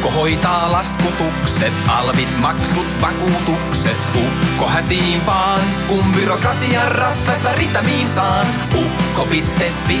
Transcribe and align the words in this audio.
Ukko 0.00 0.20
hoitaa 0.20 0.72
laskutukset, 0.72 1.72
alvit, 1.88 2.28
maksut, 2.40 2.86
vakuutukset. 3.02 3.96
Ukko 4.14 4.66
hätiin 4.66 5.26
vaan, 5.26 5.60
kun 5.88 6.04
byrokratian 6.20 6.92
rattaista 6.92 7.52
ritamiin 7.52 8.08
saan. 8.08 8.46
Ukko.fi, 8.74 9.98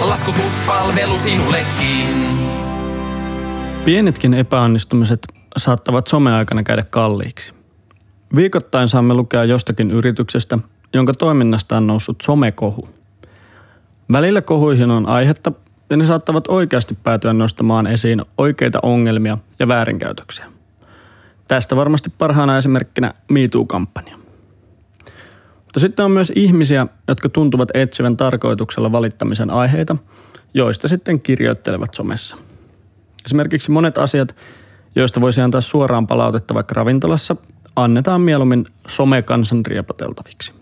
laskutuspalvelu 0.00 1.18
sinullekin. 1.18 2.38
Pienetkin 3.84 4.34
epäonnistumiset 4.34 5.20
saattavat 5.56 6.06
someaikana 6.06 6.62
käydä 6.62 6.82
kalliiksi. 6.82 7.54
Viikoittain 8.36 8.88
saamme 8.88 9.14
lukea 9.14 9.44
jostakin 9.44 9.90
yrityksestä, 9.90 10.58
jonka 10.94 11.14
toiminnasta 11.14 11.76
on 11.76 11.86
noussut 11.86 12.16
somekohu. 12.22 12.88
Välillä 14.12 14.42
kohuihin 14.42 14.90
on 14.90 15.06
aihetta 15.06 15.52
ja 15.90 15.96
ne 15.96 16.06
saattavat 16.06 16.48
oikeasti 16.48 16.98
päätyä 17.02 17.32
nostamaan 17.32 17.86
esiin 17.86 18.22
oikeita 18.38 18.78
ongelmia 18.82 19.38
ja 19.58 19.68
väärinkäytöksiä. 19.68 20.46
Tästä 21.48 21.76
varmasti 21.76 22.10
parhaana 22.18 22.58
esimerkkinä 22.58 23.14
MeToo-kampanja. 23.30 24.18
Mutta 25.64 25.80
sitten 25.80 26.04
on 26.04 26.10
myös 26.10 26.32
ihmisiä, 26.36 26.86
jotka 27.08 27.28
tuntuvat 27.28 27.68
etsivän 27.74 28.16
tarkoituksella 28.16 28.92
valittamisen 28.92 29.50
aiheita, 29.50 29.96
joista 30.54 30.88
sitten 30.88 31.20
kirjoittelevat 31.20 31.94
somessa. 31.94 32.36
Esimerkiksi 33.24 33.70
monet 33.70 33.98
asiat, 33.98 34.36
joista 34.96 35.20
voisi 35.20 35.40
antaa 35.40 35.60
suoraan 35.60 36.06
palautetta 36.06 36.54
vaikka 36.54 36.74
ravintolassa, 36.74 37.36
annetaan 37.76 38.20
mieluummin 38.20 38.66
somekansan 38.88 39.66
riepoteltaviksi. 39.66 40.57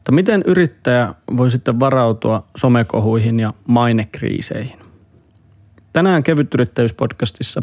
Mutta 0.00 0.12
miten 0.12 0.42
yrittäjä 0.46 1.14
voi 1.36 1.50
sitten 1.50 1.80
varautua 1.80 2.46
somekohuihin 2.56 3.40
ja 3.40 3.54
mainekriiseihin? 3.66 4.78
Tänään 5.92 6.22
Kevytyrittäjyyspodcastissa 6.22 7.60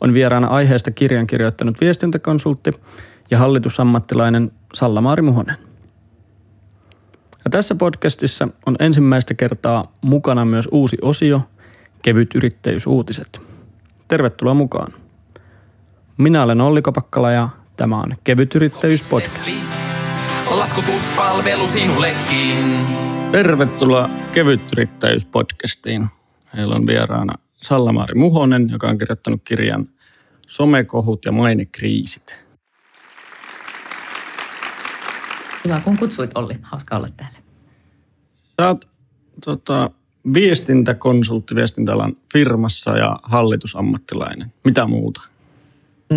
on 0.00 0.14
vieraana 0.14 0.46
aiheesta 0.48 0.90
kirjan 0.90 1.26
kirjoittanut 1.26 1.80
viestintäkonsultti 1.80 2.70
ja 3.30 3.38
hallitusammattilainen 3.38 4.52
Salla-Maari 4.74 5.22
Muhonen. 5.22 5.56
Ja 7.44 7.50
tässä 7.50 7.74
podcastissa 7.74 8.48
on 8.66 8.76
ensimmäistä 8.78 9.34
kertaa 9.34 9.92
mukana 10.00 10.44
myös 10.44 10.68
uusi 10.72 10.96
osio, 11.02 11.42
Kevyt 12.02 12.34
yrittäjyysuutiset. 12.34 13.40
Tervetuloa 14.08 14.54
mukaan. 14.54 14.92
Minä 16.18 16.42
olen 16.42 16.60
Olli 16.60 16.82
Kopakkala 16.82 17.30
ja 17.30 17.48
tämä 17.76 18.00
on 18.00 18.14
Kevyt 18.24 18.54
yrittäjyyspodcast. 18.54 19.81
Laskutuspalvelu 20.50 21.66
sinullekin. 21.66 22.86
Tervetuloa 23.32 24.10
Kevyt 24.32 24.72
yrittäjyyspodcastiin. 24.72 26.06
Meillä 26.56 26.74
on 26.74 26.86
vieraana 26.86 27.34
Sallamaari 27.62 28.14
Muhonen, 28.14 28.70
joka 28.70 28.88
on 28.88 28.98
kirjoittanut 28.98 29.40
kirjan 29.44 29.88
Somekohut 30.46 31.24
ja 31.24 31.32
mainekriisit. 31.32 32.36
Hyvä, 35.64 35.80
kun 35.80 35.96
kutsuit 35.98 36.30
Olli. 36.34 36.54
Hauska 36.62 36.96
olla 36.96 37.08
täällä. 37.16 37.38
Sä 38.36 38.68
oot 38.68 38.88
tota, 39.44 39.90
viestintäkonsultti 40.34 41.54
viestintäalan 41.54 42.16
firmassa 42.32 42.96
ja 42.96 43.16
hallitusammattilainen. 43.22 44.52
Mitä 44.64 44.86
muuta? 44.86 45.31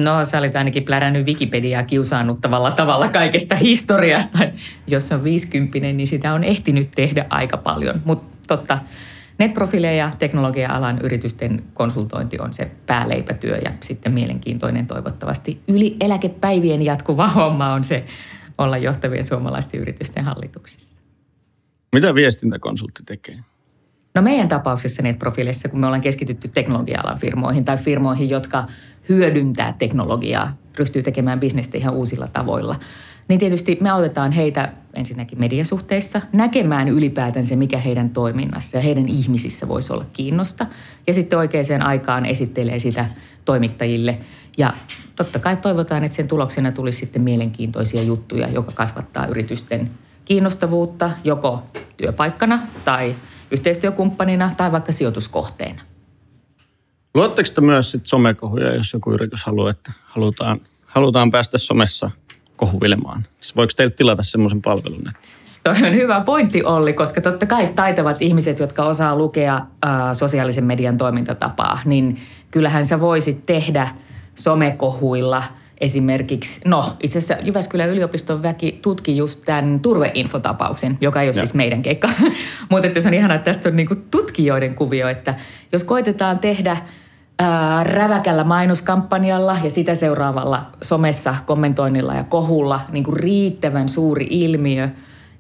No 0.04 0.26
sä 0.26 0.40
olit 0.40 0.56
ainakin 0.56 0.84
plärännyt 0.84 1.26
Wikipediaa 1.26 1.84
kiusaannuttavalla 1.84 2.72
tavalla 2.72 3.10
kaikesta 3.10 3.56
historiasta. 3.56 4.40
Jos 4.88 5.12
on 5.12 5.24
50, 5.24 5.80
niin 5.80 6.08
sitä 6.08 6.34
on 6.34 6.44
ehtinyt 6.44 6.92
tehdä 6.92 7.26
aika 7.30 7.58
paljon. 7.58 8.02
Mutta 8.06 8.38
totta, 8.48 8.80
netprofiileja 9.38 10.06
ja 10.06 10.12
teknologia-alan 10.20 11.00
yritysten 11.04 11.64
konsultointi 11.74 12.40
on 12.40 12.54
se 12.54 12.72
pääleipätyö 12.86 13.58
ja 13.58 13.72
sitten 13.82 14.14
mielenkiintoinen 14.14 14.88
toivottavasti 14.88 15.62
yli 15.68 15.96
eläkepäivien 16.00 16.82
jatkuva 16.82 17.28
homma 17.28 17.74
on 17.74 17.84
se 17.84 18.06
olla 18.58 18.78
johtavien 18.78 19.28
suomalaisten 19.28 19.80
yritysten 19.80 20.24
hallituksissa. 20.24 20.98
Mitä 21.94 22.16
viestintäkonsultti 22.16 23.04
tekee? 23.06 23.40
No 24.16 24.22
meidän 24.22 24.48
tapauksessa 24.48 25.02
NetProfiilissa, 25.02 25.70
kun 25.70 25.80
me 25.80 25.86
ollaan 25.86 26.02
keskitytty 26.02 26.48
teknologia-alan 26.48 27.20
firmoihin 27.20 27.66
tai 27.66 27.78
firmoihin, 27.78 28.30
jotka 28.30 28.64
hyödyntää 29.10 29.74
teknologiaa, 29.78 30.58
ryhtyy 30.78 31.04
tekemään 31.04 31.40
bisnestä 31.40 31.78
ihan 31.78 31.94
uusilla 31.94 32.28
tavoilla, 32.28 32.76
niin 33.28 33.40
tietysti 33.40 33.78
me 33.82 33.90
autetaan 33.90 34.32
heitä 34.32 34.72
ensinnäkin 34.94 35.40
mediasuhteissa 35.40 36.22
näkemään 36.34 36.88
ylipäätään 36.88 37.46
se, 37.46 37.56
mikä 37.56 37.78
heidän 37.78 38.10
toiminnassa 38.10 38.78
ja 38.78 38.82
heidän 38.82 39.10
ihmisissä 39.10 39.68
voisi 39.68 39.94
olla 39.94 40.06
kiinnosta. 40.14 40.66
Ja 41.08 41.14
sitten 41.14 41.40
oikeaan 41.40 41.82
aikaan 41.82 42.26
esittelee 42.26 42.80
sitä 42.80 43.06
toimittajille. 43.46 44.18
Ja 44.58 44.74
totta 45.16 45.40
kai 45.40 45.58
toivotaan, 45.58 46.04
että 46.04 46.16
sen 46.16 46.28
tuloksena 46.28 46.72
tulisi 46.72 47.00
sitten 47.00 47.22
mielenkiintoisia 47.22 48.04
juttuja, 48.04 48.48
joka 48.48 48.72
kasvattaa 48.76 49.26
yritysten 49.26 49.92
kiinnostavuutta 50.26 51.12
joko 51.24 51.64
työpaikkana 51.98 52.60
tai 52.86 53.16
yhteistyökumppanina 53.52 54.52
tai 54.58 54.72
vaikka 54.72 54.92
sijoituskohteena. 54.92 55.82
Luotteko 57.14 57.50
te 57.56 57.62
myös 57.62 57.92
sit 57.92 58.06
somekohuja, 58.06 58.76
jos 58.76 58.94
joku 58.94 59.12
yritys 59.12 59.44
haluaa, 59.44 59.70
että 59.70 59.92
halutaan, 60.04 60.60
halutaan 60.86 61.32
päästä 61.32 61.58
somessa 61.58 62.12
kohuvilemaan? 62.56 63.22
Siis 63.42 63.56
voiko 63.56 63.74
teille 63.76 63.94
tilata 63.98 64.24
semmoisen 64.24 64.62
palvelun? 64.62 65.08
Että... 65.08 65.20
Toi 65.64 65.88
on 65.88 65.96
hyvä 65.96 66.22
pointti 66.22 66.64
Olli, 66.64 66.94
koska 66.94 67.22
totta 67.22 67.46
kai 67.46 67.68
taitavat 67.76 68.22
ihmiset, 68.22 68.60
jotka 68.60 68.86
osaa 68.86 69.16
lukea 69.16 69.56
äh, 69.56 69.92
sosiaalisen 70.14 70.66
median 70.66 70.98
toimintatapaa, 70.98 71.80
niin 71.86 72.18
kyllähän 72.52 72.86
sä 72.86 73.00
voisit 73.00 73.46
tehdä 73.46 73.88
somekohuilla– 74.36 75.44
esimerkiksi, 75.82 76.62
no 76.66 76.94
itse 77.04 77.20
asiassa 77.20 77.46
Jyväskylän 77.46 77.90
yliopiston 77.90 78.44
väki 78.44 78.80
tutki 78.82 79.18
just 79.18 79.42
tämän 79.46 79.80
turveinfotapauksen, 79.80 80.98
joka 81.02 81.22
ei 81.22 81.28
ole 81.28 81.36
ja. 81.36 81.40
siis 81.40 81.54
meidän 81.54 81.82
keikka. 81.82 82.10
Mutta 82.70 83.02
se 83.02 83.08
on 83.08 83.14
ihana, 83.14 83.36
että 83.36 83.46
tästä 83.46 83.70
on 83.70 83.76
niinku 83.76 83.96
tutkijoiden 84.12 84.76
kuvio, 84.76 85.08
että 85.08 85.36
jos 85.72 85.84
koitetaan 85.84 86.40
tehdä 86.40 86.78
ää, 87.40 87.84
räväkällä 87.84 88.44
mainoskampanjalla 88.44 89.58
ja 89.64 89.70
sitä 89.70 89.96
seuraavalla 89.96 90.72
somessa 90.84 91.36
kommentoinnilla 91.46 92.14
ja 92.14 92.24
kohulla 92.24 92.82
niin 92.92 93.04
kuin 93.04 93.18
riittävän 93.18 93.90
suuri 93.90 94.28
ilmiö, 94.30 94.90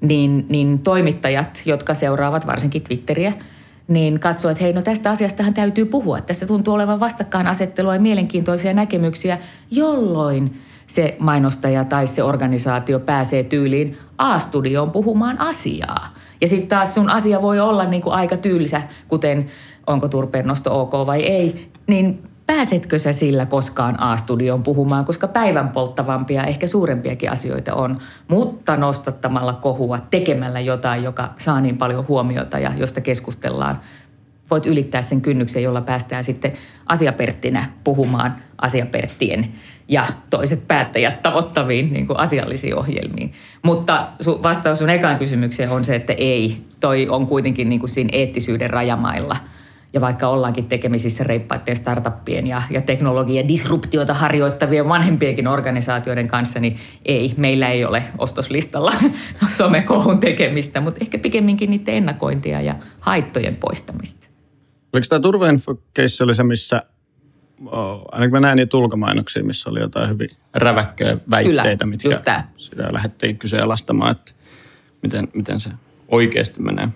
niin, 0.01 0.45
niin 0.49 0.79
toimittajat, 0.79 1.61
jotka 1.65 1.93
seuraavat 1.93 2.47
varsinkin 2.47 2.81
Twitteriä– 2.81 3.33
niin 3.87 4.19
katsoo, 4.19 4.51
että 4.51 4.63
hei, 4.63 4.73
no 4.73 4.81
tästä 4.81 5.09
asiastahan 5.09 5.53
täytyy 5.53 5.85
puhua. 5.85 6.21
Tässä 6.21 6.45
tuntuu 6.45 6.73
olevan 6.73 6.99
vastakkainasettelua 6.99 7.93
ja 7.93 8.01
mielenkiintoisia 8.01 8.73
näkemyksiä, 8.73 9.37
jolloin 9.71 10.61
se 10.87 11.15
mainostaja 11.19 11.85
tai 11.85 12.07
se 12.07 12.23
organisaatio 12.23 12.99
pääsee 12.99 13.43
tyyliin 13.43 13.97
A-studioon 14.17 14.91
puhumaan 14.91 15.39
asiaa. 15.39 16.13
Ja 16.41 16.47
sitten 16.47 16.67
taas 16.67 16.93
sun 16.93 17.09
asia 17.09 17.41
voi 17.41 17.59
olla 17.59 17.85
niin 17.85 18.01
kuin 18.01 18.13
aika 18.13 18.37
tylsä, 18.37 18.81
kuten 19.07 19.47
onko 19.87 20.07
turpeen 20.07 20.47
nosto 20.47 20.81
ok 20.81 20.93
vai 21.05 21.21
ei, 21.21 21.71
niin 21.87 22.23
Pääsetkö 22.47 22.99
sä 22.99 23.13
sillä 23.13 23.45
koskaan 23.45 23.99
A-studioon 23.99 24.63
puhumaan, 24.63 25.05
koska 25.05 25.27
päivän 25.27 25.69
polttavampia, 25.69 26.43
ehkä 26.43 26.67
suurempiakin 26.67 27.31
asioita 27.31 27.73
on, 27.73 27.97
mutta 28.27 28.77
nostattamalla 28.77 29.53
kohua, 29.53 29.99
tekemällä 29.99 30.59
jotain, 30.59 31.03
joka 31.03 31.33
saa 31.37 31.61
niin 31.61 31.77
paljon 31.77 32.07
huomiota 32.07 32.59
ja 32.59 32.71
josta 32.77 33.01
keskustellaan, 33.01 33.79
voit 34.51 34.65
ylittää 34.65 35.01
sen 35.01 35.21
kynnyksen, 35.21 35.63
jolla 35.63 35.81
päästään 35.81 36.23
sitten 36.23 36.51
asiaperttinä 36.85 37.65
puhumaan 37.83 38.35
asiaperttien 38.61 39.53
ja 39.87 40.05
toiset 40.29 40.67
päättäjät 40.67 41.21
tavoittaviin 41.21 41.93
niin 41.93 42.07
kuin 42.07 42.19
asiallisiin 42.19 42.75
ohjelmiin. 42.75 43.33
Mutta 43.63 44.07
vastaus 44.43 44.79
sun 44.79 44.89
ekaan 44.89 45.19
kysymykseen 45.19 45.69
on 45.69 45.83
se, 45.83 45.95
että 45.95 46.13
ei. 46.13 46.65
Toi 46.79 47.07
on 47.09 47.27
kuitenkin 47.27 47.69
niin 47.69 47.79
kuin 47.79 47.89
siinä 47.89 48.09
eettisyyden 48.13 48.69
rajamailla– 48.69 49.37
ja 49.93 50.01
vaikka 50.01 50.27
ollaankin 50.27 50.65
tekemisissä 50.65 51.23
reippaiden 51.23 51.75
startuppien 51.75 52.47
ja, 52.47 52.61
ja 52.69 52.81
teknologian 52.81 53.47
disruptiota 53.47 54.13
harjoittavien 54.13 54.89
vanhempienkin 54.89 55.47
organisaatioiden 55.47 56.27
kanssa, 56.27 56.59
niin 56.59 56.77
ei, 57.05 57.33
meillä 57.37 57.69
ei 57.69 57.85
ole 57.85 58.03
ostoslistalla 58.17 58.93
somekohun 59.57 60.19
tekemistä, 60.19 60.81
mutta 60.81 60.99
ehkä 61.01 61.17
pikemminkin 61.17 61.69
niiden 61.69 61.95
ennakointia 61.95 62.61
ja 62.61 62.75
haittojen 62.99 63.55
poistamista. 63.55 64.27
Oliko 64.93 65.05
tämä 65.09 65.19
turveinfo 65.19 65.71
oli 66.23 66.35
se, 66.35 66.43
missä 66.43 66.81
oh, 67.65 68.01
ainakin 68.11 68.31
mä 68.31 68.39
näin 68.39 68.55
niitä 68.55 68.77
ulkomainoksia, 68.77 69.43
missä 69.43 69.69
oli 69.69 69.79
jotain 69.79 70.09
hyvin 70.09 70.29
räväkköjä 70.53 71.17
väitteitä, 71.31 71.85
Kyllä, 71.85 71.85
mitkä 71.85 72.43
sitä 72.57 72.93
lähdettiin 72.93 73.37
kyseenalaistamaan, 73.37 74.11
että 74.11 74.31
miten, 75.03 75.27
miten 75.33 75.59
se 75.59 75.69
oikeasti 76.07 76.61
menee. 76.61 76.87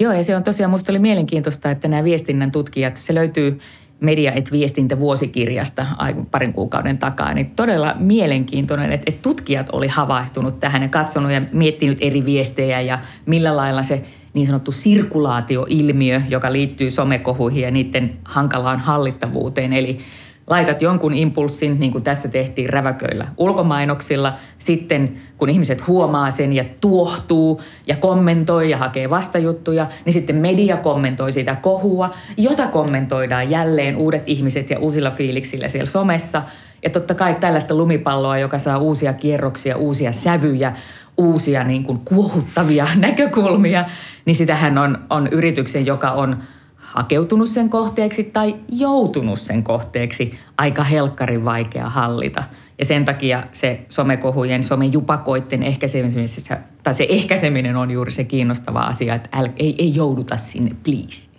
Joo, 0.00 0.12
ja 0.12 0.24
se 0.24 0.36
on 0.36 0.44
tosiaan, 0.44 0.70
musta 0.70 0.92
oli 0.92 0.98
mielenkiintoista, 0.98 1.70
että 1.70 1.88
nämä 1.88 2.04
viestinnän 2.04 2.50
tutkijat, 2.50 2.96
se 2.96 3.14
löytyy 3.14 3.58
media- 4.00 4.32
et 4.32 4.52
viestintävuosikirjasta 4.52 5.86
parin 6.30 6.52
kuukauden 6.52 6.98
takaa, 6.98 7.34
niin 7.34 7.50
todella 7.50 7.94
mielenkiintoinen, 7.98 8.92
että, 8.92 9.04
että 9.06 9.22
tutkijat 9.22 9.66
oli 9.72 9.88
havahtunut 9.88 10.58
tähän 10.58 10.82
ja 10.82 10.88
katsonut 10.88 11.32
ja 11.32 11.42
miettinyt 11.52 11.98
eri 12.00 12.24
viestejä 12.24 12.80
ja 12.80 12.98
millä 13.26 13.56
lailla 13.56 13.82
se 13.82 14.02
niin 14.34 14.46
sanottu 14.46 14.72
sirkulaatioilmiö, 14.72 16.20
joka 16.28 16.52
liittyy 16.52 16.90
somekohuihin 16.90 17.62
ja 17.62 17.70
niiden 17.70 18.16
hankalaan 18.24 18.78
hallittavuuteen. 18.78 19.72
Eli 19.72 19.98
laitat 20.46 20.82
jonkun 20.82 21.14
impulssin, 21.14 21.80
niin 21.80 21.92
kuin 21.92 22.04
tässä 22.04 22.28
tehtiin 22.28 22.70
räväköillä 22.70 23.26
ulkomainoksilla. 23.36 24.34
Sitten 24.58 25.14
kun 25.38 25.48
ihmiset 25.48 25.86
huomaa 25.86 26.30
sen 26.30 26.52
ja 26.52 26.64
tuohtuu 26.80 27.60
ja 27.86 27.96
kommentoi 27.96 28.70
ja 28.70 28.78
hakee 28.78 29.10
vastajuttuja, 29.10 29.86
niin 30.04 30.12
sitten 30.12 30.36
media 30.36 30.76
kommentoi 30.76 31.32
sitä 31.32 31.56
kohua, 31.56 32.10
jota 32.36 32.66
kommentoidaan 32.66 33.50
jälleen 33.50 33.96
uudet 33.96 34.22
ihmiset 34.26 34.70
ja 34.70 34.78
uusilla 34.78 35.10
fiiliksillä 35.10 35.68
siellä 35.68 35.90
somessa. 35.90 36.42
Ja 36.82 36.90
totta 36.90 37.14
kai 37.14 37.34
tällaista 37.34 37.74
lumipalloa, 37.74 38.38
joka 38.38 38.58
saa 38.58 38.78
uusia 38.78 39.12
kierroksia, 39.12 39.76
uusia 39.76 40.12
sävyjä, 40.12 40.72
uusia 41.16 41.64
niin 41.64 41.84
kuin 41.84 41.98
kuohuttavia 41.98 42.86
näkökulmia, 42.96 43.84
niin 44.24 44.36
sitähän 44.36 44.78
on, 44.78 44.98
on 45.10 45.28
yrityksen, 45.32 45.86
joka 45.86 46.10
on 46.10 46.36
hakeutunut 46.84 47.48
sen 47.48 47.70
kohteeksi 47.70 48.24
tai 48.24 48.56
joutunut 48.68 49.38
sen 49.38 49.64
kohteeksi, 49.64 50.38
aika 50.58 50.84
helkkarin 50.84 51.44
vaikea 51.44 51.88
hallita. 51.88 52.44
Ja 52.78 52.84
sen 52.84 53.04
takia 53.04 53.42
se 53.52 53.86
somekohujen, 53.88 54.64
somejupakoitten 54.64 55.62
ehkäisemisessä, 55.62 56.58
tai 56.82 56.94
se 56.94 57.06
ehkäiseminen 57.08 57.76
on 57.76 57.90
juuri 57.90 58.12
se 58.12 58.24
kiinnostava 58.24 58.80
asia, 58.80 59.14
että 59.14 59.28
äl, 59.38 59.48
ei, 59.56 59.74
ei 59.78 59.94
jouduta 59.94 60.36
sinne, 60.36 60.70
please. 60.84 61.30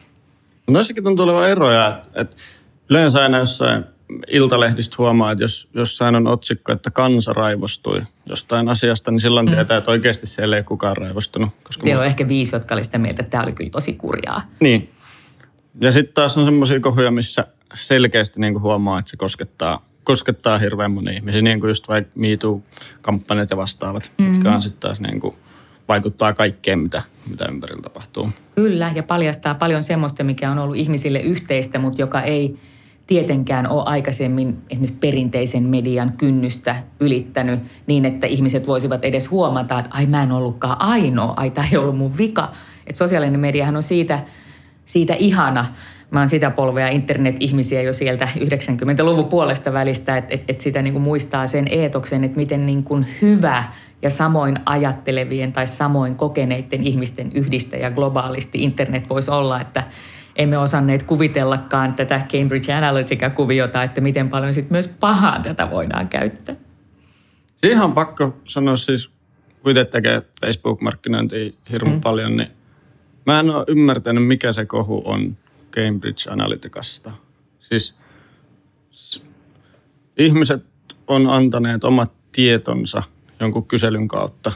Noissakin 0.68 1.04
tuntuu 1.04 1.24
olevan 1.24 1.50
eroja, 1.50 1.88
että, 1.88 2.22
että 2.22 2.38
yleensä 2.90 3.22
aina 3.22 3.38
jossain 3.38 3.86
iltalehdistä 4.28 4.96
huomaa, 4.98 5.32
että 5.32 5.44
jos 5.44 5.70
jossain 5.74 6.16
on 6.16 6.28
otsikko, 6.28 6.72
että 6.72 6.92
kansa 6.92 7.34
raivostui 7.34 8.02
jostain 8.26 8.70
asiasta, 8.70 9.12
niin 9.12 9.20
silloin 9.20 9.46
mm. 9.46 9.52
tietää, 9.52 9.78
että 9.78 9.92
oikeasti 9.92 10.28
siellä 10.28 10.58
ei 10.58 10.64
kukaan 10.64 10.98
raivostunut. 10.98 11.50
Koska 11.64 11.84
siellä 11.84 12.02
on 12.02 12.08
ehkä 12.08 12.28
viisi, 12.28 12.56
jotka 12.56 12.76
oli 12.76 12.84
sitä 12.84 12.98
mieltä, 12.98 13.22
että 13.22 13.32
tämä 13.32 13.44
oli 13.44 13.52
kyllä 13.52 13.70
tosi 13.70 13.94
kurjaa. 13.94 14.42
Niin. 14.60 14.90
Ja 15.82 15.92
sitten 15.92 16.14
taas 16.14 16.38
on 16.38 16.46
semmoisia 16.46 16.80
kohuja, 16.80 17.12
missä 17.12 17.48
selkeästi 17.74 18.40
niin 18.40 18.54
kuin 18.54 18.64
huomaa, 18.64 19.00
että 19.00 19.12
se 19.12 19.18
koskettaa, 19.18 19.86
koskettaa 20.04 20.58
hirveän 20.58 20.92
moni 20.92 21.16
ihmisiä, 21.16 21.42
niin 21.42 21.60
kuin 21.60 21.70
just 21.70 21.88
vaikka 21.88 22.12
MeToo-kampanjat 22.16 23.50
ja 23.50 23.58
vastaavat, 23.58 24.12
mm-hmm. 24.18 24.34
jotka 24.34 24.56
on 24.56 24.62
sitten 24.62 24.80
taas 24.80 25.00
niin 25.00 25.20
kuin 25.20 25.36
vaikuttaa 25.88 26.34
kaikkeen, 26.34 26.80
mitä, 26.80 27.02
mitä 27.30 27.46
ympärillä 27.46 27.82
tapahtuu. 27.82 28.30
Kyllä, 28.56 28.92
ja 28.96 29.04
paljastaa 29.04 29.56
paljon 29.56 29.84
semmoista, 29.84 30.24
mikä 30.24 30.52
on 30.52 30.60
ollut 30.60 30.76
ihmisille 30.76 31.20
yhteistä, 31.20 31.80
mutta 31.80 32.02
joka 32.02 32.22
ei 32.22 32.56
tietenkään 33.08 33.70
ole 33.70 33.84
aikaisemmin 33.86 34.58
esimerkiksi 34.70 34.98
perinteisen 35.00 35.64
median 35.64 36.14
kynnystä 36.18 36.76
ylittänyt 37.00 37.60
niin, 37.88 38.06
että 38.06 38.28
ihmiset 38.28 38.68
voisivat 38.68 39.06
edes 39.06 39.32
huomata, 39.32 39.80
että 39.80 39.92
ai 39.94 40.06
mä 40.06 40.24
en 40.24 40.32
ollutkaan 40.32 40.82
ainoa, 40.82 41.34
ai 41.38 41.52
tämä 41.52 41.68
ei 41.72 41.78
ollut 41.78 41.98
mun 41.98 42.18
vika. 42.18 42.52
Että 42.88 42.98
sosiaalinen 42.98 43.40
mediahan 43.40 43.76
on 43.76 43.84
siitä– 43.84 44.20
siitä 44.86 45.14
ihana. 45.14 45.66
Mä 46.12 46.20
oon 46.20 46.28
sitä 46.28 46.52
polvea 46.52 46.88
internet-ihmisiä 46.88 47.82
jo 47.82 47.94
sieltä 47.94 48.28
90-luvun 48.38 49.26
puolesta 49.26 49.74
välistä, 49.74 50.18
että 50.18 50.36
et, 50.36 50.44
et 50.48 50.62
sitä 50.62 50.82
niin 50.82 50.94
kuin 50.94 51.04
muistaa 51.04 51.48
sen 51.48 51.66
eetoksen, 51.70 52.24
että 52.24 52.38
miten 52.38 52.66
niin 52.66 52.84
kuin 52.84 53.06
hyvä 53.22 53.64
ja 54.02 54.10
samoin 54.10 54.60
ajattelevien 54.66 55.54
tai 55.54 55.68
samoin 55.68 56.16
kokeneiden 56.16 56.84
ihmisten 56.84 57.32
yhdistäjä 57.34 57.92
globaalisti 57.92 58.64
internet 58.64 59.10
voisi 59.10 59.32
olla, 59.32 59.62
että 59.62 59.84
emme 60.36 60.58
osanneet 60.58 61.04
kuvitellakaan 61.04 61.94
tätä 61.94 62.22
Cambridge 62.32 62.74
Analytica-kuviota, 62.74 63.84
että 63.84 64.02
miten 64.02 64.30
paljon 64.30 64.54
sitten 64.54 64.74
myös 64.74 64.88
pahaa 64.88 65.40
tätä 65.40 65.72
voidaan 65.72 66.08
käyttää. 66.08 66.56
Siihen 67.58 67.82
on 67.82 67.94
pakko 67.94 68.38
sanoa 68.46 68.78
siis, 68.78 69.10
kun 69.64 69.74
tekee 69.92 70.22
Facebook-markkinointia 70.42 71.52
hirmu 71.72 71.92
mm. 71.92 72.02
paljon, 72.02 72.38
niin 72.38 72.55
Mä 73.26 73.40
en 73.40 73.50
ole 73.50 73.66
ymmärtänyt, 73.68 74.28
mikä 74.28 74.54
se 74.54 74.66
kohu 74.66 75.02
on 75.06 75.38
Cambridge 75.72 76.30
Analyticasta. 76.30 77.12
Siis 77.60 77.96
ihmiset 80.18 80.64
on 81.08 81.30
antaneet 81.30 81.84
omat 81.84 82.12
tietonsa 82.32 83.04
jonkun 83.40 83.66
kyselyn 83.66 84.08
kautta. 84.08 84.52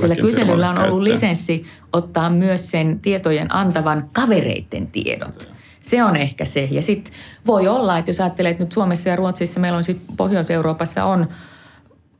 Sillä 0.00 0.16
kyselyllä 0.16 0.70
on 0.70 0.78
ollut 0.78 1.02
lisenssi 1.02 1.64
ottaa 1.92 2.30
myös 2.30 2.70
sen 2.70 2.98
tietojen 3.02 3.54
antavan 3.54 4.10
kavereiden 4.12 4.86
tiedot. 4.86 5.50
Se 5.80 6.04
on 6.04 6.16
ehkä 6.16 6.44
se. 6.44 6.68
Ja 6.70 6.82
sitten 6.82 7.14
voi 7.46 7.68
olla, 7.68 7.98
että 7.98 8.08
jos 8.08 8.20
ajattelee, 8.20 8.50
että 8.50 8.64
nyt 8.64 8.72
Suomessa 8.72 9.08
ja 9.08 9.16
Ruotsissa 9.16 9.60
meillä 9.60 9.78
on 9.78 9.84
sitten 9.84 10.16
Pohjois-Euroopassa 10.16 11.04
on– 11.04 11.26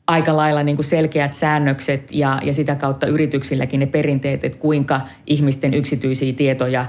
aika 0.06 0.36
lailla 0.36 0.62
niin 0.62 0.76
kuin 0.76 0.86
selkeät 0.86 1.32
säännökset 1.32 2.12
ja, 2.12 2.38
ja 2.42 2.52
sitä 2.52 2.74
kautta 2.74 3.06
yrityksilläkin 3.06 3.80
ne 3.80 3.86
perinteet, 3.86 4.44
että 4.44 4.58
kuinka 4.58 5.00
ihmisten 5.26 5.74
yksityisiä 5.74 6.32
tietoja 6.32 6.86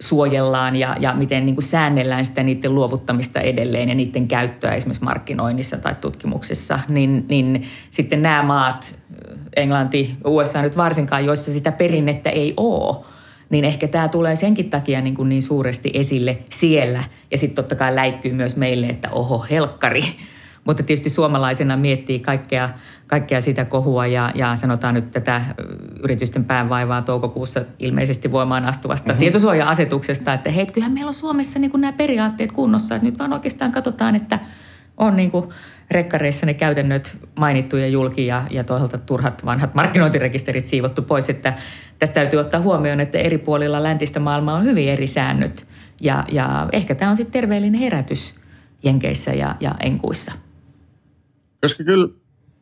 suojellaan 0.00 0.76
ja, 0.76 0.96
ja 1.00 1.14
miten 1.14 1.46
niin 1.46 1.56
kuin 1.56 1.64
säännellään 1.64 2.24
sitä 2.24 2.42
niiden 2.42 2.74
luovuttamista 2.74 3.40
edelleen 3.40 3.88
ja 3.88 3.94
niiden 3.94 4.28
käyttöä 4.28 4.72
esimerkiksi 4.72 5.04
markkinoinnissa 5.04 5.76
tai 5.76 5.94
tutkimuksessa, 5.94 6.80
niin, 6.88 7.24
niin 7.28 7.62
sitten 7.90 8.22
nämä 8.22 8.42
maat, 8.42 8.98
Englanti, 9.56 10.16
USA 10.24 10.62
nyt 10.62 10.76
varsinkaan, 10.76 11.24
joissa 11.24 11.52
sitä 11.52 11.72
perinnettä 11.72 12.30
ei 12.30 12.54
ole, 12.56 13.04
niin 13.50 13.64
ehkä 13.64 13.88
tämä 13.88 14.08
tulee 14.08 14.36
senkin 14.36 14.70
takia 14.70 15.00
niin, 15.00 15.14
kuin 15.14 15.28
niin 15.28 15.42
suuresti 15.42 15.90
esille 15.94 16.38
siellä. 16.50 17.04
Ja 17.30 17.38
sitten 17.38 17.54
totta 17.54 17.74
kai 17.74 17.94
läikkyy 17.94 18.32
myös 18.32 18.56
meille, 18.56 18.86
että 18.86 19.10
oho, 19.10 19.46
helkkari, 19.50 20.04
mutta 20.64 20.82
tietysti 20.82 21.10
suomalaisena 21.10 21.76
miettii 21.76 22.20
kaikkea, 22.20 22.70
kaikkea 23.06 23.40
sitä 23.40 23.64
kohua 23.64 24.06
ja, 24.06 24.32
ja 24.34 24.56
sanotaan 24.56 24.94
nyt 24.94 25.10
tätä 25.10 25.42
yritysten 26.02 26.44
päänvaivaa 26.44 27.02
toukokuussa 27.02 27.64
ilmeisesti 27.78 28.32
voimaan 28.32 28.64
astuvasta 28.64 29.08
mm-hmm. 29.08 29.20
tietosuoja-asetuksesta, 29.20 30.32
että 30.32 30.50
hei, 30.50 30.66
kyllähän 30.66 30.92
meillä 30.92 31.08
on 31.08 31.14
Suomessa 31.14 31.58
niin 31.58 31.70
kuin 31.70 31.80
nämä 31.80 31.92
periaatteet 31.92 32.52
kunnossa, 32.52 32.94
että 32.94 33.06
nyt 33.06 33.18
vaan 33.18 33.32
oikeastaan 33.32 33.72
katsotaan, 33.72 34.16
että 34.16 34.38
on 34.96 35.16
niin 35.16 35.30
kuin 35.30 35.48
rekkareissa 35.90 36.46
ne 36.46 36.54
käytännöt 36.54 37.16
mainittu 37.36 37.76
ja 37.76 37.88
julki 37.88 38.26
ja, 38.26 38.42
ja 38.50 38.64
toisaalta 38.64 38.98
turhat 38.98 39.44
vanhat 39.44 39.74
markkinointirekisterit 39.74 40.64
siivottu 40.64 41.02
pois. 41.02 41.30
Että 41.30 41.54
tästä 41.98 42.14
täytyy 42.14 42.40
ottaa 42.40 42.60
huomioon, 42.60 43.00
että 43.00 43.18
eri 43.18 43.38
puolilla 43.38 43.82
läntistä 43.82 44.20
maailmaa 44.20 44.54
on 44.54 44.64
hyvin 44.64 44.88
eri 44.88 45.06
säännöt 45.06 45.66
ja, 46.00 46.24
ja 46.32 46.68
ehkä 46.72 46.94
tämä 46.94 47.10
on 47.10 47.16
sitten 47.16 47.32
terveellinen 47.32 47.80
herätys 47.80 48.34
Jenkeissä 48.82 49.32
ja, 49.32 49.54
ja 49.60 49.74
Enkuissa. 49.80 50.32
Koska 51.64 51.84
kyllä, 51.84 52.08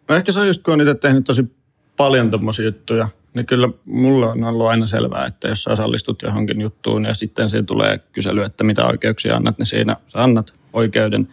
no 0.08 0.14
ehkä 0.14 0.32
se 0.32 0.40
on 0.40 0.46
just 0.46 0.62
kun 0.62 0.74
on 0.74 0.80
itse 0.80 0.94
tehnyt 0.94 1.24
tosi 1.24 1.56
paljon 1.96 2.30
tommosia 2.30 2.64
juttuja, 2.64 3.08
niin 3.34 3.46
kyllä 3.46 3.68
mulle 3.84 4.26
on 4.26 4.44
ollut 4.44 4.66
aina 4.66 4.86
selvää, 4.86 5.26
että 5.26 5.48
jos 5.48 5.64
sä 5.64 5.70
osallistut 5.70 6.22
johonkin 6.22 6.60
juttuun 6.60 7.04
ja 7.04 7.14
sitten 7.14 7.50
siinä 7.50 7.64
tulee 7.64 7.98
kysely, 7.98 8.42
että 8.42 8.64
mitä 8.64 8.86
oikeuksia 8.86 9.36
annat, 9.36 9.58
niin 9.58 9.66
siinä 9.66 9.96
sä 10.06 10.22
annat 10.22 10.54
oikeuden 10.72 11.28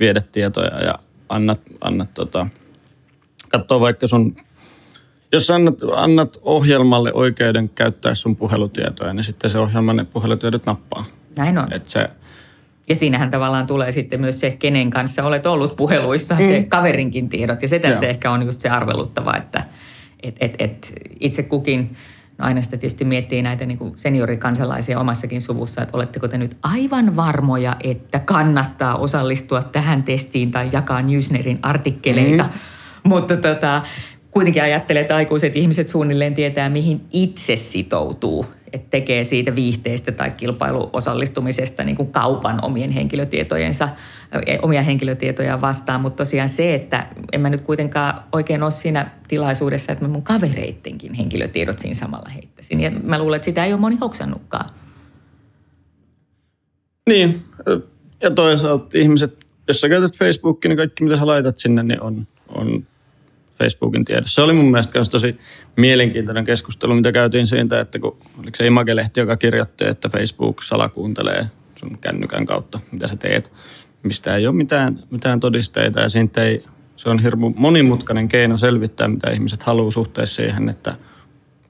viedä 0.00 0.20
tietoja 0.32 0.84
ja 0.84 0.98
annat, 1.28 1.60
annat 1.80 2.14
tota, 2.14 2.46
katsoa 3.48 3.80
vaikka 3.80 4.06
sun, 4.06 4.36
jos 5.32 5.50
annat, 5.50 5.74
annat 5.94 6.38
ohjelmalle 6.42 7.12
oikeuden 7.12 7.68
käyttää 7.68 8.14
sun 8.14 8.36
puhelutietoja, 8.36 9.14
niin 9.14 9.24
sitten 9.24 9.50
se 9.50 9.58
ohjelman 9.58 9.96
ne 9.96 10.04
puhelutiedot 10.04 10.66
nappaa. 10.66 11.04
Näin 11.36 11.58
on. 11.58 11.72
Et 11.72 11.84
se, 11.84 12.10
ja 12.88 12.94
siinähän 12.94 13.30
tavallaan 13.30 13.66
tulee 13.66 13.92
sitten 13.92 14.20
myös 14.20 14.40
se, 14.40 14.50
kenen 14.50 14.90
kanssa 14.90 15.24
olet 15.24 15.46
ollut 15.46 15.76
puheluissa, 15.76 16.34
mm. 16.34 16.46
se 16.46 16.66
kaverinkin 16.68 17.28
tiedot. 17.28 17.62
Ja 17.62 17.68
se 17.68 17.78
tässä 17.78 18.04
Joo. 18.04 18.10
ehkä 18.10 18.30
on 18.30 18.42
just 18.42 18.60
se 18.60 18.68
arveluttava, 18.68 19.36
että 19.36 19.64
et, 20.22 20.36
et, 20.40 20.54
et 20.58 20.94
itse 21.20 21.42
kukin 21.42 21.96
No 22.38 22.44
aina 22.44 22.62
sitä 22.62 22.76
tietysti 22.76 23.04
miettii 23.04 23.42
näitä 23.42 23.66
niin 23.66 23.78
kuin 23.78 23.92
seniorikansalaisia 23.96 25.00
omassakin 25.00 25.42
suvussa, 25.42 25.82
että 25.82 25.96
oletteko 25.96 26.28
te 26.28 26.38
nyt 26.38 26.56
aivan 26.62 27.16
varmoja, 27.16 27.76
että 27.84 28.18
kannattaa 28.18 28.96
osallistua 28.96 29.62
tähän 29.62 30.02
testiin 30.02 30.50
tai 30.50 30.68
jakaa 30.72 31.02
Newsnerin 31.02 31.58
artikkeleita. 31.62 32.42
Mm. 32.42 32.50
Mutta 33.08 33.36
tota, 33.36 33.82
kuitenkin 34.38 34.62
ajattelee, 34.62 35.00
että 35.00 35.16
aikuiset 35.16 35.56
ihmiset 35.56 35.88
suunnilleen 35.88 36.34
tietää, 36.34 36.68
mihin 36.68 37.00
itse 37.10 37.56
sitoutuu 37.56 38.46
että 38.72 38.90
tekee 38.90 39.24
siitä 39.24 39.54
viihteestä 39.54 40.12
tai 40.12 40.30
kilpailuosallistumisesta 40.30 41.84
niin 41.84 41.96
kuin 41.96 42.12
kaupan 42.12 42.64
omien 42.64 42.90
henkilötietojensa, 42.90 43.88
e, 44.46 44.58
omia 44.62 44.82
henkilötietoja 44.82 45.60
vastaan. 45.60 46.00
Mutta 46.00 46.16
tosiaan 46.16 46.48
se, 46.48 46.74
että 46.74 47.06
en 47.32 47.40
mä 47.40 47.50
nyt 47.50 47.60
kuitenkaan 47.60 48.22
oikein 48.32 48.62
ole 48.62 48.70
siinä 48.70 49.10
tilaisuudessa, 49.28 49.92
että 49.92 50.04
mä 50.04 50.12
mun 50.12 50.22
kavereittenkin 50.22 51.14
henkilötiedot 51.14 51.78
siinä 51.78 51.94
samalla 51.94 52.30
heittäisin. 52.34 52.80
Ja 52.80 52.90
mä 52.90 53.18
luulen, 53.18 53.36
että 53.36 53.44
sitä 53.44 53.64
ei 53.64 53.72
ole 53.72 53.80
moni 53.80 53.96
hoksannutkaan. 53.96 54.70
Niin, 57.08 57.42
ja 58.22 58.30
toisaalta 58.30 58.98
ihmiset, 58.98 59.46
jos 59.68 59.80
sä 59.80 59.88
käytät 59.88 60.18
Facebookia, 60.18 60.68
niin 60.68 60.76
kaikki 60.76 61.04
mitä 61.04 61.16
sä 61.16 61.26
laitat 61.26 61.58
sinne, 61.58 61.82
niin 61.82 62.02
on, 62.02 62.26
on 62.48 62.82
Facebookin 63.58 64.04
tiedossa. 64.04 64.34
Se 64.34 64.42
oli 64.42 64.52
mun 64.52 64.70
mielestä 64.70 64.98
myös 64.98 65.08
tosi 65.08 65.38
mielenkiintoinen 65.76 66.44
keskustelu, 66.44 66.94
mitä 66.94 67.12
käytiin 67.12 67.46
siitä, 67.46 67.80
että 67.80 67.98
kun 67.98 68.16
oliko 68.38 68.56
se 68.56 68.66
Image-lehti, 68.66 69.20
joka 69.20 69.36
kirjoitti, 69.36 69.84
että 69.84 70.08
Facebook 70.08 70.62
salakuuntelee 70.62 71.46
sun 71.74 71.98
kännykän 72.00 72.46
kautta, 72.46 72.80
mitä 72.92 73.08
sä 73.08 73.16
teet, 73.16 73.52
mistä 74.02 74.36
ei 74.36 74.46
ole 74.46 74.56
mitään, 74.56 74.98
mitään 75.10 75.40
todisteita 75.40 76.00
ja 76.00 76.08
siitä 76.08 76.44
ei, 76.44 76.64
se 76.96 77.08
on 77.08 77.18
hirmu 77.18 77.52
monimutkainen 77.56 78.28
keino 78.28 78.56
selvittää, 78.56 79.08
mitä 79.08 79.30
ihmiset 79.30 79.62
haluaa 79.62 79.90
suhteessa 79.90 80.34
siihen, 80.34 80.68
että 80.68 80.94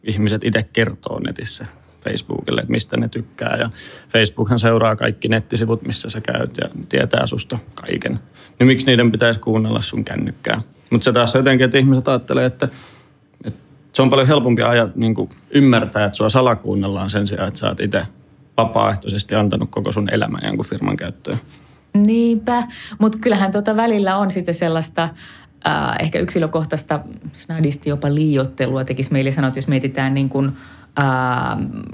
ihmiset 0.04 0.44
itse 0.44 0.62
kertoo 0.62 1.20
netissä 1.20 1.66
Facebookille, 2.04 2.60
että 2.60 2.72
mistä 2.72 2.96
ne 2.96 3.08
tykkää. 3.08 3.56
Ja 3.56 3.70
Facebookhan 4.08 4.58
seuraa 4.58 4.96
kaikki 4.96 5.28
nettisivut, 5.28 5.82
missä 5.82 6.10
sä 6.10 6.20
käyt 6.20 6.56
ja 6.60 6.68
tietää 6.88 7.26
susta 7.26 7.58
kaiken. 7.74 8.18
Niin 8.58 8.66
miksi 8.66 8.86
niiden 8.86 9.10
pitäisi 9.10 9.40
kuunnella 9.40 9.80
sun 9.80 10.04
kännykkää? 10.04 10.62
Mutta 10.90 11.04
se 11.04 11.12
taas 11.12 11.34
jotenkin, 11.34 11.64
että 11.64 11.78
ihmiset 11.78 12.08
ajattelee, 12.08 12.44
että, 12.44 12.68
että 13.44 13.60
se 13.92 14.02
on 14.02 14.10
paljon 14.10 14.28
helpompi 14.28 14.62
ajat, 14.62 14.96
niin 14.96 15.14
kuin 15.14 15.30
ymmärtää, 15.50 16.04
että 16.04 16.16
sua 16.16 16.28
salakuunnellaan 16.28 17.10
sen 17.10 17.26
sijaan, 17.26 17.48
että 17.48 17.60
sä 17.60 17.68
oot 17.68 17.80
itse 17.80 18.06
vapaaehtoisesti 18.56 19.34
antanut 19.34 19.70
koko 19.70 19.92
sun 19.92 20.08
elämän 20.12 20.40
jonkun 20.44 20.66
firman 20.66 20.96
käyttöön. 20.96 21.38
Niinpä, 21.94 22.62
mutta 22.98 23.18
kyllähän 23.18 23.52
tuota 23.52 23.76
välillä 23.76 24.16
on 24.16 24.30
sitten 24.30 24.54
sellaista 24.54 25.08
äh, 25.68 25.96
ehkä 26.00 26.18
yksilökohtaista 26.18 27.00
snadisti 27.32 27.90
jopa 27.90 28.14
liiottelua 28.14 28.84
tekisi 28.84 29.12
meille 29.12 29.30
sanoa, 29.30 29.52
jos 29.54 29.68
mietitään 29.68 30.14
niin 30.14 30.28
kuin, 30.28 30.52
äh, 30.98 31.04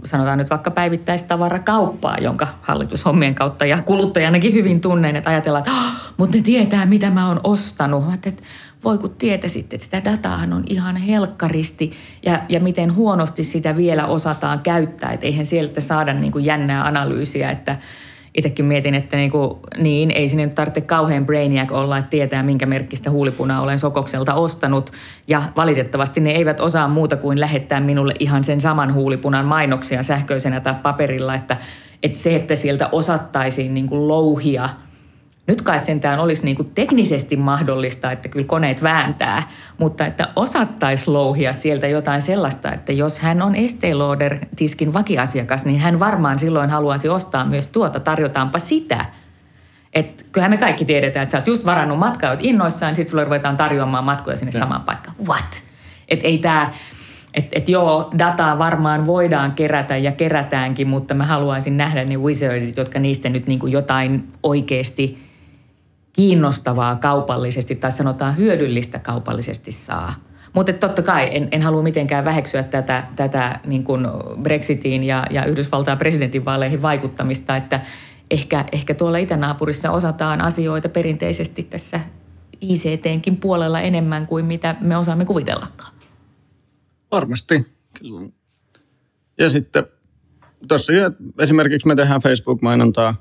sanotaan 0.05 0.39
nyt 0.39 0.51
vaikka 0.51 0.71
päivittäistavarakauppaa, 0.71 2.17
jonka 2.21 2.47
hallitushommien 2.63 3.35
kautta 3.35 3.67
ja 3.67 3.83
kuluttajanakin 3.83 4.55
hyvin 4.55 4.81
tunnen, 4.81 5.17
että 5.17 5.31
ajatellaan, 5.31 5.61
että 5.61 5.73
oh, 5.73 6.15
mutta 6.17 6.37
ne 6.37 6.43
tietää, 6.43 6.87
mitä 6.87 7.11
mä 7.11 7.29
oon 7.29 7.41
ostanut. 7.45 8.05
Että, 8.15 8.43
voi 8.85 8.99
kun 8.99 9.17
sitten, 9.47 9.77
että 9.77 9.85
sitä 9.85 10.05
dataahan 10.05 10.53
on 10.53 10.65
ihan 10.69 10.97
helkkaristi 10.97 11.91
ja, 12.23 12.43
ja 12.49 12.61
miten 12.61 12.95
huonosti 12.95 13.45
sitä 13.45 13.77
vielä 13.77 14.07
osataan 14.07 14.61
käyttää. 14.61 15.13
Että 15.13 15.27
eihän 15.27 15.47
sieltä 15.47 15.81
saada 15.81 16.15
niin 16.15 16.33
kuin 16.33 16.45
jännää 16.45 16.87
analyysiä, 16.87 17.51
että 17.51 17.77
itsekin 18.35 18.65
mietin, 18.65 18.95
että 18.95 19.17
niin, 19.17 19.31
kuin, 19.31 19.59
niin 19.77 20.11
ei 20.11 20.29
sinne 20.29 20.47
nyt 20.47 20.55
tarvitse 20.55 20.81
kauhean 20.81 21.27
brainiac 21.27 21.73
olla, 21.73 21.99
että 21.99 22.11
tietää 22.11 22.43
minkä 22.43 22.67
merkkistä 22.67 23.11
huulipunaa 23.11 23.61
olen 23.61 23.79
Sokokselta 23.79 24.35
ostanut. 24.35 24.91
Ja 25.29 25.43
valitettavasti 25.57 26.21
ne 26.21 26.31
eivät 26.31 26.61
osaa 26.61 26.89
muuta 26.89 27.17
kuin 27.17 27.41
lähettää 27.41 27.81
minulle 27.81 28.15
ihan 28.19 28.45
sen 28.45 28.61
saman 28.61 28.95
huulipunan 28.95 29.45
mainoksia 29.45 30.03
sähköisenä 30.03 30.61
tai 30.61 30.75
paperilla, 30.83 31.35
että, 31.35 31.57
että 32.03 32.19
se, 32.19 32.37
että 32.37 32.57
sieltä 32.57 32.89
osattaisiin 32.93 33.75
niin 33.75 33.89
kuin 33.89 34.09
louhia– 34.09 34.69
nyt 35.47 35.63
kai 35.63 35.79
sentään 35.79 36.21
olisi 36.21 36.45
niin 36.45 36.57
kuin 36.57 36.71
teknisesti 36.75 37.37
mahdollista, 37.37 38.13
että 38.13 38.29
kyllä 38.29 38.47
koneet 38.47 38.83
vääntää, 38.83 39.43
mutta 39.79 40.07
että 40.07 40.29
osattaisi 40.37 41.11
louhia 41.11 41.53
sieltä 41.53 41.87
jotain 41.87 42.23
sellaista, 42.23 42.73
että 42.73 42.93
jos 42.93 43.19
hän 43.19 43.43
on 43.43 43.55
Estee 43.55 43.95
Lauder-tiskin 43.95 44.93
vakiasiakas, 44.93 45.67
niin 45.67 45.81
hän 45.81 46.01
varmaan 46.01 46.39
silloin 46.39 46.71
haluaisi 46.71 47.09
ostaa 47.09 47.45
myös 47.45 47.67
tuota, 47.67 48.01
tarjotaanpa 48.01 48.59
sitä. 48.59 49.05
Et 49.93 50.27
kyllähän 50.33 50.51
me 50.51 50.57
kaikki 50.57 50.85
tiedetään, 50.85 51.23
että 51.23 51.31
sä 51.33 51.39
oot 51.39 51.47
just 51.47 51.65
varannut 51.65 51.99
matkaa, 51.99 52.31
oot 52.31 52.41
innoissaan, 52.43 52.97
sitten 52.97 53.11
sulle 53.11 53.25
ruvetaan 53.25 53.57
tarjoamaan 53.57 54.05
matkoja 54.05 54.37
sinne 54.37 54.53
ja. 54.55 54.61
samaan 54.61 54.83
paikkaan. 54.83 55.17
What? 55.27 55.65
Että 56.09 56.27
ei 56.27 56.39
tämä, 56.39 56.71
että 57.35 57.59
et 57.59 57.69
joo, 57.69 58.11
dataa 58.19 58.59
varmaan 58.59 59.07
voidaan 59.07 59.53
kerätä 59.53 59.97
ja 59.97 60.13
kerätäänkin, 60.13 60.89
mutta 60.89 61.15
mä 61.15 61.27
haluaisin 61.27 61.77
nähdä 61.77 62.05
ne 62.05 62.17
wizardit, 62.17 62.77
jotka 62.77 62.99
niistä 62.99 63.29
nyt 63.29 63.47
niin 63.47 63.59
kuin 63.59 63.73
jotain 63.73 64.29
oikeasti– 64.43 65.19
kiinnostavaa 66.15 66.97
kaupallisesti 66.97 67.75
tai 67.75 67.93
sanotaan 67.93 68.37
hyödyllistä 68.37 68.99
kaupallisesti 68.99 69.73
saa. 69.73 70.15
Mutta 70.53 70.73
totta 70.73 71.03
kai 71.03 71.29
en, 71.37 71.49
en 71.53 71.63
halua 71.63 71.83
mitenkään 71.83 72.25
väheksyä 72.25 72.63
tätä, 72.63 73.05
tätä 73.17 73.61
niin 73.67 73.85
kuin 73.85 74.07
Brexitiin 74.43 75.03
ja, 75.03 75.27
ja 75.31 75.45
Yhdysvaltain 75.45 75.99
presidentinvaaleihin 75.99 76.83
vaikuttamista, 76.83 77.57
että 77.57 77.81
ehkä, 78.31 78.65
ehkä 78.73 78.95
tuolla 78.95 79.19
itänaapurissa 79.19 79.91
osataan 79.91 80.41
asioita 80.41 80.89
perinteisesti 80.89 81.63
tässä 81.63 82.01
ICTnkin 82.61 83.37
puolella 83.37 83.81
enemmän 83.81 84.27
kuin 84.27 84.45
mitä 84.45 84.77
me 84.81 84.97
osaamme 84.97 85.25
kuvitellakaan. 85.25 85.95
Varmasti. 87.11 87.67
Ja 89.39 89.51
sitten 89.51 89.85
tuossa 90.69 90.93
esimerkiksi 91.39 91.89
me 91.89 91.97
tehdään 91.97 92.21
Facebook-mainontaa. 92.21 93.15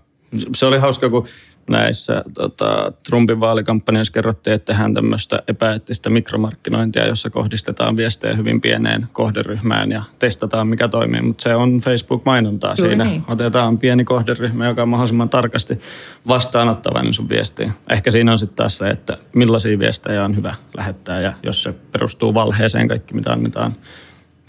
Se 0.55 0.65
oli 0.65 0.77
hauska, 0.77 1.09
kun 1.09 1.27
näissä 1.69 2.23
tota, 2.33 2.91
Trumpin 3.09 3.39
vaalikampanjassa 3.39 4.13
kerrottiin, 4.13 4.53
että 4.53 4.73
tehdään 4.73 4.93
tämmöistä 4.93 5.43
epäeettistä 5.47 6.09
mikromarkkinointia, 6.09 7.07
jossa 7.07 7.29
kohdistetaan 7.29 7.97
viestejä 7.97 8.35
hyvin 8.35 8.61
pieneen 8.61 9.07
kohderyhmään 9.13 9.91
ja 9.91 10.03
testataan, 10.19 10.67
mikä 10.67 10.87
toimii. 10.87 11.21
Mutta 11.21 11.43
se 11.43 11.55
on 11.55 11.79
Facebook-mainontaa. 11.79 12.75
Juuri 12.77 12.91
Siinä 12.91 13.03
niin. 13.03 13.23
otetaan 13.27 13.77
pieni 13.77 14.03
kohderyhmä, 14.03 14.67
joka 14.67 14.81
on 14.81 14.89
mahdollisimman 14.89 15.29
tarkasti 15.29 15.79
vastaanottavainen 16.27 17.13
sun 17.13 17.29
viestiin. 17.29 17.73
Ehkä 17.89 18.11
siinä 18.11 18.31
on 18.31 18.39
sitten 18.39 18.55
taas 18.55 18.77
se, 18.77 18.89
että 18.89 19.17
millaisia 19.33 19.79
viestejä 19.79 20.25
on 20.25 20.35
hyvä 20.35 20.55
lähettää 20.77 21.21
ja 21.21 21.33
jos 21.43 21.63
se 21.63 21.73
perustuu 21.91 22.33
valheeseen 22.33 22.87
kaikki, 22.87 23.13
mitä 23.13 23.31
annetaan 23.31 23.73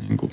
niin 0.09 0.17
kuin 0.17 0.33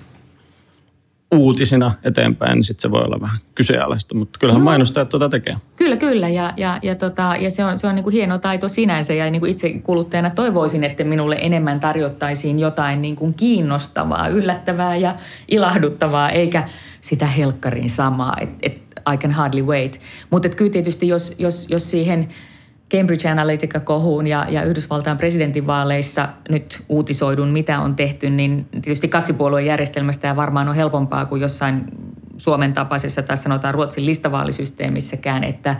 uutisina 1.35 1.93
eteenpäin, 2.03 2.55
niin 2.55 2.63
sitten 2.63 2.81
se 2.81 2.91
voi 2.91 3.01
olla 3.01 3.21
vähän 3.21 3.37
kyseenalaista, 3.55 4.15
mutta 4.15 4.39
kyllähän 4.39 4.59
Joo. 4.59 4.65
mainostajat 4.65 5.09
tuota 5.09 5.29
tekee. 5.29 5.57
Kyllä, 5.75 5.97
kyllä 5.97 6.29
ja, 6.29 6.53
ja, 6.57 6.79
ja, 6.81 6.95
tota, 6.95 7.35
ja 7.39 7.51
se 7.51 7.65
on, 7.65 7.77
se 7.77 7.87
on 7.87 7.95
niin 7.95 8.03
kuin 8.03 8.13
hieno 8.13 8.37
taito 8.37 8.67
sinänsä 8.67 9.13
ja 9.13 9.31
niin 9.31 9.39
kuin 9.39 9.51
itse 9.51 9.69
kuluttajana 9.69 10.29
toivoisin, 10.29 10.83
että 10.83 11.03
minulle 11.03 11.37
enemmän 11.41 11.79
tarjottaisiin 11.79 12.59
jotain 12.59 13.01
niin 13.01 13.15
kuin 13.15 13.33
kiinnostavaa, 13.33 14.27
yllättävää 14.27 14.95
ja 14.95 15.15
ilahduttavaa, 15.47 16.29
eikä 16.29 16.67
sitä 17.01 17.25
helkkarin 17.25 17.89
samaa, 17.89 18.35
että 18.41 18.57
et 18.63 18.81
I 19.13 19.17
can 19.17 19.31
hardly 19.31 19.63
wait. 19.63 19.99
Mutta 20.29 20.49
kyllä 20.49 20.71
tietysti 20.71 21.07
jos, 21.07 21.35
jos, 21.39 21.67
jos 21.69 21.91
siihen– 21.91 22.27
Cambridge 22.91 23.29
Analytica-kohuun 23.29 24.27
ja, 24.27 24.45
ja 24.49 24.63
Yhdysvaltain 24.63 25.17
presidentinvaaleissa 25.17 26.29
nyt 26.49 26.83
uutisoidun, 26.89 27.49
mitä 27.49 27.79
on 27.79 27.95
tehty, 27.95 28.29
niin 28.29 28.67
tietysti 28.71 29.07
kaksipuolueen 29.07 29.65
järjestelmästä 29.65 30.27
ja 30.27 30.35
varmaan 30.35 30.69
on 30.69 30.75
helpompaa 30.75 31.25
kuin 31.25 31.41
jossain 31.41 31.83
Suomen 32.37 32.73
tapaisessa 32.73 33.21
tai 33.21 33.37
sanotaan 33.37 33.73
Ruotsin 33.73 34.05
listavaalisysteemissäkään, 34.05 35.43
että, 35.43 35.75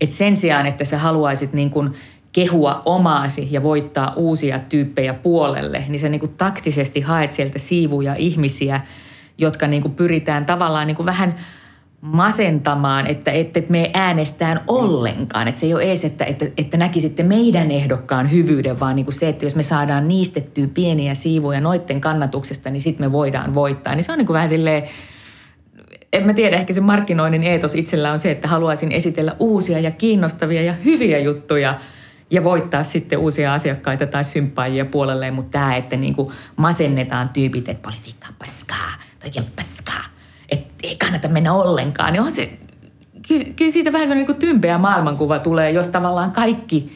että 0.00 0.14
sen 0.14 0.36
sijaan, 0.36 0.66
että 0.66 0.84
sä 0.84 0.98
haluaisit 0.98 1.52
niin 1.52 1.70
kuin 1.70 1.92
kehua 2.32 2.82
omaasi 2.84 3.48
ja 3.50 3.62
voittaa 3.62 4.12
uusia 4.16 4.58
tyyppejä 4.58 5.14
puolelle, 5.14 5.84
niin 5.88 5.98
sä 5.98 6.08
niin 6.08 6.20
kuin 6.20 6.34
taktisesti 6.34 7.00
haet 7.00 7.32
sieltä 7.32 7.58
siivuja 7.58 8.14
ihmisiä, 8.14 8.80
jotka 9.38 9.66
niin 9.66 9.82
kuin 9.82 9.94
pyritään 9.94 10.46
tavallaan 10.46 10.86
niin 10.86 10.96
kuin 10.96 11.06
vähän– 11.06 11.34
masentamaan, 12.00 13.06
että 13.06 13.30
ette 13.30 13.64
me 13.68 13.90
äänestään 13.94 14.60
ollenkaan. 14.66 15.48
Että 15.48 15.60
se 15.60 15.66
ei 15.66 15.74
ole 15.74 15.82
edes, 15.82 16.04
että, 16.04 16.24
että, 16.24 16.46
että 16.56 16.76
näkisitte 16.76 17.22
meidän 17.22 17.70
ehdokkaan 17.70 18.32
hyvyyden, 18.32 18.80
vaan 18.80 18.96
niin 18.96 19.06
kuin 19.06 19.14
se, 19.14 19.28
että 19.28 19.46
jos 19.46 19.54
me 19.54 19.62
saadaan 19.62 20.08
niistettyä 20.08 20.68
pieniä 20.74 21.14
siivuja 21.14 21.60
noitten 21.60 22.00
kannatuksesta, 22.00 22.70
niin 22.70 22.80
sitten 22.80 23.06
me 23.06 23.12
voidaan 23.12 23.54
voittaa. 23.54 23.94
Niin 23.94 24.04
se 24.04 24.12
on 24.12 24.18
niin 24.18 24.26
kuin 24.26 24.34
vähän 24.34 24.48
silleen, 24.48 24.82
en 26.12 26.26
mä 26.26 26.34
tiedä, 26.34 26.56
ehkä 26.56 26.72
se 26.72 26.80
markkinoinnin 26.80 27.44
eetos 27.44 27.74
itsellä 27.74 28.12
on 28.12 28.18
se, 28.18 28.30
että 28.30 28.48
haluaisin 28.48 28.92
esitellä 28.92 29.36
uusia 29.38 29.78
ja 29.78 29.90
kiinnostavia 29.90 30.62
ja 30.62 30.72
hyviä 30.72 31.18
juttuja 31.18 31.74
ja 32.30 32.44
voittaa 32.44 32.84
sitten 32.84 33.18
uusia 33.18 33.54
asiakkaita 33.54 34.06
tai 34.06 34.24
symppaajia 34.24 34.84
puolelleen, 34.84 35.34
mutta 35.34 35.50
tämä, 35.50 35.76
että 35.76 35.96
niin 35.96 36.14
kuin 36.14 36.28
masennetaan 36.56 37.28
tyypit, 37.28 37.68
että 37.68 37.82
politiikka 37.82 38.28
on 38.28 38.34
paskaa, 38.38 38.92
toi 39.20 39.44
paskaa– 39.56 39.77
että 40.48 40.74
ei 40.82 40.96
kannata 40.96 41.28
mennä 41.28 41.52
ollenkaan, 41.52 42.12
niin 42.12 42.22
on 42.22 42.32
se, 42.32 42.58
kyllä, 43.28 43.44
kyllä 43.56 43.70
siitä 43.70 43.92
vähän 43.92 44.06
semmoinen 44.06 44.32
niin 44.32 44.40
tympeä 44.40 44.78
maailmankuva 44.78 45.38
tulee, 45.38 45.70
jos 45.70 45.88
tavallaan 45.88 46.30
kaikki 46.30 46.92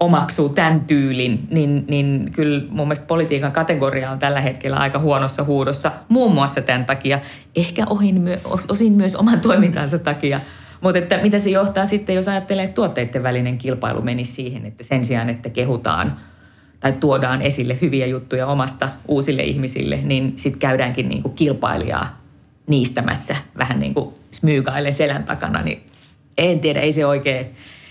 omaksuu 0.00 0.48
tämän 0.48 0.80
tyylin, 0.80 1.46
niin, 1.50 1.84
niin 1.88 2.30
kyllä 2.32 2.64
mun 2.70 2.86
mielestä 2.88 3.06
politiikan 3.06 3.52
kategoria 3.52 4.10
on 4.10 4.18
tällä 4.18 4.40
hetkellä 4.40 4.76
aika 4.76 4.98
huonossa 4.98 5.44
huudossa, 5.44 5.92
muun 6.08 6.34
muassa 6.34 6.60
tämän 6.60 6.84
takia, 6.84 7.20
ehkä 7.56 7.86
ohin 7.86 8.20
myö, 8.20 8.38
osin 8.68 8.92
myös 8.92 9.16
oman 9.16 9.40
toimintansa 9.40 9.98
takia. 9.98 10.38
Mutta 10.80 10.98
että 10.98 11.18
mitä 11.22 11.38
se 11.38 11.50
johtaa 11.50 11.86
sitten, 11.86 12.16
jos 12.16 12.28
ajattelee, 12.28 12.64
että 12.64 12.74
tuotteiden 12.74 13.22
välinen 13.22 13.58
kilpailu 13.58 14.02
menisi 14.02 14.32
siihen, 14.32 14.66
että 14.66 14.82
sen 14.82 15.04
siyaan, 15.04 15.30
että 15.30 15.48
kehutaan 15.48 16.16
tai 16.80 16.92
tuodaan 16.92 17.42
esille 17.42 17.78
hyviä 17.80 18.06
juttuja 18.06 18.46
omasta 18.46 18.88
uusille 19.08 19.42
ihmisille, 19.42 20.00
niin 20.02 20.32
sitten 20.36 20.60
käydäänkin 20.60 21.08
niin 21.08 21.22
kuin 21.22 21.34
kilpailijaa 21.34 22.23
niistämässä 22.66 23.36
vähän 23.58 23.80
niin 23.80 23.94
kuin 23.94 24.14
smyykaille 24.30 24.92
selän 24.92 25.24
takana, 25.24 25.62
niin 25.62 25.82
en 26.38 26.60
tiedä, 26.60 26.80
ei 26.80 26.92
se 26.92 27.06
oikein, 27.06 27.46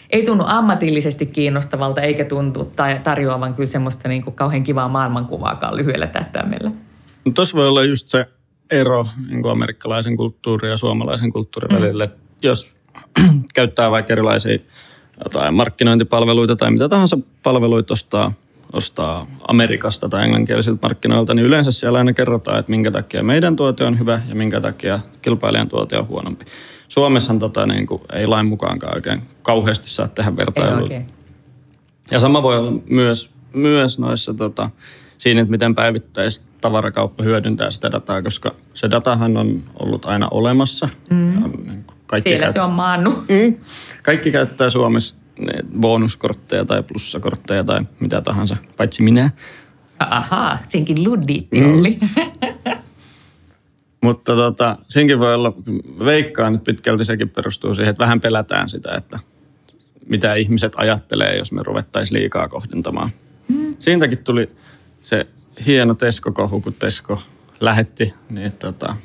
ei 0.10 0.26
tunnu 0.26 0.44
ammatillisesti 0.48 1.26
kiinnostavalta 1.26 2.02
eikä 2.02 2.26
tuntu 2.26 2.66
tai 2.66 3.00
tarjoavan 3.00 3.56
kyllä 3.56 3.68
semmoista 3.68 4.10
niin 4.10 4.24
kuin 4.24 4.36
kauhean 4.36 4.64
kivaa 4.64 4.90
maailmankuvaakaan 4.90 5.78
lyhyellä 5.78 6.08
tähtäimellä. 6.08 6.72
No 7.26 7.32
tuossa 7.32 7.58
voi 7.58 7.68
olla 7.68 7.84
just 7.84 8.08
se 8.08 8.26
ero 8.72 9.06
niin 9.28 9.42
kuin 9.42 9.52
amerikkalaisen 9.52 10.18
kulttuurin 10.18 10.72
ja 10.72 10.78
suomalaisen 10.78 11.32
kulttuurin 11.32 11.72
mm. 11.72 11.76
välillä. 11.76 12.10
Jos 12.42 12.76
käyttää 13.56 13.92
vaikka 13.92 14.14
erilaisia 14.14 14.58
jotain 15.24 15.54
markkinointipalveluita 15.54 16.56
tai 16.56 16.72
mitä 16.72 16.90
tahansa 16.90 17.18
palveluita 17.44 17.94
ostaa 17.94 18.34
ostaa 18.74 19.28
Amerikasta 19.48 20.10
tai 20.10 20.24
englanninkielisiltä 20.24 20.80
markkinoilta, 20.82 21.34
niin 21.34 21.46
yleensä 21.46 21.72
siellä 21.72 21.98
aina 21.98 22.14
kerrotaan, 22.14 22.60
että 22.60 22.70
minkä 22.70 22.92
takia 22.92 23.24
meidän 23.24 23.56
tuote 23.56 23.84
on 23.84 24.00
hyvä 24.00 24.22
ja 24.30 24.36
minkä 24.36 24.62
takia 24.62 25.00
kilpailijan 25.22 25.70
tuote 25.70 25.98
on 25.98 26.08
huonompi. 26.08 26.46
Suomessa 26.88 27.36
tota, 27.40 27.66
niin 27.66 27.88
kuin, 27.88 28.02
ei 28.14 28.28
lain 28.28 28.46
mukaankaan 28.46 28.96
oikein 28.96 29.22
kauheasti 29.42 29.90
saa 29.90 30.08
tehdä 30.08 30.30
Ei 30.30 30.38
vertailua. 30.38 30.82
oikein. 30.82 31.06
Ja 32.12 32.20
sama 32.20 32.44
voi 32.44 32.58
olla 32.58 32.72
myös, 32.90 33.30
myös 33.54 34.00
noissa 34.00 34.34
tota, 34.34 34.70
siinä, 35.18 35.42
että 35.42 35.52
miten 35.52 35.76
päivittäis 35.76 36.44
tavarakauppa 36.62 37.24
hyödyntää 37.24 37.72
sitä 37.72 37.92
dataa, 37.92 38.22
koska 38.22 38.56
se 38.74 38.92
datahan 38.92 39.38
on 39.38 39.64
ollut 39.80 40.06
aina 40.06 40.28
olemassa. 40.32 40.90
Mm. 41.10 41.44
Niin 41.68 41.84
kuin 41.84 41.98
kaikki 42.08 42.30
Siellä 42.30 42.48
se 42.48 42.54
käyt- 42.54 42.68
on 42.68 42.74
maannu. 42.74 43.12
Mm. 43.12 43.56
Kaikki 44.04 44.32
käyttää 44.32 44.70
Suomessa 44.70 45.16
bonuskortteja 45.80 46.66
tai 46.66 46.84
plussakortteja 46.84 47.64
tai 47.64 47.82
mitä 48.00 48.22
tahansa, 48.22 48.58
paitsi 48.78 49.04
minä. 49.04 49.32
Ahaa, 50.00 50.58
senkin 50.70 51.04
luddiitti 51.04 51.64
oli. 51.64 52.00
Mutta 54.04 54.36
tota, 54.36 54.78
siinkin 54.88 55.20
voi 55.20 55.36
olla, 55.36 55.54
veikkaan, 56.06 56.56
että 56.56 56.72
pitkälti 56.72 57.06
sekin 57.06 57.30
perustuu 57.30 57.76
siihen, 57.76 57.90
että 57.90 58.04
vähän 58.04 58.22
pelätään 58.22 58.70
sitä, 58.70 58.96
että 58.96 59.20
mitä 60.10 60.36
ihmiset 60.36 60.74
ajattelee, 60.76 61.38
jos 61.38 61.52
me 61.52 61.64
ruvettaisiin 61.64 62.20
liikaa 62.20 62.48
kohdentamaan. 62.48 63.10
Mm. 63.48 63.76
Siitäkin 63.80 64.18
tuli 64.18 64.52
se 65.02 65.28
hieno 65.66 65.94
Tesko-kohu, 65.94 66.62
kun 66.62 66.74
Tesko 66.74 67.22
lähetti 67.60 68.14
niin, 68.30 68.52
tota, 68.52 68.96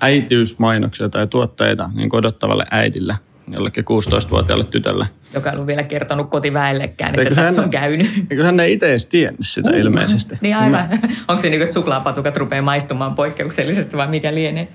äitiysmainoksia 0.00 1.08
tai 1.08 1.26
tuotteita 1.26 1.90
niin 1.94 2.16
odottavalle 2.16 2.66
äidille, 2.70 3.14
jollekin 3.48 3.84
16-vuotiaalle 3.84 4.64
tytölle. 4.64 5.06
Joka 5.34 5.50
ei 5.50 5.54
ollut 5.54 5.66
vielä 5.66 5.82
kertonut 5.82 6.30
kotiväellekään, 6.30 7.10
että 7.10 7.22
Eikö 7.22 7.34
tässä 7.34 7.50
hän- 7.60 7.64
on 7.64 7.70
käynyt. 7.70 8.06
Eikö 8.30 8.44
hän 8.44 8.60
ei 8.60 8.72
itse 8.72 8.88
edes 8.88 9.06
tiennyt 9.06 9.46
sitä 9.46 9.70
uh, 9.70 9.76
ilmeisesti? 9.76 10.38
Niin 10.40 10.56
aivan. 10.56 10.88
Onko 11.28 11.42
se 11.42 11.50
niin, 11.50 11.62
että 11.62 11.74
suklaapatukat 11.74 12.36
rupeaa 12.36 12.62
maistumaan 12.62 13.14
poikkeuksellisesti 13.14 13.96
vai 13.96 14.06
mikä 14.06 14.34
lienee? 14.34 14.68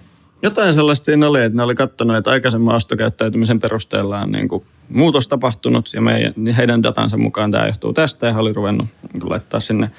Jotain 0.43 0.73
sellaista 0.73 1.05
siinä 1.05 1.27
oli, 1.27 1.41
että 1.43 1.57
ne 1.57 1.63
oli 1.63 1.75
katsonut, 1.75 2.17
että 2.17 2.31
aikaisemman 2.31 2.75
ostokäyttäytymisen 2.75 3.59
perusteella 3.59 4.19
on 4.19 4.31
niin 4.31 4.47
kuin 4.47 4.63
muutos 4.89 5.27
tapahtunut 5.27 5.89
ja 5.93 6.01
meidän, 6.01 6.33
niin 6.35 6.55
heidän 6.55 6.83
datansa 6.83 7.17
mukaan 7.17 7.51
tämä 7.51 7.65
johtuu 7.65 7.93
tästä 7.93 8.27
ja 8.27 8.33
he 8.33 8.39
oli 8.39 8.53
ruvennut 8.53 8.87
niin 9.13 9.29
laittaa 9.29 9.59
sinne, 9.59 9.91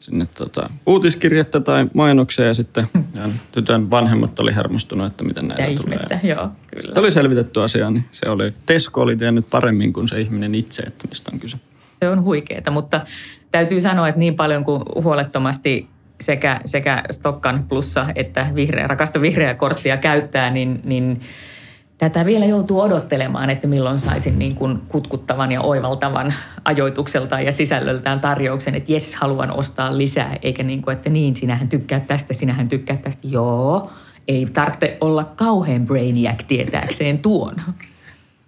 sinne 0.00 0.26
tota, 0.26 0.70
uutiskirjettä 0.86 1.60
tai 1.60 1.86
mainoksia 1.94 2.46
ja 2.46 2.54
sitten 2.54 2.88
ja 3.14 3.22
tytön 3.52 3.90
vanhemmat 3.90 4.38
oli 4.38 4.54
hermostunut, 4.54 5.06
että 5.06 5.24
miten 5.24 5.48
näitä 5.48 5.62
Ja 5.62 5.76
tulee. 5.76 5.94
ihmettä, 5.94 6.26
joo, 6.26 6.48
kyllä. 6.76 6.94
Se 6.94 7.00
oli 7.00 7.10
selvitetty 7.10 7.62
asia, 7.62 7.90
niin 7.90 8.04
se 8.12 8.28
oli, 8.28 8.54
Tesco 8.66 9.00
oli 9.00 9.16
tiennyt 9.16 9.50
paremmin 9.50 9.92
kuin 9.92 10.08
se 10.08 10.20
ihminen 10.20 10.54
itse, 10.54 10.82
että 10.82 11.08
mistä 11.08 11.30
on 11.32 11.40
kyse. 11.40 11.56
Se 12.02 12.08
on 12.08 12.22
huikeeta, 12.22 12.70
mutta 12.70 13.00
täytyy 13.50 13.80
sanoa, 13.80 14.08
että 14.08 14.18
niin 14.18 14.34
paljon 14.34 14.64
kuin 14.64 14.82
huolettomasti 14.94 15.88
sekä, 16.20 16.60
sekä 16.64 17.02
Stokkan 17.10 17.64
plussa 17.68 18.06
että 18.14 18.46
vihreä, 18.54 18.86
rakasta 18.86 19.20
vihreää 19.20 19.54
korttia 19.54 19.96
käyttää, 19.96 20.50
niin, 20.50 20.80
niin 20.84 21.20
tätä 21.98 22.24
vielä 22.24 22.44
joutuu 22.44 22.80
odottelemaan, 22.80 23.50
että 23.50 23.66
milloin 23.66 23.98
saisin 23.98 24.38
niin 24.38 24.54
kuin 24.54 24.78
kutkuttavan 24.88 25.52
ja 25.52 25.60
oivaltavan 25.60 26.34
ajoitukseltaan 26.64 27.44
ja 27.44 27.52
sisällöltään 27.52 28.20
tarjouksen, 28.20 28.74
että 28.74 28.92
jes, 28.92 29.14
haluan 29.14 29.56
ostaa 29.56 29.98
lisää, 29.98 30.36
eikä 30.42 30.62
niin 30.62 30.82
kuin, 30.82 30.96
että 30.96 31.10
niin, 31.10 31.36
sinähän 31.36 31.68
tykkää 31.68 32.00
tästä, 32.00 32.34
sinähän 32.34 32.68
tykkää 32.68 32.96
tästä. 32.96 33.28
Joo, 33.28 33.90
ei 34.28 34.46
tarvitse 34.52 34.98
olla 35.00 35.24
kauhean 35.24 35.86
brainiac 35.86 36.46
tietääkseen 36.48 37.18
tuon. 37.18 37.54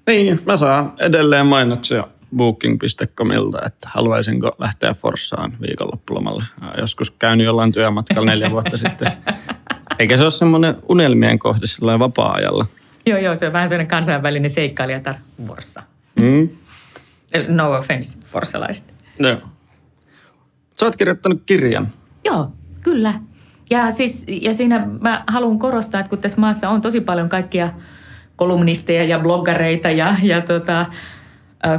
Niin, 0.06 0.40
mä 0.46 0.56
saan 0.56 0.92
edelleen 0.98 1.46
mainoksia 1.46 2.04
booking.comilta, 2.36 3.58
että 3.66 3.88
haluaisinko 3.94 4.56
lähteä 4.58 4.94
Forssaan 4.94 5.56
viikonloppulomalle. 5.60 6.44
Joskus 6.78 7.10
käynyt 7.10 7.46
jollain 7.46 7.72
työmatkalla 7.72 8.30
neljä 8.30 8.50
vuotta 8.50 8.76
sitten. 8.76 9.12
Eikä 9.98 10.16
se 10.16 10.22
ole 10.22 10.30
semmoinen 10.30 10.76
unelmien 10.88 11.38
kohde 11.38 11.66
sillä 11.66 11.98
vapaa-ajalla. 11.98 12.66
Joo, 13.08 13.18
joo, 13.18 13.34
se 13.34 13.46
on 13.46 13.52
vähän 13.52 13.68
sellainen 13.68 13.90
kansainvälinen 13.90 14.50
seikkailijatar 14.50 15.14
Forssa. 15.46 15.82
Mm. 16.20 16.48
No 17.48 17.72
offense, 17.72 18.18
forssalaiset. 18.24 18.94
Joo. 19.18 19.36
Sä 20.80 20.86
oot 20.86 20.96
kirjoittanut 20.96 21.42
kirjan. 21.46 21.88
Joo, 22.24 22.52
kyllä. 22.82 23.14
Ja, 23.70 23.90
siis, 23.90 24.26
ja 24.28 24.54
siinä 24.54 24.86
mä 25.00 25.24
haluan 25.26 25.58
korostaa, 25.58 26.00
että 26.00 26.10
kun 26.10 26.18
tässä 26.18 26.40
maassa 26.40 26.70
on 26.70 26.80
tosi 26.80 27.00
paljon 27.00 27.28
kaikkia 27.28 27.70
kolumnisteja 28.36 29.04
ja 29.04 29.18
bloggareita 29.18 29.90
ja, 29.90 30.16
ja 30.22 30.40
tota, 30.40 30.86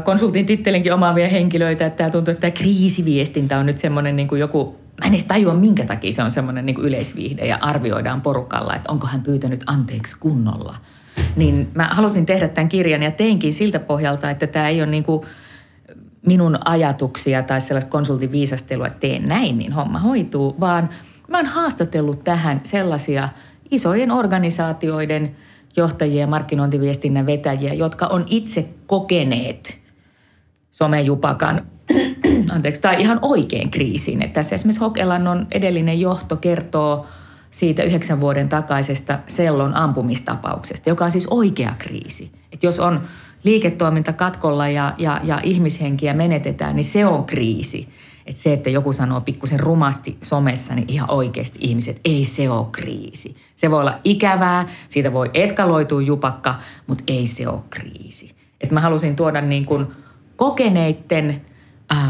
konsultin 0.03 0.45
tittelinkin 0.45 0.93
omaavia 0.93 1.29
henkilöitä, 1.29 1.85
että 1.85 1.97
tämä 1.97 2.09
tuntuu, 2.09 2.31
että 2.31 2.41
tämä 2.41 2.51
kriisiviestintä 2.51 3.59
on 3.59 3.65
nyt 3.65 3.77
semmoinen 3.77 4.15
niin 4.15 4.27
kuin 4.27 4.41
joku, 4.41 4.79
mä 5.01 5.07
en 5.07 5.13
edes 5.13 5.25
tajua 5.25 5.53
minkä 5.53 5.85
takia 5.85 6.11
se 6.11 6.23
on 6.23 6.31
semmoinen 6.31 6.65
niin 6.65 6.75
kuin 6.75 6.87
yleisviihde 6.87 7.45
ja 7.45 7.57
arvioidaan 7.61 8.21
porukalla, 8.21 8.75
että 8.75 8.91
onko 8.91 9.07
hän 9.07 9.21
pyytänyt 9.21 9.63
anteeksi 9.65 10.17
kunnolla. 10.19 10.75
Niin 11.35 11.67
mä 11.75 11.89
halusin 11.91 12.25
tehdä 12.25 12.47
tämän 12.47 12.69
kirjan 12.69 13.03
ja 13.03 13.11
teinkin 13.11 13.53
siltä 13.53 13.79
pohjalta, 13.79 14.29
että 14.29 14.47
tämä 14.47 14.69
ei 14.69 14.81
ole 14.81 14.91
niin 14.91 15.03
kuin 15.03 15.25
minun 16.25 16.57
ajatuksia 16.65 17.43
tai 17.43 17.61
sellaista 17.61 17.91
konsultin 17.91 18.31
viisastelua, 18.31 18.87
että 18.87 18.99
teen 18.99 19.25
näin, 19.25 19.57
niin 19.57 19.71
homma 19.71 19.99
hoituu, 19.99 20.55
vaan 20.59 20.89
mä 21.27 21.37
oon 21.37 21.45
haastatellut 21.45 22.23
tähän 22.23 22.59
sellaisia 22.63 23.29
isojen 23.71 24.11
organisaatioiden 24.11 25.35
johtajia 25.75 26.21
ja 26.21 26.27
markkinointiviestinnän 26.27 27.25
vetäjiä, 27.25 27.73
jotka 27.73 28.07
on 28.07 28.25
itse 28.27 28.69
kokeneet 28.87 29.79
somejupakan, 30.71 31.67
anteeksi, 32.55 32.81
tai 32.81 33.01
ihan 33.01 33.19
oikein 33.21 33.71
kriisin. 33.71 34.21
Että 34.21 34.33
tässä 34.33 34.55
esimerkiksi 34.55 34.81
Hokelannon 34.81 35.47
edellinen 35.51 36.01
johto 36.01 36.35
kertoo 36.35 37.05
siitä 37.51 37.83
yhdeksän 37.83 38.21
vuoden 38.21 38.49
takaisesta 38.49 39.19
sellon 39.27 39.75
ampumistapauksesta, 39.75 40.89
joka 40.89 41.05
on 41.05 41.11
siis 41.11 41.27
oikea 41.27 41.73
kriisi. 41.77 42.31
Että 42.51 42.65
jos 42.65 42.79
on 42.79 43.01
liiketoiminta 43.43 44.13
katkolla 44.13 44.67
ja, 44.67 44.93
ja, 44.97 45.21
ja 45.23 45.39
ihmishenkiä 45.43 46.13
menetetään, 46.13 46.75
niin 46.75 46.83
se 46.83 47.05
on 47.05 47.25
kriisi. 47.25 47.89
Että 48.25 48.41
se, 48.41 48.53
että 48.53 48.69
joku 48.69 48.93
sanoo 48.93 49.21
pikkusen 49.21 49.59
rumasti 49.59 50.17
somessa, 50.23 50.75
niin 50.75 50.89
ihan 50.89 51.11
oikeasti 51.11 51.59
ihmiset, 51.61 52.01
ei 52.05 52.25
se 52.25 52.49
ole 52.49 52.67
kriisi. 52.71 53.35
Se 53.55 53.71
voi 53.71 53.79
olla 53.79 53.99
ikävää, 54.03 54.67
siitä 54.89 55.13
voi 55.13 55.29
eskaloitua 55.33 56.01
jupakka, 56.01 56.55
mutta 56.87 57.03
ei 57.07 57.27
se 57.27 57.47
ole 57.47 57.61
kriisi. 57.69 58.35
Et 58.61 58.71
mä 58.71 58.81
halusin 58.81 59.15
tuoda 59.15 59.41
niin 59.41 59.65
kuin 59.65 59.87
kokeneitten 60.35 61.29
äh, 61.29 61.41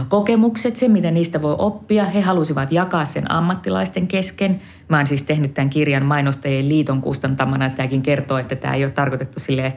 kokemukset, 0.10 0.76
se 0.76 0.88
mitä 0.88 1.12
niistä 1.12 1.42
voi 1.42 1.56
oppia. 1.58 2.06
He 2.06 2.22
halusivat 2.22 2.72
jakaa 2.72 3.06
sen 3.06 3.32
ammattilaisten 3.32 4.08
kesken. 4.08 4.62
Mä 4.88 4.98
oon 4.98 5.08
siis 5.08 5.24
tehnyt 5.24 5.54
tämän 5.54 5.70
kirjan 5.70 6.06
mainostajien 6.06 6.70
liiton 6.70 7.02
kustantamana. 7.02 7.70
Tämäkin 7.70 8.04
kertoo, 8.04 8.38
että 8.38 8.56
tämä 8.56 8.74
ei 8.74 8.84
ole 8.84 8.92
tarkoitettu 8.92 9.40
sille 9.40 9.74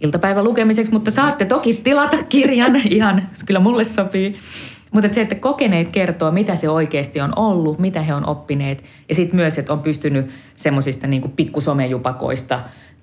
iltapäivän 0.00 0.44
lukemiseksi, 0.44 0.92
mutta 0.92 1.10
saatte 1.10 1.44
toki 1.44 1.74
tilata 1.74 2.22
kirjan. 2.22 2.76
Ihan, 2.90 3.22
kyllä 3.46 3.60
mulle 3.60 3.84
sopii. 3.84 4.36
Mutta 4.90 5.14
se, 5.14 5.20
että 5.20 5.34
kokeneet 5.34 5.88
kertoo, 5.92 6.30
mitä 6.30 6.56
se 6.56 6.68
oikeasti 6.68 7.20
on 7.20 7.32
ollut, 7.36 7.78
mitä 7.78 8.02
he 8.02 8.14
on 8.14 8.26
oppineet. 8.26 8.84
Ja 9.08 9.14
sitten 9.14 9.36
myös, 9.36 9.58
että 9.58 9.72
on 9.72 9.80
pystynyt 9.80 10.30
semmoisista 10.54 11.06
niin 11.06 11.30
pikkusomejupakoista 11.30 12.60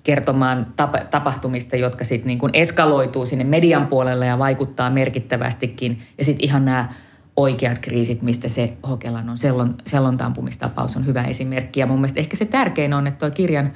kertomaan 0.08 0.66
tap- 0.76 1.06
tapahtumista, 1.10 1.76
jotka 1.76 2.04
sitten 2.04 2.28
niin 2.28 2.38
kuin 2.38 2.50
eskaloituu 2.54 3.26
sinne 3.26 3.44
median 3.44 3.86
puolelle 3.86 4.26
ja 4.26 4.38
vaikuttaa 4.38 4.90
merkittävästikin. 4.90 5.98
Ja 6.18 6.24
sitten 6.24 6.44
ihan 6.44 6.64
nämä 6.64 6.88
oikeat 7.36 7.78
kriisit, 7.78 8.22
mistä 8.22 8.48
se 8.48 8.72
Hokelan 8.88 9.28
on 9.28 9.38
sellon, 9.38 9.74
sellontampumistapaus 9.86 10.96
on 10.96 11.06
hyvä 11.06 11.22
esimerkki. 11.22 11.80
Ja 11.80 11.86
mun 11.86 11.98
mielestä 11.98 12.20
ehkä 12.20 12.36
se 12.36 12.44
tärkein 12.44 12.94
on, 12.94 13.06
että 13.06 13.26
tuo 13.26 13.34
kirjan 13.34 13.72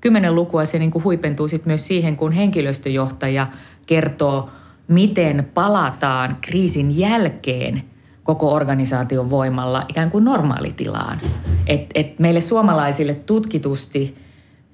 kymmenen 0.00 0.34
lukua 0.34 0.64
se 0.64 0.78
niin 0.78 0.90
kuin 0.90 1.04
huipentuu 1.04 1.48
sitten 1.48 1.70
myös 1.70 1.86
siihen, 1.86 2.16
kun 2.16 2.32
henkilöstöjohtaja 2.32 3.46
kertoo, 3.86 4.50
miten 4.88 5.50
palataan 5.54 6.36
kriisin 6.40 6.98
jälkeen 6.98 7.82
koko 8.22 8.52
organisaation 8.52 9.30
voimalla 9.30 9.84
ikään 9.88 10.10
kuin 10.10 10.24
normaalitilaan. 10.24 11.20
Et, 11.66 11.86
et 11.94 12.18
meille 12.18 12.40
suomalaisille 12.40 13.14
tutkitusti 13.14 14.27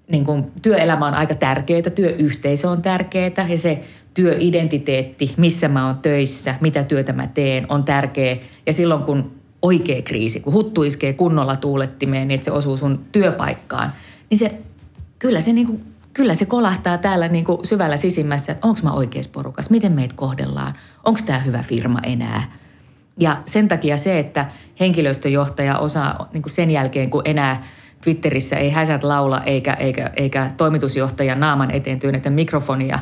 niin 0.08 0.24
kuin 0.24 0.52
työelämä 0.62 1.06
on 1.06 1.14
aika 1.14 1.34
tärkeää, 1.34 1.82
työyhteisö 1.82 2.70
on 2.70 2.82
tärkeää 2.82 3.48
ja 3.48 3.58
se 3.58 3.84
työidentiteetti, 4.14 5.34
missä 5.36 5.68
mä 5.68 5.86
oon 5.86 5.98
töissä, 5.98 6.54
mitä 6.60 6.82
työtä 6.82 7.12
mä 7.12 7.26
teen, 7.26 7.66
on 7.68 7.84
tärkeä. 7.84 8.36
Ja 8.66 8.72
silloin 8.72 9.02
kun 9.02 9.32
oikea 9.62 10.02
kriisi, 10.02 10.40
kun 10.40 10.52
huttu 10.52 10.82
iskee 10.82 11.12
kunnolla 11.12 11.56
tuulettimeen, 11.56 12.28
niin 12.28 12.34
että 12.34 12.44
se 12.44 12.50
osuu 12.50 12.76
sun 12.76 13.04
työpaikkaan, 13.12 13.92
niin 14.30 14.38
se, 14.38 14.58
kyllä 15.18 15.40
se 15.40 15.52
niin 15.52 15.66
kuin 15.66 15.94
kyllä 16.14 16.34
se 16.34 16.46
kolahtaa 16.46 16.98
täällä 16.98 17.28
niin 17.28 17.44
kuin 17.44 17.66
syvällä 17.66 17.96
sisimmässä, 17.96 18.52
että 18.52 18.68
onko 18.68 18.80
mä 18.82 18.92
oikeassa 18.92 19.30
porukassa, 19.34 19.70
miten 19.70 19.92
meitä 19.92 20.14
kohdellaan, 20.16 20.74
onko 21.04 21.20
tämä 21.26 21.38
hyvä 21.38 21.62
firma 21.62 21.98
enää. 22.02 22.42
Ja 23.20 23.36
sen 23.44 23.68
takia 23.68 23.96
se, 23.96 24.18
että 24.18 24.46
henkilöstöjohtaja 24.80 25.78
osaa 25.78 26.28
niin 26.32 26.42
kuin 26.42 26.52
sen 26.52 26.70
jälkeen, 26.70 27.10
kun 27.10 27.22
enää 27.24 27.62
Twitterissä 28.04 28.56
ei 28.56 28.70
häsät 28.70 29.04
laula 29.04 29.40
eikä, 29.40 29.72
eikä, 29.72 30.10
eikä 30.16 30.50
toimitusjohtajan 30.56 31.40
naaman 31.40 31.70
eteen 31.70 31.98
työnnetä 31.98 32.30
mikrofonia, 32.30 32.98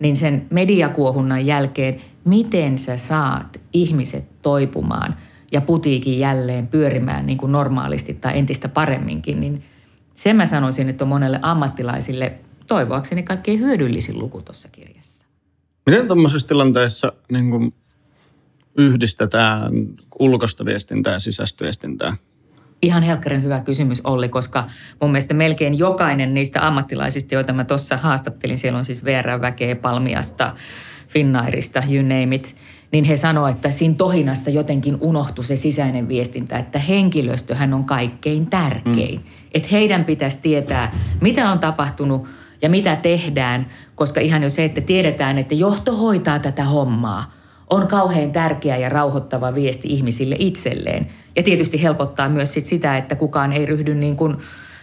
niin 0.00 0.16
sen 0.16 0.46
mediakuohunnan 0.50 1.46
jälkeen, 1.46 2.00
miten 2.24 2.78
sä 2.78 2.96
saat 2.96 3.60
ihmiset 3.72 4.42
toipumaan 4.42 5.16
ja 5.52 5.60
putiikin 5.60 6.18
jälleen 6.18 6.66
pyörimään 6.66 7.26
niin 7.26 7.38
kuin 7.38 7.52
normaalisti 7.52 8.14
tai 8.14 8.38
entistä 8.38 8.68
paremminkin, 8.68 9.40
niin 9.40 9.62
sen 10.14 10.36
mä 10.36 10.46
sanoisin, 10.46 10.88
että 10.88 11.04
on 11.04 11.08
monelle 11.08 11.38
ammattilaisille 11.42 12.32
toivoakseni 12.66 13.22
kaikkein 13.22 13.60
hyödyllisin 13.60 14.18
luku 14.18 14.42
tuossa 14.42 14.68
kirjassa. 14.68 15.26
Miten 15.86 16.06
tuommoisessa 16.06 16.48
tilanteessa 16.48 17.12
niin 17.32 17.50
kuin 17.50 17.74
yhdistetään 18.78 19.72
ulkoista 20.18 20.64
viestintää 20.64 21.12
ja 21.12 21.18
sisäistä 21.18 21.64
viestintää? 21.64 22.16
Ihan 22.82 23.02
helkkarin 23.02 23.42
hyvä 23.42 23.60
kysymys 23.60 24.00
Olli, 24.04 24.28
koska 24.28 24.64
mun 25.00 25.10
mielestä 25.10 25.34
melkein 25.34 25.78
jokainen 25.78 26.34
niistä 26.34 26.66
ammattilaisista, 26.66 27.34
joita 27.34 27.52
mä 27.52 27.64
tuossa 27.64 27.96
haastattelin, 27.96 28.58
siellä 28.58 28.78
on 28.78 28.84
siis 28.84 29.04
VR-väkeä, 29.04 29.76
Palmiasta, 29.76 30.54
Finnairista, 31.08 31.82
you 31.90 32.02
name 32.02 32.34
it, 32.34 32.56
niin 32.92 33.04
he 33.04 33.16
sanoivat, 33.16 33.56
että 33.56 33.70
siinä 33.70 33.94
tohinassa 33.94 34.50
jotenkin 34.50 34.98
unohtui 35.00 35.44
se 35.44 35.56
sisäinen 35.56 36.08
viestintä, 36.08 36.58
että 36.58 36.78
henkilöstöhän 36.78 37.74
on 37.74 37.84
kaikkein 37.84 38.46
tärkein. 38.46 39.20
Mm. 39.20 39.26
Että 39.54 39.68
heidän 39.72 40.04
pitäisi 40.04 40.38
tietää, 40.42 40.92
mitä 41.20 41.50
on 41.50 41.58
tapahtunut 41.58 42.28
ja 42.62 42.68
mitä 42.68 42.96
tehdään, 42.96 43.66
koska 43.94 44.20
ihan 44.20 44.42
jo 44.42 44.48
se, 44.50 44.64
että 44.64 44.80
tiedetään, 44.80 45.38
että 45.38 45.54
johto 45.54 45.96
hoitaa 45.96 46.38
tätä 46.38 46.64
hommaa, 46.64 47.32
on 47.70 47.86
kauhean 47.86 48.32
tärkeä 48.32 48.76
ja 48.76 48.88
rauhoittava 48.88 49.54
viesti 49.54 49.88
ihmisille 49.88 50.36
itselleen. 50.38 51.06
Ja 51.36 51.42
tietysti 51.42 51.82
helpottaa 51.82 52.28
myös 52.28 52.52
sit 52.52 52.66
sitä, 52.66 52.96
että 52.96 53.16
kukaan 53.16 53.52
ei 53.52 53.66
ryhdy 53.66 53.94
niin 53.94 54.16
kuin 54.16 54.36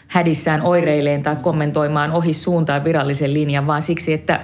hädissään 0.08 0.62
oireileen 0.62 1.24
tai 1.24 1.36
kommentoimaan 1.36 2.12
ohi 2.12 2.34
suuntaan 2.34 2.84
virallisen 2.84 3.34
linjan, 3.34 3.68
vaan 3.68 3.82
siksi, 3.82 4.14
että 4.14 4.42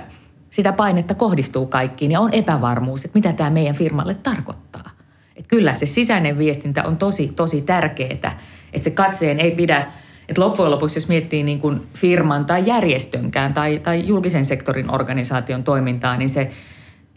sitä 0.51 0.71
painetta 0.71 1.15
kohdistuu 1.15 1.65
kaikkiin 1.65 2.11
ja 2.11 2.19
on 2.19 2.33
epävarmuus, 2.33 3.05
että 3.05 3.17
mitä 3.19 3.33
tämä 3.33 3.49
meidän 3.49 3.75
firmalle 3.75 4.13
tarkoittaa. 4.13 4.89
Et 5.35 5.47
kyllä 5.47 5.75
se 5.75 5.85
sisäinen 5.85 6.37
viestintä 6.37 6.83
on 6.83 6.97
tosi, 6.97 7.27
tosi 7.27 7.61
tärkeää, 7.61 8.11
että 8.11 8.31
se 8.79 8.91
katseen 8.91 9.39
ei 9.39 9.51
pidä, 9.51 9.87
että 10.29 10.41
loppujen 10.41 10.71
lopuksi 10.71 10.97
jos 10.97 11.07
miettii 11.07 11.43
niin 11.43 11.59
kuin 11.59 11.81
firman 11.97 12.45
tai 12.45 12.63
järjestönkään 12.65 13.53
tai, 13.53 13.79
tai 13.79 14.07
julkisen 14.07 14.45
sektorin 14.45 14.91
organisaation 14.91 15.63
toimintaa, 15.63 16.17
niin 16.17 16.29
se 16.29 16.51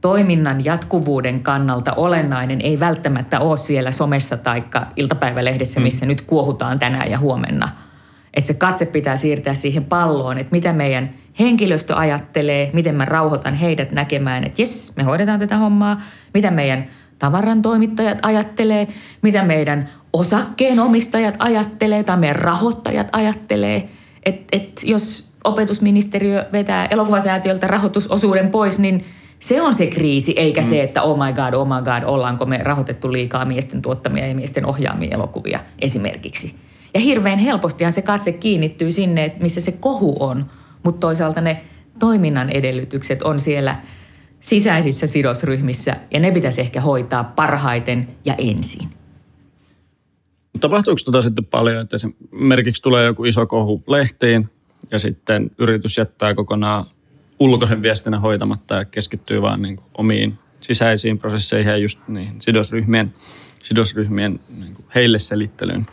toiminnan 0.02 0.64
jatkuvuuden 0.64 1.42
kannalta 1.42 1.92
olennainen 1.92 2.60
ei 2.60 2.80
välttämättä 2.80 3.40
ole 3.40 3.56
siellä 3.56 3.90
somessa 3.90 4.36
tai 4.36 4.64
iltapäivälehdessä, 4.96 5.80
mm. 5.80 5.84
missä 5.84 6.06
mm. 6.06 6.08
nyt 6.08 6.20
kuohutaan 6.20 6.78
tänään 6.78 7.10
ja 7.10 7.18
huomenna. 7.18 7.68
Että 8.34 8.48
se 8.48 8.54
katse 8.54 8.86
pitää 8.86 9.16
siirtää 9.16 9.54
siihen 9.54 9.84
palloon, 9.84 10.38
että 10.38 10.52
mitä 10.52 10.72
meidän 10.72 11.10
henkilöstö 11.38 11.96
ajattelee, 11.96 12.70
miten 12.72 12.94
mä 12.94 13.04
rauhoitan 13.04 13.54
heidät 13.54 13.92
näkemään, 13.92 14.44
että 14.44 14.62
jes, 14.62 14.96
me 14.96 15.02
hoidetaan 15.02 15.38
tätä 15.38 15.56
hommaa, 15.56 16.00
mitä 16.34 16.50
meidän 16.50 16.86
tavaran 17.18 17.62
toimittajat 17.62 18.18
ajattelee, 18.22 18.88
mitä 19.22 19.44
meidän 19.44 19.88
osakkeenomistajat 20.12 21.34
ajattelee 21.38 22.04
tai 22.04 22.16
meidän 22.16 22.36
rahoittajat 22.36 23.08
ajattelee. 23.12 23.88
Että 24.26 24.44
et 24.52 24.80
jos 24.84 25.28
opetusministeriö 25.44 26.46
vetää 26.52 26.86
elokuvasäätiöltä 26.86 27.66
rahoitusosuuden 27.66 28.50
pois, 28.50 28.78
niin– 28.78 29.04
se 29.42 29.62
on 29.62 29.74
se 29.74 29.86
kriisi, 29.86 30.32
eikä 30.36 30.60
mm. 30.60 30.66
se, 30.66 30.82
että 30.82 31.02
oh 31.02 31.18
my 31.18 31.32
god, 31.32 31.54
oh 31.54 31.66
my 31.66 31.82
god, 31.84 32.02
ollaanko 32.06 32.46
me 32.46 32.58
rahoitettu 32.58 33.12
liikaa 33.12 33.44
miesten 33.44 33.82
tuottamia 33.82 34.26
ja 34.26 34.34
miesten 34.34 34.66
ohjaamia 34.66 35.14
elokuvia 35.14 35.60
esimerkiksi. 35.78 36.54
Ja 36.94 37.00
hirveän 37.00 37.38
helpostihan 37.38 37.92
se 37.92 38.02
katse 38.02 38.32
kiinnittyy 38.32 38.90
sinne, 38.90 39.36
missä 39.40 39.60
se 39.60 39.72
kohu 39.72 40.16
on, 40.20 40.50
mutta 40.82 41.00
toisaalta 41.00 41.40
ne 41.40 41.64
toiminnan 41.98 42.50
edellytykset 42.50 43.22
on 43.22 43.40
siellä 43.40 43.76
sisäisissä 44.40 45.06
sidosryhmissä 45.06 45.96
ja 46.10 46.20
ne 46.20 46.30
pitäisi 46.30 46.60
ehkä 46.60 46.80
hoitaa 46.80 47.24
parhaiten 47.24 48.08
ja 48.24 48.34
ensin. 48.38 48.88
Tapahtuuko 50.60 51.00
tuota 51.04 51.22
sitten 51.22 51.44
paljon, 51.44 51.82
että 51.82 51.96
esimerkiksi 51.96 52.82
tulee 52.82 53.06
joku 53.06 53.24
iso 53.24 53.46
kohu 53.46 53.82
lehtiin 53.86 54.48
ja 54.90 54.98
sitten 54.98 55.50
yritys 55.58 55.98
jättää 55.98 56.34
kokonaan 56.34 56.84
ulkoisen 57.42 57.82
viestinnän 57.82 58.20
hoitamatta 58.20 58.74
ja 58.74 58.84
keskittyy 58.84 59.42
vaan 59.42 59.62
niin 59.62 59.76
kuin 59.76 59.86
omiin 59.98 60.38
sisäisiin 60.60 61.18
prosesseihin 61.18 61.70
ja 61.70 61.76
just 61.76 62.08
niihin 62.08 62.40
sidosryhmien, 62.40 63.14
sidosryhmien 63.62 64.40
niin 64.58 64.74
kuin 64.74 64.86
heille 64.94 65.18
selittelyyn? 65.18 65.86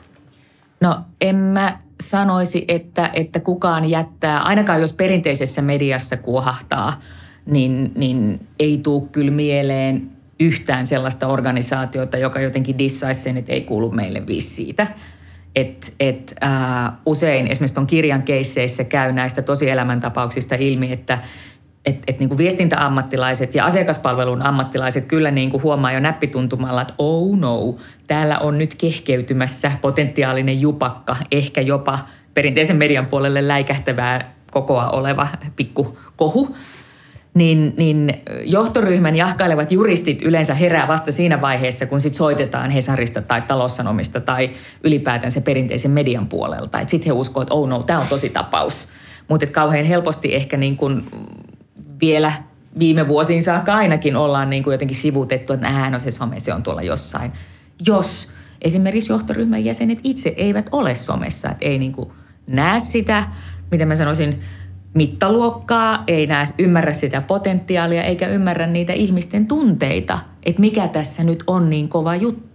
No 0.82 1.02
en 1.22 1.36
mä 1.36 1.80
sanoisi, 2.04 2.66
että, 2.68 3.10
että 3.14 3.40
kukaan 3.40 3.90
jättää, 3.90 4.42
ainakaan 4.42 4.82
jos 4.82 4.94
perinteisessä 4.94 5.62
mediassa 5.62 6.18
kuohahtaa, 6.18 7.02
niin, 7.46 7.92
niin 7.96 8.48
ei 8.60 8.78
tule 8.78 9.10
kyllä 9.12 9.32
mieleen 9.32 10.12
yhtään 10.40 10.88
sellaista 10.88 11.28
organisaatiota, 11.28 12.18
joka 12.18 12.40
jotenkin 12.40 12.78
dissaisi 12.78 13.22
sen, 13.22 13.38
että 13.38 13.52
ei 13.54 13.62
kuulu 13.62 13.92
meille 13.92 14.28
viisi 14.28 14.50
siitä. 14.50 14.88
Et, 15.56 15.96
et, 16.00 16.36
äh, 16.44 16.92
usein 17.06 17.48
esimerkiksi 17.48 17.74
tuon 17.74 17.88
kirjan 17.88 18.24
keisseissä 18.24 18.84
käy 18.84 19.12
näistä 19.12 19.42
tosielämäntapauksista 19.42 20.56
ilmi, 20.56 20.92
että 20.92 21.18
et, 21.86 22.04
et 22.08 22.20
niin 22.20 22.30
kuin 22.30 22.38
viestintäammattilaiset 22.38 23.56
ja 23.56 23.66
asiakaspalvelun 23.66 24.42
ammattilaiset 24.42 25.06
kyllä 25.06 25.32
niin 25.32 25.52
kuin 25.52 25.64
huomaa 25.64 25.92
jo 25.92 26.00
näppituntumalla, 26.00 26.82
että 26.82 26.94
oh 26.98 27.38
no, 27.38 27.76
täällä 28.08 28.40
on 28.40 28.58
nyt 28.58 28.76
kehkeytymässä 28.76 29.72
potentiaalinen 29.82 30.62
jupakka, 30.62 31.16
ehkä 31.32 31.62
jopa 31.62 32.00
perinteisen 32.34 32.78
median 32.78 33.06
puolelle 33.06 33.48
läikähtävää 33.48 34.34
kokoa 34.52 34.90
oleva 34.90 35.28
pikku 35.56 35.98
kohu. 36.16 36.56
Niin, 37.34 37.74
niin 37.78 38.14
johtoryhmän 38.44 39.16
jahkailevat 39.16 39.72
juristit 39.72 40.22
yleensä 40.22 40.54
herää 40.54 40.88
vasta 40.88 41.12
siinä 41.12 41.42
vaiheessa, 41.42 41.86
kun 41.86 42.02
sit 42.02 42.14
soitetaan 42.14 42.72
Hesarista 42.72 43.22
tai 43.22 43.42
taloussanomista 43.42 44.22
tai 44.22 44.50
ylipäätään 44.84 45.32
se 45.32 45.42
perinteisen 45.42 45.92
median 45.92 46.28
puolelta. 46.28 46.80
Sitten 46.88 47.06
he 47.06 47.12
uskovat, 47.12 47.46
että 47.46 47.54
oh 47.54 47.68
no, 47.68 47.84
tämä 47.84 48.00
on 48.00 48.08
tosi 48.08 48.30
tapaus. 48.30 48.88
Mutta 49.28 49.48
kauhean 49.48 49.86
helposti 49.86 50.36
ehkä 50.36 50.58
niin 50.58 50.78
kun 50.78 51.06
vielä 52.02 52.32
viime 52.80 53.08
vuosiin 53.08 53.44
saakka 53.44 53.74
ainakin 53.74 54.16
ollaan 54.16 54.50
niin 54.50 54.64
kuin 54.64 54.72
jotenkin 54.72 54.98
sivutettu, 54.98 55.54
että 55.54 55.68
nähdään 55.68 55.92
no 55.92 56.00
se 56.00 56.12
some, 56.12 56.40
se 56.40 56.54
on 56.54 56.64
tuolla 56.64 56.82
jossain. 56.82 57.32
Jos 57.86 58.30
esimerkiksi 58.62 59.12
johtoryhmän 59.12 59.66
jäsenet 59.66 60.00
itse 60.04 60.34
eivät 60.38 60.70
ole 60.72 60.96
somessa, 60.96 61.50
että 61.50 61.66
ei 61.66 61.80
niin 61.80 61.92
kuin 61.92 62.12
näe 62.48 62.80
sitä, 62.80 63.24
miten 63.72 63.88
mä 63.88 63.96
sanoisin, 63.96 64.40
mittaluokkaa, 64.94 66.04
ei 66.08 66.28
näe, 66.28 66.46
ymmärrä 66.60 66.94
sitä 66.94 67.22
potentiaalia 67.22 68.04
eikä 68.04 68.28
ymmärrä 68.28 68.68
niitä 68.68 68.94
ihmisten 68.94 69.48
tunteita, 69.48 70.20
että 70.44 70.62
mikä 70.62 70.88
tässä 70.88 71.24
nyt 71.24 71.44
on 71.48 71.70
niin 71.70 71.90
kova 71.90 72.16
juttu. 72.16 72.50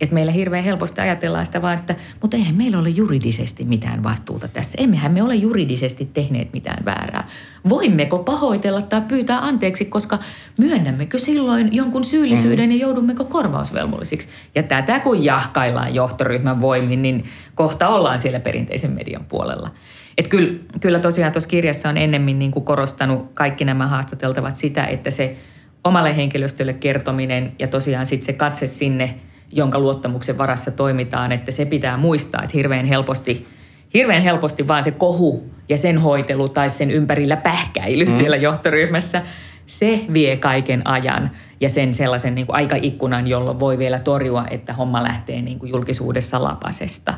Että 0.00 0.14
meillä 0.14 0.32
hirveän 0.32 0.64
helposti 0.64 1.00
ajatellaan 1.00 1.46
sitä 1.46 1.62
vaan, 1.62 1.78
että 1.78 1.94
mutta 2.22 2.36
eihän 2.36 2.54
meillä 2.54 2.78
ole 2.78 2.88
juridisesti 2.88 3.64
mitään 3.64 4.02
vastuuta 4.02 4.48
tässä. 4.48 4.78
Emmehän 4.82 5.12
me 5.12 5.22
ole 5.22 5.34
juridisesti 5.34 6.10
tehneet 6.14 6.52
mitään 6.52 6.84
väärää. 6.84 7.28
Voimmeko 7.68 8.18
pahoitella 8.18 8.82
tai 8.82 9.00
pyytää 9.00 9.44
anteeksi, 9.44 9.84
koska 9.84 10.18
myönnämmekö 10.58 11.18
silloin 11.18 11.72
jonkun 11.72 12.04
syyllisyyden 12.04 12.72
ja 12.72 12.78
joudummeko 12.78 13.24
korvausvelvollisiksi? 13.24 14.28
Ja 14.54 14.62
tätä 14.62 15.00
kun 15.00 15.24
jahkaillaan 15.24 15.94
johtoryhmän 15.94 16.60
voimin, 16.60 17.02
niin 17.02 17.24
kohta 17.54 17.88
ollaan 17.88 18.18
siellä 18.18 18.40
perinteisen 18.40 18.90
median 18.90 19.24
puolella. 19.24 19.70
Et 20.18 20.28
kyllä, 20.28 20.58
kyllä 20.80 20.98
tosiaan 20.98 21.32
tuossa 21.32 21.48
kirjassa 21.48 21.88
on 21.88 21.96
ennemmin 21.96 22.38
niin 22.38 22.50
kuin 22.50 22.64
korostanut 22.64 23.30
kaikki 23.34 23.64
nämä 23.64 23.86
haastateltavat 23.86 24.56
sitä, 24.56 24.84
että 24.84 25.10
se 25.10 25.36
omalle 25.84 26.16
henkilöstölle 26.16 26.72
kertominen 26.72 27.52
ja 27.58 27.68
tosiaan 27.68 28.06
sitten 28.06 28.26
se 28.26 28.32
katse 28.32 28.66
sinne– 28.66 29.14
jonka 29.52 29.80
luottamuksen 29.80 30.38
varassa 30.38 30.70
toimitaan, 30.70 31.32
että 31.32 31.50
se 31.50 31.64
pitää 31.64 31.96
muistaa, 31.96 32.42
että 32.42 32.56
hirveän 32.56 32.86
helposti, 32.86 33.46
hirveän 33.94 34.22
helposti 34.22 34.68
vaan 34.68 34.84
se 34.84 34.90
kohu 34.90 35.50
ja 35.68 35.76
sen 35.76 35.98
hoitelu 35.98 36.48
tai 36.48 36.70
sen 36.70 36.90
ympärillä 36.90 37.36
pähkäily 37.36 38.04
mm. 38.04 38.12
siellä 38.12 38.36
johtoryhmässä, 38.36 39.22
se 39.66 40.00
vie 40.12 40.36
kaiken 40.36 40.86
ajan 40.86 41.30
ja 41.60 41.68
sen 41.68 41.94
sellaisen 41.94 42.34
niin 42.34 42.46
kuin 42.46 42.56
aikaikkunan, 42.56 43.26
jolloin 43.26 43.60
voi 43.60 43.78
vielä 43.78 43.98
torjua, 43.98 44.44
että 44.50 44.72
homma 44.72 45.02
lähtee 45.02 45.42
niin 45.42 45.58
kuin 45.58 45.70
julkisuudessa 45.70 46.42
lapasesta. 46.42 47.14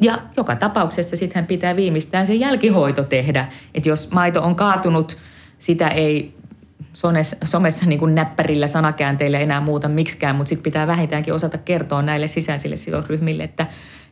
Ja 0.00 0.18
joka 0.36 0.56
tapauksessa 0.56 1.16
sitten 1.16 1.46
pitää 1.46 1.76
viimeistään 1.76 2.26
se 2.26 2.34
jälkihoito 2.34 3.02
tehdä, 3.02 3.46
että 3.74 3.88
jos 3.88 4.10
maito 4.10 4.42
on 4.42 4.54
kaatunut, 4.54 5.16
sitä 5.58 5.88
ei 5.88 6.34
sones, 6.92 7.36
somessa 7.44 7.86
niin 7.86 7.98
kuin 7.98 8.14
näppärillä 8.14 8.66
sanakäänteillä 8.66 9.38
enää 9.38 9.60
muuta 9.60 9.88
miksikään, 9.88 10.36
mutta 10.36 10.48
sitten 10.48 10.62
pitää 10.62 10.86
vähintäänkin 10.86 11.34
osata 11.34 11.58
kertoa 11.58 12.02
näille 12.02 12.26
sisäisille 12.26 12.76
sidosryhmille, 12.76 13.44
että 13.44 13.66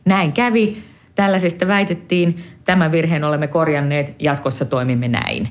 näin 0.05 0.33
kävi, 0.33 0.77
tällaisesta 1.15 1.67
väitettiin, 1.67 2.37
tämän 2.63 2.91
virheen 2.91 3.23
olemme 3.23 3.47
korjanneet, 3.47 4.15
jatkossa 4.19 4.65
toimimme 4.65 5.07
näin. 5.07 5.47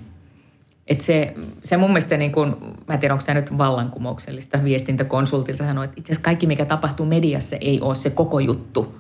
Et 0.87 1.01
se, 1.01 1.35
se 1.63 1.77
mun 1.77 1.91
mielestä, 1.91 2.17
niin 2.17 2.33
kun, 2.33 2.75
mä 2.89 2.95
en 2.95 3.01
tiedä 3.01 3.15
onko 3.15 3.25
tämä 3.27 3.41
nyt 3.41 3.59
vallankumouksellista 3.59 4.65
viestintäkonsultilta 4.65 5.65
sanoa, 5.65 5.85
että 5.85 5.95
itse 5.99 6.13
asiassa 6.13 6.25
kaikki 6.25 6.47
mikä 6.47 6.65
tapahtuu 6.65 7.07
mediassa 7.07 7.57
ei 7.61 7.81
ole 7.81 7.95
se 7.95 8.11
koko 8.11 8.41
juttu, 8.41 8.95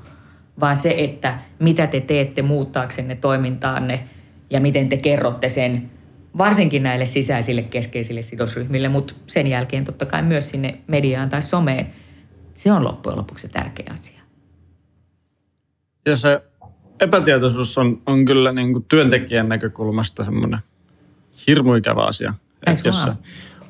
vaan 0.60 0.76
se, 0.76 0.94
että 0.98 1.38
mitä 1.58 1.86
te 1.86 2.00
teette 2.00 2.42
muuttaaksenne 2.42 3.14
toimintaanne 3.14 4.04
ja 4.50 4.60
miten 4.60 4.88
te 4.88 4.96
kerrotte 4.96 5.48
sen 5.48 5.90
varsinkin 6.38 6.82
näille 6.82 7.06
sisäisille 7.06 7.62
keskeisille 7.62 8.22
sidosryhmille, 8.22 8.88
mutta 8.88 9.14
sen 9.26 9.46
jälkeen 9.46 9.84
totta 9.84 10.06
kai 10.06 10.22
myös 10.22 10.48
sinne 10.48 10.78
mediaan 10.86 11.28
tai 11.28 11.42
someen. 11.42 11.86
Se 12.54 12.72
on 12.72 12.84
loppujen 12.84 13.18
lopuksi 13.18 13.48
tärkeä 13.48 13.86
asia. 13.92 14.20
Ja 16.06 16.16
se 16.16 16.40
epätietoisuus 17.00 17.78
on, 17.78 18.02
on 18.06 18.24
kyllä 18.24 18.52
niin 18.52 18.72
kuin 18.72 18.84
työntekijän 18.84 19.48
näkökulmasta 19.48 20.24
semmoinen 20.24 20.60
hirmu 21.46 21.74
ikävä 21.74 22.02
asia. 22.02 22.34
Että 22.66 22.88
jos 22.88 23.08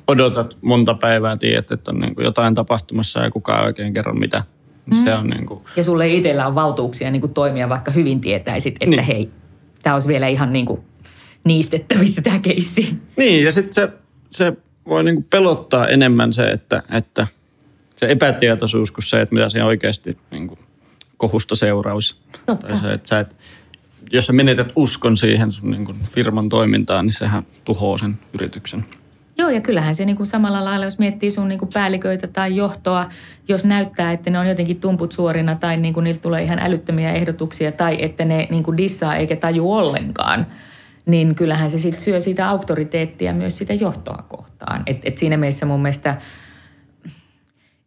odotat 0.07 0.57
monta 0.61 0.93
päivää, 0.93 1.37
tiedät, 1.37 1.71
että 1.71 1.91
on 1.91 1.99
niin 1.99 2.15
kuin 2.15 2.25
jotain 2.25 2.53
tapahtumassa 2.53 3.19
ja 3.19 3.31
kukaan 3.31 3.61
ei 3.61 3.65
oikein 3.65 3.93
kerro 3.93 4.13
mitä. 4.13 4.43
Mm. 4.91 5.03
Se 5.03 5.13
on 5.13 5.27
niin 5.27 5.45
kuin, 5.45 5.61
Ja 5.75 5.83
sulle 5.83 6.05
ei 6.05 6.17
itsellä 6.17 6.47
ole 6.47 6.55
valtuuksia 6.55 7.11
niin 7.11 7.21
kuin 7.21 7.33
toimia, 7.33 7.69
vaikka 7.69 7.91
hyvin 7.91 8.21
tietäisit, 8.21 8.75
että 8.79 8.95
Niin. 8.95 9.03
hei, 9.03 9.29
tämä 9.83 9.93
olisi 9.93 10.07
vielä 10.07 10.27
ihan 10.27 10.53
niin 10.53 10.65
kuin 10.65 10.81
niistettävissä 11.43 12.21
tämä 12.21 12.39
keissi. 12.39 12.95
Niin, 13.17 13.43
ja 13.43 13.51
sitten 13.51 13.73
se, 13.73 13.89
se 14.31 14.53
voi 14.87 15.03
niinku 15.03 15.25
pelottaa 15.29 15.87
enemmän 15.87 16.33
se, 16.33 16.43
että, 16.51 16.83
että 16.91 17.27
se 17.95 18.05
epätietoisuus 18.11 18.91
kuin 18.91 19.03
se, 19.03 19.21
että 19.21 19.35
mitä 19.35 19.49
siinä 19.49 19.65
oikeasti 19.65 20.17
niinku 20.31 20.59
kohusta 21.17 21.55
seuraus. 21.55 22.21
Totta. 22.45 22.67
Tai 22.67 22.77
se, 22.77 22.93
että 22.93 23.09
sä 23.09 23.19
et, 23.19 23.35
jos 24.11 24.25
sä 24.25 24.33
menetät 24.33 24.71
uskon 24.75 25.17
siihen 25.17 25.51
sun 25.51 25.71
niinku 25.71 25.95
firman 26.11 26.49
toimintaan, 26.49 27.05
niin 27.05 27.13
sehän 27.13 27.45
tuhoaa 27.65 27.97
sen 27.97 28.19
yrityksen. 28.33 28.85
Joo, 29.37 29.49
ja 29.49 29.61
kyllähän 29.61 29.95
se 29.95 30.05
niin 30.05 30.15
kuin 30.15 30.27
samalla 30.27 30.63
lailla, 30.65 30.85
jos 30.85 30.99
miettii 30.99 31.31
sun 31.31 31.47
niin 31.47 31.59
kuin 31.59 31.69
päälliköitä 31.73 32.27
tai 32.27 32.55
johtoa, 32.55 33.09
jos 33.47 33.65
näyttää, 33.65 34.11
että 34.11 34.29
ne 34.29 34.39
on 34.39 34.47
jotenkin 34.47 34.79
tumput 34.79 35.11
suorina 35.11 35.55
tai 35.55 35.77
niin 35.77 35.93
kuin 35.93 36.03
niiltä 36.03 36.21
tulee 36.21 36.43
ihan 36.43 36.59
älyttömiä 36.59 37.13
ehdotuksia 37.13 37.71
tai 37.71 37.97
että 37.99 38.25
ne 38.25 38.47
niin 38.51 38.63
kuin 38.63 38.77
dissaa 38.77 39.15
eikä 39.15 39.35
taju 39.35 39.73
ollenkaan, 39.73 40.47
niin 41.05 41.35
kyllähän 41.35 41.69
se 41.69 41.79
sitten 41.79 42.01
syö 42.01 42.19
sitä 42.19 42.49
auktoriteettia 42.49 43.33
myös 43.33 43.57
sitä 43.57 43.73
johtoa 43.73 44.23
kohtaan. 44.27 44.83
Et, 44.85 44.97
et 45.03 45.17
siinä 45.17 45.37
mielessä 45.37 45.65
mun 45.65 45.81
mielestä 45.81 46.17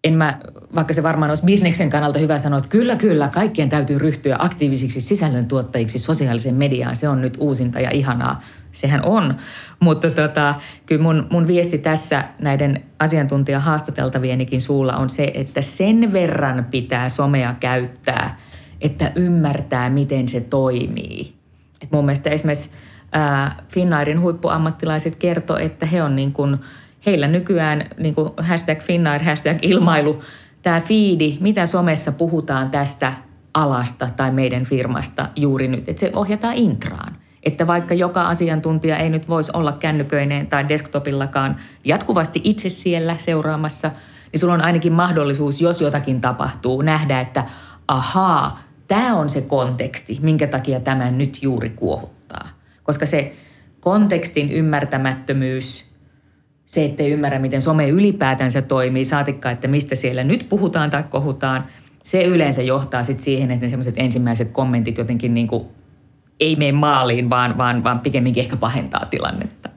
en 0.05 0.15
mä, 0.15 0.39
vaikka 0.75 0.95
se 0.95 1.03
varmaan 1.03 1.31
olisi 1.31 1.45
bisneksen 1.45 1.91
kannalta 1.91 2.19
hyvä 2.19 2.39
sanoa, 2.39 2.59
että 2.59 2.71
kyllä, 2.71 2.97
kyllä, 2.97 3.29
kaikkien 3.29 3.69
täytyy 3.69 3.99
ryhtyä 3.99 4.37
aktiivisiksi 4.39 5.01
sisällöntuottajiksi 5.01 5.99
sosiaaliseen 5.99 6.55
mediaan. 6.55 6.97
Se 6.97 7.09
on 7.09 7.21
nyt 7.21 7.37
uusinta 7.41 7.81
ja 7.81 7.91
ihanaa. 7.91 8.43
Sehän 8.73 9.05
on. 9.05 9.37
Mutta 9.81 10.11
tota, 10.11 10.55
kyllä 10.87 11.03
mun, 11.03 11.27
mun 11.31 11.47
viesti 11.47 11.79
tässä 11.79 12.25
näiden 12.39 12.83
asiantuntijahaastateltavienikin 12.99 14.61
suulla 14.61 14.97
on 14.97 15.11
se, 15.11 15.31
että 15.35 15.63
sen 15.63 16.13
verran 16.13 16.67
pitää 16.71 17.09
somea 17.09 17.55
käyttää, 17.61 18.39
että 18.81 19.13
ymmärtää, 19.15 19.91
miten 19.91 20.29
se 20.29 20.41
toimii. 20.41 21.35
Et 21.83 21.93
mun 21.93 22.05
mielestä 22.05 22.31
esimerkiksi 22.31 22.71
ää, 23.13 23.63
Finnairin 23.69 24.21
huippuammattilaiset 24.21 25.17
kertoo, 25.17 25.57
että 25.57 25.87
he 25.87 26.03
on 26.03 26.17
niin 26.17 26.33
kuin, 26.33 26.59
heillä 27.07 27.29
nykyään 27.29 27.85
niin 27.99 28.15
kuin 28.15 28.31
hashtag 28.39 28.81
Finnair, 28.81 29.23
hashtag 29.23 29.59
ilmailu, 29.63 30.21
tämä 30.63 30.81
fiidi, 30.81 31.39
mitä 31.41 31.67
somessa 31.67 32.13
puhutaan 32.13 32.71
tästä 32.71 33.13
alasta 33.55 34.09
tai 34.17 34.31
meidän 34.31 34.65
firmasta 34.65 35.29
juuri 35.37 35.69
nyt, 35.69 35.89
että 35.89 36.01
se 36.01 36.11
ohjataan 36.17 36.55
intraan. 36.55 37.17
Että 37.43 37.67
vaikka 37.67 37.95
joka 37.95 38.29
asiantuntija 38.29 38.97
ei 38.97 39.11
nyt 39.11 39.29
voisi 39.29 39.51
olla 39.55 39.73
kännyköineen 39.73 40.47
tai 40.47 40.69
desktopillakaan 40.69 41.57
jatkuvasti 41.85 42.41
itse 42.45 42.69
siellä 42.69 43.15
seuraamassa, 43.15 43.91
niin 44.33 44.41
sulla 44.41 44.55
on 44.55 44.63
ainakin 44.63 44.93
mahdollisuus, 44.93 45.61
jos 45.61 45.81
jotakin 45.81 46.21
tapahtuu, 46.21 46.83
nähdä, 46.83 47.21
että 47.21 47.45
ahaa, 47.89 48.61
tämä 48.89 49.17
on 49.17 49.29
se 49.29 49.41
konteksti, 49.41 50.19
minkä 50.23 50.47
takia 50.47 50.81
tämä 50.81 51.11
nyt 51.11 51.43
juuri 51.43 51.71
kuohuttaa. 51.71 52.49
Koska 52.83 53.07
se 53.07 53.37
kontekstin 53.81 54.53
ymmärtämättömyys, 54.53 55.90
se, 56.71 56.85
ettei 56.85 57.11
ymmärrä, 57.11 57.39
miten 57.39 57.63
some 57.63 57.89
ylipäätänsä 57.89 58.63
toimii, 58.63 59.05
saatikka, 59.05 59.51
että 59.51 59.69
mistä 59.69 59.95
siellä 59.95 60.25
nyt 60.25 60.47
puhutaan 60.49 60.91
tai 60.91 61.03
kohutaan, 61.03 61.65
se 62.03 62.25
yleensä 62.25 62.63
johtaa 62.63 63.03
sitten 63.03 63.25
siihen, 63.25 63.51
että 63.51 63.67
ne 63.67 63.71
semmoiset 63.71 63.95
ensimmäiset 63.97 64.51
kommentit 64.51 64.99
jotenkin 64.99 65.35
niin 65.35 65.49
kuin 65.49 65.65
ei 66.41 66.57
mene 66.57 66.73
maaliin, 66.73 67.31
vaan, 67.31 67.59
vaan, 67.59 67.85
vaan 67.85 68.01
pikemminkin 68.01 68.43
ehkä 68.43 68.57
pahentaa 68.57 69.07
tilannetta. 69.07 69.69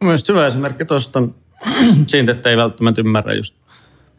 Mun 0.00 0.08
mielestä 0.08 0.32
hyvä 0.32 0.46
esimerkki 0.46 0.84
tuosta 0.84 1.22
siitä, 2.06 2.32
että 2.32 2.50
ei 2.50 2.56
välttämättä 2.56 3.00
ymmärrä 3.00 3.34
just, 3.34 3.56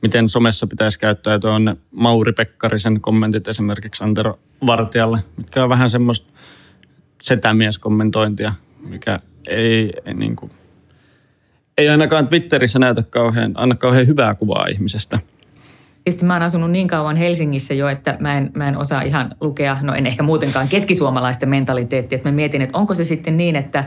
miten 0.01 0.29
somessa 0.29 0.67
pitäisi 0.67 0.99
käyttäytyä. 0.99 1.53
On 1.53 1.65
ne 1.65 1.77
Mauri 1.91 2.33
Pekkarisen 2.33 3.01
kommentit 3.01 3.47
esimerkiksi 3.47 4.03
Antero 4.03 4.39
Vartijalle, 4.65 5.19
mitkä 5.37 5.63
on 5.63 5.69
vähän 5.69 5.89
semmoista 5.89 6.33
setämieskommentointia, 7.21 8.53
mikä 8.87 9.19
ei, 9.47 9.93
ei, 10.05 10.13
niin 10.13 10.35
kuin, 10.35 10.51
ei 11.77 11.89
ainakaan 11.89 12.27
Twitterissä 12.27 12.79
näytä 12.79 13.03
kauhean, 13.09 13.51
anna 13.55 13.75
kauhean 13.75 14.07
hyvää 14.07 14.35
kuvaa 14.35 14.65
ihmisestä. 14.67 15.19
Tietysti 16.03 16.25
mä 16.25 16.33
oon 16.33 16.43
asunut 16.43 16.71
niin 16.71 16.87
kauan 16.87 17.15
Helsingissä 17.15 17.73
jo, 17.73 17.87
että 17.87 18.17
mä 18.19 18.37
en, 18.37 18.51
mä 18.53 18.67
en 18.67 18.77
osaa 18.77 19.01
ihan 19.01 19.29
lukea, 19.41 19.77
no 19.81 19.93
en 19.93 20.07
ehkä 20.07 20.23
muutenkaan 20.23 20.67
keskisuomalaisten 20.67 21.49
mentaliteettia, 21.49 22.15
että 22.15 22.29
mä 22.29 22.35
mietin, 22.35 22.61
että 22.61 22.77
onko 22.77 22.93
se 22.93 23.03
sitten 23.03 23.37
niin, 23.37 23.55
että, 23.55 23.83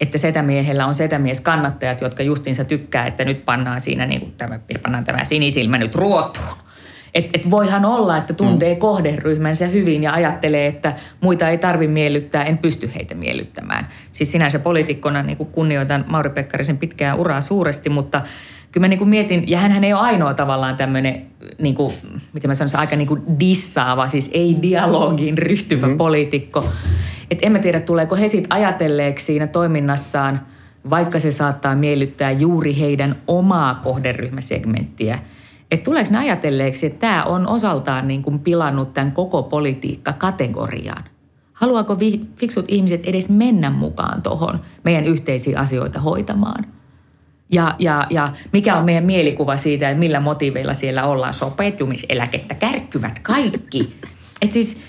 että 0.00 0.18
setämiehellä 0.18 0.86
on 0.86 0.94
setämies 0.94 1.40
kannattajat, 1.40 2.00
jotka 2.00 2.22
justiinsa 2.22 2.64
tykkää, 2.64 3.06
että 3.06 3.24
nyt 3.24 3.44
pannaan 3.44 3.80
siinä 3.80 4.06
niin 4.06 4.20
kuin 4.20 4.32
tämä, 4.32 4.60
pannaan 4.82 5.04
tämä 5.04 5.24
sinisilmä 5.24 5.78
nyt 5.78 5.94
ruotuun. 5.94 6.67
Et, 7.14 7.30
et 7.34 7.50
voihan 7.50 7.84
olla, 7.84 8.16
että 8.16 8.32
tuntee 8.32 8.74
mm. 8.74 8.80
kohderyhmänsä 8.80 9.66
hyvin 9.66 10.02
ja 10.02 10.12
ajattelee, 10.12 10.66
että 10.66 10.92
muita 11.20 11.48
ei 11.48 11.58
tarvi 11.58 11.88
miellyttää, 11.88 12.44
en 12.44 12.58
pysty 12.58 12.90
heitä 12.94 13.14
miellyttämään. 13.14 13.88
Siis 14.12 14.32
sinänsä 14.32 14.58
poliitikkona 14.58 15.22
niin 15.22 15.36
kuin 15.36 15.50
kunnioitan 15.52 16.04
Mauri 16.08 16.30
Pekkarisen 16.30 16.78
pitkää 16.78 17.14
uraa 17.14 17.40
suuresti, 17.40 17.90
mutta 17.90 18.22
kyllä 18.72 18.84
mä 18.84 18.88
niin 18.88 18.98
kuin 18.98 19.10
mietin, 19.10 19.44
ja 19.46 19.58
hän 19.58 19.84
ei 19.84 19.92
ole 19.92 20.00
ainoa 20.00 20.34
tavallaan 20.34 20.76
tämmöinen, 20.76 21.26
niin 21.58 21.74
kuin, 21.74 21.94
miten 22.32 22.50
mä 22.50 22.54
sanoisin, 22.54 22.78
aika 22.78 22.96
niin 22.96 23.08
kuin 23.08 23.22
dissaava, 23.40 24.08
siis 24.08 24.30
ei 24.32 24.56
dialogiin 24.62 25.38
ryhtyvä 25.38 25.86
mm. 25.86 25.96
poliitikko. 25.96 26.68
Että 27.30 27.46
en 27.46 27.52
mä 27.52 27.58
tiedä, 27.58 27.80
tuleeko 27.80 28.16
he 28.16 28.28
sitten 28.28 28.52
ajatelleeksi 28.52 29.24
siinä 29.24 29.46
toiminnassaan, 29.46 30.40
vaikka 30.90 31.18
se 31.18 31.30
saattaa 31.30 31.74
miellyttää 31.74 32.30
juuri 32.30 32.80
heidän 32.80 33.14
omaa 33.26 33.74
kohderyhmäsegmenttiä, 33.74 35.18
että 35.70 35.84
tuleeko 35.84 36.10
ne 36.10 36.18
ajatelleeksi, 36.18 36.86
että 36.86 36.98
tämä 36.98 37.24
on 37.24 37.48
osaltaan 37.48 38.06
niin 38.06 38.22
kuin 38.22 38.38
pilannut 38.38 38.94
tämän 38.94 39.12
koko 39.12 39.42
politiikka-kategorian. 39.42 41.04
Haluaako 41.52 41.98
vi- 41.98 42.20
fiksut 42.36 42.64
ihmiset 42.68 43.06
edes 43.06 43.30
mennä 43.30 43.70
mukaan 43.70 44.22
tuohon 44.22 44.60
meidän 44.84 45.04
yhteisiä 45.04 45.58
asioita 45.60 46.00
hoitamaan? 46.00 46.66
Ja, 47.52 47.74
ja, 47.78 48.06
ja 48.10 48.32
mikä 48.52 48.76
on 48.76 48.84
meidän 48.84 49.04
mielikuva 49.04 49.56
siitä, 49.56 49.90
että 49.90 49.98
millä 49.98 50.20
motiiveilla 50.20 50.74
siellä 50.74 51.06
ollaan 51.06 51.34
sopeutumiseläkettä 51.34 52.54
kärkkyvät 52.54 53.18
kaikki. 53.18 53.96
Et 54.42 54.52
siis 54.52 54.80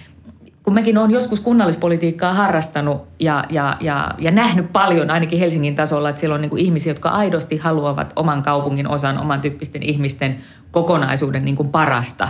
kun 0.69 0.73
mäkin 0.73 0.97
olen 0.97 1.11
joskus 1.11 1.39
kunnallispolitiikkaa 1.39 2.33
harrastanut 2.33 3.07
ja, 3.19 3.43
ja, 3.49 3.77
ja, 3.79 4.11
ja 4.17 4.31
nähnyt 4.31 4.73
paljon 4.73 5.11
ainakin 5.11 5.39
Helsingin 5.39 5.75
tasolla, 5.75 6.09
että 6.09 6.19
siellä 6.19 6.35
on 6.35 6.41
niin 6.41 6.49
kuin 6.49 6.65
ihmisiä, 6.65 6.89
jotka 6.91 7.09
aidosti 7.09 7.57
haluavat 7.57 8.13
oman 8.15 8.43
kaupungin 8.43 8.87
osan, 8.87 9.17
oman 9.17 9.41
tyyppisten 9.41 9.83
ihmisten 9.83 10.37
kokonaisuuden 10.71 11.45
niin 11.45 11.55
kuin 11.55 11.69
parasta, 11.69 12.27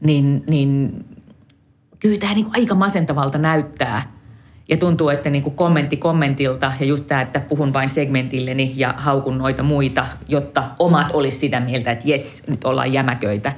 niin, 0.00 0.44
niin 0.46 1.04
kyllä 1.98 2.18
tämä 2.18 2.34
niin 2.34 2.44
kuin 2.44 2.56
aika 2.56 2.74
masentavalta 2.74 3.38
näyttää. 3.38 4.02
Ja 4.68 4.76
tuntuu, 4.76 5.08
että 5.08 5.30
niin 5.30 5.42
kuin 5.42 5.56
kommentti 5.56 5.96
kommentilta 5.96 6.72
ja 6.80 6.86
just 6.86 7.06
tämä, 7.06 7.20
että 7.20 7.40
puhun 7.40 7.72
vain 7.72 7.88
segmentilleni 7.88 8.72
ja 8.76 8.94
haukun 8.96 9.38
noita 9.38 9.62
muita, 9.62 10.06
jotta 10.28 10.64
omat 10.78 11.10
olisi 11.12 11.38
sitä 11.38 11.60
mieltä, 11.60 11.92
että 11.92 12.08
jes, 12.08 12.44
nyt 12.48 12.64
ollaan 12.64 12.92
jämäköitä. 12.92 13.52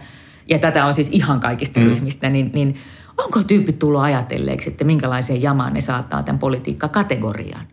Ja 0.48 0.58
tätä 0.58 0.84
on 0.86 0.94
siis 0.94 1.08
ihan 1.12 1.40
kaikista 1.40 1.80
mm. 1.80 1.86
ryhmistä, 1.86 2.30
niin, 2.30 2.50
niin 2.54 2.76
onko 3.18 3.42
tyypit 3.42 3.78
tullut 3.78 4.00
ajatelleeksi, 4.00 4.70
että 4.70 4.84
minkälaiseen 4.84 5.42
jamaan 5.42 5.72
ne 5.74 5.80
saattaa 5.80 6.22
tämän 6.22 6.38
politiikka-kategoriaan? 6.38 7.66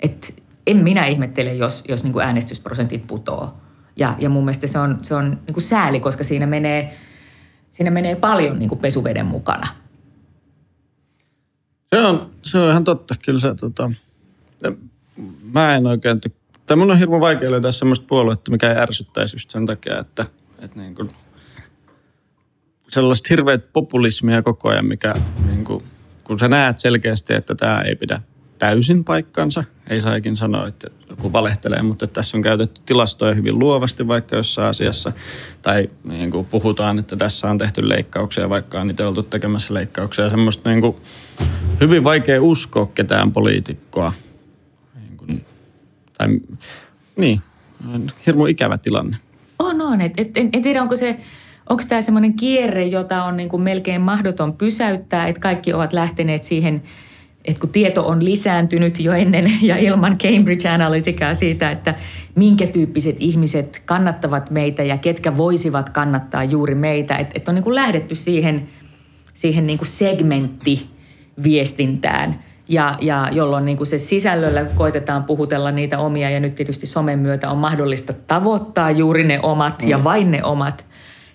Et 0.00 0.42
en 0.66 0.76
minä 0.76 1.06
ihmettele, 1.06 1.54
jos, 1.54 1.84
jos 1.88 2.04
niin 2.04 2.12
kuin 2.12 2.24
äänestysprosentit 2.24 3.06
putoo. 3.06 3.54
Ja, 3.96 4.14
ja 4.18 4.28
mun 4.28 4.44
mielestä 4.44 4.66
se 4.66 4.78
on, 4.78 4.98
se 5.02 5.14
on 5.14 5.38
niin 5.46 5.54
kuin 5.54 5.64
sääli, 5.64 6.00
koska 6.00 6.24
siinä 6.24 6.46
menee, 6.46 6.94
siinä 7.70 7.90
menee 7.90 8.16
paljon 8.16 8.58
niin 8.58 8.68
kuin 8.68 8.78
pesuveden 8.78 9.26
mukana. 9.26 9.66
Se 11.86 12.06
on, 12.06 12.30
se 12.42 12.58
on 12.58 12.70
ihan 12.70 12.84
totta. 12.84 13.14
Kyllä 13.24 13.40
se, 13.40 13.54
tota, 13.54 13.92
mä 15.42 15.74
en 15.74 15.86
oikein, 15.86 16.20
tai 16.66 16.76
mun 16.76 16.90
on 16.90 16.98
hirveän 16.98 17.20
vaikea 17.20 17.50
löytää 17.50 17.72
semmoista 17.72 18.06
puoluetta, 18.08 18.50
mikä 18.50 18.70
ei 18.70 18.78
ärsyttäisi 18.78 19.36
just 19.36 19.50
sen 19.50 19.66
takia, 19.66 19.98
että, 19.98 20.26
että 20.58 20.80
niin 20.80 20.94
kuin, 20.94 21.10
sellaista 22.88 23.26
hirveät 23.30 23.72
populismia 23.72 24.42
koko 24.42 24.68
ajan, 24.68 24.86
mikä 24.86 25.14
niin 25.46 25.64
kuin, 25.64 25.82
kun 26.24 26.38
sä 26.38 26.48
näet 26.48 26.78
selkeästi, 26.78 27.34
että 27.34 27.54
tämä 27.54 27.80
ei 27.80 27.96
pidä 27.96 28.20
täysin 28.58 29.04
paikkansa, 29.04 29.64
ei 29.90 30.00
saikin 30.00 30.36
sanoa, 30.36 30.68
että 30.68 30.88
joku 31.10 31.32
valehtelee, 31.32 31.82
mutta 31.82 32.06
tässä 32.06 32.36
on 32.36 32.42
käytetty 32.42 32.80
tilastoja 32.86 33.34
hyvin 33.34 33.58
luovasti 33.58 34.08
vaikka 34.08 34.36
jossain 34.36 34.68
asiassa, 34.68 35.12
tai 35.62 35.88
niin 36.04 36.30
kuin 36.30 36.46
puhutaan, 36.46 36.98
että 36.98 37.16
tässä 37.16 37.50
on 37.50 37.58
tehty 37.58 37.88
leikkauksia, 37.88 38.48
vaikka 38.48 38.80
on 38.80 38.90
itse 38.90 39.06
oltu 39.06 39.22
tekemässä 39.22 39.74
leikkauksia, 39.74 40.30
semmoista 40.30 40.70
niin 40.70 40.80
kuin, 40.80 40.96
hyvin 41.80 42.04
vaikea 42.04 42.42
uskoa 42.42 42.86
ketään 42.94 43.32
poliitikkoa. 43.32 44.12
Niin, 44.94 45.16
kuin, 45.16 45.44
tai, 46.18 46.28
niin, 47.16 47.40
hirmu 48.26 48.46
ikävä 48.46 48.78
tilanne. 48.78 49.16
On, 49.58 49.80
on. 49.80 50.00
Et, 50.00 50.12
et, 50.16 50.36
en, 50.36 50.48
en 50.52 50.62
tiedä, 50.62 50.82
onko 50.82 50.96
se, 50.96 51.20
onko 51.68 51.82
tämä 51.88 52.02
semmoinen 52.02 52.36
kierre, 52.36 52.82
jota 52.82 53.24
on 53.24 53.36
niin 53.36 53.48
kuin 53.48 53.62
melkein 53.62 54.00
mahdoton 54.00 54.52
pysäyttää, 54.52 55.28
että 55.28 55.40
kaikki 55.40 55.72
ovat 55.72 55.92
lähteneet 55.92 56.44
siihen, 56.44 56.82
että 57.44 57.60
kun 57.60 57.70
tieto 57.70 58.08
on 58.08 58.24
lisääntynyt 58.24 59.00
jo 59.00 59.12
ennen 59.12 59.52
ja 59.62 59.76
ilman 59.76 60.18
Cambridge 60.18 60.68
Analyticaa 60.68 61.34
siitä, 61.34 61.70
että 61.70 61.94
minkä 62.34 62.66
tyyppiset 62.66 63.16
ihmiset 63.18 63.82
kannattavat 63.84 64.50
meitä 64.50 64.82
ja 64.82 64.98
ketkä 64.98 65.36
voisivat 65.36 65.90
kannattaa 65.90 66.44
juuri 66.44 66.74
meitä, 66.74 67.16
että, 67.16 67.32
että 67.36 67.50
on 67.50 67.54
niin 67.54 67.64
kuin 67.64 67.74
lähdetty 67.74 68.14
siihen, 68.14 68.68
siihen 69.34 69.66
niin 69.66 69.78
kuin 69.78 69.88
segmenttiviestintään– 69.88 72.34
ja, 72.68 72.98
ja 73.00 73.28
jolloin 73.32 73.64
niin 73.64 73.76
kuin 73.76 73.86
se 73.86 73.98
sisällöllä 73.98 74.64
koitetaan 74.64 75.24
puhutella 75.24 75.70
niitä 75.70 75.98
omia 75.98 76.30
ja 76.30 76.40
nyt 76.40 76.54
tietysti 76.54 76.86
somen 76.86 77.18
myötä 77.18 77.50
on 77.50 77.58
mahdollista 77.58 78.12
tavoittaa 78.12 78.90
juuri 78.90 79.24
ne 79.24 79.40
omat 79.42 79.82
mm. 79.82 79.88
ja 79.88 80.04
vain 80.04 80.30
ne 80.30 80.44
omat. 80.44 80.86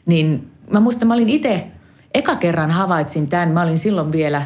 Niin 0.06 0.52
mä 0.72 0.80
muistan, 0.80 1.08
mä 1.08 1.14
olin 1.14 1.30
itse, 1.30 1.68
eka 2.14 2.36
kerran 2.36 2.72
havaitsin 2.72 3.30
tämän, 3.30 3.50
mä 3.50 3.62
olin 3.62 3.78
silloin 3.78 4.12
vielä 4.12 4.42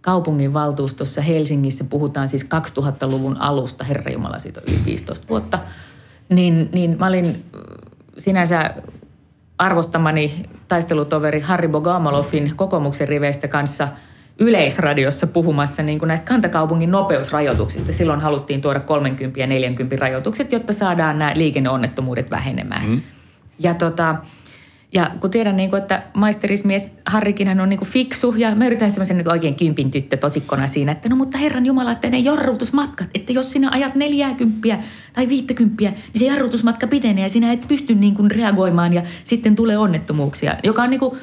kaupunginvaltuustossa 0.00 1.20
Helsingissä, 1.20 1.84
puhutaan 1.84 2.28
siis 2.28 2.44
2000-luvun 2.44 3.36
alusta, 3.40 3.84
herra 3.84 4.12
Jumala, 4.12 4.38
siitä 4.38 4.60
on 4.60 4.74
yli 4.74 4.84
15 4.84 5.28
vuotta, 5.28 5.58
niin, 6.28 6.68
niin 6.72 6.96
mä 6.98 7.06
olin 7.06 7.44
sinänsä 8.18 8.74
arvostamani 9.58 10.32
taistelutoveri 10.68 11.40
Harri 11.40 11.68
Bogomolofin 11.68 12.56
kokoomuksen 12.56 13.08
riveistä 13.08 13.48
kanssa– 13.48 13.88
yleisradiossa 14.38 15.26
puhumassa 15.26 15.82
niin 15.82 15.98
kuin 15.98 16.08
näistä 16.08 16.26
kantakaupungin 16.26 16.90
nopeusrajoituksista. 16.90 17.92
Silloin 17.92 18.20
haluttiin 18.20 18.60
tuoda 18.60 18.80
30 18.80 19.40
ja 19.40 19.46
40 19.46 19.96
rajoitukset, 19.96 20.52
jotta 20.52 20.72
saadaan 20.72 21.18
nämä 21.18 21.32
liikenneonnettomuudet 21.34 22.30
vähenemään. 22.30 22.90
Mm. 22.90 23.02
Ja, 23.58 23.74
tota, 23.74 24.16
ja 24.94 25.10
kun 25.20 25.30
tiedän, 25.30 25.56
niin 25.56 25.70
kuin, 25.70 25.82
että 25.82 26.02
maisterismies 26.12 26.92
Harrikin 27.06 27.60
on 27.60 27.68
niin 27.68 27.78
kuin 27.78 27.88
fiksu 27.88 28.34
ja 28.36 28.54
mä 28.54 28.66
yritän 28.66 28.90
semmoisen 28.90 29.16
niin 29.16 29.30
oikein 29.30 29.54
kympin 29.54 29.90
tyttö 29.90 30.16
tosikkona 30.16 30.66
siinä, 30.66 30.92
että 30.92 31.08
no 31.08 31.16
mutta 31.16 31.38
herran 31.38 31.66
Jumala, 31.66 31.92
että 31.92 32.10
ne 32.10 32.18
jarrutusmatkat, 32.18 33.08
että 33.14 33.32
jos 33.32 33.52
sinä 33.52 33.70
ajat 33.70 33.94
40 33.94 34.78
tai 35.12 35.28
50, 35.28 35.82
niin 35.82 35.94
se 36.16 36.24
jarrutusmatka 36.24 36.86
pitenee 36.86 37.22
ja 37.22 37.28
sinä 37.28 37.52
et 37.52 37.68
pysty 37.68 37.94
niin 37.94 38.14
kuin 38.14 38.30
reagoimaan 38.30 38.92
ja 38.92 39.02
sitten 39.24 39.56
tulee 39.56 39.78
onnettomuuksia, 39.78 40.56
joka 40.62 40.82
on 40.82 40.90
niin 40.90 41.00
kuin, 41.00 41.18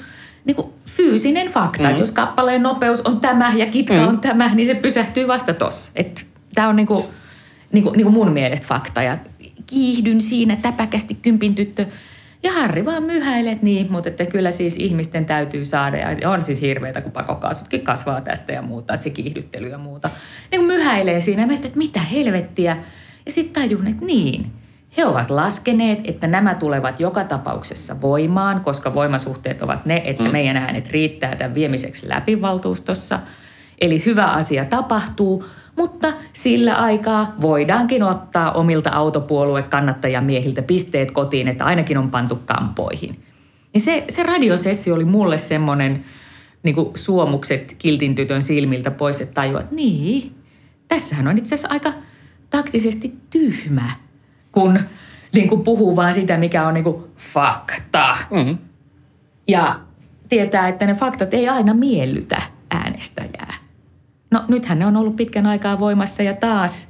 niin 0.45 0.55
kuin 0.55 0.67
fyysinen 0.85 1.47
fakta. 1.47 1.83
Mm-hmm. 1.83 1.99
jos 1.99 2.11
kappaleen 2.11 2.63
nopeus 2.63 3.01
on 3.01 3.19
tämä 3.19 3.53
ja 3.55 3.65
kitka 3.65 3.93
mm-hmm. 3.93 4.07
on 4.07 4.19
tämä, 4.19 4.55
niin 4.55 4.67
se 4.67 4.75
pysähtyy 4.75 5.27
vasta 5.27 5.53
tossa. 5.53 5.91
Tämä 6.53 6.67
on 6.67 6.75
niinku, 6.75 7.05
niinku, 7.71 7.91
niinku 7.91 8.11
mun 8.11 8.31
mielestä 8.31 8.67
fakta. 8.67 9.03
Ja 9.03 9.17
kiihdyn 9.65 10.21
siinä 10.21 10.55
täpäkästi 10.55 11.15
kympin 11.21 11.55
tyttö. 11.55 11.85
Ja 12.43 12.51
Harri 12.51 12.85
vaan 12.85 13.03
myhäilee, 13.03 13.59
niin, 13.61 13.91
mutta 13.91 14.09
että 14.09 14.25
kyllä 14.25 14.51
siis 14.51 14.77
ihmisten 14.77 15.25
täytyy 15.25 15.65
saada, 15.65 15.97
ja 15.97 16.29
on 16.29 16.41
siis 16.41 16.61
hirveitä, 16.61 17.01
kun 17.01 17.11
pakokaasutkin 17.11 17.81
kasvaa 17.81 18.21
tästä 18.21 18.53
ja 18.53 18.61
muuta, 18.61 18.97
se 18.97 19.09
kiihdyttely 19.09 19.67
ja 19.67 19.77
muuta. 19.77 20.09
Niin 20.51 20.63
myhäilee 20.63 21.19
siinä, 21.19 21.47
että 21.53 21.69
mitä 21.75 21.99
helvettiä. 21.99 22.77
Ja 23.25 23.31
sitten 23.31 23.63
tajun, 23.63 23.87
että 23.87 24.05
niin, 24.05 24.51
he 24.97 25.05
ovat 25.05 25.29
laskeneet, 25.29 25.99
että 26.03 26.27
nämä 26.27 26.55
tulevat 26.55 26.99
joka 26.99 27.23
tapauksessa 27.23 28.01
voimaan, 28.01 28.61
koska 28.61 28.93
voimasuhteet 28.93 29.61
ovat 29.61 29.85
ne, 29.85 30.01
että 30.05 30.23
mm. 30.23 30.31
meidän 30.31 30.57
äänet 30.57 30.89
riittää 30.89 31.35
tämän 31.35 31.55
viemiseksi 31.55 32.09
läpi 32.09 32.41
valtuustossa. 32.41 33.19
Eli 33.81 34.05
hyvä 34.05 34.25
asia 34.25 34.65
tapahtuu, 34.65 35.45
mutta 35.81 36.13
sillä 36.33 36.75
aikaa 36.75 37.35
voidaankin 37.41 38.03
ottaa 38.03 38.51
omilta 38.51 38.89
autopuolue 38.89 39.63
kannattajamiehiltä 39.63 40.61
pisteet 40.61 41.11
kotiin, 41.11 41.47
että 41.47 41.65
ainakin 41.65 41.97
on 41.97 42.11
pantu 42.11 42.39
kampoihin. 42.45 43.23
Niin 43.73 43.81
se, 43.81 44.05
se 44.09 44.23
radiosessio 44.23 44.95
oli 44.95 45.05
mulle 45.05 45.37
semmoinen 45.37 46.03
niin 46.63 46.75
suomukset 46.95 47.75
kiltin 47.77 48.15
tytön 48.15 48.43
silmiltä 48.43 48.91
pois, 48.91 49.21
että 49.21 49.33
tajua, 49.33 49.59
että 49.59 49.75
niin, 49.75 50.35
tässähän 50.87 51.27
on 51.27 51.37
itse 51.37 51.55
asiassa 51.55 51.67
aika 51.71 51.93
taktisesti 52.49 53.13
tyhmä 53.29 53.89
kun 54.51 54.79
niin 55.33 55.49
kuin 55.49 55.63
puhuu 55.63 55.95
vaan 55.95 56.13
sitä, 56.13 56.37
mikä 56.37 56.67
on 56.67 56.73
niin 56.73 56.83
kuin 56.83 57.03
fakta. 57.17 58.15
Mm-hmm. 58.31 58.57
Ja 59.47 59.79
tietää, 60.29 60.67
että 60.67 60.85
ne 60.85 60.93
faktat 60.93 61.33
ei 61.33 61.49
aina 61.49 61.73
miellytä 61.73 62.41
äänestäjää. 62.71 63.60
No 64.31 64.43
nythän 64.47 64.79
ne 64.79 64.85
on 64.85 64.97
ollut 64.97 65.15
pitkän 65.15 65.47
aikaa 65.47 65.79
voimassa 65.79 66.23
ja 66.23 66.33
taas, 66.33 66.87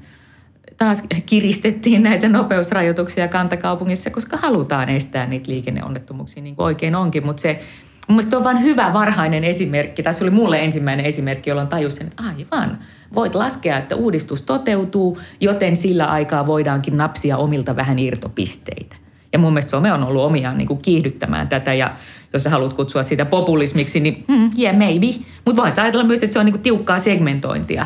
taas 0.78 1.04
kiristettiin 1.26 2.04
näitä 2.04 2.30
nopeusrajoituksia 2.30 3.28
kantakaupungissa, 3.28 4.10
koska 4.10 4.38
halutaan 4.38 4.90
estää 4.90 5.26
niitä 5.26 5.52
liikenneonnettomuuksia 5.52 6.44
niin 6.44 6.56
kuin 6.56 6.66
oikein 6.66 6.96
onkin. 6.96 7.26
Mutta 7.26 7.42
se 7.42 7.60
mun 8.08 8.16
mielestä 8.16 8.38
on 8.38 8.44
vain 8.44 8.62
hyvä 8.62 8.94
varhainen 8.94 9.44
esimerkki. 9.44 10.04
Tässä 10.04 10.24
oli 10.24 10.32
mulle 10.32 10.64
ensimmäinen 10.64 11.06
esimerkki, 11.06 11.50
jolloin 11.50 11.68
tajusin, 11.68 12.08
että 12.08 12.24
aivan– 12.24 12.78
voit 13.16 13.36
laskea, 13.36 13.78
että 13.78 13.96
uudistus 13.96 14.42
toteutuu, 14.42 15.20
joten 15.40 15.76
sillä 15.76 16.06
aikaa 16.06 16.48
voidaankin 16.48 16.98
napsia 16.98 17.38
omilta 17.38 17.76
vähän 17.76 18.00
irtopisteitä. 18.00 18.96
Ja 19.34 19.40
mun 19.40 19.54
mielestä 19.54 19.70
some 19.70 19.94
on 19.94 20.04
ollut 20.04 20.24
omiaan 20.24 20.58
niin 20.58 20.68
kuin 20.68 20.80
kiihdyttämään 20.82 21.48
tätä 21.48 21.74
ja 21.74 21.96
jos 22.34 22.44
sä 22.44 22.50
haluat 22.50 22.74
kutsua 22.74 23.04
sitä 23.04 23.26
populismiksi, 23.26 24.00
niin 24.00 24.24
hmm, 24.28 24.52
yeah, 24.60 24.78
maybe. 24.78 25.08
Mutta 25.46 25.62
voisi 25.62 25.82
ajatella 25.82 26.06
myös, 26.06 26.24
että 26.24 26.34
se 26.34 26.40
on 26.40 26.46
niin 26.46 26.54
kuin 26.54 26.64
tiukkaa 26.64 27.00
segmentointia. 27.00 27.86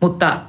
Mutta 0.00 0.40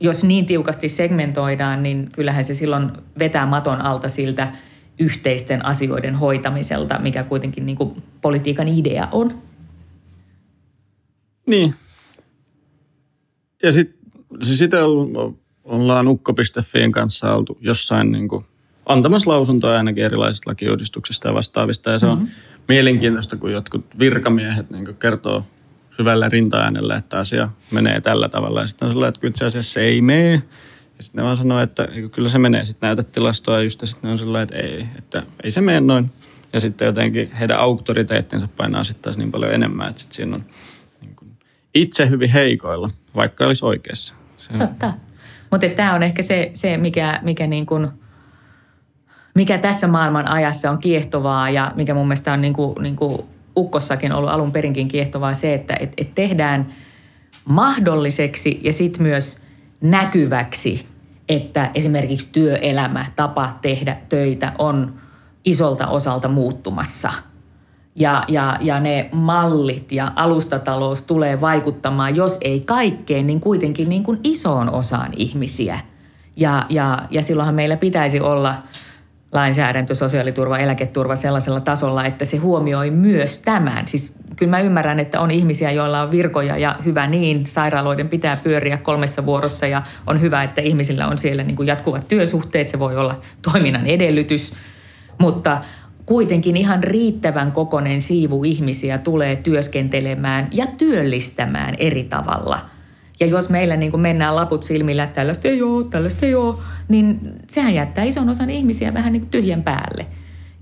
jos 0.00 0.24
niin 0.24 0.46
tiukasti 0.46 0.88
segmentoidaan, 0.88 1.82
niin 1.82 2.08
kyllähän 2.12 2.44
se 2.44 2.54
silloin 2.54 2.90
vetää 3.18 3.46
maton 3.46 3.80
alta 3.80 4.08
siltä 4.08 4.52
yhteisten 4.98 5.64
asioiden 5.64 6.14
hoitamiselta, 6.14 6.98
mikä 6.98 7.22
kuitenkin 7.22 7.66
niin 7.66 7.76
kuin 7.76 8.02
politiikan 8.20 8.68
idea 8.68 9.08
on. 9.12 9.42
Niin, 11.46 11.74
ja 13.62 13.72
sitten 13.72 13.98
siis 14.42 14.58
sitä 14.58 14.78
ollaan 15.64 16.08
ukko.fiin 16.08 16.92
kanssa 16.92 17.34
oltu 17.34 17.58
jossain 17.60 18.12
niin 18.12 18.28
kuin 18.28 18.44
antamassa 18.86 19.30
lausuntoja 19.30 19.78
ainakin 19.78 20.04
erilaisista 20.04 20.50
lakiuudistuksista 20.50 21.28
ja 21.28 21.34
vastaavista. 21.34 21.90
Ja 21.90 21.98
se 21.98 22.06
on 22.06 22.18
mm-hmm. 22.18 22.32
Mielenkiintoista, 22.68 23.36
kun 23.36 23.52
jotkut 23.52 23.98
virkamiehet 23.98 24.70
niin 24.70 24.96
kertoo 24.96 25.42
syvällä 25.90 26.28
rintaäänellä, 26.28 26.96
että 26.96 27.18
asia 27.18 27.48
menee 27.70 28.00
tällä 28.00 28.28
tavalla. 28.28 28.60
Ja 28.60 28.66
sitten 28.66 28.86
on 28.86 28.92
sellainen, 28.92 29.14
että 29.14 29.26
itse 29.26 29.44
asiassa 29.44 29.72
se 29.72 29.80
ei 29.80 30.02
mene. 30.02 30.42
Ja 30.98 31.04
sitten 31.04 31.18
ne 31.18 31.24
vaan 31.24 31.36
sanoo, 31.36 31.60
että 31.60 31.88
kyllä 32.12 32.28
se 32.28 32.38
menee. 32.38 32.64
Sitten 32.64 32.86
näytät 32.86 33.12
tilastoa 33.12 33.56
ja 33.56 33.62
just 33.62 33.80
sitten 33.84 34.08
ne 34.08 34.12
on 34.12 34.18
sellainen, 34.18 34.42
että 34.42 34.56
ei, 34.56 34.86
että 34.98 35.22
ei 35.44 35.50
se 35.50 35.60
mene 35.60 35.80
noin. 35.80 36.10
Ja 36.52 36.60
sitten 36.60 36.86
jotenkin 36.86 37.32
heidän 37.32 37.58
auktoriteettinsa 37.58 38.48
painaa 38.56 38.84
sitten 38.84 39.14
niin 39.16 39.32
paljon 39.32 39.52
enemmän, 39.52 39.88
että 39.88 40.00
sitten 40.00 40.16
siinä 40.16 40.36
on 40.36 40.44
itse 41.74 42.10
hyvin 42.10 42.30
heikoilla, 42.30 42.90
vaikka 43.14 43.46
olisi 43.46 43.64
oikeassa. 43.64 44.14
Se. 44.38 44.52
Totta. 44.58 44.92
Mutta 45.50 45.68
tämä 45.68 45.94
on 45.94 46.02
ehkä 46.02 46.22
se, 46.22 46.50
se 46.54 46.76
mikä, 46.76 47.20
mikä, 47.22 47.46
niin 47.46 47.66
kun, 47.66 47.92
mikä 49.38 49.58
tässä 49.58 49.88
maailman 49.88 50.28
ajassa 50.28 50.70
on 50.70 50.78
kiehtovaa 50.78 51.50
ja 51.50 51.72
mikä 51.76 51.94
mun 51.94 52.06
mielestä 52.06 52.32
on 52.32 52.40
niin 52.40 52.54
kuin, 52.54 52.74
niin 52.82 52.96
kuin 52.96 53.18
Ukkossakin 53.56 54.12
ollut 54.12 54.30
alun 54.30 54.52
perinkin 54.52 54.88
kiehtovaa 54.88 55.34
se, 55.34 55.54
että 55.54 55.76
et, 55.80 55.92
et 55.96 56.14
tehdään 56.14 56.66
mahdolliseksi 57.44 58.60
ja 58.64 58.72
sitten 58.72 59.02
myös 59.02 59.38
näkyväksi, 59.80 60.86
että 61.28 61.70
esimerkiksi 61.74 62.28
työelämä, 62.32 63.06
tapa 63.16 63.58
tehdä 63.62 63.96
töitä 64.08 64.52
on 64.58 64.94
isolta 65.44 65.86
osalta 65.86 66.28
muuttumassa– 66.28 67.12
ja, 67.96 68.24
ja, 68.28 68.56
ja 68.60 68.80
ne 68.80 69.08
mallit 69.12 69.92
ja 69.92 70.12
alustatalous 70.16 71.02
tulee 71.02 71.40
vaikuttamaan, 71.40 72.16
jos 72.16 72.38
ei 72.40 72.60
kaikkeen, 72.60 73.26
niin 73.26 73.40
kuitenkin 73.40 73.88
niin 73.88 74.04
kuin 74.04 74.20
isoon 74.24 74.70
osaan 74.70 75.10
ihmisiä. 75.16 75.78
Ja, 76.36 76.66
ja, 76.68 76.98
ja 77.10 77.22
silloinhan 77.22 77.54
meillä 77.54 77.76
pitäisi 77.76 78.20
olla 78.20 78.54
lainsäädäntö, 79.32 79.94
sosiaaliturva, 79.94 80.58
eläketurva 80.58 81.16
sellaisella 81.16 81.60
tasolla, 81.60 82.04
että 82.04 82.24
se 82.24 82.36
huomioi 82.36 82.90
myös 82.90 83.42
tämän. 83.42 83.88
Siis 83.88 84.14
kyllä 84.36 84.50
mä 84.50 84.60
ymmärrän, 84.60 85.00
että 85.00 85.20
on 85.20 85.30
ihmisiä, 85.30 85.70
joilla 85.70 86.02
on 86.02 86.10
virkoja 86.10 86.58
ja 86.58 86.76
hyvä 86.84 87.06
niin, 87.06 87.46
sairaaloiden 87.46 88.08
pitää 88.08 88.36
pyöriä 88.36 88.76
kolmessa 88.76 89.26
vuorossa 89.26 89.66
ja 89.66 89.82
on 90.06 90.20
hyvä, 90.20 90.42
että 90.42 90.60
ihmisillä 90.60 91.06
on 91.06 91.18
siellä 91.18 91.42
niin 91.42 91.56
kuin 91.56 91.66
jatkuvat 91.66 92.08
työsuhteet, 92.08 92.68
se 92.68 92.78
voi 92.78 92.96
olla 92.96 93.20
toiminnan 93.52 93.86
edellytys. 93.86 94.52
Mutta 95.18 95.60
kuitenkin 96.06 96.56
ihan 96.56 96.84
riittävän 96.84 97.52
kokoinen 97.52 98.02
siivu 98.02 98.44
ihmisiä 98.44 98.98
tulee 98.98 99.36
työskentelemään 99.36 100.48
ja 100.52 100.66
työllistämään 100.66 101.74
eri 101.78 102.04
tavalla. 102.04 102.77
Ja 103.20 103.26
jos 103.26 103.48
meillä 103.48 103.76
niin 103.76 103.90
kuin 103.90 104.00
mennään 104.00 104.36
laput 104.36 104.62
silmillä, 104.62 105.04
että 105.04 105.14
tällaista 105.14 105.48
ei 105.48 105.62
ole, 105.62 105.84
tällaista 105.84 106.26
ei 106.26 106.34
ole, 106.34 106.54
niin 106.88 107.20
sehän 107.48 107.74
jättää 107.74 108.04
ison 108.04 108.28
osan 108.28 108.50
ihmisiä 108.50 108.94
vähän 108.94 109.12
niin 109.12 109.20
kuin 109.20 109.30
tyhjän 109.30 109.62
päälle. 109.62 110.06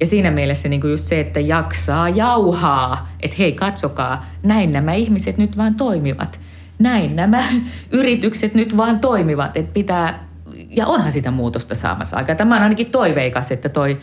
Ja 0.01 0.07
siinä 0.07 0.31
mielessä 0.31 0.69
niin 0.69 0.81
kuin 0.81 0.91
just 0.91 1.05
se, 1.05 1.21
että 1.21 1.41
jaksaa 1.41 2.09
jauhaa, 2.09 3.09
että 3.21 3.37
hei 3.39 3.53
katsokaa, 3.53 4.27
näin 4.43 4.73
nämä 4.73 4.93
ihmiset 4.93 5.39
nyt 5.39 5.57
vaan 5.57 5.75
toimivat. 5.75 6.41
Näin 6.79 7.17
nämä 7.17 7.45
yritykset 7.91 8.55
nyt 8.55 8.77
vaan 8.77 9.01
toimivat, 9.01 9.57
että 9.57 9.73
pitää, 9.73 10.29
ja 10.71 10.87
onhan 10.87 11.13
sitä 11.13 11.31
muutosta 11.31 11.75
saamassa 11.75 12.17
aikaa. 12.17 12.37
Tämä 12.37 12.57
on 12.57 12.63
ainakin 12.63 12.91
toiveikas, 12.91 13.53
että 13.53 13.69
toi 13.69 13.99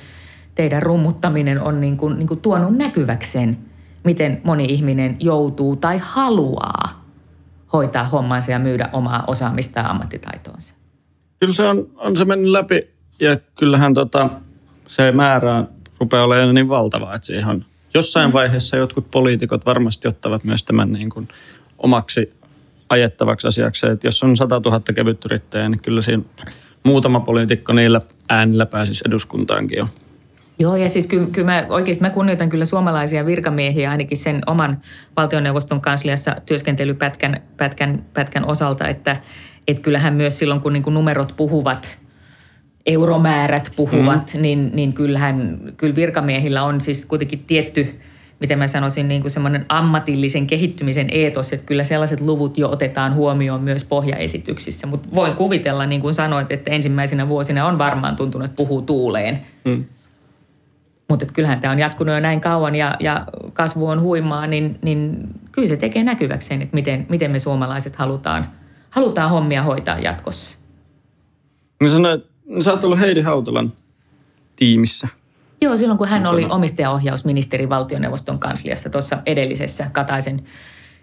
teidän 0.55 0.83
rummuttaminen 0.83 1.61
on 1.61 1.81
niin 1.81 1.97
kuin, 1.97 2.19
niin 2.19 2.27
kuin 2.27 2.39
tuonut 2.39 2.77
näkyväksi 2.77 3.31
sen, 3.31 3.57
miten 4.03 4.41
moni 4.43 4.65
ihminen 4.65 5.17
joutuu 5.19 5.75
tai 5.75 5.99
haluaa 6.01 7.02
hoitaa 7.73 8.03
hommansa 8.03 8.51
ja 8.51 8.59
myydä 8.59 8.89
omaa 8.93 9.23
osaamista 9.27 9.79
ja 9.79 9.89
ammattitaitoonsa. 9.89 10.75
Kyllä 11.39 11.53
se 11.53 11.63
on, 11.63 11.87
on 11.95 12.17
se 12.17 12.25
mennyt 12.25 12.51
läpi 12.51 12.87
ja 13.19 13.37
kyllähän 13.59 13.93
tota, 13.93 14.29
se 14.87 15.11
määrä 15.11 15.63
rupeaa 15.99 16.23
olemaan 16.23 16.55
niin 16.55 16.69
valtava, 16.69 17.15
että 17.15 17.25
siihen 17.25 17.47
on 17.47 17.65
jossain 17.93 18.29
mm. 18.29 18.33
vaiheessa 18.33 18.77
jotkut 18.77 19.11
poliitikot 19.11 19.65
varmasti 19.65 20.07
ottavat 20.07 20.43
myös 20.43 20.63
tämän 20.63 20.91
niin 20.91 21.09
kuin 21.09 21.27
omaksi 21.77 22.33
ajettavaksi 22.89 23.47
asiaksi. 23.47 23.87
Että 23.87 24.07
jos 24.07 24.23
on 24.23 24.37
100 24.37 24.61
000 24.65 24.81
kevytyrittäjää, 24.95 25.69
niin 25.69 25.81
kyllä 25.81 26.01
siinä 26.01 26.23
muutama 26.83 27.19
poliitikko 27.19 27.73
niillä 27.73 27.99
äänillä 28.29 28.65
pääsisi 28.65 29.03
eduskuntaankin 29.07 29.77
jo. 29.77 29.87
Joo, 30.59 30.75
ja 30.75 30.89
siis 30.89 31.07
kyllä, 31.07 31.27
kyllä 31.31 31.45
mä, 31.45 31.65
oikeasti 31.69 32.01
mä 32.01 32.09
kunnioitan 32.09 32.49
kyllä 32.49 32.65
suomalaisia 32.65 33.25
virkamiehiä 33.25 33.91
ainakin 33.91 34.17
sen 34.17 34.41
oman 34.47 34.81
valtioneuvoston 35.17 35.81
kansliassa 35.81 36.35
työskentelypätkän 36.45 37.41
pätkän, 37.57 38.05
pätkän 38.13 38.45
osalta, 38.45 38.87
että 38.87 39.17
et 39.67 39.79
kyllähän 39.79 40.13
myös 40.13 40.39
silloin, 40.39 40.61
kun 40.61 40.73
niin 40.73 40.83
numerot 40.87 41.33
puhuvat, 41.35 41.99
euromäärät 42.85 43.71
puhuvat, 43.75 44.33
mm. 44.33 44.41
niin, 44.41 44.71
niin 44.73 44.93
kyllähän 44.93 45.59
kyllä 45.77 45.95
virkamiehillä 45.95 46.63
on 46.63 46.81
siis 46.81 47.05
kuitenkin 47.05 47.39
tietty, 47.39 47.99
miten 48.39 48.59
mä 48.59 48.67
sanoisin, 48.67 49.07
niin 49.07 49.21
kuin 49.21 49.31
semmoinen 49.31 49.65
ammatillisen 49.69 50.47
kehittymisen 50.47 51.07
eetos, 51.11 51.53
että 51.53 51.65
kyllä 51.65 51.83
sellaiset 51.83 52.21
luvut 52.21 52.57
jo 52.57 52.69
otetaan 52.69 53.13
huomioon 53.15 53.61
myös 53.61 53.83
pohjaesityksissä. 53.83 54.87
Mutta 54.87 55.09
voin 55.15 55.33
kuvitella, 55.33 55.85
niin 55.85 56.01
kuin 56.01 56.13
sanoit, 56.13 56.51
että 56.51 56.71
ensimmäisenä 56.71 57.27
vuosina 57.27 57.67
on 57.67 57.77
varmaan 57.77 58.15
tuntunut, 58.15 58.45
että 58.45 58.55
puhuu 58.55 58.81
tuuleen. 58.81 59.39
Mm. 59.65 59.85
Mutta 61.13 61.33
kyllähän 61.33 61.59
tämä 61.59 61.71
on 61.71 61.79
jatkunut 61.79 62.13
jo 62.13 62.19
näin 62.19 62.41
kauan 62.41 62.75
ja, 62.75 62.95
ja 62.99 63.25
kasvu 63.53 63.87
on 63.87 64.01
huimaa, 64.01 64.47
niin, 64.47 64.75
niin 64.81 65.27
kyllä 65.51 65.67
se 65.67 65.77
tekee 65.77 66.03
näkyväksi 66.03 66.47
sen, 66.47 66.61
että 66.61 66.75
miten, 66.75 67.05
miten 67.09 67.31
me 67.31 67.39
suomalaiset 67.39 67.95
halutaan, 67.95 68.49
halutaan 68.89 69.29
hommia 69.29 69.63
hoitaa 69.63 69.99
jatkossa. 69.99 70.57
Mä 71.83 71.89
sanoin, 71.89 72.19
että 72.19 72.29
sä 72.63 72.71
oot 72.71 72.83
ollut 72.83 72.99
Heidi 72.99 73.21
Hautalan 73.21 73.71
tiimissä. 74.55 75.07
Joo, 75.61 75.77
silloin 75.77 75.97
kun 75.97 76.07
hän 76.07 76.25
oli 76.25 76.45
omistajaohjausministeri 76.49 77.69
valtioneuvoston 77.69 78.39
kansliassa 78.39 78.89
tuossa 78.89 79.17
edellisessä 79.25 79.89
Kataisen 79.91 80.43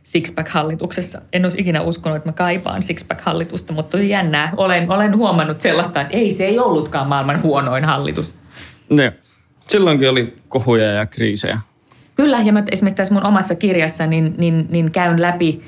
Sixpack-hallituksessa. 0.04 1.22
En 1.32 1.44
olisi 1.44 1.60
ikinä 1.60 1.82
uskonut, 1.82 2.16
että 2.16 2.28
mä 2.28 2.32
kaipaan 2.32 2.82
Sixpack-hallitusta, 2.82 3.72
mutta 3.72 3.90
tosi 3.90 4.08
jännää. 4.08 4.52
Olen, 4.56 4.90
olen 4.90 5.16
huomannut 5.16 5.60
sellaista, 5.60 6.00
että 6.00 6.16
ei 6.16 6.32
se 6.32 6.44
ei 6.44 6.58
ollutkaan 6.58 7.08
maailman 7.08 7.42
huonoin 7.42 7.84
hallitus. 7.84 8.34
Ne. 8.90 9.12
Silloinkin 9.70 10.10
oli 10.10 10.34
kohuja 10.48 10.84
ja 10.84 11.06
kriisejä. 11.06 11.60
Kyllä, 12.14 12.40
ja 12.40 12.52
mä 12.52 12.62
esimerkiksi 12.70 12.96
tässä 12.96 13.14
mun 13.14 13.26
omassa 13.26 13.54
kirjassa 13.54 14.06
niin, 14.06 14.34
niin, 14.38 14.66
niin 14.70 14.90
käyn 14.90 15.22
läpi 15.22 15.62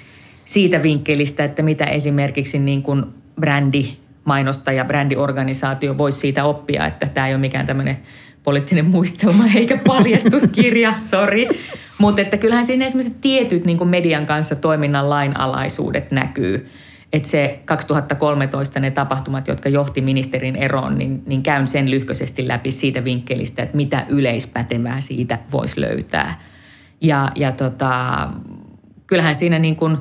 siitä 0.45 0.83
vinkkelistä, 0.83 1.45
että 1.45 1.63
mitä 1.63 1.85
esimerkiksi 1.85 2.59
niin 2.59 2.83
kuin 2.83 3.05
brändi, 3.41 3.85
mainosta 4.25 4.73
ja 4.73 4.85
brändiorganisaatio 4.85 5.99
voisi 5.99 6.19
siitä 6.19 6.45
oppia, 6.45 6.87
että 6.87 7.07
tämä 7.07 7.29
ei 7.29 7.35
ole 7.35 7.41
mikään 7.41 7.67
tämmöinen 7.67 7.97
poliittinen 8.45 8.85
muistelma 8.85 9.45
eikä 9.57 9.77
paljastuskirja, 9.87 10.95
sori. 10.97 11.49
Mutta 11.99 12.23
että 12.23 12.37
kyllähän 12.37 12.65
siinä 12.65 12.87
esimerkiksi 12.87 13.19
tietyt 13.21 13.65
niin 13.65 13.89
median 13.89 14.27
kanssa 14.27 14.57
toiminnan 14.57 15.11
lainalaisuudet 15.11 16.11
näkyy 16.11 16.69
että 17.13 17.29
se 17.29 17.61
2013 17.65 18.81
ne 18.81 18.91
tapahtumat, 18.91 19.49
jotka 19.49 19.69
johti 19.69 20.01
ministerin 20.01 20.57
eroon, 20.57 20.99
niin, 20.99 21.23
niin 21.27 21.43
käyn 21.43 21.69
sen 21.69 21.91
lyhköisesti 21.91 22.49
läpi 22.49 22.71
siitä 22.71 23.05
vinkkelistä, 23.05 23.63
että 23.63 23.77
mitä 23.77 24.07
yleispätevää 24.09 25.01
siitä 25.01 25.39
voisi 25.53 25.81
löytää. 25.81 26.41
Ja, 27.01 27.33
ja 27.35 27.53
tota, 27.53 28.29
kyllähän 29.07 29.35
siinä, 29.35 29.59
niin 29.59 29.77
kuin, 29.77 29.99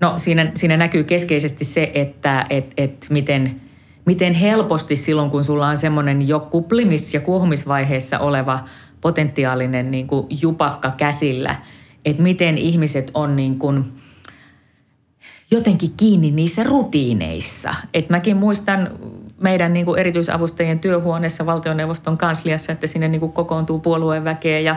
no 0.00 0.18
siinä, 0.18 0.52
siinä 0.54 0.76
näkyy 0.76 1.04
keskeisesti 1.04 1.64
se, 1.64 1.90
että 1.94 2.44
et, 2.50 2.74
et 2.76 3.06
miten, 3.10 3.60
miten 4.06 4.34
helposti 4.34 4.96
silloin, 4.96 5.30
kun 5.30 5.44
sulla 5.44 5.68
on 5.68 5.76
semmoinen 5.76 6.28
jo 6.28 6.40
kuplimis- 6.50 7.14
ja 7.14 7.20
kuohumisvaiheessa 7.20 8.18
oleva 8.18 8.64
potentiaalinen 9.00 9.90
niin 9.90 10.06
kuin 10.06 10.26
jupakka 10.42 10.90
käsillä, 10.90 11.56
että 12.04 12.22
miten 12.22 12.58
ihmiset 12.58 13.10
on 13.14 13.36
niin 13.36 13.58
kuin– 13.58 13.84
jotenkin 15.50 15.94
kiinni 15.96 16.30
niissä 16.30 16.64
rutiineissa. 16.64 17.74
Et 17.94 18.10
mäkin 18.10 18.36
muistan 18.36 18.90
meidän 19.40 19.72
niin 19.72 19.86
kuin 19.86 20.00
erityisavustajien 20.00 20.78
työhuoneessa 20.78 21.46
valtioneuvoston 21.46 22.18
kansliassa, 22.18 22.72
että 22.72 22.86
sinne 22.86 23.08
niin 23.08 23.20
kuin 23.20 23.32
kokoontuu 23.32 23.78
puolueen 23.78 24.24
väkeä 24.24 24.60
ja, 24.60 24.76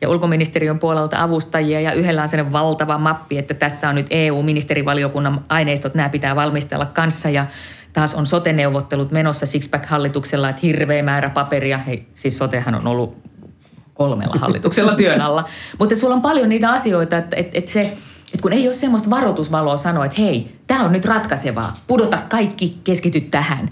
ja 0.00 0.08
ulkoministeriön 0.08 0.78
puolelta 0.78 1.22
avustajia 1.22 1.80
ja 1.80 1.92
yhdellä 1.92 2.22
on 2.22 2.28
sellainen 2.28 2.52
valtava 2.52 2.98
mappi, 2.98 3.38
että 3.38 3.54
tässä 3.54 3.88
on 3.88 3.94
nyt 3.94 4.06
EU-ministerivaliokunnan 4.10 5.44
aineistot, 5.48 5.94
nämä 5.94 6.08
pitää 6.08 6.36
valmistella 6.36 6.86
kanssa 6.86 7.30
ja 7.30 7.46
taas 7.92 8.14
on 8.14 8.26
sote-neuvottelut 8.26 9.10
menossa 9.10 9.46
Sixpack-hallituksella, 9.46 10.48
että 10.48 10.60
hirveä 10.62 11.02
määrä 11.02 11.30
paperia. 11.30 11.78
Hei, 11.78 12.06
siis 12.14 12.38
sotehan 12.38 12.74
on 12.74 12.86
ollut 12.86 13.16
kolmella 13.94 14.36
hallituksella 14.38 14.94
työn 14.94 15.20
alla. 15.20 15.44
Mutta 15.78 15.96
sulla 15.96 16.14
on 16.14 16.22
paljon 16.22 16.48
niitä 16.48 16.70
asioita, 16.70 17.18
että, 17.18 17.36
että, 17.36 17.58
että 17.58 17.70
se– 17.70 17.96
että 18.32 18.42
kun 18.42 18.52
ei 18.52 18.66
ole 18.66 18.74
semmoista 18.74 19.10
varoitusvaloa 19.10 19.76
sanoa, 19.76 20.04
että 20.04 20.22
hei, 20.22 20.56
tämä 20.66 20.84
on 20.84 20.92
nyt 20.92 21.04
ratkaisevaa, 21.04 21.74
pudota 21.86 22.22
kaikki, 22.28 22.72
keskity 22.84 23.20
tähän. 23.20 23.68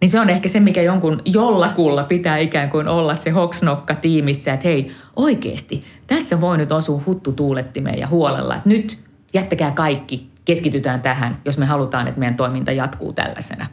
Niin 0.00 0.08
se 0.08 0.20
on 0.20 0.30
ehkä 0.30 0.48
se, 0.48 0.60
mikä 0.60 0.82
jonkun 0.82 1.22
jollakulla 1.24 2.04
pitää 2.04 2.38
ikään 2.38 2.70
kuin 2.70 2.88
olla 2.88 3.14
se 3.14 3.30
hoksnokka 3.30 3.94
tiimissä, 3.94 4.52
että 4.52 4.68
hei, 4.68 4.86
oikeasti, 5.16 5.82
tässä 6.06 6.40
voi 6.40 6.58
nyt 6.58 6.72
osua 6.72 7.02
huttu 7.06 7.32
tuulettimeen 7.32 7.98
ja 7.98 8.06
huolella, 8.06 8.56
että 8.56 8.68
nyt 8.68 8.98
jättäkää 9.34 9.70
kaikki, 9.70 10.30
keskitytään 10.44 11.00
tähän, 11.00 11.38
jos 11.44 11.58
me 11.58 11.66
halutaan, 11.66 12.08
että 12.08 12.18
meidän 12.18 12.36
toiminta 12.36 12.72
jatkuu 12.72 13.12
tällaisena. 13.12 13.66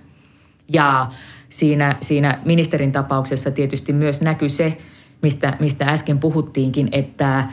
Ja 0.74 1.06
siinä, 1.50 1.96
siinä 2.02 2.40
ministerin 2.46 2.92
tapauksessa 2.92 3.52
tietysti 3.52 3.94
myös 3.94 4.22
näkyy 4.22 4.50
se, 4.50 4.78
mistä, 5.22 5.58
mistä 5.60 5.86
äsken 5.86 6.20
puhuttiinkin, 6.20 6.90
että, 6.92 7.48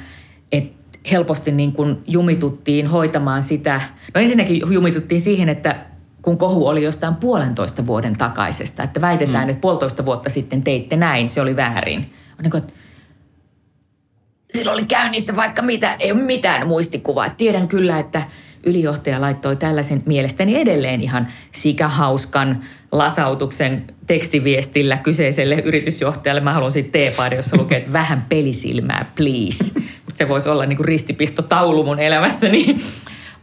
että 0.52 0.79
helposti 1.12 1.52
niin 1.52 1.72
kuin 1.72 2.02
jumituttiin 2.06 2.86
hoitamaan 2.86 3.42
sitä. 3.42 3.80
No 4.14 4.20
ensinnäkin 4.20 4.62
jumituttiin 4.72 5.20
siihen, 5.20 5.48
että 5.48 5.86
kun 6.22 6.38
kohu 6.38 6.66
oli 6.66 6.82
jostain 6.82 7.14
puolentoista 7.14 7.86
vuoden 7.86 8.12
takaisesta, 8.18 8.82
että 8.82 9.00
väitetään, 9.00 9.44
mm. 9.44 9.50
että 9.50 9.60
puolitoista 9.60 10.06
vuotta 10.06 10.30
sitten 10.30 10.62
teitte 10.62 10.96
näin, 10.96 11.28
se 11.28 11.40
oli 11.40 11.56
väärin. 11.56 11.98
On 12.38 12.42
niin 12.42 12.50
kuin, 12.50 12.62
että 12.62 12.74
silloin 14.52 14.74
oli 14.74 14.86
käynnissä 14.86 15.36
vaikka 15.36 15.62
mitä, 15.62 15.96
ei 15.98 16.12
ole 16.12 16.22
mitään 16.22 16.68
muistikuvaa. 16.68 17.30
Tiedän 17.30 17.68
kyllä, 17.68 17.98
että 17.98 18.22
ylijohtaja 18.66 19.20
laittoi 19.20 19.56
tällaisen 19.56 20.02
mielestäni 20.06 20.60
edelleen 20.60 21.00
ihan 21.00 21.28
sikahauskan 21.52 22.60
lasautuksen 22.92 23.84
tekstiviestillä 24.06 24.96
kyseiselle 24.96 25.54
yritysjohtajalle. 25.54 26.40
Mä 26.40 26.52
haluan 26.52 26.72
siitä 26.72 26.92
teepaari, 26.92 27.36
jossa 27.36 27.56
lukee, 27.56 27.78
että 27.78 27.92
vähän 27.92 28.26
pelisilmää, 28.28 29.12
please. 29.16 29.80
Mutta 30.04 30.18
se 30.18 30.28
voisi 30.28 30.48
olla 30.48 30.66
niinku 30.66 30.82
ristipisto 30.82 31.42
taulu 31.42 31.84
mun 31.84 31.98
elämässäni. 31.98 32.76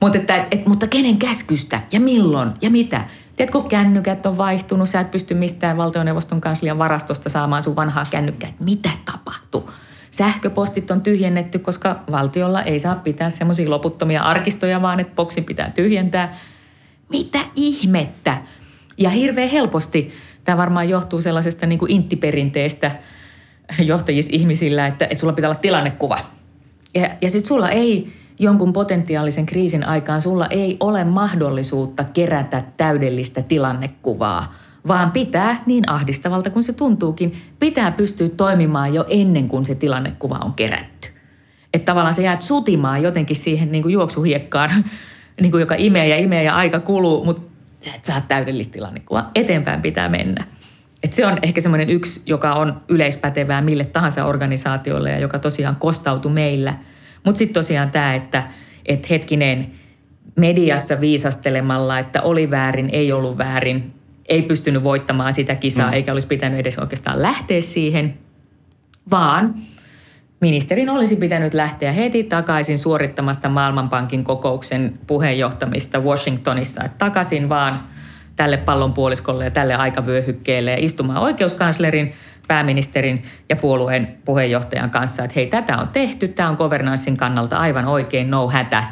Mutta, 0.01 0.17
että, 0.17 0.47
et, 0.51 0.65
mutta 0.65 0.87
kenen 0.87 1.17
käskystä 1.17 1.81
ja 1.91 1.99
milloin 1.99 2.51
ja 2.61 2.69
mitä? 2.69 3.05
Tiedätkö, 3.35 3.61
kännykät 3.69 4.25
on 4.25 4.37
vaihtunut, 4.37 4.89
sä 4.89 4.99
et 4.99 5.11
pysty 5.11 5.33
mistään 5.33 5.77
valtioneuvoston 5.77 6.41
kanslian 6.41 6.77
varastosta 6.77 7.29
saamaan 7.29 7.63
sun 7.63 7.75
vanhaa 7.75 8.05
kännykkää. 8.11 8.49
Mitä 8.59 8.89
tapahtuu? 9.05 9.69
Sähköpostit 10.17 10.91
on 10.91 11.01
tyhjennetty, 11.01 11.59
koska 11.59 11.99
valtiolla 12.11 12.61
ei 12.61 12.79
saa 12.79 12.95
pitää 12.95 13.29
semmoisia 13.29 13.69
loputtomia 13.69 14.21
arkistoja, 14.21 14.81
vaan 14.81 14.99
että 14.99 15.15
boksin 15.15 15.43
pitää 15.43 15.71
tyhjentää. 15.75 16.35
Mitä 17.09 17.39
ihmettä? 17.55 18.37
Ja 18.97 19.09
hirveän 19.09 19.49
helposti 19.49 20.11
tämä 20.43 20.57
varmaan 20.57 20.89
johtuu 20.89 21.21
sellaisesta 21.21 21.65
niin 21.65 21.79
kuin 21.79 21.91
inttiperinteestä 21.91 22.91
johtajissa 23.79 24.35
ihmisillä, 24.35 24.87
että, 24.87 25.05
että 25.05 25.17
sulla 25.17 25.33
pitää 25.33 25.49
olla 25.49 25.59
tilannekuva. 25.59 26.17
Ja, 26.93 27.09
ja 27.21 27.29
sitten 27.29 27.47
sulla 27.47 27.69
ei 27.69 28.13
jonkun 28.39 28.73
potentiaalisen 28.73 29.45
kriisin 29.45 29.83
aikaan, 29.83 30.21
sulla 30.21 30.47
ei 30.47 30.77
ole 30.79 31.03
mahdollisuutta 31.03 32.03
kerätä 32.03 32.63
täydellistä 32.77 33.41
tilannekuvaa– 33.41 34.53
vaan 34.87 35.11
pitää, 35.11 35.63
niin 35.65 35.89
ahdistavalta 35.89 36.49
kuin 36.49 36.63
se 36.63 36.73
tuntuukin, 36.73 37.37
pitää 37.59 37.91
pystyä 37.91 38.29
toimimaan 38.29 38.93
jo 38.93 39.05
ennen 39.09 39.47
kuin 39.47 39.65
se 39.65 39.75
tilannekuva 39.75 40.39
on 40.45 40.53
kerätty. 40.53 41.09
Että 41.73 41.85
tavallaan 41.85 42.13
sä 42.13 42.21
jäät 42.21 42.41
sutimaan 42.41 43.03
jotenkin 43.03 43.35
siihen 43.35 43.71
niin 43.71 43.81
kuin 43.81 43.93
juoksuhiekkaan, 43.93 44.69
niin 45.41 45.51
kuin 45.51 45.61
joka 45.61 45.75
imee 45.77 46.07
ja 46.07 46.17
imee 46.17 46.43
ja 46.43 46.55
aika 46.55 46.79
kuluu, 46.79 47.25
mutta 47.25 47.41
sä 47.81 47.95
et 47.95 48.05
saa 48.05 48.21
täydellistä 48.21 48.73
tilannekuvaa. 48.73 49.31
Eteenpäin 49.35 49.81
pitää 49.81 50.09
mennä. 50.09 50.43
Et 51.03 51.13
se 51.13 51.25
on 51.25 51.37
ehkä 51.41 51.61
semmoinen 51.61 51.89
yksi, 51.89 52.21
joka 52.25 52.53
on 52.53 52.81
yleispätevää 52.89 53.61
mille 53.61 53.85
tahansa 53.85 54.25
organisaatiolle 54.25 55.11
ja 55.11 55.19
joka 55.19 55.39
tosiaan 55.39 55.75
kostautui 55.75 56.31
meillä. 56.31 56.73
Mutta 57.23 57.39
sitten 57.39 57.53
tosiaan 57.53 57.91
tämä, 57.91 58.15
että 58.15 58.43
et 58.85 59.09
hetkinen, 59.09 59.71
mediassa 60.35 61.01
viisastelemalla, 61.01 61.99
että 61.99 62.21
oli 62.21 62.49
väärin, 62.49 62.89
ei 62.89 63.11
ollut 63.11 63.37
väärin, 63.37 63.93
ei 64.27 64.41
pystynyt 64.41 64.83
voittamaan 64.83 65.33
sitä 65.33 65.55
kisaa, 65.55 65.87
mm. 65.87 65.93
eikä 65.93 66.13
olisi 66.13 66.27
pitänyt 66.27 66.59
edes 66.59 66.77
oikeastaan 66.77 67.21
lähteä 67.21 67.61
siihen. 67.61 68.17
vaan 69.11 69.55
ministerin 70.41 70.89
olisi 70.89 71.15
pitänyt 71.15 71.53
lähteä 71.53 71.91
heti 71.91 72.23
takaisin 72.23 72.77
suorittamasta 72.77 73.49
Maailmanpankin 73.49 74.23
kokouksen 74.23 74.99
puheenjohtamista 75.07 75.99
Washingtonissa. 75.99 76.83
Että 76.83 76.97
takaisin 76.97 77.49
vaan 77.49 77.73
tälle 78.35 78.57
pallonpuoliskolle 78.57 79.43
ja 79.43 79.51
tälle 79.51 79.75
aikavyöhykkeelle 79.75 80.71
ja 80.71 80.77
istumaan 80.79 81.21
oikeuskanslerin, 81.21 82.13
pääministerin 82.47 83.23
ja 83.49 83.55
puolueen 83.55 84.17
puheenjohtajan 84.25 84.89
kanssa, 84.89 85.23
että 85.23 85.33
hei, 85.35 85.47
tätä 85.47 85.77
on 85.77 85.87
tehty, 85.87 86.27
tämä 86.27 86.49
on 86.49 86.55
governanssin 86.55 87.17
kannalta 87.17 87.57
aivan 87.57 87.85
oikein, 87.85 88.31
no 88.31 88.49
hätä. 88.49 88.83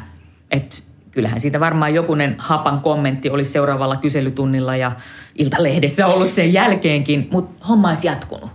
Että 0.50 0.76
kyllähän 1.16 1.40
siitä 1.40 1.60
varmaan 1.60 1.94
jokunen 1.94 2.34
hapan 2.38 2.80
kommentti 2.80 3.30
olisi 3.30 3.50
seuraavalla 3.50 3.96
kyselytunnilla 3.96 4.76
ja 4.76 4.92
Iltalehdessä 5.34 6.06
ollut 6.06 6.30
sen 6.30 6.52
jälkeenkin, 6.52 7.28
mutta 7.32 7.66
homma 7.68 7.88
olisi 7.88 8.06
jatkunut. 8.06 8.50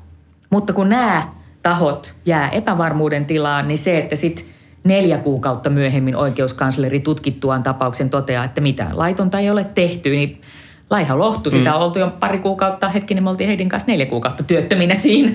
Mutta 0.49 0.73
kun 0.73 0.89
nämä 0.89 1.27
tahot 1.63 2.13
jää 2.25 2.49
epävarmuuden 2.49 3.25
tilaan, 3.25 3.67
niin 3.67 3.77
se, 3.77 3.97
että 3.97 4.15
sitten 4.15 4.45
neljä 4.83 5.17
kuukautta 5.17 5.69
myöhemmin 5.69 6.15
oikeuskansleri 6.15 6.99
tutkittuaan 6.99 7.63
tapauksen 7.63 8.09
toteaa, 8.09 8.45
että 8.45 8.61
mitään 8.61 8.97
laitonta 8.97 9.39
ei 9.39 9.49
ole 9.49 9.63
tehty, 9.63 10.09
niin 10.09 10.41
laiha 10.89 11.19
lohtu. 11.19 11.51
Sitä 11.51 11.69
mm. 11.69 11.75
on 11.75 11.81
oltu 11.81 11.99
jo 11.99 12.11
pari 12.19 12.39
kuukautta. 12.39 12.89
Hetkinen, 12.89 13.23
me 13.23 13.29
oltiin 13.29 13.47
Heidin 13.47 13.69
kanssa 13.69 13.91
neljä 13.91 14.05
kuukautta 14.05 14.43
työttöminä 14.43 14.95
siinä. 14.95 15.31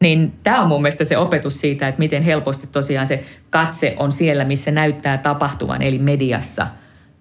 Niin 0.00 0.32
tämä 0.42 0.62
on 0.62 0.68
mun 0.68 0.82
mielestä 0.82 1.04
se 1.04 1.18
opetus 1.18 1.60
siitä, 1.60 1.88
että 1.88 1.98
miten 1.98 2.22
helposti 2.22 2.66
tosiaan 2.66 3.06
se 3.06 3.24
katse 3.50 3.94
on 3.98 4.12
siellä, 4.12 4.44
missä 4.44 4.70
näyttää 4.70 5.18
tapahtuvan, 5.18 5.82
eli 5.82 5.98
mediassa, 5.98 6.66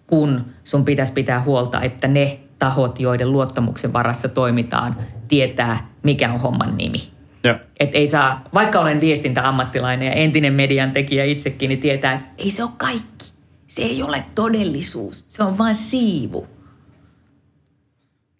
kun 0.08 0.46
sun 0.64 0.86
pitäisi 0.86 1.14
pitää 1.14 1.42
huolta, 1.42 1.82
että 1.82 2.08
ne 2.08 2.40
tahot, 2.60 3.00
joiden 3.00 3.32
luottamuksen 3.32 3.94
varassa 3.94 4.30
toimitaan, 4.30 4.96
tietää, 5.28 5.90
mikä 6.04 6.34
on 6.34 6.40
homman 6.40 6.78
nimi. 6.78 7.12
Ja. 7.44 7.60
Et 7.80 7.90
ei 7.94 8.08
saa, 8.08 8.44
vaikka 8.54 8.80
olen 8.80 9.02
viestintäammattilainen 9.02 10.06
ja 10.06 10.14
entinen 10.14 10.54
median 10.54 10.92
tekijä 10.92 11.26
itsekin, 11.26 11.68
niin 11.68 11.80
tietää, 11.80 12.14
että 12.14 12.34
ei 12.38 12.52
se 12.52 12.64
ole 12.64 12.72
kaikki. 12.78 13.32
Se 13.68 13.82
ei 13.82 14.04
ole 14.04 14.26
todellisuus. 14.36 15.26
Se 15.28 15.44
on 15.44 15.58
vain 15.58 15.76
siivu. 15.76 16.48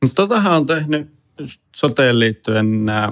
Mutta 0.02 0.16
totahan 0.16 0.54
on 0.54 0.66
tehnyt 0.66 1.10
soteen 1.76 2.20
liittyen 2.20 2.86
nämä 2.86 3.12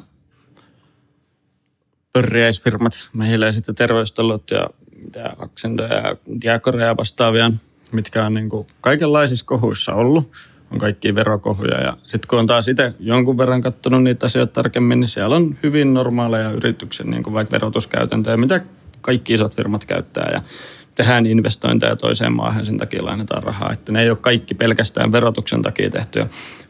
pörriäisfirmat, 2.18 3.09
mehiläiset 3.13 3.68
ja 3.68 3.74
terveystalot 3.74 4.51
ja 4.51 4.70
mitä 5.03 5.84
ja 5.84 6.15
Diakorea 6.41 6.97
vastaavia, 6.97 7.51
mitkä 7.91 8.26
on 8.26 8.34
niin 8.34 8.49
kuin 8.49 8.68
kaikenlaisissa 8.82 9.45
kohuissa 9.45 9.93
ollut. 9.93 10.32
On 10.72 10.78
kaikki 10.78 11.15
verokohuja 11.15 11.82
ja 11.82 11.97
sitten 12.03 12.28
kun 12.28 12.39
on 12.39 12.47
taas 12.47 12.68
itse 12.68 12.93
jonkun 12.99 13.38
verran 13.38 13.61
katsonut 13.61 14.03
niitä 14.03 14.26
asioita 14.26 14.53
tarkemmin, 14.53 14.99
niin 14.99 15.07
siellä 15.07 15.36
on 15.36 15.55
hyvin 15.63 15.93
normaaleja 15.93 16.51
yrityksen 16.51 17.09
niin 17.09 17.24
kuin 17.24 17.34
vaikka 17.34 17.51
verotuskäytäntöjä, 17.51 18.38
mitä 18.38 18.61
kaikki 19.01 19.34
isot 19.34 19.55
firmat 19.55 19.86
käyttää 19.86 20.30
ja 20.34 20.41
tehdään 20.95 21.26
investointeja 21.26 21.95
toiseen 21.95 22.32
maahan, 22.32 22.65
sen 22.65 22.78
takia 22.78 23.05
lainataan 23.05 23.43
rahaa. 23.43 23.72
Että 23.72 23.91
ne 23.91 24.01
ei 24.01 24.09
ole 24.09 24.18
kaikki 24.22 24.55
pelkästään 24.55 25.11
verotuksen 25.11 25.61
takia 25.61 25.89
tehtyä. 25.89 26.28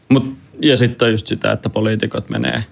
Mut, 0.08 0.34
ja 0.62 0.76
sitten 0.76 1.06
on 1.06 1.12
just 1.12 1.26
sitä, 1.26 1.52
että 1.52 1.70
poliitikot 1.70 2.30
menee, 2.30 2.64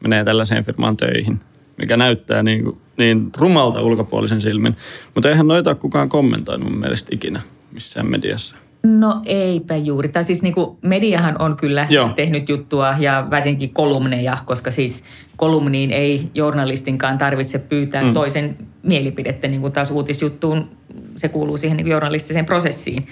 menee 0.00 0.24
tällaiseen 0.24 0.64
firmaan 0.64 0.96
töihin, 0.96 1.40
mikä 1.78 1.96
näyttää 1.96 2.42
niin, 2.42 2.64
kuin, 2.64 2.78
niin 2.96 3.30
rumalta 3.38 3.82
ulkopuolisen 3.82 4.40
silmin. 4.40 4.76
Mutta 5.14 5.28
eihän 5.28 5.46
noita 5.46 5.70
ole 5.70 5.76
kukaan 5.76 6.08
kommentoinut 6.08 6.70
mun 6.70 6.78
mielestä 6.78 7.08
ikinä 7.12 7.40
missään 7.72 8.10
mediassa. 8.10 8.56
No 8.82 9.20
eipä 9.26 9.76
juuri. 9.76 10.08
Tai 10.08 10.24
siis 10.24 10.42
niin 10.42 10.54
kuin 10.54 10.78
mediahan 10.82 11.42
on 11.42 11.56
kyllä 11.56 11.86
Joo. 11.90 12.08
tehnyt 12.08 12.48
juttua 12.48 12.94
ja 12.98 13.26
väsinkin 13.30 13.70
kolumneja, 13.70 14.38
koska 14.44 14.70
siis 14.70 15.04
kolumniin 15.36 15.90
ei 15.90 16.30
journalistinkaan 16.34 17.18
tarvitse 17.18 17.58
pyytää 17.58 18.04
mm. 18.04 18.12
toisen 18.12 18.56
mielipidettä, 18.82 19.48
niin 19.48 19.60
kuin 19.60 19.72
taas 19.72 19.90
uutisjuttuun 19.90 20.68
se 21.16 21.28
kuuluu 21.28 21.56
siihen 21.56 21.76
niin 21.76 21.86
journalistiseen 21.86 22.46
prosessiin 22.46 23.06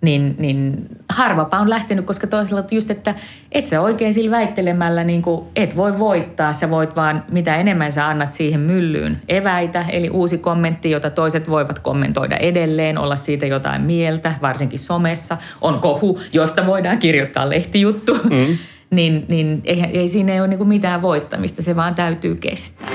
niin, 0.00 0.34
niin 0.38 0.88
harvapa 1.08 1.58
on 1.58 1.70
lähtenyt, 1.70 2.06
koska 2.06 2.26
toisaalta 2.26 2.74
just, 2.74 2.90
että 2.90 3.14
et 3.52 3.66
sä 3.66 3.80
oikein 3.80 4.14
sillä 4.14 4.30
väittelemällä 4.30 5.04
niin 5.04 5.22
kuin, 5.22 5.46
et 5.56 5.76
voi 5.76 5.98
voittaa, 5.98 6.52
sä 6.52 6.70
voit 6.70 6.96
vaan 6.96 7.24
mitä 7.30 7.56
enemmän 7.56 7.92
sä 7.92 8.08
annat 8.08 8.32
siihen 8.32 8.60
myllyyn 8.60 9.20
eväitä, 9.28 9.84
eli 9.88 10.10
uusi 10.10 10.38
kommentti, 10.38 10.90
jota 10.90 11.10
toiset 11.10 11.50
voivat 11.50 11.78
kommentoida 11.78 12.36
edelleen, 12.36 12.98
olla 12.98 13.16
siitä 13.16 13.46
jotain 13.46 13.82
mieltä, 13.82 14.34
varsinkin 14.42 14.78
somessa, 14.78 15.36
on 15.60 15.80
kohu, 15.80 16.20
josta 16.32 16.66
voidaan 16.66 16.98
kirjoittaa 16.98 17.50
lehtijuttu, 17.50 18.14
mm. 18.14 18.58
niin, 18.96 19.24
niin 19.28 19.60
ei, 19.64 19.82
ei 19.82 20.08
siinä 20.08 20.32
ei 20.32 20.40
ole 20.40 20.48
niin 20.48 20.58
kuin 20.58 20.68
mitään 20.68 21.02
voittamista, 21.02 21.62
se 21.62 21.76
vaan 21.76 21.94
täytyy 21.94 22.34
kestää. 22.34 22.88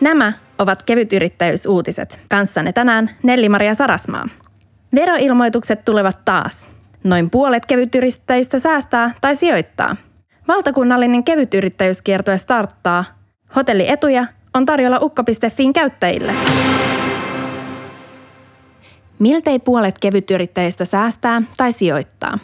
Nämä 0.00 0.32
ovat 0.58 0.82
kevytyrittäjyysuutiset. 0.82 2.20
Kanssanne 2.30 2.72
tänään 2.72 3.10
Nelli-Maria 3.22 3.74
Sarasmaa. 3.74 4.28
Veroilmoitukset 4.94 5.84
tulevat 5.84 6.24
taas. 6.24 6.70
Noin 7.04 7.30
puolet 7.30 7.66
kevytyrittäjistä 7.66 8.58
säästää 8.58 9.14
tai 9.20 9.36
sijoittaa. 9.36 9.96
Valtakunnallinen 10.48 11.24
kevytyrittäjyyskiertue 11.24 12.38
starttaa. 12.38 13.04
Hotellietuja 13.56 14.26
on 14.54 14.66
tarjolla 14.66 14.98
ukko.fiin 15.02 15.72
käyttäjille. 15.72 16.34
Miltei 19.18 19.58
puolet 19.58 19.98
kevytyrittäjistä 19.98 20.84
säästää 20.84 21.42
tai 21.56 21.72
sijoittaa. 21.72 22.38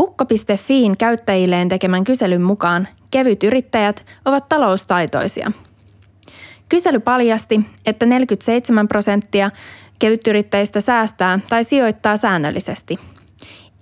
Ukko.fiin 0.00 0.96
käyttäjilleen 0.96 1.68
tekemän 1.68 2.04
kyselyn 2.04 2.42
mukaan 2.42 2.88
kevytyrittäjät 3.10 4.04
ovat 4.24 4.48
taloustaitoisia. 4.48 5.52
Kysely 6.68 7.00
paljasti, 7.00 7.60
että 7.86 8.06
47 8.06 8.88
prosenttia 8.88 9.50
Kevytyrittäjistä 9.98 10.80
säästää 10.80 11.38
tai 11.48 11.64
sijoittaa 11.64 12.16
säännöllisesti. 12.16 12.98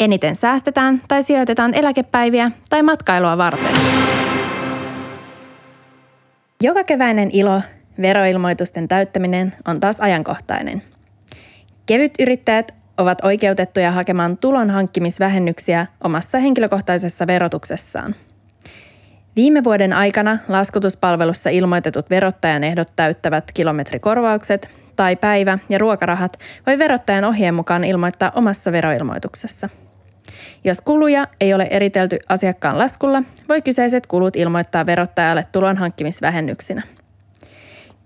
Eniten 0.00 0.36
säästetään 0.36 1.02
tai 1.08 1.22
sijoitetaan 1.22 1.74
eläkepäiviä 1.74 2.50
tai 2.68 2.82
matkailua 2.82 3.38
varten. 3.38 3.76
Joka 6.62 6.84
keväinen 6.84 7.30
ilo, 7.32 7.60
veroilmoitusten 8.02 8.88
täyttäminen 8.88 9.54
on 9.68 9.80
taas 9.80 10.00
ajankohtainen. 10.00 10.82
Kevyt 11.86 12.14
yrittäjät 12.20 12.74
ovat 12.98 13.24
oikeutettuja 13.24 13.90
hakemaan 13.90 14.38
tulon 14.38 14.70
hankkimisvähennyksiä 14.70 15.86
omassa 16.04 16.38
henkilökohtaisessa 16.38 17.26
verotuksessaan. 17.26 18.14
Viime 19.37 19.64
vuoden 19.64 19.93
aikana 19.93 20.39
laskutuspalvelussa 20.49 21.51
ilmoitetut 21.51 22.11
verottajan 22.11 22.64
ehdot 22.64 22.89
täyttävät 22.97 23.45
kilometrikorvaukset 23.55 24.70
tai 24.97 25.16
päivä- 25.16 25.59
ja 25.68 25.78
ruokarahat 25.78 26.39
voi 26.66 26.78
verottajan 26.78 27.24
ohjeen 27.24 27.55
mukaan 27.55 27.85
ilmoittaa 27.85 28.32
omassa 28.35 28.72
veroilmoituksessa. 28.72 29.68
Jos 30.64 30.80
kuluja 30.80 31.26
ei 31.41 31.55
ole 31.55 31.66
eritelty 31.70 32.18
asiakkaan 32.28 32.78
laskulla, 32.78 33.22
voi 33.49 33.62
kyseiset 33.62 34.07
kulut 34.07 34.37
ilmoittaa 34.37 34.87
verottajalle 34.87 35.47
tulon 35.53 35.76
hankkimisvähennyksinä. 35.76 36.82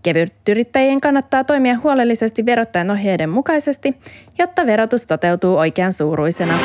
Kevytyrittäjien 0.02 1.00
kannattaa 1.00 1.44
toimia 1.44 1.78
huolellisesti 1.82 2.46
verottajan 2.46 2.90
ohjeiden 2.90 3.30
mukaisesti, 3.30 3.98
jotta 4.38 4.66
verotus 4.66 5.06
toteutuu 5.06 5.56
oikean 5.56 5.92
suuruisena. 5.92 6.58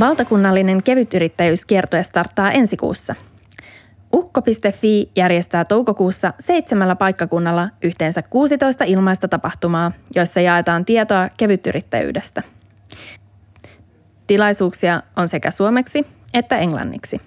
Valtakunnallinen 0.00 0.82
kevytyrittäjyyskiertue 0.82 2.02
starttaa 2.02 2.52
ensi 2.52 2.76
kuussa– 2.76 3.14
Ukko.fi 4.14 5.10
järjestää 5.16 5.64
toukokuussa 5.64 6.32
seitsemällä 6.40 6.96
paikkakunnalla 6.96 7.68
yhteensä 7.82 8.22
16 8.22 8.84
ilmaista 8.84 9.28
tapahtumaa, 9.28 9.92
joissa 10.14 10.40
jaetaan 10.40 10.84
tietoa 10.84 11.28
kevytyrittäjyydestä. 11.36 12.42
Tilaisuuksia 14.26 15.02
on 15.16 15.28
sekä 15.28 15.50
suomeksi 15.50 16.06
että 16.34 16.58
englanniksi. 16.58 17.20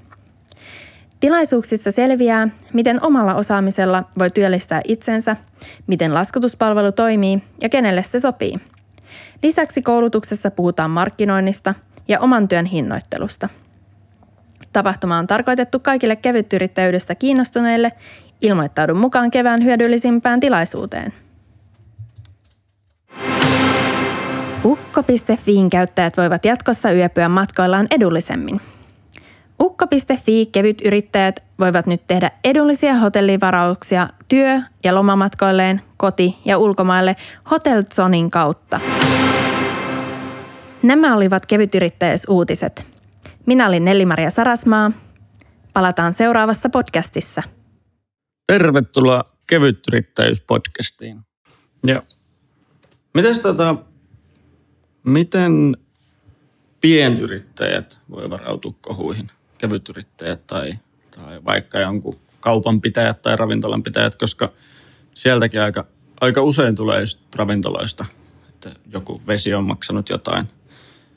Tilaisuuksissa 1.20 1.92
selviää, 1.92 2.48
miten 2.74 3.06
omalla 3.06 3.36
osaamisella 3.36 4.04
voi 4.20 4.32
työllistää 4.32 4.82
itsensä, 4.88 5.36
miten 5.88 6.14
laskutuspalvelu 6.14 6.92
toimii 6.92 7.44
ja 7.62 7.70
kenelle 7.70 8.04
se 8.04 8.20
sopii. 8.20 8.60
Lisäksi 9.44 9.82
koulutuksessa 9.82 10.52
puhutaan 10.52 10.92
markkinoinnista 10.92 11.76
ja 12.08 12.20
oman 12.20 12.48
työn 12.48 12.66
hinnoittelusta– 12.66 13.50
Tapahtuma 14.76 15.18
on 15.18 15.28
tarkoitettu 15.28 15.80
kaikille 15.80 16.16
kevytyrittäjyydestä 16.16 17.16
kiinnostuneille. 17.16 17.92
Ilmoittaudu 18.42 18.96
mukaan 18.96 19.32
kevään 19.32 19.64
hyödyllisimpään 19.64 20.40
tilaisuuteen. 20.40 21.14
Ukko.fiin 24.64 25.70
käyttäjät 25.70 26.18
voivat 26.18 26.46
jatkossa 26.46 26.92
yöpyä 26.92 27.30
matkoillaan 27.30 27.88
edullisemmin. 27.92 28.62
Ukko.fi 29.62 30.46
kevyt 30.52 30.82
yrittäjät 30.86 31.44
voivat 31.60 31.86
nyt 31.88 32.02
tehdä 32.08 32.32
edullisia 32.44 32.96
hotellivarauksia 32.96 34.10
työ- 34.28 34.62
ja 34.84 34.96
lomamatkoilleen 34.96 35.82
koti- 35.98 36.38
ja 36.46 36.58
ulkomaille 36.58 37.16
Hotelzonin 37.52 38.32
kautta. 38.32 38.80
Nämä 40.84 41.16
olivat 41.16 41.46
kevytyrittäjyysuutiset. 41.46 42.95
Minä 43.46 43.68
olin 43.68 43.86
Nelli-Maria 43.86 44.30
Sarasmaa. 44.30 44.92
Palataan 45.74 46.14
seuraavassa 46.14 46.70
podcastissa. 46.70 47.44
Tervetuloa 48.48 49.24
kevytyrittäjyyspodcastiin. 49.48 51.20
Ja 51.88 52.04
mites 53.14 53.42
tota, 53.42 53.76
miten 55.04 55.78
pienyrittäjät 56.82 58.02
voi 58.10 58.30
varautua 58.30 58.74
kohuihin? 58.82 59.32
Kevytyrittäjät 59.58 60.48
tai, 60.48 60.74
tai 61.12 61.46
vaikka 61.46 61.80
jonkun 61.80 62.20
kaupanpitäjät 62.40 63.22
tai 63.22 63.36
ravintolanpitäjät, 63.36 64.16
koska 64.16 64.52
sieltäkin 65.14 65.62
aika, 65.62 65.86
aika 66.22 66.42
usein 66.42 66.76
tulee 66.76 67.00
just 67.00 67.36
ravintoloista, 67.36 68.06
että 68.50 68.76
joku 68.94 69.22
vesi 69.28 69.54
on 69.54 69.64
maksanut 69.64 70.10
jotain. 70.10 70.48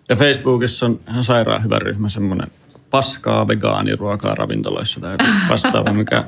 Ja 0.08 0.16
Facebookissa 0.16 0.86
on 0.86 1.00
ihan 1.08 1.24
sairaan 1.24 1.64
hyvä 1.64 1.78
ryhmä, 1.78 2.08
semmoinen 2.08 2.48
paskaa 2.90 3.48
vegaaniruokaa 3.48 4.34
ravintoloissa 4.34 5.00
tai 5.00 5.16
vastaava, 5.50 5.92
mikä 5.92 6.24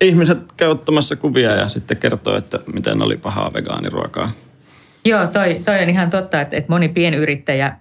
ihmiset 0.00 0.38
käy 0.56 0.68
ottamassa 0.68 1.16
kuvia 1.16 1.50
ja 1.50 1.68
sitten 1.68 1.96
kertoo, 1.96 2.36
että 2.36 2.58
miten 2.74 3.02
oli 3.02 3.16
pahaa 3.16 3.52
vegaaniruokaa. 3.52 4.30
Joo, 5.04 5.26
toi, 5.26 5.60
toi 5.64 5.82
on 5.82 5.88
ihan 5.88 6.10
totta, 6.10 6.40
että, 6.40 6.56
että 6.56 6.72
moni 6.72 6.88
pienyrittäjä 6.88 7.76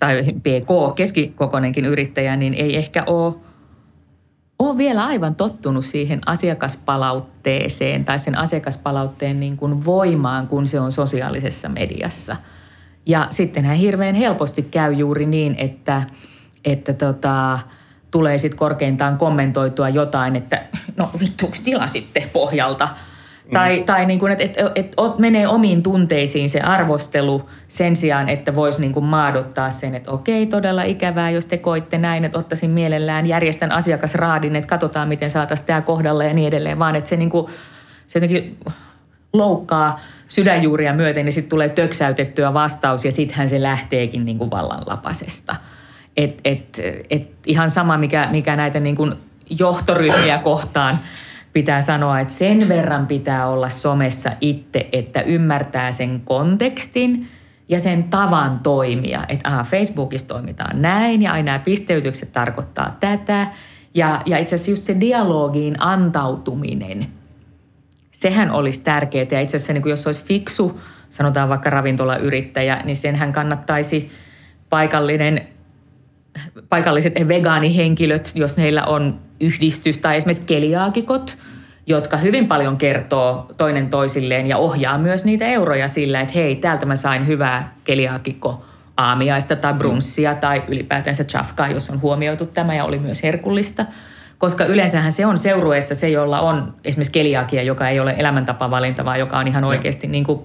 tai 0.00 0.22
PK, 0.22 0.94
keskikokoinenkin 0.96 1.84
yrittäjä, 1.84 2.36
niin 2.36 2.54
ei 2.54 2.76
ehkä 2.76 3.04
ole, 3.06 3.34
ole 4.58 4.78
vielä 4.78 5.04
aivan 5.04 5.34
tottunut 5.34 5.84
siihen 5.84 6.20
asiakaspalautteeseen 6.26 8.04
tai 8.04 8.18
sen 8.18 8.38
asiakaspalautteen 8.38 9.40
niin 9.40 9.56
kuin 9.56 9.84
voimaan, 9.84 10.46
kun 10.46 10.66
se 10.66 10.80
on 10.80 10.92
sosiaalisessa 10.92 11.68
mediassa. 11.68 12.36
Ja 13.06 13.26
sittenhän 13.30 13.76
hirveän 13.76 14.14
helposti 14.14 14.62
käy 14.62 14.92
juuri 14.92 15.26
niin, 15.26 15.54
että, 15.58 16.02
että 16.64 16.92
tota, 16.92 17.58
tulee 18.10 18.38
sitten 18.38 18.58
korkeintaan 18.58 19.18
kommentoitua 19.18 19.88
jotain, 19.88 20.36
että 20.36 20.62
no 20.96 21.10
vittuuks 21.20 21.60
tilasitte 21.60 22.28
pohjalta– 22.32 22.88
tai, 23.52 23.78
mm. 23.78 23.84
tai 23.84 24.06
niin 24.06 24.18
kuin, 24.18 24.32
että, 24.32 24.44
että, 24.44 24.72
että 24.74 25.02
menee 25.18 25.48
omiin 25.48 25.82
tunteisiin 25.82 26.48
se 26.48 26.60
arvostelu 26.60 27.48
sen 27.68 27.96
sijaan, 27.96 28.28
että 28.28 28.54
voisi 28.54 28.80
niin 28.80 28.92
kuin 28.92 29.04
maadottaa 29.04 29.70
sen, 29.70 29.94
että 29.94 30.10
okei, 30.10 30.46
todella 30.46 30.82
ikävää, 30.82 31.30
jos 31.30 31.46
te 31.46 31.58
koitte 31.58 31.98
näin, 31.98 32.24
että 32.24 32.38
ottaisin 32.38 32.70
mielellään, 32.70 33.26
järjestän 33.26 33.72
asiakasraadin, 33.72 34.56
että 34.56 34.68
katsotaan, 34.68 35.08
miten 35.08 35.30
saataisiin 35.30 35.66
tämä 35.66 35.80
kohdalla 35.80 36.24
ja 36.24 36.34
niin 36.34 36.48
edelleen, 36.48 36.78
vaan 36.78 36.94
että 36.94 37.10
se, 37.10 37.16
niin 37.16 37.30
kuin, 37.30 37.46
se 38.06 38.18
jotenkin 38.18 38.56
loukkaa 39.34 40.00
sydänjuuria 40.28 40.94
myöten, 40.94 41.24
niin 41.24 41.32
sitten 41.32 41.50
tulee 41.50 41.68
töksäytettyä 41.68 42.54
vastaus 42.54 43.04
ja 43.04 43.12
sittenhän 43.12 43.48
se 43.48 43.62
lähteekin 43.62 44.24
niin 44.24 44.38
kuin 44.38 44.50
vallanlapasesta. 44.50 45.56
Et, 46.16 46.40
et, 46.44 46.80
et 47.10 47.30
ihan 47.46 47.70
sama, 47.70 47.98
mikä, 47.98 48.28
mikä 48.30 48.56
näitä 48.56 48.80
niin 48.80 48.96
kuin 48.96 49.14
johtoryhmiä 49.50 50.38
kohtaan– 50.38 50.98
pitää 51.54 51.80
sanoa, 51.80 52.20
että 52.20 52.34
sen 52.34 52.68
verran 52.68 53.06
pitää 53.06 53.48
olla 53.48 53.68
somessa 53.68 54.30
itse, 54.40 54.88
että 54.92 55.20
ymmärtää 55.20 55.92
sen 55.92 56.20
kontekstin 56.20 57.28
ja 57.68 57.80
sen 57.80 58.04
tavan 58.04 58.58
toimia. 58.58 59.24
Että 59.28 59.48
aha, 59.48 59.64
Facebookissa 59.64 60.28
toimitaan 60.28 60.82
näin 60.82 61.22
ja 61.22 61.32
aina 61.32 61.58
pisteytykset 61.58 62.32
tarkoittaa 62.32 62.96
tätä. 63.00 63.46
Ja, 63.94 64.22
ja 64.26 64.38
itse 64.38 64.54
asiassa 64.54 64.70
just 64.70 64.84
se 64.84 65.00
dialogiin 65.00 65.82
antautuminen, 65.82 67.06
sehän 68.28 68.50
olisi 68.50 68.84
tärkeää. 68.84 69.26
Ja 69.30 69.40
itse 69.40 69.56
asiassa 69.56 69.72
niin 69.72 69.88
jos 69.88 70.06
olisi 70.06 70.24
fiksu, 70.24 70.80
sanotaan 71.08 71.48
vaikka 71.48 71.70
ravintolayrittäjä, 71.70 72.80
niin 72.84 72.96
senhän 72.96 73.32
kannattaisi 73.32 74.10
paikallinen 74.70 75.48
paikalliset 76.68 77.14
vegaanihenkilöt, 77.28 78.32
jos 78.34 78.58
heillä 78.58 78.84
on 78.84 79.20
yhdistys 79.40 79.98
tai 79.98 80.16
esimerkiksi 80.16 80.46
keliaakikot, 80.46 81.38
jotka 81.86 82.16
hyvin 82.16 82.46
paljon 82.48 82.76
kertoo 82.76 83.50
toinen 83.56 83.88
toisilleen 83.88 84.46
ja 84.46 84.56
ohjaa 84.56 84.98
myös 84.98 85.24
niitä 85.24 85.46
euroja 85.46 85.88
sillä, 85.88 86.20
että 86.20 86.34
hei, 86.34 86.56
täältä 86.56 86.86
mä 86.86 86.96
sain 86.96 87.26
hyvää 87.26 87.74
keliaakikko 87.84 88.64
aamiaista 88.96 89.56
tai 89.56 89.74
brunssia 89.74 90.34
tai 90.34 90.62
ylipäätänsä 90.68 91.24
chafkaa, 91.24 91.68
jos 91.68 91.90
on 91.90 92.00
huomioitu 92.00 92.46
tämä 92.46 92.74
ja 92.74 92.84
oli 92.84 92.98
myös 92.98 93.22
herkullista. 93.22 93.86
Koska 94.38 94.64
yleensähän 94.64 95.12
se 95.12 95.26
on 95.26 95.38
seurueessa 95.38 95.94
se, 95.94 96.08
jolla 96.08 96.40
on 96.40 96.74
esimerkiksi 96.84 97.12
keliakia, 97.12 97.62
joka 97.62 97.88
ei 97.88 98.00
ole 98.00 98.14
elämäntapavalinta, 98.18 99.04
vaan 99.04 99.18
joka 99.18 99.38
on 99.38 99.48
ihan 99.48 99.64
oikeasti 99.64 100.06
niin 100.06 100.24
kuin 100.24 100.40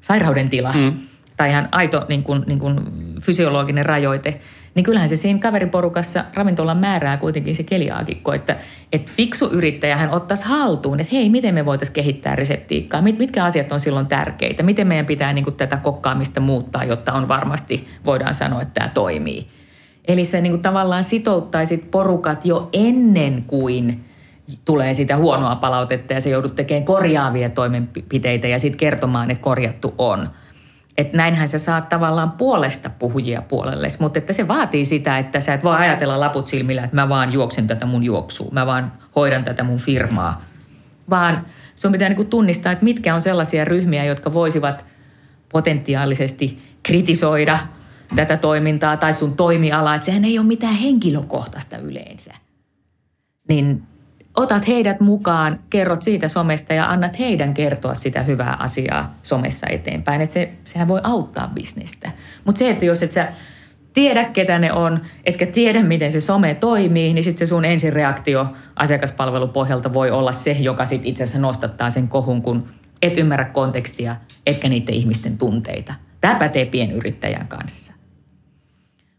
sairauden 0.00 0.50
tila. 0.50 0.72
Mm. 0.72 0.92
Tai 1.36 1.50
ihan 1.50 1.68
aito 1.72 2.06
niin 2.08 2.22
kuin, 2.22 2.42
niin 2.46 2.58
kuin 2.58 2.80
fysiologinen 3.20 3.86
rajoite 3.86 4.40
niin 4.78 4.84
kyllähän 4.84 5.08
se 5.08 5.16
siinä 5.16 5.38
kaveriporukassa 5.38 6.24
ravintolan 6.34 6.76
määrää 6.76 7.16
kuitenkin 7.16 7.54
se 7.54 7.62
keliaakikko, 7.62 8.32
että, 8.32 8.56
että 8.92 9.12
fiksu 9.16 9.46
yrittäjä 9.46 9.96
hän 9.96 10.10
ottaisi 10.10 10.46
haltuun, 10.46 11.00
että 11.00 11.16
hei, 11.16 11.30
miten 11.30 11.54
me 11.54 11.64
voitaisiin 11.64 11.94
kehittää 11.94 12.36
reseptiikkaa, 12.36 13.02
mit, 13.02 13.18
mitkä 13.18 13.44
asiat 13.44 13.72
on 13.72 13.80
silloin 13.80 14.06
tärkeitä, 14.06 14.62
miten 14.62 14.86
meidän 14.86 15.06
pitää 15.06 15.32
niin 15.32 15.44
kuin 15.44 15.56
tätä 15.56 15.76
kokkaamista 15.76 16.40
muuttaa, 16.40 16.84
jotta 16.84 17.12
on 17.12 17.28
varmasti, 17.28 17.88
voidaan 18.04 18.34
sanoa, 18.34 18.62
että 18.62 18.80
tämä 18.80 18.90
toimii. 18.94 19.46
Eli 20.08 20.24
se 20.24 20.40
niin 20.40 20.52
kuin 20.52 20.62
tavallaan 20.62 21.04
sitouttaisit 21.04 21.90
porukat 21.90 22.46
jo 22.46 22.68
ennen 22.72 23.44
kuin 23.46 24.04
tulee 24.64 24.94
sitä 24.94 25.16
huonoa 25.16 25.56
palautetta 25.56 26.12
ja 26.12 26.20
se 26.20 26.30
joudut 26.30 26.54
tekemään 26.54 26.84
korjaavia 26.84 27.50
toimenpiteitä 27.50 28.48
ja 28.48 28.58
sitten 28.58 28.78
kertomaan, 28.78 29.30
että 29.30 29.42
korjattu 29.42 29.94
on– 29.98 30.28
että 30.98 31.16
näinhän 31.16 31.48
sä 31.48 31.58
saat 31.58 31.88
tavallaan 31.88 32.30
puolesta 32.30 32.90
puhujia 32.90 33.42
puolelle, 33.42 33.88
mutta 34.00 34.18
että 34.18 34.32
se 34.32 34.48
vaatii 34.48 34.84
sitä, 34.84 35.18
että 35.18 35.40
sä 35.40 35.54
et 35.54 35.64
voi 35.64 35.76
ajatella 35.76 36.20
laput 36.20 36.48
silmillä, 36.48 36.84
että 36.84 36.96
mä 36.96 37.08
vaan 37.08 37.32
juoksen 37.32 37.66
tätä 37.66 37.86
mun 37.86 38.04
juoksua, 38.04 38.48
mä 38.52 38.66
vaan 38.66 38.92
hoidan 39.16 39.44
tätä 39.44 39.64
mun 39.64 39.78
firmaa. 39.78 40.44
Vaan 41.10 41.44
sun 41.76 41.92
pitää 41.92 42.08
niin 42.08 42.26
tunnistaa, 42.26 42.72
että 42.72 42.84
mitkä 42.84 43.14
on 43.14 43.20
sellaisia 43.20 43.64
ryhmiä, 43.64 44.04
jotka 44.04 44.32
voisivat 44.32 44.86
potentiaalisesti 45.52 46.58
kritisoida 46.82 47.58
tätä 48.16 48.36
toimintaa 48.36 48.96
tai 48.96 49.12
sun 49.12 49.36
toimialaa, 49.36 49.94
että 49.94 50.06
sehän 50.06 50.24
ei 50.24 50.38
ole 50.38 50.46
mitään 50.46 50.74
henkilökohtaista 50.74 51.78
yleensä. 51.78 52.34
Niin 53.48 53.82
otat 54.36 54.68
heidät 54.68 55.00
mukaan, 55.00 55.60
kerrot 55.70 56.02
siitä 56.02 56.28
somesta 56.28 56.74
ja 56.74 56.90
annat 56.90 57.18
heidän 57.18 57.54
kertoa 57.54 57.94
sitä 57.94 58.22
hyvää 58.22 58.56
asiaa 58.58 59.14
somessa 59.22 59.66
eteenpäin. 59.70 60.20
Että 60.20 60.32
se, 60.32 60.52
sehän 60.64 60.88
voi 60.88 61.00
auttaa 61.02 61.50
bisnestä. 61.54 62.10
Mutta 62.44 62.58
se, 62.58 62.70
että 62.70 62.84
jos 62.84 63.02
et 63.02 63.12
sä 63.12 63.32
tiedä, 63.92 64.24
ketä 64.24 64.58
ne 64.58 64.72
on, 64.72 65.00
etkä 65.24 65.46
tiedä, 65.46 65.82
miten 65.82 66.12
se 66.12 66.20
some 66.20 66.54
toimii, 66.54 67.14
niin 67.14 67.24
sitten 67.24 67.46
se 67.46 67.50
sun 67.50 67.64
ensireaktio 67.64 68.46
asiakaspalvelupohjalta 68.76 69.92
voi 69.92 70.10
olla 70.10 70.32
se, 70.32 70.50
joka 70.50 70.84
sitten 70.84 71.10
itse 71.10 71.24
asiassa 71.24 71.40
nostattaa 71.40 71.90
sen 71.90 72.08
kohun, 72.08 72.42
kun 72.42 72.68
et 73.02 73.18
ymmärrä 73.18 73.44
kontekstia, 73.44 74.16
etkä 74.46 74.68
niiden 74.68 74.94
ihmisten 74.94 75.38
tunteita. 75.38 75.94
Tämä 76.20 76.34
pätee 76.34 76.66
pienyrittäjän 76.66 77.48
kanssa. 77.48 77.97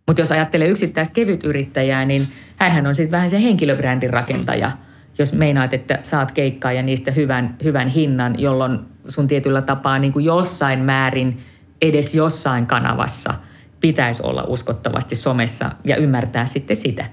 Mutta 0.10 0.22
jos 0.22 0.32
ajattelee 0.32 0.68
yksittäistä 0.68 1.14
kevytyrittäjää, 1.14 2.06
niin 2.06 2.22
hän 2.56 2.88
on 2.88 2.96
sitten 2.96 3.12
vähän 3.12 3.30
se 3.30 3.44
henkilöbrändin 3.44 4.10
rakentaja– 4.10 4.72
jos 5.20 5.34
meinaat, 5.34 5.74
että 5.74 6.00
saat 6.02 6.32
keikkaa 6.32 6.72
ja 6.72 6.84
niistä 6.84 7.12
hyvän, 7.12 7.58
hyvän 7.64 7.88
hinnan, 7.88 8.40
jolloin 8.40 8.80
sun 9.08 9.28
tietyllä 9.28 9.62
tapaa 9.62 10.00
niin 10.00 10.14
kuin 10.14 10.26
jossain 10.26 10.80
määrin 10.80 11.40
edes 11.82 12.16
jossain 12.16 12.66
kanavassa 12.66 13.34
pitäisi 13.80 14.24
olla 14.24 14.44
uskottavasti 14.48 15.16
somessa 15.16 15.72
ja 15.84 15.96
ymmärtää 15.96 16.46
sitten 16.46 16.76
sitä. 16.76 17.06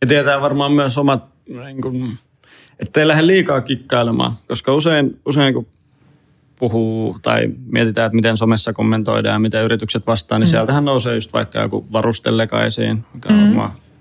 Ja 0.00 0.06
tietää 0.06 0.40
varmaan 0.40 0.72
myös 0.72 0.98
omat, 0.98 1.24
niin 1.64 1.82
kuin, 1.82 2.18
ettei 2.78 3.08
lähde 3.08 3.26
liikaa 3.26 3.60
kikkailemaan, 3.60 4.32
koska 4.48 4.74
usein, 4.74 5.20
usein 5.26 5.54
kun 5.54 5.66
puhuu 6.60 7.18
tai 7.22 7.50
mietitään, 7.66 8.06
että 8.06 8.16
miten 8.16 8.36
somessa 8.36 8.72
kommentoidaan 8.72 9.34
ja 9.34 9.38
miten 9.38 9.64
yritykset 9.64 10.06
vastaa, 10.06 10.38
niin 10.38 10.48
mm. 10.48 10.50
sieltähän 10.50 10.84
nousee 10.84 11.14
just 11.14 11.32
vaikka 11.32 11.60
joku 11.60 11.86
varustelleka 11.92 12.64
esiin, 12.64 13.04
mikä 13.14 13.28
on 13.28 13.34
mm 13.34 13.60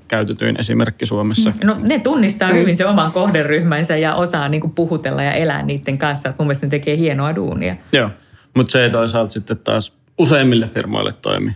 käytetyin 0.10 0.60
esimerkki 0.60 1.05
Suomessa. 1.05 1.53
No 1.64 1.78
ne 1.80 1.99
tunnistaa 1.99 2.49
hyvin 2.53 2.76
se 2.76 2.86
oman 2.86 3.12
kohderyhmänsä 3.12 3.97
ja 3.97 4.16
osaa 4.16 4.49
niin 4.49 4.62
kuin 4.62 4.74
puhutella 4.74 5.24
ja 5.24 5.32
elää 5.32 5.64
niiden 5.64 5.97
kanssa. 5.97 6.34
Mun 6.38 6.47
mielestä 6.47 6.66
ne 6.66 6.70
tekee 6.70 6.97
hienoa 6.97 7.36
duunia. 7.36 7.76
Joo, 7.91 8.10
mutta 8.55 8.72
se 8.72 8.84
ei 8.84 8.89
toisaalta 8.89 9.32
sitten 9.32 9.57
taas 9.57 9.93
useimmille 10.18 10.68
firmoille 10.68 11.12
toimi. 11.12 11.51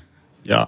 Ja 0.45 0.68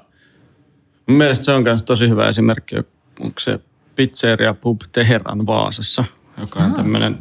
mun 1.07 1.17
mielestä 1.17 1.45
se 1.45 1.51
on 1.51 1.63
myös 1.63 1.83
tosi 1.83 2.09
hyvä 2.09 2.27
esimerkki, 2.27 2.75
onko 3.19 3.39
se 3.39 3.59
Pizzeria 3.95 4.53
Pub 4.53 4.81
Teheran 4.91 5.45
Vaasassa, 5.45 6.03
joka 6.37 6.59
on 6.59 6.73
tämmöinen, 6.73 7.17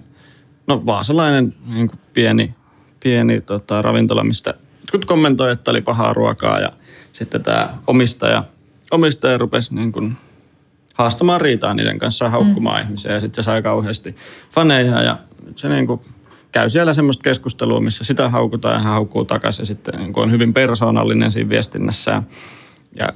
no 0.67 0.87
vaasalainen 0.87 1.55
niin 1.75 1.91
pieni, 2.13 2.55
pieni 3.05 3.41
tota, 3.41 3.83
ravintola, 3.83 4.25
mistä 4.25 4.55
jotkut 4.81 5.05
kommentoi, 5.05 5.53
että 5.53 5.71
oli 5.71 5.81
pahaa 5.81 6.13
ruokaa 6.13 6.61
ja 6.61 6.73
sitten 7.13 7.43
tämä 7.43 7.69
omistaja, 7.87 8.45
omistaja 8.91 9.39
rupesi 9.39 9.75
niin 9.75 9.93
kuin 9.93 10.17
haastamaan 10.95 11.41
riitaa 11.41 11.75
niiden 11.75 11.99
kanssa, 11.99 12.29
haukkumaan 12.29 12.81
mm. 12.81 12.87
ihmisiä 12.87 13.13
ja 13.13 13.21
sitten 13.21 13.45
se 13.45 13.47
sai 13.47 13.63
kauheasti 13.63 14.17
faneja 14.51 15.03
ja 15.03 15.19
se 15.57 15.69
niin 15.69 15.87
kuin 15.87 16.01
käy 16.53 16.69
siellä 16.69 16.93
semmoista 16.93 17.23
keskustelua, 17.23 17.81
missä 17.81 18.05
sitä 18.05 18.29
haukutaan 18.29 18.75
ja 18.75 18.81
hän 18.81 18.93
haukkuu 18.93 19.25
takaisin 19.25 19.63
ja 19.63 19.67
sitten 19.67 19.95
niin 19.99 20.13
kuin 20.13 20.25
on 20.25 20.31
hyvin 20.31 20.53
persoonallinen 20.53 21.31
siinä 21.31 21.51
viestinnässä 21.51 22.23
ja 22.99 23.09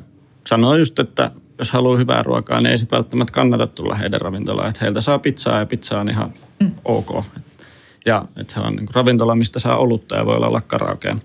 sanoo 0.46 0.74
just, 0.74 0.98
että 0.98 1.30
jos 1.58 1.72
haluaa 1.72 1.96
hyvää 1.98 2.22
ruokaa, 2.22 2.60
niin 2.60 2.70
ei 2.70 2.78
sitten 2.78 2.96
välttämättä 2.96 3.32
kannata 3.32 3.66
tulla 3.66 3.94
heidän 3.94 4.20
ravintolaan. 4.20 4.68
Että 4.68 4.80
heiltä 4.82 5.00
saa 5.00 5.18
pizzaa 5.18 5.58
ja 5.58 5.66
pizza 5.66 6.00
on 6.00 6.10
ihan 6.10 6.32
mm. 6.60 6.70
ok. 6.84 7.24
Ja 8.08 8.24
että 8.36 8.54
se 8.54 8.60
on 8.60 8.76
niin 8.76 8.86
kuin 8.86 8.94
ravintola, 8.94 9.34
mistä 9.34 9.58
saa 9.58 9.76
olutta 9.76 10.16
ja 10.16 10.26
voi 10.26 10.36
olla 10.36 10.60
karaokea. 10.60 11.16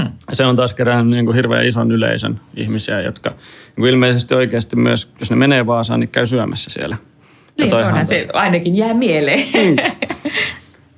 Hmm. 0.00 0.12
Ja 0.30 0.36
se 0.36 0.44
on 0.44 0.56
taas 0.56 0.74
kerännyt 0.74 1.06
niin 1.06 1.24
kuin 1.24 1.34
hirveän 1.34 1.66
ison 1.66 1.92
yleisön 1.92 2.40
ihmisiä, 2.56 3.00
jotka 3.00 3.30
niin 3.30 3.76
kuin 3.76 3.90
ilmeisesti 3.90 4.34
oikeasti 4.34 4.76
myös, 4.76 5.10
jos 5.20 5.30
ne 5.30 5.36
menee 5.36 5.66
Vaasaan, 5.66 6.00
niin 6.00 6.08
käy 6.08 6.26
syömässä 6.26 6.70
siellä. 6.70 6.96
Niin, 7.58 7.74
onhan 7.74 8.06
se 8.06 8.26
ainakin 8.32 8.76
jää 8.76 8.94
mieleen. 8.94 9.48
Mm. 9.54 9.76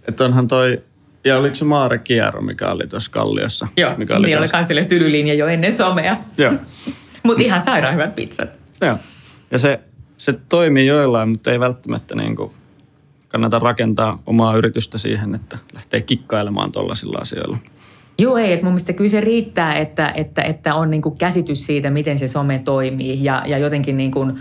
että 0.08 0.24
onhan 0.24 0.48
toi, 0.48 0.82
ja 1.24 1.38
oliko 1.38 1.54
se 1.54 1.64
Maare 1.64 1.98
Kierro, 1.98 2.40
mikä 2.40 2.70
oli 2.70 2.86
tuossa 2.86 3.10
Kalliossa? 3.10 3.68
Joo, 3.76 3.94
mikä 3.96 4.16
oli 4.16 4.26
niin 4.26 4.38
oli 4.38 4.48
kans 4.48 4.68
sille 4.68 4.84
tylylinja 4.84 5.34
jo 5.34 5.46
ennen 5.46 5.76
somea. 5.76 6.16
Joo. 6.38 6.52
Mutta 7.22 7.42
ihan 7.42 7.60
sairaan 7.60 7.94
hyvät 7.94 8.14
pizzat. 8.14 8.48
Joo. 8.80 8.96
Ja 9.50 9.58
se, 9.58 9.80
se 10.18 10.32
toimii 10.48 10.86
joillain, 10.86 11.28
mutta 11.28 11.52
ei 11.52 11.60
välttämättä 11.60 12.14
niin 12.14 12.36
kuin 12.36 12.52
kannata 13.28 13.58
rakentaa 13.58 14.22
omaa 14.26 14.56
yritystä 14.56 14.98
siihen, 14.98 15.34
että 15.34 15.58
lähtee 15.74 16.00
kikkailemaan 16.00 16.72
tuollaisilla 16.72 17.18
asioilla. 17.18 17.58
Joo, 18.18 18.36
ei. 18.36 18.52
Että 18.52 18.64
mun 18.64 18.72
mielestä 18.72 18.92
kyllä 18.92 19.10
se 19.10 19.20
riittää, 19.20 19.74
että, 19.74 20.12
että, 20.16 20.42
että 20.42 20.74
on 20.74 20.90
niin 20.90 21.02
kuin 21.02 21.18
käsitys 21.18 21.66
siitä, 21.66 21.90
miten 21.90 22.18
se 22.18 22.28
some 22.28 22.60
toimii 22.64 23.24
ja, 23.24 23.42
ja 23.46 23.58
jotenkin 23.58 23.96
niin 23.96 24.10
kuin, 24.10 24.38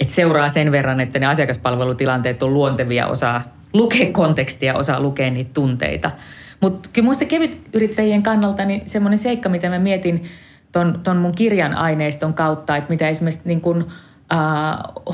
että 0.00 0.14
seuraa 0.14 0.48
sen 0.48 0.72
verran, 0.72 1.00
että 1.00 1.18
ne 1.18 1.26
asiakaspalvelutilanteet 1.26 2.42
on 2.42 2.54
luontevia, 2.54 3.06
osaa 3.06 3.42
lukea 3.72 4.12
kontekstia, 4.12 4.74
osaa 4.74 5.00
lukea 5.00 5.30
niitä 5.30 5.50
tunteita. 5.54 6.10
Mutta 6.60 6.88
kyllä 6.92 7.04
muista 7.04 7.24
kevytyrittäjien 7.24 8.22
kannalta 8.22 8.64
niin 8.64 8.86
semmoinen 8.86 9.18
seikka, 9.18 9.48
mitä 9.48 9.68
mä 9.68 9.78
mietin 9.78 10.24
ton, 10.72 11.00
ton 11.02 11.16
mun 11.16 11.32
kirjan 11.32 11.74
aineiston 11.74 12.34
kautta, 12.34 12.76
että 12.76 12.90
mitä 12.90 13.08
esimerkiksi 13.08 13.42
niin 13.44 13.60
kun, 13.60 13.86
äh, 14.32 14.38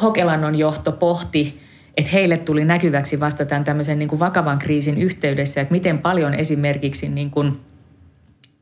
Hokelannon 0.03 0.55
johto 0.55 0.93
pohti, 0.93 1.62
että 1.97 2.11
heille 2.11 2.37
tuli 2.37 2.65
näkyväksi 2.65 3.21
vasta 3.21 3.45
tämän 3.45 3.65
tämmöisen 3.65 3.99
niin 3.99 4.09
kuin 4.09 4.19
vakavan 4.19 4.59
kriisin 4.59 4.99
yhteydessä, 4.99 5.61
että 5.61 5.73
miten 5.73 5.99
paljon 5.99 6.35
esimerkiksi 6.35 7.09
niin 7.09 7.31
kuin 7.31 7.61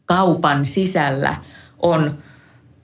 kaupan 0.07 0.65
sisällä 0.65 1.37
on 1.79 2.19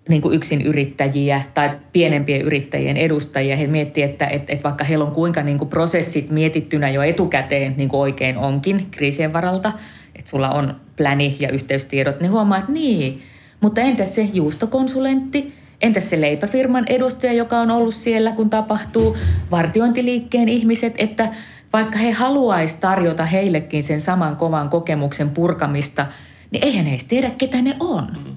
niin 0.08 0.22
kuin 0.22 0.34
yksin 0.34 0.62
yrittäjiä 0.62 1.42
tai 1.54 1.70
pienempien 1.92 2.42
yrittäjien 2.42 2.96
edustajia. 2.96 3.56
He 3.56 3.66
miettivät, 3.66 4.10
että, 4.10 4.26
että, 4.26 4.52
että 4.52 4.62
vaikka 4.62 4.84
heillä 4.84 5.04
on 5.04 5.10
kuinka 5.10 5.42
niin 5.42 5.58
kuin 5.58 5.70
prosessit 5.70 6.30
mietittynä 6.30 6.90
jo 6.90 7.02
etukäteen, 7.02 7.74
niin 7.76 7.88
kuin 7.88 8.00
oikein 8.00 8.38
onkin 8.38 8.86
kriisien 8.90 9.32
varalta, 9.32 9.72
että 10.14 10.30
sulla 10.30 10.50
on 10.50 10.76
pläni 10.96 11.36
ja 11.40 11.50
yhteystiedot, 11.50 12.20
niin 12.20 12.32
huomaa, 12.32 12.58
että 12.58 12.72
niin, 12.72 13.22
mutta 13.60 13.80
entäs 13.80 14.14
se 14.14 14.28
juustokonsulentti, 14.32 15.54
entäs 15.80 16.10
se 16.10 16.20
leipäfirman 16.20 16.84
edustaja, 16.88 17.32
joka 17.32 17.58
on 17.58 17.70
ollut 17.70 17.94
siellä, 17.94 18.32
kun 18.32 18.50
tapahtuu 18.50 19.16
vartiointiliikkeen 19.50 20.48
ihmiset, 20.48 20.94
että 20.98 21.28
vaikka 21.72 21.98
he 21.98 22.10
haluaisi 22.10 22.80
tarjota 22.80 23.24
heillekin 23.24 23.82
sen 23.82 24.00
saman 24.00 24.36
kovan 24.36 24.68
kokemuksen 24.68 25.30
purkamista, 25.30 26.06
niin 26.50 26.64
eihän 26.64 26.86
he 26.86 26.98
tiedä, 27.08 27.30
ketä 27.30 27.62
ne 27.62 27.76
on. 27.80 28.06
Mm. 28.24 28.34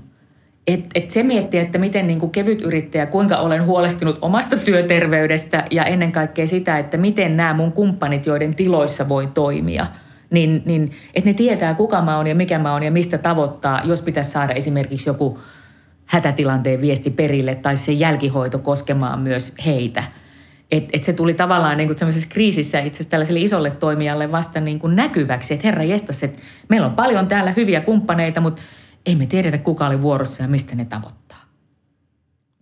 Et, 0.67 0.85
et 0.95 1.09
se 1.09 1.23
miettii, 1.23 1.59
että 1.59 1.77
miten 1.77 2.07
niin 2.07 2.19
kuin 2.19 2.31
kevyt 2.31 2.61
yrittäjä, 2.61 3.05
kuinka 3.05 3.37
olen 3.37 3.65
huolehtinut 3.65 4.17
omasta 4.21 4.57
työterveydestä 4.57 5.65
ja 5.71 5.83
ennen 5.83 6.11
kaikkea 6.11 6.47
sitä, 6.47 6.79
että 6.79 6.97
miten 6.97 7.37
nämä 7.37 7.53
mun 7.53 7.71
kumppanit, 7.71 8.25
joiden 8.25 8.55
tiloissa 8.55 9.09
voi 9.09 9.27
toimia, 9.27 9.85
niin, 10.29 10.61
niin 10.65 10.91
että 11.15 11.29
ne 11.29 11.33
tietää, 11.33 11.73
kuka 11.73 12.01
mä 12.01 12.17
oon 12.17 12.27
ja 12.27 12.35
mikä 12.35 12.59
mä 12.59 12.73
oon 12.73 12.83
ja 12.83 12.91
mistä 12.91 13.17
tavoittaa, 13.17 13.81
jos 13.83 14.01
pitäisi 14.01 14.31
saada 14.31 14.53
esimerkiksi 14.53 15.09
joku 15.09 15.39
hätätilanteen 16.09 16.81
viesti 16.81 17.09
perille 17.09 17.55
tai 17.55 17.77
se 17.77 17.91
jälkihoito 17.91 18.59
koskemaan 18.59 19.19
myös 19.19 19.53
heitä. 19.65 20.03
Et, 20.71 20.89
et 20.93 21.03
se 21.03 21.13
tuli 21.13 21.33
tavallaan 21.33 21.77
niin 21.77 21.89
kuin 21.89 22.13
kriisissä 22.29 22.79
itse 22.79 22.97
asiassa 22.97 23.09
tällaiselle 23.09 23.39
isolle 23.39 23.71
toimijalle 23.71 24.31
vasta 24.31 24.59
niin 24.59 24.79
kuin 24.79 24.95
näkyväksi, 24.95 25.53
että 25.53 25.67
herra 25.67 25.83
jestas, 25.83 26.23
että 26.23 26.39
meillä 26.69 26.87
on 26.87 26.93
paljon 26.93 27.27
täällä 27.27 27.53
hyviä 27.57 27.81
kumppaneita, 27.81 28.41
mutta 28.41 28.61
ei 29.05 29.15
me 29.15 29.25
tiedetä, 29.25 29.57
kuka 29.57 29.87
oli 29.87 30.01
vuorossa 30.01 30.43
ja 30.43 30.49
mistä 30.49 30.75
ne 30.75 30.85
tavoittaa. 30.85 31.37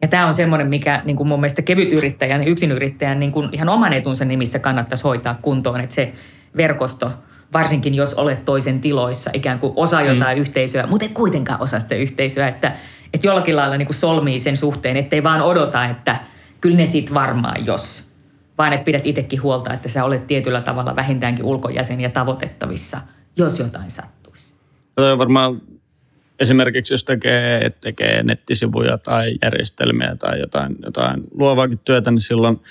Ja 0.01 0.07
tämä 0.07 0.27
on 0.27 0.33
semmoinen, 0.33 0.67
mikä 0.67 1.01
niin 1.05 1.17
kuin 1.17 1.27
mun 1.27 1.39
mielestä 1.39 1.61
kevytyrittäjän 1.61 2.41
ja 2.41 2.47
yksinyrittäjän 2.47 3.19
niin 3.19 3.31
kuin 3.31 3.49
ihan 3.51 3.69
oman 3.69 3.93
etunsa 3.93 4.25
nimissä 4.25 4.59
kannattaisi 4.59 5.03
hoitaa 5.03 5.39
kuntoon, 5.41 5.81
että 5.81 5.95
se 5.95 6.13
verkosto, 6.57 7.11
varsinkin 7.53 7.93
jos 7.93 8.13
olet 8.13 8.45
toisen 8.45 8.81
tiloissa, 8.81 9.31
ikään 9.33 9.59
kuin 9.59 9.73
osa 9.75 9.99
mm. 9.99 10.05
jotain 10.05 10.37
mm. 10.37 10.41
yhteisöä, 10.41 10.87
mutta 10.87 11.05
et 11.05 11.11
kuitenkaan 11.11 11.61
osa 11.61 11.79
sitä 11.79 11.95
yhteisöä, 11.95 12.47
että, 12.47 12.75
että 13.13 13.27
jollakin 13.27 13.55
lailla 13.55 13.77
niin 13.77 13.85
kuin 13.85 13.95
solmii 13.95 14.39
sen 14.39 14.57
suhteen, 14.57 14.97
ettei 14.97 15.23
vaan 15.23 15.41
odota, 15.41 15.85
että 15.85 16.17
kyllä 16.61 16.77
ne 16.77 16.85
sit 16.85 17.13
varmaan 17.13 17.65
jos, 17.65 18.11
vaan 18.57 18.73
että 18.73 18.85
pidät 18.85 19.05
itsekin 19.05 19.41
huolta, 19.41 19.73
että 19.73 19.89
sä 19.89 20.03
olet 20.03 20.27
tietyllä 20.27 20.61
tavalla 20.61 20.95
vähintäänkin 20.95 21.45
ulkojäsen 21.45 22.01
ja 22.01 22.09
tavoitettavissa, 22.09 23.01
jos 23.37 23.59
jotain 23.59 23.91
sattuisi. 23.91 24.53
Varmaan 25.17 25.61
esimerkiksi 26.39 26.93
jos 26.93 27.03
tekee, 27.03 27.69
tekee 27.81 28.23
nettisivuja 28.23 28.97
tai 28.97 29.35
järjestelmiä 29.41 30.15
tai 30.15 30.39
jotain, 30.39 30.75
jotain 30.85 31.23
luovaakin 31.31 31.79
työtä, 31.79 32.11
niin 32.11 32.21
silloin 32.21 32.61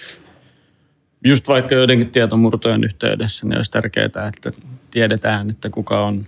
just 1.27 1.49
vaikka 1.49 1.75
joidenkin 1.75 2.11
tietomurtojen 2.11 2.85
yhteydessä, 2.85 3.47
niin 3.47 3.57
olisi 3.57 3.71
tärkeää, 3.71 4.07
että 4.07 4.53
tiedetään, 4.91 5.51
että 5.51 5.71
kuka 5.71 6.05
on, 6.05 6.27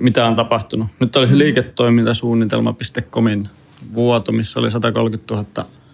mitä 0.00 0.26
on 0.26 0.34
tapahtunut. 0.34 0.86
Nyt 1.00 1.16
oli 1.16 1.26
se 1.26 1.32
mm. 1.32 1.38
liiketoimintasuunnitelma.comin 1.38 3.48
vuoto, 3.94 4.32
missä 4.32 4.60
oli 4.60 4.70
130 4.70 5.34
000 5.34 5.46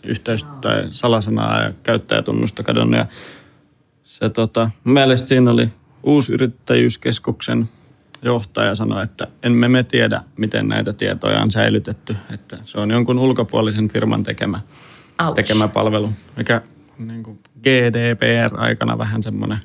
yhteys- 0.05 0.47
tai 0.61 0.87
salasanaa 0.91 1.63
ja 1.63 1.73
käyttäjätunnusta 1.83 2.63
kadonnut. 2.63 2.99
Ja 2.99 3.07
se, 4.05 4.29
tota, 4.29 4.71
mielestäni 4.85 5.29
siinä 5.29 5.51
oli 5.51 5.69
uusyrittäjyyskeskuksen 6.03 7.69
johtaja 8.23 8.75
sanoi, 8.75 9.03
että 9.03 9.27
emme 9.43 9.69
me 9.69 9.85
tiedä, 9.85 10.23
miten 10.37 10.69
näitä 10.69 10.93
tietoja 10.93 11.43
on 11.43 11.51
säilytetty. 11.51 12.17
Että 12.31 12.59
se 12.65 12.81
on 12.81 12.91
jonkun 12.91 13.19
ulkopuolisen 13.19 13.89
firman 13.89 14.23
tekemä, 14.23 14.61
tekemä 15.35 15.69
palvelu, 15.69 16.13
mikä 16.37 16.63
niin 16.99 17.23
kuin 17.23 17.39
GDPR-aikana 17.63 18.99
vähän 18.99 19.23
semmoinen 19.23 19.59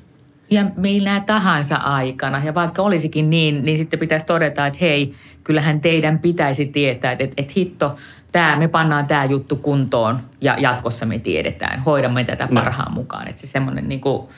ja 0.50 0.66
millä 0.76 1.20
tahansa 1.26 1.76
aikana. 1.76 2.42
Ja 2.44 2.54
vaikka 2.54 2.82
olisikin 2.82 3.30
niin, 3.30 3.64
niin 3.64 3.78
sitten 3.78 3.98
pitäisi 3.98 4.26
todeta, 4.26 4.66
että 4.66 4.78
hei, 4.80 5.14
kyllähän 5.44 5.80
teidän 5.80 6.18
pitäisi 6.18 6.66
tietää, 6.66 7.12
että, 7.12 7.24
että, 7.24 7.34
että 7.36 7.52
hitto, 7.56 7.96
tämä, 8.32 8.56
me 8.56 8.68
pannaan 8.68 9.06
tämä 9.06 9.24
juttu 9.24 9.56
kuntoon 9.56 10.18
ja 10.40 10.56
jatkossa 10.58 11.06
me 11.06 11.18
tiedetään, 11.18 11.80
hoidamme 11.80 12.24
tätä 12.24 12.48
parhaan 12.54 12.92
no. 12.92 12.94
mukaan. 12.94 13.28
Että 13.28 13.40
se 13.40 13.46
semmoinen 13.46 13.88
niin 13.88 14.00
kuin, 14.00 14.28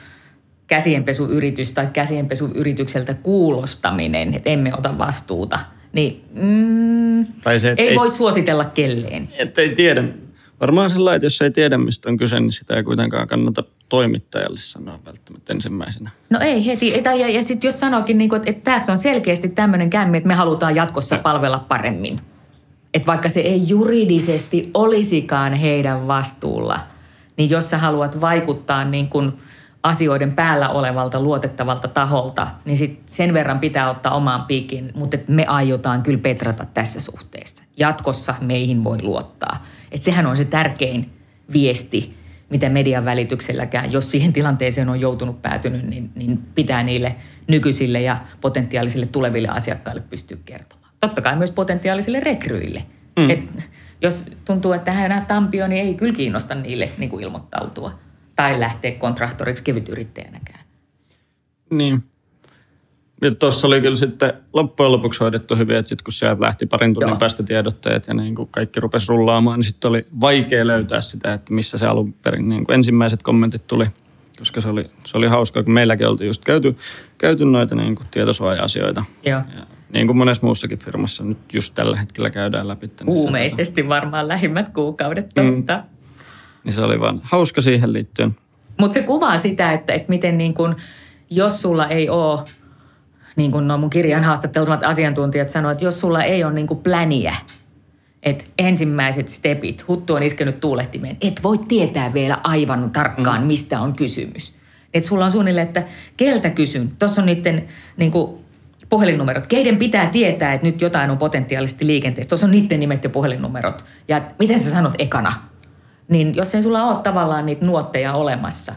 käsienpesuyritys 0.66 1.72
tai 1.72 1.86
käsienpesuyritykseltä 1.92 3.14
kuulostaminen, 3.14 4.34
että 4.34 4.50
emme 4.50 4.74
ota 4.74 4.98
vastuuta, 4.98 5.58
niin 5.92 6.24
mm, 6.34 7.26
tai 7.42 7.60
se, 7.60 7.74
ei, 7.76 7.88
ei 7.88 7.96
voi 7.96 8.10
suositella 8.10 8.64
kelleen. 8.64 9.28
Että 9.38 9.60
ei 9.60 9.74
tiedä. 9.74 10.04
Varmaan 10.60 10.90
sellainen, 10.90 11.16
että 11.16 11.26
jos 11.26 11.42
ei 11.42 11.50
tiedä, 11.50 11.78
mistä 11.78 12.10
on 12.10 12.16
kyse, 12.16 12.40
niin 12.40 12.52
sitä 12.52 12.74
ei 12.74 12.82
kuitenkaan 12.82 13.26
kannata 13.26 13.64
toimittajalle 13.88 14.58
sanoa 14.58 14.98
välttämättä 15.04 15.52
ensimmäisenä. 15.52 16.10
No 16.30 16.40
ei 16.40 16.66
heti. 16.66 17.02
Ja, 17.04 17.14
ja, 17.14 17.28
ja 17.28 17.42
sitten 17.42 17.68
jos 17.68 17.80
sanoikin, 17.80 18.18
niin 18.18 18.30
kuin, 18.30 18.36
että, 18.36 18.50
että 18.50 18.70
tässä 18.70 18.92
on 18.92 18.98
selkeästi 18.98 19.48
tämmöinen 19.48 19.90
kämmi, 19.90 20.16
että 20.16 20.28
me 20.28 20.34
halutaan 20.34 20.76
jatkossa 20.76 21.18
palvella 21.18 21.58
paremmin. 21.58 22.20
Että 22.94 23.06
vaikka 23.06 23.28
se 23.28 23.40
ei 23.40 23.68
juridisesti 23.68 24.70
olisikaan 24.74 25.52
heidän 25.52 26.06
vastuulla, 26.06 26.80
niin 27.36 27.50
jos 27.50 27.70
sä 27.70 27.78
haluat 27.78 28.20
vaikuttaa 28.20 28.84
niin 28.84 29.08
kuin– 29.08 29.32
asioiden 29.82 30.32
päällä 30.32 30.68
olevalta 30.68 31.20
luotettavalta 31.20 31.88
taholta, 31.88 32.48
niin 32.64 32.76
sit 32.76 33.02
sen 33.06 33.34
verran 33.34 33.58
pitää 33.58 33.90
ottaa 33.90 34.14
omaan 34.14 34.44
piikin, 34.44 34.92
mutta 34.94 35.16
me 35.28 35.46
aiotaan 35.46 36.02
kyllä 36.02 36.18
petrata 36.18 36.64
tässä 36.74 37.00
suhteessa. 37.00 37.64
Jatkossa 37.76 38.34
meihin 38.40 38.84
voi 38.84 39.02
luottaa. 39.02 39.64
Et 39.92 40.02
sehän 40.02 40.26
on 40.26 40.36
se 40.36 40.44
tärkein 40.44 41.10
viesti, 41.52 42.14
mitä 42.50 42.68
median 42.68 43.04
välitykselläkään, 43.04 43.92
jos 43.92 44.10
siihen 44.10 44.32
tilanteeseen 44.32 44.88
on 44.88 45.00
joutunut 45.00 45.42
päätynyt, 45.42 45.86
niin, 45.86 46.10
niin 46.14 46.38
pitää 46.38 46.82
niille 46.82 47.16
nykyisille 47.48 48.00
ja 48.00 48.16
potentiaalisille 48.40 49.06
tuleville 49.06 49.48
asiakkaille 49.48 50.02
pystyä 50.10 50.36
kertomaan. 50.44 50.90
Totta 51.00 51.20
kai 51.20 51.36
myös 51.36 51.50
potentiaalisille 51.50 52.20
rekryille. 52.20 52.82
Mm. 53.18 53.30
Et 53.30 53.40
jos 54.02 54.26
tuntuu, 54.44 54.72
että 54.72 54.92
hän 54.92 55.26
Tampio, 55.26 55.68
niin 55.68 55.86
ei 55.86 55.94
kyllä 55.94 56.12
kiinnosta 56.12 56.54
niille 56.54 56.88
niin 56.98 57.10
kuin 57.10 57.24
ilmoittautua 57.24 57.98
tai 58.36 58.60
lähteä 58.60 58.90
kontraktoriksi 58.90 59.64
kevytyrittäjänäkään. 59.64 60.64
Niin. 61.70 62.02
Ja 63.20 63.34
tuossa 63.34 63.66
oli 63.66 63.80
kyllä 63.80 63.96
sitten 63.96 64.32
loppujen 64.52 64.92
lopuksi 64.92 65.20
hoidettu 65.20 65.56
hyvin, 65.56 65.76
että 65.76 65.88
sitten 65.88 66.04
kun 66.04 66.12
sieltä 66.12 66.40
lähti 66.40 66.66
parin 66.66 66.94
tunnin 66.94 67.10
Joo. 67.10 67.18
päästä 67.18 67.42
tiedotteet 67.42 68.06
ja 68.08 68.14
niin 68.14 68.34
kuin 68.34 68.48
kaikki 68.50 68.80
rupesi 68.80 69.06
rullaamaan, 69.08 69.58
niin 69.58 69.66
sitten 69.66 69.88
oli 69.88 70.04
vaikea 70.20 70.66
löytää 70.66 71.00
sitä, 71.00 71.32
että 71.32 71.54
missä 71.54 71.78
se 71.78 71.86
alun 71.86 72.12
perin 72.12 72.48
niin 72.48 72.64
kuin 72.64 72.74
ensimmäiset 72.74 73.22
kommentit 73.22 73.66
tuli, 73.66 73.86
koska 74.38 74.60
se 74.60 74.68
oli, 74.68 74.90
se 75.04 75.18
oli 75.18 75.26
hauskaa, 75.26 75.62
kun 75.62 75.72
meilläkin 75.72 76.08
oltiin 76.08 76.26
just 76.26 76.44
käyty, 76.44 76.76
käyty 77.18 77.44
noita 77.44 77.74
niin 77.74 77.94
kuin 77.94 78.06
tietosuoja-asioita. 78.10 79.04
Joo. 79.26 79.40
Ja 79.56 79.66
niin 79.92 80.06
kuin 80.06 80.16
monessa 80.16 80.46
muussakin 80.46 80.78
firmassa 80.78 81.24
nyt 81.24 81.38
just 81.52 81.74
tällä 81.74 81.96
hetkellä 81.96 82.30
käydään 82.30 82.68
läpi. 82.68 82.90
Uumeisesti 83.06 83.88
varmaan 83.88 84.28
lähimmät 84.28 84.68
kuukaudet, 84.68 85.28
totta. 85.34 85.76
Mm. 85.76 85.82
Niin 86.64 86.72
se 86.72 86.82
oli 86.82 87.00
vaan 87.00 87.20
hauska 87.22 87.60
siihen 87.60 87.92
liittyen. 87.92 88.36
Mutta 88.78 88.94
se 88.94 89.02
kuvaa 89.02 89.38
sitä, 89.38 89.72
että, 89.72 89.92
että 89.92 90.08
miten 90.08 90.38
niin 90.38 90.54
kun, 90.54 90.76
jos 91.30 91.62
sulla 91.62 91.86
ei 91.86 92.08
ole, 92.08 92.40
niin 93.36 93.52
kuin 93.52 93.68
no 93.68 93.78
mun 93.78 93.90
kirjan 93.90 94.24
haastattelmat 94.24 94.84
asiantuntijat 94.84 95.50
sanoivat, 95.50 95.72
että 95.72 95.84
jos 95.84 96.00
sulla 96.00 96.22
ei 96.22 96.44
ole 96.44 96.52
niin 96.52 96.66
kuin 96.66 96.80
pläniä, 96.80 97.34
että 98.22 98.44
ensimmäiset 98.58 99.28
stepit, 99.28 99.88
huttu 99.88 100.14
on 100.14 100.22
iskenyt 100.22 100.60
tuulehtimeen, 100.60 101.16
et 101.20 101.42
voi 101.42 101.58
tietää 101.58 102.12
vielä 102.12 102.38
aivan 102.44 102.90
tarkkaan, 102.90 103.42
mistä 103.42 103.80
on 103.80 103.94
kysymys. 103.94 104.54
Että 104.94 105.08
sulla 105.08 105.24
on 105.24 105.32
suunnilleen, 105.32 105.66
että 105.66 105.84
keltä 106.16 106.50
kysyn. 106.50 106.90
Tuossa 106.98 107.22
on 107.22 107.26
niiden 107.26 107.64
niin 107.96 108.10
kuin, 108.10 108.40
puhelinnumerot. 108.88 109.46
Keiden 109.46 109.76
pitää 109.76 110.06
tietää, 110.06 110.52
että 110.54 110.66
nyt 110.66 110.80
jotain 110.80 111.10
on 111.10 111.18
potentiaalisesti 111.18 111.86
liikenteessä. 111.86 112.28
Tuossa 112.28 112.46
on 112.46 112.50
niiden 112.50 112.80
nimet 112.80 113.04
ja 113.04 113.10
puhelinnumerot. 113.10 113.84
Ja 114.08 114.22
miten 114.38 114.58
sä 114.58 114.70
sanot 114.70 114.94
ekana? 114.98 115.32
Niin 116.08 116.34
jos 116.34 116.54
ei 116.54 116.62
sulla 116.62 116.84
ole 116.84 117.02
tavallaan 117.02 117.46
niitä 117.46 117.66
nuotteja 117.66 118.12
olemassa, 118.12 118.74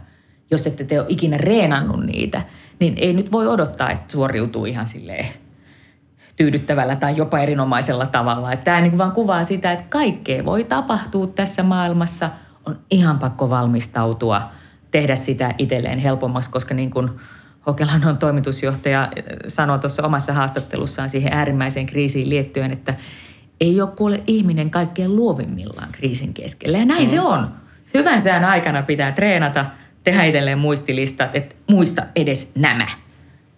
jos 0.53 0.67
ette 0.67 0.83
te 0.83 0.99
ole 0.99 1.05
ikinä 1.09 1.37
reenannut 1.37 2.05
niitä, 2.05 2.41
niin 2.79 2.93
ei 2.97 3.13
nyt 3.13 3.31
voi 3.31 3.47
odottaa, 3.47 3.91
että 3.91 4.11
suoriutuu 4.11 4.65
ihan 4.65 4.87
silleen 4.87 5.25
tyydyttävällä 6.35 6.95
tai 6.95 7.17
jopa 7.17 7.39
erinomaisella 7.39 8.05
tavalla. 8.05 8.51
Että 8.51 8.63
tämä 8.63 8.81
niin 8.81 8.97
vaan 8.97 9.11
kuvaa 9.11 9.43
sitä, 9.43 9.71
että 9.71 9.85
kaikkea 9.89 10.45
voi 10.45 10.63
tapahtua 10.63 11.27
tässä 11.27 11.63
maailmassa. 11.63 12.29
On 12.65 12.79
ihan 12.91 13.19
pakko 13.19 13.49
valmistautua, 13.49 14.41
tehdä 14.91 15.15
sitä 15.15 15.53
itselleen 15.57 15.99
helpommaksi, 15.99 16.51
koska 16.51 16.73
niin 16.73 16.91
kuin 16.91 17.09
Hokelan 17.65 18.17
toimitusjohtaja 18.17 19.09
sanoi 19.47 19.79
tuossa 19.79 20.03
omassa 20.03 20.33
haastattelussaan 20.33 21.09
siihen 21.09 21.33
äärimmäiseen 21.33 21.85
kriisiin 21.85 22.29
liittyen, 22.29 22.71
että 22.71 22.93
ei 23.61 23.81
ole 23.81 23.89
kuule 23.89 24.23
ihminen 24.27 24.69
kaikkein 24.71 25.15
luovimmillaan 25.15 25.89
kriisin 25.91 26.33
keskellä. 26.33 26.77
Ja 26.77 26.85
näin 26.85 27.03
mm. 27.03 27.09
se 27.09 27.21
on. 27.21 27.51
Hyvän 27.93 28.21
sään 28.21 28.45
aikana 28.45 28.81
pitää 28.81 29.11
treenata, 29.11 29.65
tehdä 30.03 30.23
itselleen 30.23 30.59
muistilistat, 30.59 31.35
että 31.35 31.55
muista 31.69 32.05
edes 32.15 32.51
nämä. 32.55 32.87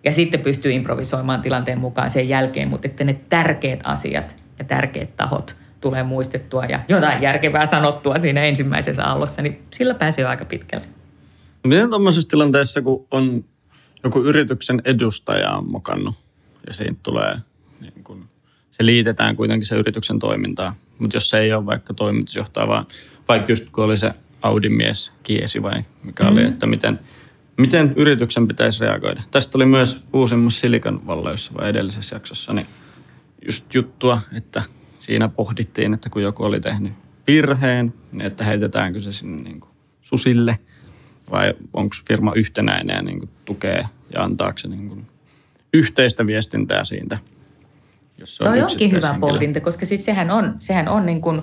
Ja 0.04 0.12
sitten 0.12 0.40
pystyy 0.40 0.72
improvisoimaan 0.72 1.42
tilanteen 1.42 1.80
mukaan 1.80 2.10
sen 2.10 2.30
jälkeen, 2.30 2.70
mutta 2.70 2.88
että 2.88 3.04
ne 3.04 3.14
tärkeät 3.30 3.80
asiat 3.84 4.44
ja 4.60 4.66
tärkeät 4.66 5.16
tahot 5.16 5.56
tulee 5.82 6.04
muistettua 6.04 6.66
ja 6.66 6.80
jotain 6.90 7.22
järkevää 7.22 7.66
sanottua 7.66 8.20
siinä 8.20 8.44
ensimmäisessä 8.44 9.06
aallossa, 9.06 9.42
niin 9.42 9.64
sillä 9.74 9.94
pääsee 9.94 10.26
aika 10.26 10.46
pitkälle. 10.46 10.86
Miten 11.64 11.90
tuommoisessa 11.90 12.30
tilanteessa, 12.30 12.82
kun 12.82 13.08
on 13.12 13.46
joku 14.04 14.22
yrityksen 14.22 14.82
edustaja 14.86 15.52
on 15.52 15.72
mokannut 15.72 16.16
ja 16.68 16.74
siitä 16.74 17.00
tulee, 17.04 17.36
niin 17.82 18.04
kun, 18.04 18.30
se 18.72 18.86
liitetään 18.86 19.36
kuitenkin 19.36 19.68
se 19.68 19.76
yrityksen 19.76 20.20
toimintaan, 20.20 20.76
mutta 21.00 21.16
jos 21.16 21.30
se 21.30 21.38
ei 21.38 21.54
ole 21.54 21.66
vaikka 21.66 21.94
toimitusjohtaja, 21.94 22.68
vaan 22.68 22.86
vaikka 23.28 23.52
just 23.52 23.70
kun 23.70 23.84
oli 23.84 23.98
se 23.98 24.12
Audin 24.46 24.74
mies 24.74 25.12
kiesi 25.24 25.62
vai 25.62 25.84
mikä 26.04 26.24
mm-hmm. 26.24 26.38
oli, 26.38 26.46
että 26.46 26.66
miten, 26.66 27.00
miten 27.58 27.94
yrityksen 27.96 28.48
pitäisi 28.48 28.86
reagoida. 28.86 29.24
Tästä 29.32 29.58
oli 29.58 29.66
myös 29.66 30.04
uusimmassa 30.14 30.60
Silicon 30.60 31.08
Valleyssa 31.08 31.54
vai 31.54 31.70
edellisessä 31.70 32.16
jaksossa, 32.16 32.54
niin 32.54 32.68
just 33.48 33.74
juttua, 33.74 34.22
että 34.38 34.64
siinä 35.00 35.28
pohdittiin, 35.28 35.94
että 35.94 36.10
kun 36.10 36.22
joku 36.22 36.44
oli 36.44 36.60
tehnyt 36.60 36.94
virheen, 37.28 37.94
niin 38.12 38.22
että 38.22 38.44
heitetäänkö 38.44 39.00
se 39.00 39.12
sinne 39.12 39.44
niin 39.44 39.60
kuin 39.60 39.72
susille 40.02 40.60
vai 41.32 41.54
onko 41.74 41.96
firma 42.08 42.34
yhtenäinen 42.36 42.96
ja 42.96 43.02
niin 43.02 43.20
kuin 43.20 43.30
tukee 43.46 43.86
ja 44.14 44.24
antaako 44.24 44.58
se 44.58 44.68
niin 44.68 44.90
kuin 44.90 45.08
yhteistä 45.74 46.28
viestintää 46.28 46.84
siitä. 46.84 47.18
Jos 48.18 48.38
se 48.38 48.44
on 48.44 48.64
onkin 48.64 48.92
hyvä 48.92 49.18
pohdinta, 49.20 49.60
koska 49.60 49.86
siis 49.86 50.06
sehän 50.06 50.32
on, 50.32 50.56
sehän 50.60 50.88
on 50.88 51.06
niin 51.06 51.22
kuin 51.22 51.42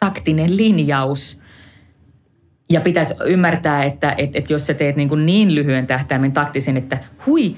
taktinen 0.00 0.56
linjaus. 0.56 1.40
Ja 2.70 2.80
pitäisi 2.80 3.14
ymmärtää, 3.24 3.84
että, 3.84 4.14
että, 4.18 4.38
että 4.38 4.52
jos 4.52 4.66
sä 4.66 4.74
teet 4.74 4.96
niin, 4.96 5.08
kuin 5.08 5.26
niin 5.26 5.54
lyhyen 5.54 5.86
tähtäimen 5.86 6.32
taktisen, 6.32 6.76
että 6.76 6.98
hui, 7.26 7.56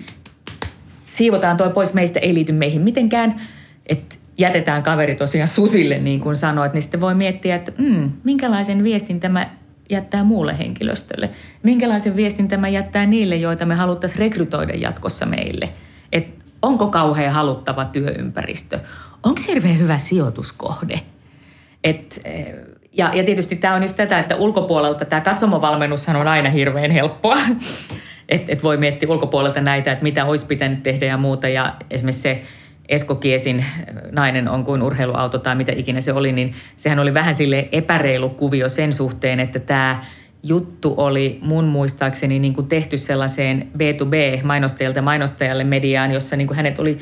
siivotaan 1.11 1.57
toi 1.57 1.71
pois 1.71 1.95
meistä, 1.95 2.21
ei 2.21 2.35
liity 2.35 2.53
meihin 2.53 2.83
mitenkään, 2.83 3.41
että 3.87 4.17
jätetään 4.39 4.83
kaveri 4.83 5.15
tosiaan 5.15 5.49
susille, 5.49 5.99
niin 5.99 6.21
kuin 6.21 6.37
sanoit, 6.37 6.73
niin 6.73 6.83
sitten 6.83 7.01
voi 7.01 7.15
miettiä, 7.15 7.55
että 7.55 7.73
mm, 7.79 8.13
minkälaisen 8.25 8.85
viestin 8.85 9.21
tämä 9.21 9.47
jättää 9.91 10.25
muulle 10.25 10.59
henkilöstölle? 10.59 11.31
Minkälaisen 11.63 12.17
viestin 12.17 12.49
tämä 12.49 12.69
jättää 12.69 13.07
niille, 13.07 13.37
joita 13.37 13.67
me 13.67 13.75
haluttaisiin 13.75 14.19
rekrytoida 14.19 14.73
jatkossa 14.75 15.27
meille? 15.27 15.69
Et 16.13 16.29
onko 16.63 16.89
kauhean 16.89 17.33
haluttava 17.33 17.85
työympäristö? 17.85 18.79
Onko 19.23 19.41
se 19.41 19.53
hirveän 19.53 19.79
hyvä 19.79 19.99
sijoituskohde? 19.99 21.01
Et, 21.85 22.21
ja, 22.93 23.11
ja 23.15 23.25
tietysti 23.25 23.57
tämä 23.57 23.75
on 23.75 23.83
just 23.83 23.97
tätä, 23.97 24.19
että 24.19 24.37
ulkopuolelta 24.37 25.05
tämä 25.05 25.21
katsomovalmennushan 25.21 26.17
on 26.17 26.29
aina 26.29 26.51
hirveän 26.51 26.91
helppoa. 26.91 27.39
että 28.29 28.53
et 28.53 28.63
voi 28.63 28.77
miettiä 28.77 29.09
ulkopuolelta 29.09 29.61
näitä, 29.61 29.93
että 29.93 30.03
mitä 30.03 30.25
olisi 30.25 30.47
pitänyt 30.47 30.83
tehdä 30.83 31.07
ja 31.07 31.17
muuta. 31.17 31.49
Ja 31.49 31.75
esimerkiksi 31.91 32.23
se 32.23 32.43
Esko 32.89 33.15
Kiesin 33.15 33.65
nainen 34.13 34.49
on 34.49 34.65
kuin 34.65 34.83
urheiluauto 34.83 35.39
tai 35.39 35.57
mitä 35.57 35.73
ikinä 35.77 36.01
se 36.01 36.13
oli, 36.13 36.33
niin 36.33 36.55
sehän 36.77 36.99
oli 36.99 37.15
vähän 37.15 37.35
sille 37.35 37.69
epäreilu 37.73 38.29
kuvio 38.29 38.69
sen 38.69 38.93
suhteen, 38.93 39.41
että 39.41 39.59
tämä 39.59 40.05
juttu 40.43 40.95
oli 40.97 41.39
mun 41.43 41.65
muistaakseni 41.65 42.39
niin 42.39 42.55
kuin 42.55 42.67
tehty 42.67 42.99
sellaiseen 42.99 43.69
B2B 43.79 44.45
mainostajalta 44.45 45.03
mainostajalle 45.03 45.65
mediaan, 45.65 46.13
jossa 46.13 46.37
niin 46.37 46.47
kuin 46.47 46.57
hänet 46.57 46.79
oli 46.79 46.99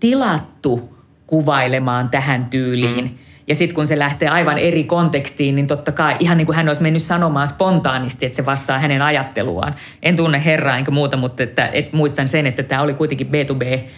tilattu 0.00 0.98
kuvailemaan 1.26 2.08
tähän 2.08 2.44
tyyliin. 2.44 3.04
Mm. 3.04 3.18
Ja 3.46 3.54
sitten 3.54 3.74
kun 3.74 3.86
se 3.86 3.98
lähtee 3.98 4.28
aivan 4.28 4.58
eri 4.58 4.84
kontekstiin, 4.84 5.56
niin 5.56 5.66
totta 5.66 5.92
kai 5.92 6.16
ihan 6.18 6.36
niin 6.36 6.46
kuin 6.46 6.56
hän 6.56 6.68
olisi 6.68 6.82
mennyt 6.82 7.02
sanomaan 7.02 7.48
spontaanisti, 7.48 8.26
että 8.26 8.36
se 8.36 8.46
vastaa 8.46 8.78
hänen 8.78 9.02
ajatteluaan. 9.02 9.74
En 10.02 10.16
tunne 10.16 10.44
herraa 10.44 10.78
enkä 10.78 10.90
muuta, 10.90 11.16
mutta 11.16 11.42
että, 11.42 11.68
että 11.72 11.96
muistan 11.96 12.28
sen, 12.28 12.46
että 12.46 12.62
tämä 12.62 12.82
oli 12.82 12.94
kuitenkin 12.94 13.26
B2B 13.26 13.88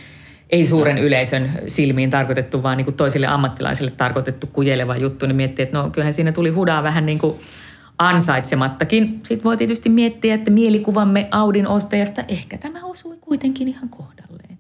ei 0.50 0.64
suuren 0.64 0.98
yleisön 0.98 1.50
silmiin 1.66 2.10
tarkoitettu, 2.10 2.62
vaan 2.62 2.76
niin 2.76 2.84
kuin 2.84 2.94
toisille 2.94 3.26
ammattilaisille 3.26 3.90
tarkoitettu 3.90 4.46
kujeleva 4.46 4.96
juttu, 4.96 5.26
niin 5.26 5.36
miettii, 5.36 5.62
että 5.62 5.78
no 5.78 5.90
kyllähän 5.90 6.12
siinä 6.12 6.32
tuli 6.32 6.50
hudaa 6.50 6.82
vähän 6.82 7.06
niin 7.06 7.18
kuin 7.18 7.36
ansaitsemattakin. 7.98 9.20
Sitten 9.22 9.44
voi 9.44 9.56
tietysti 9.56 9.88
miettiä, 9.88 10.34
että 10.34 10.50
mielikuvamme 10.50 11.28
Audin 11.30 11.68
ostajasta, 11.68 12.22
ehkä 12.28 12.58
tämä 12.58 12.80
osui 12.82 13.16
kuitenkin 13.20 13.68
ihan 13.68 13.88
kohdalleen. 13.88 14.58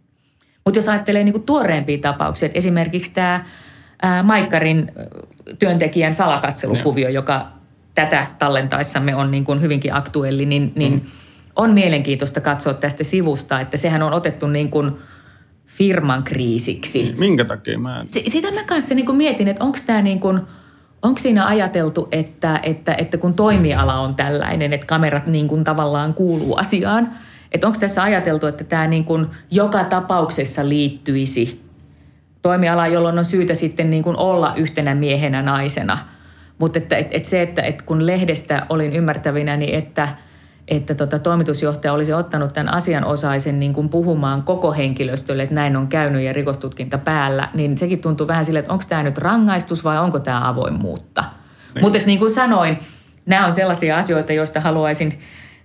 Mutta 0.64 0.78
jos 0.78 0.88
ajattelee 0.88 1.24
niin 1.24 1.32
kuin 1.32 1.44
tuoreempia 1.44 1.98
tapauksia, 1.98 2.46
että 2.46 2.58
esimerkiksi 2.58 3.14
tämä 3.14 3.44
ää, 4.02 4.22
Maikkarin 4.22 4.92
työntekijän 5.58 6.14
salakatselukuvio, 6.14 7.08
joka 7.08 7.46
tätä 7.94 8.26
tallentaissamme 8.38 9.14
on 9.14 9.30
niin 9.30 9.44
kuin 9.44 9.60
hyvinkin 9.60 9.94
aktuelli, 9.94 10.46
niin, 10.46 10.72
niin 10.76 10.92
mm. 10.92 11.00
on 11.56 11.70
mielenkiintoista 11.70 12.40
katsoa 12.40 12.74
tästä 12.74 13.04
sivusta, 13.04 13.60
että 13.60 13.76
sehän 13.76 14.02
on 14.02 14.12
otettu 14.12 14.46
niin 14.46 14.70
kuin– 14.70 14.92
firman 15.76 16.22
kriisiksi. 16.22 17.14
Minkä 17.18 17.44
takia 17.44 17.78
mä 17.78 18.00
en... 18.00 18.08
Sitä 18.08 18.52
mä 18.52 18.64
kanssa 18.64 18.94
niin 18.94 19.06
kuin 19.06 19.16
mietin, 19.16 19.48
että 19.48 19.64
onko 19.64 19.78
tämä 19.86 20.02
niin 20.02 20.20
kuin, 20.20 20.40
onko 21.02 21.18
siinä 21.18 21.46
ajateltu, 21.46 22.08
että, 22.12 22.60
että, 22.62 22.94
että 22.94 23.18
kun 23.18 23.34
toimiala 23.34 24.00
on 24.00 24.14
tällainen, 24.14 24.72
että 24.72 24.86
kamerat 24.86 25.26
niin 25.26 25.48
kuin 25.48 25.64
tavallaan 25.64 26.14
kuuluu 26.14 26.54
asiaan, 26.54 27.10
että 27.52 27.66
onko 27.66 27.78
tässä 27.78 28.02
ajateltu, 28.02 28.46
että 28.46 28.64
tämä 28.64 28.86
niin 28.86 29.04
kuin 29.04 29.26
joka 29.50 29.84
tapauksessa 29.84 30.68
liittyisi 30.68 31.65
toimialaan, 32.48 32.92
jolloin 32.92 33.18
on 33.18 33.24
syytä 33.24 33.54
sitten 33.54 33.90
niin 33.90 34.02
kuin 34.02 34.16
olla 34.16 34.52
yhtenä 34.56 34.94
miehenä 34.94 35.42
naisena. 35.42 35.98
Mutta 36.58 36.78
että, 36.78 36.96
että, 36.96 37.16
että 37.16 37.28
se, 37.28 37.42
että, 37.42 37.62
että 37.62 37.84
kun 37.84 38.06
lehdestä 38.06 38.66
olin 38.68 38.92
ymmärtävinä, 38.92 39.56
niin 39.56 39.74
että– 39.74 40.08
että 40.68 40.94
tota, 40.94 41.18
toimitusjohtaja 41.18 41.92
olisi 41.92 42.12
ottanut 42.12 42.52
tämän 42.52 42.74
asianosaisen 42.74 43.60
niin 43.60 43.72
kuin 43.72 43.88
puhumaan 43.88 44.42
koko 44.42 44.72
henkilöstölle, 44.72 45.42
että 45.42 45.54
näin 45.54 45.76
on 45.76 45.88
käynyt 45.88 46.22
ja 46.22 46.32
rikostutkinta 46.32 46.98
päällä, 46.98 47.48
niin 47.54 47.78
sekin 47.78 48.00
tuntuu 48.00 48.28
vähän 48.28 48.44
silleen, 48.44 48.60
että 48.60 48.72
onko 48.72 48.84
tämä 48.88 49.02
nyt 49.02 49.18
rangaistus 49.18 49.84
vai 49.84 49.98
onko 49.98 50.18
tämä 50.18 50.48
avoimuutta. 50.48 51.24
Niin. 51.74 51.84
Mutta 51.84 51.98
niin 52.06 52.18
kuin 52.18 52.30
sanoin, 52.30 52.78
nämä 53.26 53.46
on 53.46 53.52
sellaisia 53.52 53.98
asioita, 53.98 54.32
joista 54.32 54.60
haluaisin 54.60 55.18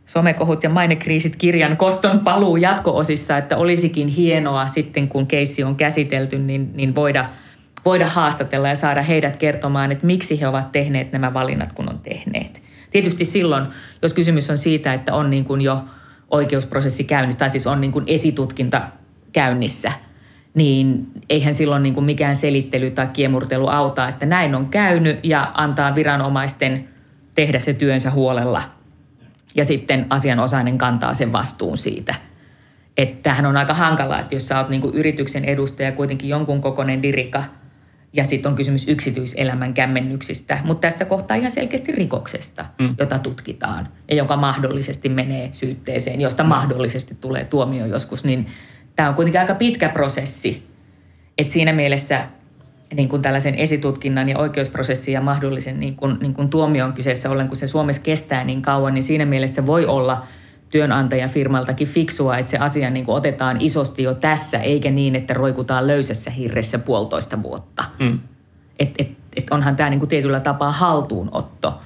somekohut 0.05 0.63
ja 0.63 0.69
mainekriisit 0.69 1.35
kirjan 1.35 1.77
koston 1.77 2.19
paluu 2.19 2.57
jatkoosissa, 2.57 3.37
että 3.37 3.57
olisikin 3.57 4.07
hienoa 4.07 4.67
sitten, 4.67 5.07
kun 5.07 5.27
keissi 5.27 5.63
on 5.63 5.75
käsitelty, 5.75 6.39
niin, 6.39 6.71
niin 6.73 6.95
voida, 6.95 7.25
voida 7.85 8.07
haastatella 8.07 8.67
ja 8.67 8.75
saada 8.75 9.01
heidät 9.01 9.37
kertomaan, 9.37 9.91
että 9.91 10.05
miksi 10.05 10.41
he 10.41 10.47
ovat 10.47 10.71
tehneet 10.71 11.11
nämä 11.11 11.33
valinnat, 11.33 11.73
kun 11.73 11.89
on 11.89 11.99
tehneet. 11.99 12.61
Tietysti 12.91 13.25
silloin, 13.25 13.65
jos 14.01 14.13
kysymys 14.13 14.49
on 14.49 14.57
siitä, 14.57 14.93
että 14.93 15.13
on 15.13 15.29
niin 15.29 15.45
kuin 15.45 15.61
jo 15.61 15.85
oikeusprosessi 16.31 17.03
käynnissä, 17.03 17.39
tai 17.39 17.49
siis 17.49 17.67
on 17.67 17.81
niin 17.81 17.91
kuin 17.91 18.05
esitutkinta 18.07 18.81
käynnissä, 19.33 19.91
niin 20.53 21.07
eihän 21.29 21.53
silloin 21.53 21.83
niin 21.83 21.93
kuin 21.93 22.03
mikään 22.03 22.35
selittely 22.35 22.91
tai 22.91 23.07
kiemurtelu 23.07 23.67
auta, 23.67 24.07
että 24.07 24.25
näin 24.25 24.55
on 24.55 24.69
käynyt 24.69 25.19
ja 25.23 25.51
antaa 25.53 25.95
viranomaisten 25.95 26.89
tehdä 27.35 27.59
se 27.59 27.73
työnsä 27.73 28.11
huolella. 28.11 28.80
Ja 29.55 29.65
sitten 29.65 30.05
asianosainen 30.09 30.77
kantaa 30.77 31.13
sen 31.13 31.31
vastuun 31.31 31.77
siitä. 31.77 32.15
Että 32.97 33.23
tämähän 33.23 33.45
on 33.45 33.57
aika 33.57 33.73
hankala, 33.73 34.19
että 34.19 34.35
jos 34.35 34.47
sä 34.47 34.57
oot 34.57 34.69
niin 34.69 34.81
kuin 34.81 34.95
yrityksen 34.95 35.45
edustaja 35.45 35.91
kuitenkin 35.91 36.29
jonkun 36.29 36.61
kokoinen 36.61 37.01
dirika– 37.01 37.43
ja 38.13 38.23
sitten 38.23 38.49
on 38.49 38.55
kysymys 38.55 38.87
yksityiselämän 38.87 39.73
kämmennyksistä, 39.73 40.57
mutta 40.63 40.81
tässä 40.81 41.05
kohtaa 41.05 41.37
ihan 41.37 41.51
selkeästi 41.51 41.91
rikoksesta, 41.91 42.65
mm. 42.79 42.95
jota 42.97 43.19
tutkitaan 43.19 43.87
ja 44.09 44.15
joka 44.15 44.37
mahdollisesti 44.37 45.09
menee 45.09 45.49
syytteeseen, 45.51 46.21
josta 46.21 46.43
mm. 46.43 46.49
mahdollisesti 46.49 47.17
tulee 47.21 47.45
tuomio 47.45 47.85
joskus, 47.85 48.23
niin 48.23 48.47
tämä 48.95 49.09
on 49.09 49.15
kuitenkin 49.15 49.41
aika 49.41 49.55
pitkä 49.55 49.89
prosessi. 49.89 50.67
Et 51.37 51.47
siinä 51.47 51.73
mielessä 51.73 52.27
niin 52.95 53.09
kuin 53.09 53.21
tällaisen 53.21 53.55
esitutkinnan 53.55 54.29
ja 54.29 54.37
oikeusprosessin 54.37 55.13
ja 55.13 55.21
mahdollisen 55.21 55.79
niin 55.79 55.95
kuin, 55.95 56.17
niin 56.21 56.33
kuin 56.33 56.49
tuomion 56.49 56.93
kyseessä 56.93 57.29
ollen, 57.29 57.47
kun 57.47 57.57
se 57.57 57.67
Suomessa 57.67 58.01
kestää 58.01 58.43
niin 58.43 58.61
kauan, 58.61 58.93
niin 58.93 59.03
siinä 59.03 59.25
mielessä 59.25 59.65
voi 59.65 59.85
olla 59.85 60.25
työnantajan 60.69 61.29
firmaltakin 61.29 61.87
fiksua, 61.87 62.37
että 62.37 62.51
se 62.51 62.57
asia 62.57 62.89
niin 62.89 63.05
kuin 63.05 63.15
otetaan 63.15 63.57
isosti 63.59 64.03
jo 64.03 64.13
tässä, 64.13 64.57
eikä 64.57 64.91
niin, 64.91 65.15
että 65.15 65.33
roikutaan 65.33 65.87
löysässä 65.87 66.31
hirressä 66.31 66.79
puolitoista 66.79 67.43
vuotta. 67.43 67.83
Mm. 67.99 68.19
Et, 68.79 68.89
et, 68.99 69.11
et 69.35 69.47
onhan 69.51 69.75
tämä 69.75 69.89
niin 69.89 69.99
kuin 69.99 70.09
tietyllä 70.09 70.39
tapaa 70.39 70.71
haltuunotto. 70.71 71.81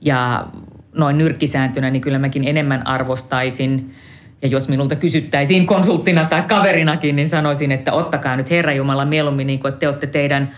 Ja 0.00 0.46
noin 0.92 1.18
nyrkkisääntönä, 1.18 1.90
niin 1.90 2.02
kyllä 2.02 2.18
mäkin 2.18 2.48
enemmän 2.48 2.86
arvostaisin– 2.86 3.94
ja 4.46 4.50
jos 4.50 4.68
minulta 4.68 4.96
kysyttäisiin 4.96 5.66
konsulttina 5.66 6.24
tai 6.24 6.42
kaverinakin, 6.42 7.16
niin 7.16 7.28
sanoisin, 7.28 7.72
että 7.72 7.92
ottakaa 7.92 8.36
nyt 8.36 8.50
Herra 8.50 8.72
Jumala 8.72 9.04
mieluummin, 9.04 9.46
niin 9.46 9.58
kuin, 9.58 9.68
että 9.68 9.80
te 9.80 9.88
olette 9.88 10.06
teidän 10.06 10.50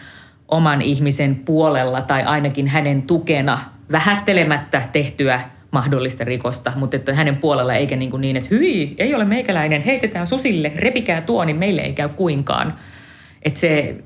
oman 0.49 0.83
ihmisen 0.83 1.37
puolella 1.37 2.01
tai 2.01 2.23
ainakin 2.23 2.69
hänen 2.69 3.03
tukena 3.03 3.59
vähättelemättä 3.93 4.83
tehtyä 4.93 5.41
mahdollista 5.71 6.25
rikosta, 6.25 6.73
mutta 6.77 6.97
että 6.97 7.15
hänen 7.15 7.37
puolella 7.37 7.75
eikä 7.75 7.97
niin, 7.97 8.11
kuin 8.11 8.21
niin 8.21 8.37
että 8.37 8.49
hyi, 8.51 8.95
ei 8.99 9.15
ole 9.15 9.25
meikäläinen, 9.25 9.83
heitetään 9.83 10.27
susille, 10.27 10.73
repikää 10.77 11.21
tuo, 11.21 11.45
niin 11.45 11.57
meille 11.57 11.83
ei 11.83 11.93
käy 11.93 12.09
kuinkaan. 12.09 12.75
Että 13.43 13.61
se, 13.61 13.97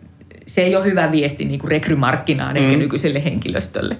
se 0.46 0.62
ei 0.62 0.76
ole 0.76 0.84
hyvä 0.84 1.12
viesti 1.12 1.44
niin 1.44 1.60
kuin 1.60 1.70
rekrymarkkinaan 1.70 2.56
eikä 2.56 2.72
mm. 2.72 2.78
nykyiselle 2.78 3.24
henkilöstölle. 3.24 3.96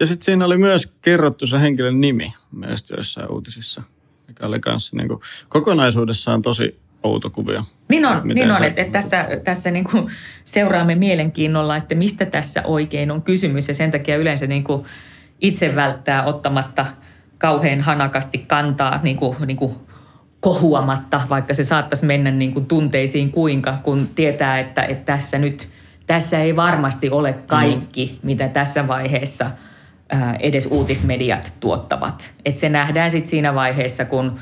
Ja 0.00 0.06
sitten 0.06 0.24
siinä 0.24 0.44
oli 0.44 0.58
myös 0.58 0.92
kerrottu 1.02 1.46
se 1.46 1.60
henkilön 1.60 2.00
nimi 2.00 2.32
myös 2.52 2.90
jossain 2.96 3.30
uutisissa 3.30 3.82
mikä 4.28 4.46
oli 4.46 4.60
kanssa 4.60 4.96
niin 4.96 5.08
kuin, 5.08 5.20
kokonaisuudessaan 5.48 6.42
tosi 6.42 6.80
outo 7.02 7.30
kuvio. 7.30 7.62
Niin 7.88 8.06
on, 8.06 8.20
niin 8.24 8.50
on 8.50 8.64
että, 8.64 8.82
että 8.82 8.92
tässä, 8.92 9.26
tässä 9.44 9.70
niin 9.70 9.84
kuin 9.84 10.06
seuraamme 10.44 10.94
mielenkiinnolla, 10.94 11.76
että 11.76 11.94
mistä 11.94 12.26
tässä 12.26 12.62
oikein 12.64 13.10
on 13.10 13.22
kysymys 13.22 13.68
ja 13.68 13.74
sen 13.74 13.90
takia 13.90 14.16
yleensä 14.16 14.46
niin 14.46 14.64
kuin 14.64 14.84
itse 15.40 15.74
välttää 15.74 16.24
ottamatta 16.24 16.86
kauhean 17.38 17.80
hanakasti 17.80 18.38
kantaa 18.38 19.00
niin 19.02 19.16
kuin, 19.16 19.36
niin 19.46 19.56
kuin 19.56 19.74
kohuamatta, 20.40 21.20
vaikka 21.28 21.54
se 21.54 21.64
saattaisi 21.64 22.06
mennä 22.06 22.30
niin 22.30 22.54
kuin 22.54 22.66
tunteisiin 22.66 23.32
kuinka, 23.32 23.78
kun 23.82 24.08
tietää, 24.14 24.58
että, 24.58 24.82
että 24.82 25.12
tässä 25.12 25.38
nyt, 25.38 25.68
tässä 26.06 26.40
ei 26.40 26.56
varmasti 26.56 27.10
ole 27.10 27.32
kaikki, 27.32 28.18
mm. 28.22 28.26
mitä 28.26 28.48
tässä 28.48 28.88
vaiheessa– 28.88 29.50
edes 30.40 30.66
uutismediat 30.66 31.54
tuottavat. 31.60 32.34
Et 32.44 32.56
se 32.56 32.68
nähdään 32.68 33.10
sitten 33.10 33.30
siinä 33.30 33.54
vaiheessa, 33.54 34.04
kun 34.04 34.38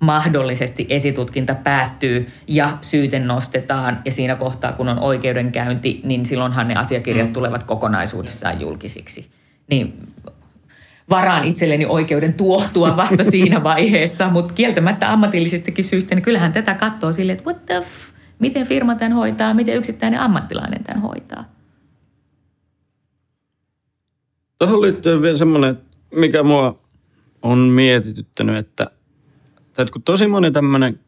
mahdollisesti 0.00 0.86
esitutkinta 0.88 1.54
päättyy 1.54 2.26
ja 2.48 2.78
syyte 2.80 3.18
nostetaan 3.18 4.00
ja 4.04 4.12
siinä 4.12 4.36
kohtaa, 4.36 4.72
kun 4.72 4.88
on 4.88 4.98
oikeudenkäynti, 4.98 6.00
niin 6.04 6.26
silloinhan 6.26 6.68
ne 6.68 6.74
asiakirjat 6.74 7.28
mm. 7.28 7.32
tulevat 7.32 7.62
kokonaisuudessaan 7.62 8.60
julkisiksi. 8.60 9.30
Niin 9.70 10.06
varaan 11.10 11.44
itselleni 11.44 11.86
oikeuden 11.86 12.32
tuohtua 12.32 12.96
vasta 12.96 13.24
siinä 13.30 13.64
vaiheessa, 13.64 14.28
mutta 14.28 14.54
kieltämättä 14.54 15.12
ammatillisestakin 15.12 15.84
syystä, 15.84 16.14
niin 16.14 16.22
kyllähän 16.22 16.52
tätä 16.52 16.74
katsoo 16.74 17.12
silleen, 17.12 17.38
että 17.38 17.50
what 17.50 17.66
the 17.66 17.80
f, 17.80 18.12
miten 18.38 18.66
firma 18.66 18.94
tämän 18.94 19.12
hoitaa, 19.12 19.54
miten 19.54 19.76
yksittäinen 19.76 20.20
ammattilainen 20.20 20.84
tämän 20.84 21.02
hoitaa. 21.02 21.53
Tuohon 24.58 24.82
liittyy 24.82 25.22
vielä 25.22 25.36
semmoinen, 25.36 25.78
mikä 26.14 26.42
mua 26.42 26.78
on 27.42 27.58
mietityttänyt, 27.58 28.56
että, 28.56 28.90
että 29.68 29.92
kun 29.92 30.02
tosi 30.02 30.26
moni 30.26 30.50
tämmöinen 30.50 31.00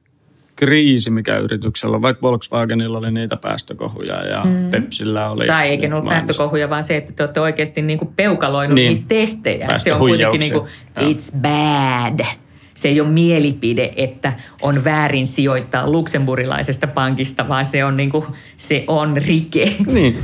kriisi, 0.56 1.10
mikä 1.10 1.38
yrityksellä 1.38 1.96
on, 1.96 2.02
vaikka 2.02 2.22
Volkswagenilla 2.22 2.98
oli 2.98 3.10
niitä 3.10 3.36
päästökohuja 3.36 4.26
ja 4.26 4.44
mm. 4.44 4.70
Pepsillä 4.70 5.30
oli... 5.30 5.46
Tai 5.46 5.68
eikä 5.68 5.96
ollut 5.96 6.08
päästökohuja, 6.08 6.70
vaan 6.70 6.84
se, 6.84 6.96
että 6.96 7.12
te 7.12 7.22
olette 7.22 7.40
oikeasti 7.40 7.82
niin 7.82 7.98
kuin 7.98 8.12
peukaloinut 8.16 8.74
niin. 8.74 8.92
niitä 8.92 9.04
testejä. 9.08 9.78
Se 9.78 9.92
on 9.92 9.98
kuitenkin 9.98 10.40
niin 10.40 10.52
kuin, 10.52 10.64
it's 11.00 11.38
bad. 11.40 12.26
Se 12.74 12.88
ei 12.88 13.00
ole 13.00 13.08
mielipide, 13.08 13.92
että 13.96 14.32
on 14.62 14.84
väärin 14.84 15.26
sijoittaa 15.26 15.90
luksemburilaisesta 15.90 16.86
pankista, 16.86 17.48
vaan 17.48 17.64
se 17.64 17.84
on, 17.84 17.96
niin 17.96 18.10
kuin, 18.10 18.24
se 18.56 18.84
on 18.86 19.16
rike. 19.16 19.72
Niin. 19.86 20.18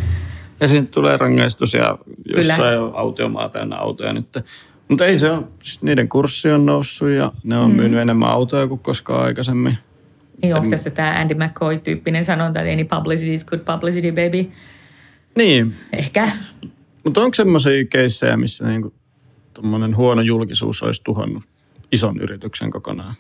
Ja 0.63 0.69
siinä 0.69 0.87
tulee 0.91 1.17
rangaistus 1.17 1.75
ja 1.75 1.99
jossain 2.37 2.79
on 2.79 2.93
autiomaa 2.97 3.49
täynnä 3.49 3.77
autoja 3.77 4.13
nyt. 4.13 4.27
Mutta 4.89 5.07
ei 5.07 5.19
se 5.19 5.31
ole, 5.31 5.43
siis 5.63 5.83
niiden 5.83 6.09
kurssi 6.09 6.51
on 6.51 6.67
noussut 6.67 7.09
ja 7.11 7.33
ne 7.45 7.59
on 7.59 7.71
mm. 7.71 7.77
myynyt 7.77 8.01
enemmän 8.01 8.29
autoja 8.29 8.67
kuin 8.67 8.81
koskaan 8.81 9.25
aikaisemmin. 9.25 9.79
Niin, 10.43 10.55
onko 10.55 10.71
tässä 10.71 10.91
tämä 10.91 11.21
Andy 11.21 11.35
McCoy-tyyppinen 11.35 12.25
sanonta, 12.25 12.61
että 12.61 12.73
any 12.73 12.85
publicity 12.85 13.35
is 13.35 13.45
good 13.45 13.61
publicity, 13.61 14.11
baby? 14.11 14.51
Niin. 15.37 15.75
Ehkä. 15.93 16.29
Mutta 17.05 17.21
onko 17.21 17.35
semmoisia 17.35 17.85
keissejä, 17.85 18.37
missä 18.37 18.69
niinku 18.69 18.95
huono 19.97 20.23
julkisuus 20.23 20.83
olisi 20.83 21.03
tuhannut 21.05 21.43
ison 21.93 22.21
yrityksen 22.21 22.71
kokonaan? 22.71 23.15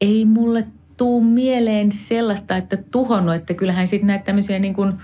Ei 0.00 0.24
mulle 0.24 0.66
tuu 0.96 1.20
mieleen 1.20 1.92
sellaista, 1.92 2.56
että 2.56 2.76
tuhonnut, 2.76 3.34
että 3.34 3.54
kyllähän 3.54 3.88
sitten 3.88 4.06
näitä 4.06 4.24
tämmöisiä 4.24 4.58
niin 4.58 4.74
kuin– 4.74 4.92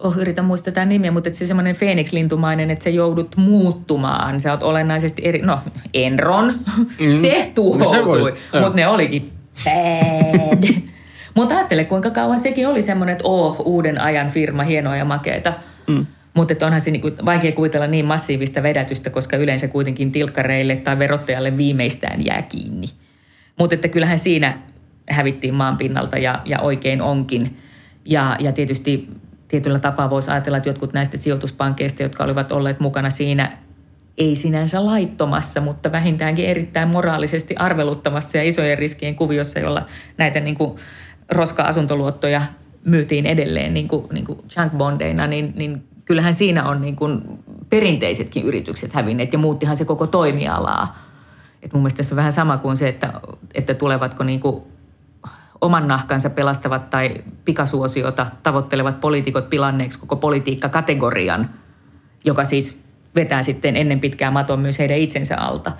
oh, 0.00 0.18
yritän 0.18 0.44
muistaa 0.44 0.72
tämän 0.72 0.88
nimiä, 0.88 1.10
mutta 1.10 1.28
että 1.28 1.38
se 1.38 1.46
semmoinen 1.46 1.76
Phoenix-lintumainen, 1.76 2.70
että 2.70 2.82
sä 2.82 2.90
joudut 2.90 3.36
muuttumaan. 3.36 4.40
Sä 4.40 4.50
oot 4.50 4.62
olennaisesti 4.62 5.22
eri, 5.24 5.42
no 5.42 5.58
Enron, 5.94 6.54
mm. 6.98 7.12
se 7.20 7.52
tuhoutui, 7.54 8.34
no 8.52 8.60
mutta 8.60 8.76
ne 8.76 8.88
olikin 8.88 9.32
bad. 9.64 10.74
mutta 11.34 11.54
ajattele, 11.54 11.84
kuinka 11.84 12.10
kauan 12.10 12.38
sekin 12.38 12.68
oli 12.68 12.82
semmoinen, 12.82 13.12
että 13.12 13.28
oh, 13.28 13.62
uuden 13.64 14.00
ajan 14.00 14.30
firma, 14.30 14.62
hienoa 14.62 14.96
ja 14.96 15.04
makeita. 15.04 15.52
Mm. 15.86 16.06
Mutta 16.34 16.66
onhan 16.66 16.80
se 16.80 16.90
niinku 16.90 17.10
vaikea 17.24 17.52
kuvitella 17.52 17.86
niin 17.86 18.04
massiivista 18.04 18.62
vedätystä, 18.62 19.10
koska 19.10 19.36
yleensä 19.36 19.68
kuitenkin 19.68 20.12
tilkkareille 20.12 20.76
tai 20.76 20.98
verottajalle 20.98 21.56
viimeistään 21.56 22.26
jää 22.26 22.42
kiinni. 22.42 22.86
Mutta 23.58 23.74
että 23.74 23.88
kyllähän 23.88 24.18
siinä 24.18 24.58
hävittiin 25.10 25.54
maan 25.54 25.76
pinnalta 25.76 26.18
ja, 26.18 26.42
ja 26.44 26.60
oikein 26.60 27.02
onkin. 27.02 27.56
Ja, 28.04 28.36
ja 28.40 28.52
tietysti 28.52 29.08
tietyllä 29.48 29.78
tapaa 29.78 30.10
voisi 30.10 30.30
ajatella, 30.30 30.56
että 30.56 30.68
jotkut 30.68 30.92
näistä 30.92 31.16
sijoituspankkeista, 31.16 32.02
jotka 32.02 32.24
olivat 32.24 32.52
olleet 32.52 32.80
mukana 32.80 33.10
siinä, 33.10 33.58
ei 34.18 34.34
sinänsä 34.34 34.86
laittomassa, 34.86 35.60
mutta 35.60 35.92
vähintäänkin 35.92 36.46
erittäin 36.46 36.88
moraalisesti 36.88 37.56
arveluttavassa 37.56 38.38
ja 38.38 38.44
isojen 38.44 38.78
riskien 38.78 39.14
kuviossa, 39.14 39.58
jolla 39.58 39.86
näitä 40.18 40.40
niin 40.40 40.54
kuin 40.54 40.76
roska-asuntoluottoja 41.30 42.42
myytiin 42.84 43.26
edelleen 43.26 43.74
niin 43.74 43.88
kuin, 43.88 44.06
niin 44.12 44.24
kuin 44.24 44.38
junk 44.56 44.72
bondeina, 44.72 45.26
niin, 45.26 45.52
niin 45.56 45.84
kyllähän 46.04 46.34
siinä 46.34 46.68
on 46.68 46.80
niin 46.80 46.96
kuin 46.96 47.22
perinteisetkin 47.70 48.44
yritykset 48.44 48.92
hävinneet 48.92 49.32
ja 49.32 49.38
muuttihan 49.38 49.76
se 49.76 49.84
koko 49.84 50.06
toimialaa. 50.06 50.98
Et 51.62 51.72
mun 51.72 51.82
mielestä 51.82 52.02
se 52.02 52.14
on 52.14 52.16
vähän 52.16 52.32
sama 52.32 52.56
kuin 52.56 52.76
se, 52.76 52.88
että, 52.88 53.12
että 53.54 53.74
tulevatko 53.74 54.24
niin 54.24 54.40
kuin 54.40 54.62
oman 55.66 55.88
nahkansa 55.88 56.30
pelastavat 56.30 56.90
tai 56.90 57.24
pikasuosiota 57.44 58.26
tavoittelevat 58.42 59.00
poliitikot 59.00 59.50
pilanneeksi 59.50 59.98
koko 59.98 60.16
politiikkakategorian, 60.16 61.50
joka 62.24 62.44
siis 62.44 62.78
vetää 63.14 63.42
sitten 63.42 63.76
ennen 63.76 64.00
pitkää 64.00 64.30
maton 64.30 64.60
myös 64.60 64.78
heidän 64.78 64.98
itsensä 64.98 65.36
alta. 65.36 65.72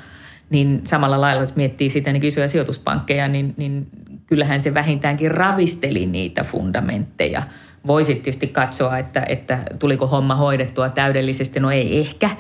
Niin 0.51 0.81
samalla 0.85 1.21
lailla, 1.21 1.43
jos 1.43 1.57
miettii 1.57 1.89
sitä 1.89 2.13
niin 2.13 2.25
isoja 2.25 2.49
sijoituspankkeja, 2.49 3.29
niin, 3.29 3.55
niin 3.57 3.87
kyllähän 4.27 4.61
se 4.61 4.75
vähintäänkin 4.75 5.31
ravisteli 5.31 6.07
niitä 6.07 6.45
fundamentteja. 6.45 7.43
Voisit 7.87 8.23
tietysti 8.23 8.47
katsoa, 8.47 8.99
että, 8.99 9.23
että 9.29 9.59
tuliko 9.79 10.07
homma 10.07 10.35
hoidettua 10.35 10.89
täydellisesti. 10.89 11.61
No 11.61 11.71
ei 11.71 11.99
ehkä, 11.99 12.31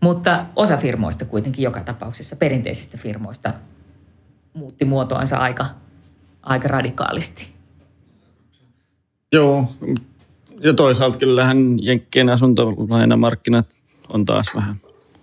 mutta 0.00 0.46
osa 0.56 0.76
firmoista 0.76 1.24
kuitenkin 1.24 1.62
joka 1.62 1.80
tapauksessa, 1.80 2.36
perinteisistä 2.36 2.98
firmoista, 2.98 3.52
muutti 4.54 4.84
muotoansa 4.84 5.36
aika 5.36 5.66
aika 6.42 6.68
radikaalisti. 6.68 7.48
Joo, 9.32 9.72
ja 10.60 10.74
toisaalta 10.74 11.18
kyllähän 11.18 11.84
Jenkkien 11.84 12.28
asuntolainamarkkinat 12.28 13.78
on 14.08 14.24
taas 14.24 14.46
vähän 14.54 14.76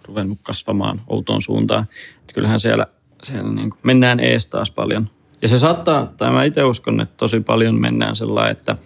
ruvennut 0.05 0.38
kasvamaan 0.43 1.01
outoon 1.07 1.41
suuntaan. 1.41 1.86
Että 2.20 2.34
kyllähän 2.34 2.59
siellä, 2.59 2.88
siellä 3.24 3.51
niin 3.51 3.70
kuin 3.70 3.80
mennään 3.84 4.20
ees 4.20 4.47
taas 4.47 4.72
paljon. 4.72 5.07
Ja 5.41 5.47
se 5.47 5.59
saattaa, 5.59 6.05
tai 6.18 6.32
mä 6.32 6.43
itse 6.43 6.63
uskon, 6.63 7.01
että 7.01 7.13
tosi 7.18 7.39
paljon 7.39 7.82
mennään 7.82 8.15
sellainen, 8.15 8.51
että 8.51 8.78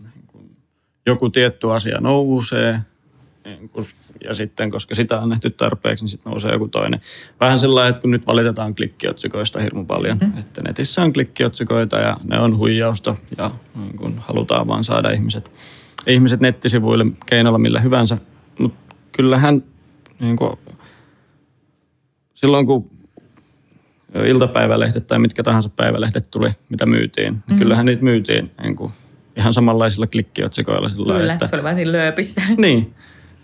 niin 0.00 0.26
kuin 0.26 0.56
joku 1.06 1.30
tietty 1.30 1.72
asia 1.72 2.00
nousee 2.00 2.80
niin 3.44 3.68
kun- 3.68 3.86
ja 4.24 4.34
sitten, 4.34 4.70
koska 4.70 4.94
sitä 4.94 5.20
on 5.20 5.28
nähty 5.28 5.50
tarpeeksi, 5.50 6.04
niin 6.04 6.10
sitten 6.10 6.30
nousee 6.30 6.52
joku 6.52 6.68
toinen. 6.68 7.00
Vähän 7.40 7.58
sellainen, 7.58 7.90
että 7.90 8.00
kun 8.00 8.10
nyt 8.10 8.26
valitetaan 8.26 8.74
klikkiotsikoista 8.74 9.60
hirmu 9.60 9.84
paljon, 9.84 10.18
mm-hmm. 10.20 10.38
että 10.38 10.62
netissä 10.62 11.02
on 11.02 11.12
klikkiotsikoita 11.12 11.96
ja 11.96 12.16
ne 12.24 12.38
on 12.38 12.58
huijausta 12.58 13.16
ja 13.38 13.50
niin 13.74 13.96
kun 13.96 14.14
halutaan 14.18 14.66
vaan 14.66 14.84
saada 14.84 15.10
ihmiset, 15.10 15.50
ihmiset 16.06 16.40
nettisivuille 16.40 17.06
keinolla 17.26 17.58
millä 17.58 17.80
hyvänsä. 17.80 18.18
Mutta 18.58 18.94
kyllähän 19.12 19.62
niin 20.20 20.36
kun, 20.36 20.58
silloin 22.34 22.66
kun 22.66 22.90
iltapäivälehdet 24.26 25.06
tai 25.06 25.18
mitkä 25.18 25.42
tahansa 25.42 25.68
päivälehdet 25.68 26.30
tuli, 26.30 26.50
mitä 26.68 26.86
myytiin, 26.86 27.32
niin 27.32 27.42
mm. 27.46 27.58
kyllähän 27.58 27.86
niitä 27.86 28.04
myytiin 28.04 28.50
niin 28.62 28.76
kuin 28.76 28.92
ihan 29.36 29.52
samanlaisilla 29.52 30.06
klikkiotsikoilla. 30.06 30.88
Sillä 30.88 31.18
Kyllä, 31.18 31.32
että, 31.32 31.46
se 31.46 31.56
oli 31.56 31.62
vaan 31.62 31.74
siinä 31.74 31.92
lööpissä. 31.92 32.42
Niin, 32.56 32.94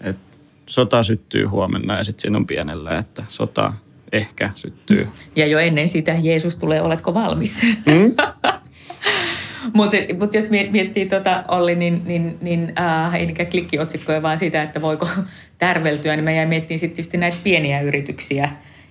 että 0.00 0.27
sota 0.68 1.02
syttyy 1.02 1.44
huomenna 1.44 1.98
ja 1.98 2.04
sitten 2.04 2.22
siinä 2.22 2.36
on 2.36 2.46
pienellä, 2.46 2.98
että 2.98 3.24
sota 3.28 3.72
ehkä 4.12 4.50
syttyy. 4.54 5.08
Ja 5.36 5.46
jo 5.46 5.58
ennen 5.58 5.88
sitä 5.88 6.16
Jeesus 6.22 6.56
tulee, 6.56 6.82
oletko 6.82 7.14
valmis? 7.14 7.62
Mm? 7.62 8.14
Mutta 9.74 9.96
mut 10.18 10.34
jos 10.34 10.44
miet- 10.44 10.70
miettii 10.70 11.06
tota 11.06 11.44
Olli, 11.48 11.74
niin, 11.74 12.02
niin, 12.04 12.38
niin 12.40 12.72
äh, 12.80 13.14
ei 13.14 13.26
niinkään 13.26 13.50
klikkiotsikkoja, 13.50 14.22
vaan 14.22 14.38
sitä, 14.38 14.62
että 14.62 14.82
voiko 14.82 15.08
tärveltyä, 15.58 16.16
niin 16.16 16.24
mä 16.24 16.30
jäin 16.30 16.48
miettimään 16.48 16.78
sitten 16.78 16.96
tietysti 16.96 17.18
näitä 17.18 17.36
pieniä 17.44 17.80
yrityksiä. 17.80 18.48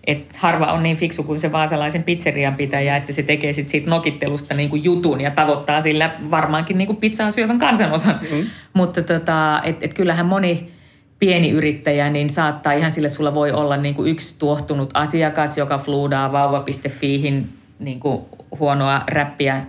Et 0.08 0.38
harva 0.38 0.66
on 0.66 0.84
niin 0.84 0.98
fiksu 0.98 1.24
kuin 1.24 1.40
se 1.40 1.52
vaasalaisen 1.52 2.04
pizzerian 2.04 2.56
pitäjä, 2.56 2.98
että 2.98 3.12
se 3.12 3.24
tekee 3.24 3.54
sit 3.54 3.70
siitä 3.70 3.90
nokittelusta 3.90 4.54
niinku 4.54 4.76
jutun 4.76 5.22
ja 5.22 5.32
tavoittaa 5.32 5.82
sillä 5.82 6.16
varmaankin 6.32 6.78
niinku 6.78 6.94
pizzaa 6.94 7.32
syövän 7.32 7.60
kansanosan. 7.60 8.20
Mm. 8.32 8.46
Mutta 8.74 9.02
tota, 9.02 9.62
et, 9.64 9.84
et 9.84 9.94
kyllähän 9.94 10.26
moni 10.26 10.72
pieni 11.20 11.50
yrittäjä, 11.50 12.10
niin 12.10 12.30
saattaa 12.30 12.74
ihan 12.74 12.92
sille, 12.92 13.10
sulla 13.10 13.34
voi 13.34 13.52
olla 13.52 13.78
niinku 13.78 14.06
yksi 14.06 14.36
tuohtunut 14.40 14.90
asiakas, 14.94 15.58
joka 15.58 15.78
fluudaa 15.78 16.32
vauva.fiihin 16.32 17.50
niinku 17.80 18.30
huonoa 18.60 19.02
räppiä 19.08 19.62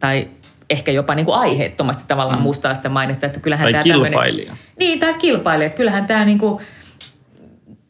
tai 0.00 0.28
ehkä 0.70 0.92
jopa 0.92 1.14
niinku 1.14 1.32
aiheettomasti 1.32 2.04
tavallaan 2.08 2.38
mm. 2.38 2.42
mustaa 2.42 2.74
sitä 2.74 2.88
mainetta. 2.88 3.26
Että 3.26 3.40
kyllähän 3.40 3.72
Tai 3.72 3.82
tämmönen- 3.82 4.12
kilpailija. 4.12 4.56
niin, 4.78 4.98
tämä 4.98 5.12
kilpailija. 5.12 5.66
Että 5.66 5.76
Kyllähän 5.76 6.06
tämä 6.06 6.24
niinku, 6.24 6.60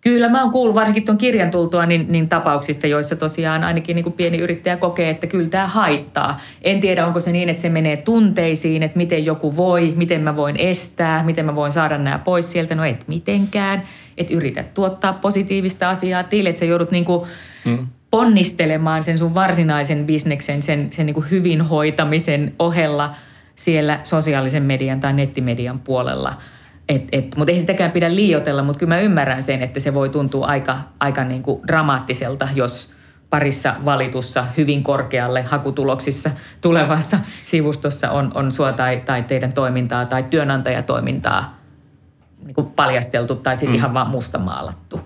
kyllä 0.09 0.29
mä 0.29 0.43
oon 0.43 0.51
kuullut 0.53 0.75
varsinkin 0.75 1.05
tuon 1.05 1.19
kirjan 1.19 1.51
tultua 1.51 1.87
niin, 1.87 2.07
niin 2.09 2.29
tapauksista, 2.29 2.87
joissa 2.87 3.17
tosiaan 3.17 3.65
ainakin 3.65 3.95
niinku 3.95 4.11
pieni 4.11 4.39
yrittäjä 4.39 4.77
kokee, 4.77 5.11
että 5.11 5.27
kyllä 5.27 5.49
tämä 5.49 5.67
haittaa. 5.67 6.41
En 6.63 6.81
tiedä, 6.81 7.07
onko 7.07 7.21
se 7.21 7.33
niin, 7.33 7.49
että 7.49 7.63
se 7.63 7.69
menee 7.69 7.97
tunteisiin, 7.97 8.83
että 8.83 8.97
miten 8.97 9.25
joku 9.25 9.57
voi, 9.57 9.93
miten 9.97 10.21
mä 10.21 10.37
voin 10.37 10.57
estää, 10.57 11.23
miten 11.23 11.45
mä 11.47 11.55
voin 11.55 11.73
saada 11.73 11.99
nämä 11.99 12.19
pois 12.19 12.53
sieltä. 12.53 12.75
No 12.75 12.85
et 12.85 13.05
mitenkään. 13.09 13.83
Että 14.19 14.35
yrität 14.35 14.75
tuottaa 14.75 15.13
positiivista 15.13 15.89
asiaa 15.89 16.23
tilille, 16.23 16.49
että 16.51 16.59
sä 16.59 16.65
joudut 16.65 16.91
niinku 16.91 17.27
Mm. 17.65 17.87
ponnistelemaan 18.11 19.03
sen 19.03 19.19
sun 19.19 19.35
varsinaisen 19.35 20.07
bisneksen, 20.07 20.63
sen, 20.63 20.89
sen 20.93 21.07
niinku 21.07 21.25
hyvin 21.31 21.61
hoitamisen 21.61 22.55
ohella 22.59 23.15
siellä 23.55 24.01
sosiaalisen 24.05 24.63
median 24.63 25.01
tai 25.01 25.13
nettimedian 25.13 25.79
puolella. 25.79 26.35
Et, 26.89 27.09
et, 27.13 27.37
mutta 27.37 27.53
ei 27.53 27.61
sitäkään 27.61 27.91
pidä 27.91 28.15
liioitella, 28.15 28.63
mutta 28.63 28.79
kyllä 28.79 28.95
mä 28.95 29.01
ymmärrän 29.01 29.43
sen, 29.43 29.63
että 29.63 29.81
se 29.81 29.95
voi 29.95 30.09
tuntua 30.09 30.47
aika, 30.47 30.79
aika 31.01 31.25
niinku 31.25 31.63
dramaattiselta, 31.67 32.49
jos 32.55 32.93
parissa 33.31 33.75
valitussa 33.85 34.47
hyvin 34.57 34.83
korkealle 34.83 35.43
hakutuloksissa 35.43 36.31
tulevassa 36.61 37.19
sivustossa 37.45 38.11
on, 38.11 38.33
on 38.35 38.53
sua 38.53 38.73
tai, 38.73 39.03
tai 39.05 39.23
teidän 39.23 39.53
toimintaa 39.53 40.07
tai 40.07 40.23
työnantajatoimintaa 40.23 41.59
niin 42.45 42.55
kuin 42.55 42.67
paljasteltu 42.67 43.35
tai 43.35 43.57
sitten 43.57 43.73
mm. 43.73 43.77
ihan 43.77 43.95
vaan 43.95 44.11
mustamaalattu. 44.11 45.01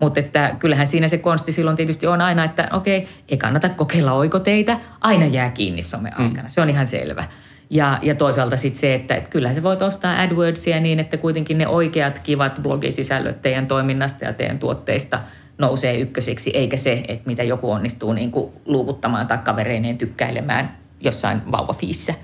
Mutta 0.00 0.20
että 0.20 0.56
kyllähän 0.58 0.86
siinä 0.86 1.08
se 1.08 1.18
konsti 1.18 1.52
silloin 1.52 1.76
tietysti 1.76 2.06
on 2.06 2.20
aina, 2.20 2.44
että 2.44 2.68
okei, 2.72 3.08
ei 3.28 3.38
kannata 3.38 3.68
kokeilla 3.68 4.12
oikoteitä, 4.12 4.80
aina 5.00 5.26
jää 5.26 5.50
kiinni 5.50 5.82
some-aikana. 5.82 6.42
Mm. 6.42 6.48
Se 6.48 6.60
on 6.60 6.70
ihan 6.70 6.86
selvä. 6.86 7.24
Ja, 7.70 7.98
ja 8.02 8.14
toisaalta 8.14 8.56
sitten 8.56 8.80
se, 8.80 8.94
että 8.94 9.14
et 9.14 9.28
kyllä 9.28 9.54
sä 9.54 9.62
voit 9.62 9.82
ostaa 9.82 10.20
AdWordsia 10.20 10.80
niin, 10.80 11.00
että 11.00 11.16
kuitenkin 11.16 11.58
ne 11.58 11.68
oikeat 11.68 12.18
kivat 12.18 12.62
blogisisällöt 12.62 13.42
teidän 13.42 13.66
toiminnasta 13.66 14.24
ja 14.24 14.32
teidän 14.32 14.58
tuotteista 14.58 15.20
nousee 15.58 15.98
ykköseksi, 15.98 16.50
eikä 16.54 16.76
se, 16.76 17.02
että 17.08 17.26
mitä 17.26 17.42
joku 17.42 17.70
onnistuu 17.70 18.12
niin 18.12 18.30
kuin 18.30 18.52
luukuttamaan 18.64 19.26
tai 19.26 19.38
kavereineen 19.38 19.98
tykkäilemään 19.98 20.78
jossain 21.00 21.52
vauvafiissä. 21.52 22.14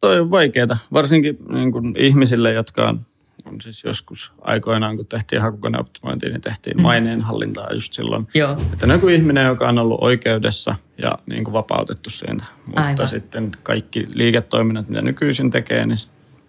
Toi 0.00 0.20
on 0.20 0.30
vaikeaa, 0.30 0.78
varsinkin 0.92 1.38
niin 1.52 1.72
kuin 1.72 1.94
ihmisille, 1.98 2.52
jotka 2.52 2.88
on, 2.88 3.06
on 3.44 3.60
siis 3.60 3.84
joskus 3.84 4.32
aikoinaan, 4.40 4.96
kun 4.96 5.06
tehtiin 5.06 5.42
hakukoneoptimointia, 5.42 6.28
niin 6.28 6.40
tehtiin 6.40 6.76
Mm. 6.76 6.82
maineenhallintaa 6.82 7.72
just 7.72 7.92
silloin. 7.92 8.28
Joo. 8.34 8.52
Että 8.72 8.86
on 8.86 8.90
joku 8.90 9.08
ihminen, 9.08 9.46
joka 9.46 9.68
on 9.68 9.78
ollut 9.78 9.98
oikeudessa 10.00 10.74
ja 10.98 11.12
niin 11.26 11.44
kuin 11.44 11.52
vapautettu 11.52 12.10
siitä. 12.10 12.44
Mutta 12.66 12.82
Aivan. 12.82 13.08
sitten 13.08 13.52
kaikki 13.62 14.06
liiketoiminnat, 14.14 14.88
mitä 14.88 15.02
nykyisin 15.02 15.50
tekee, 15.50 15.86
niin 15.86 15.98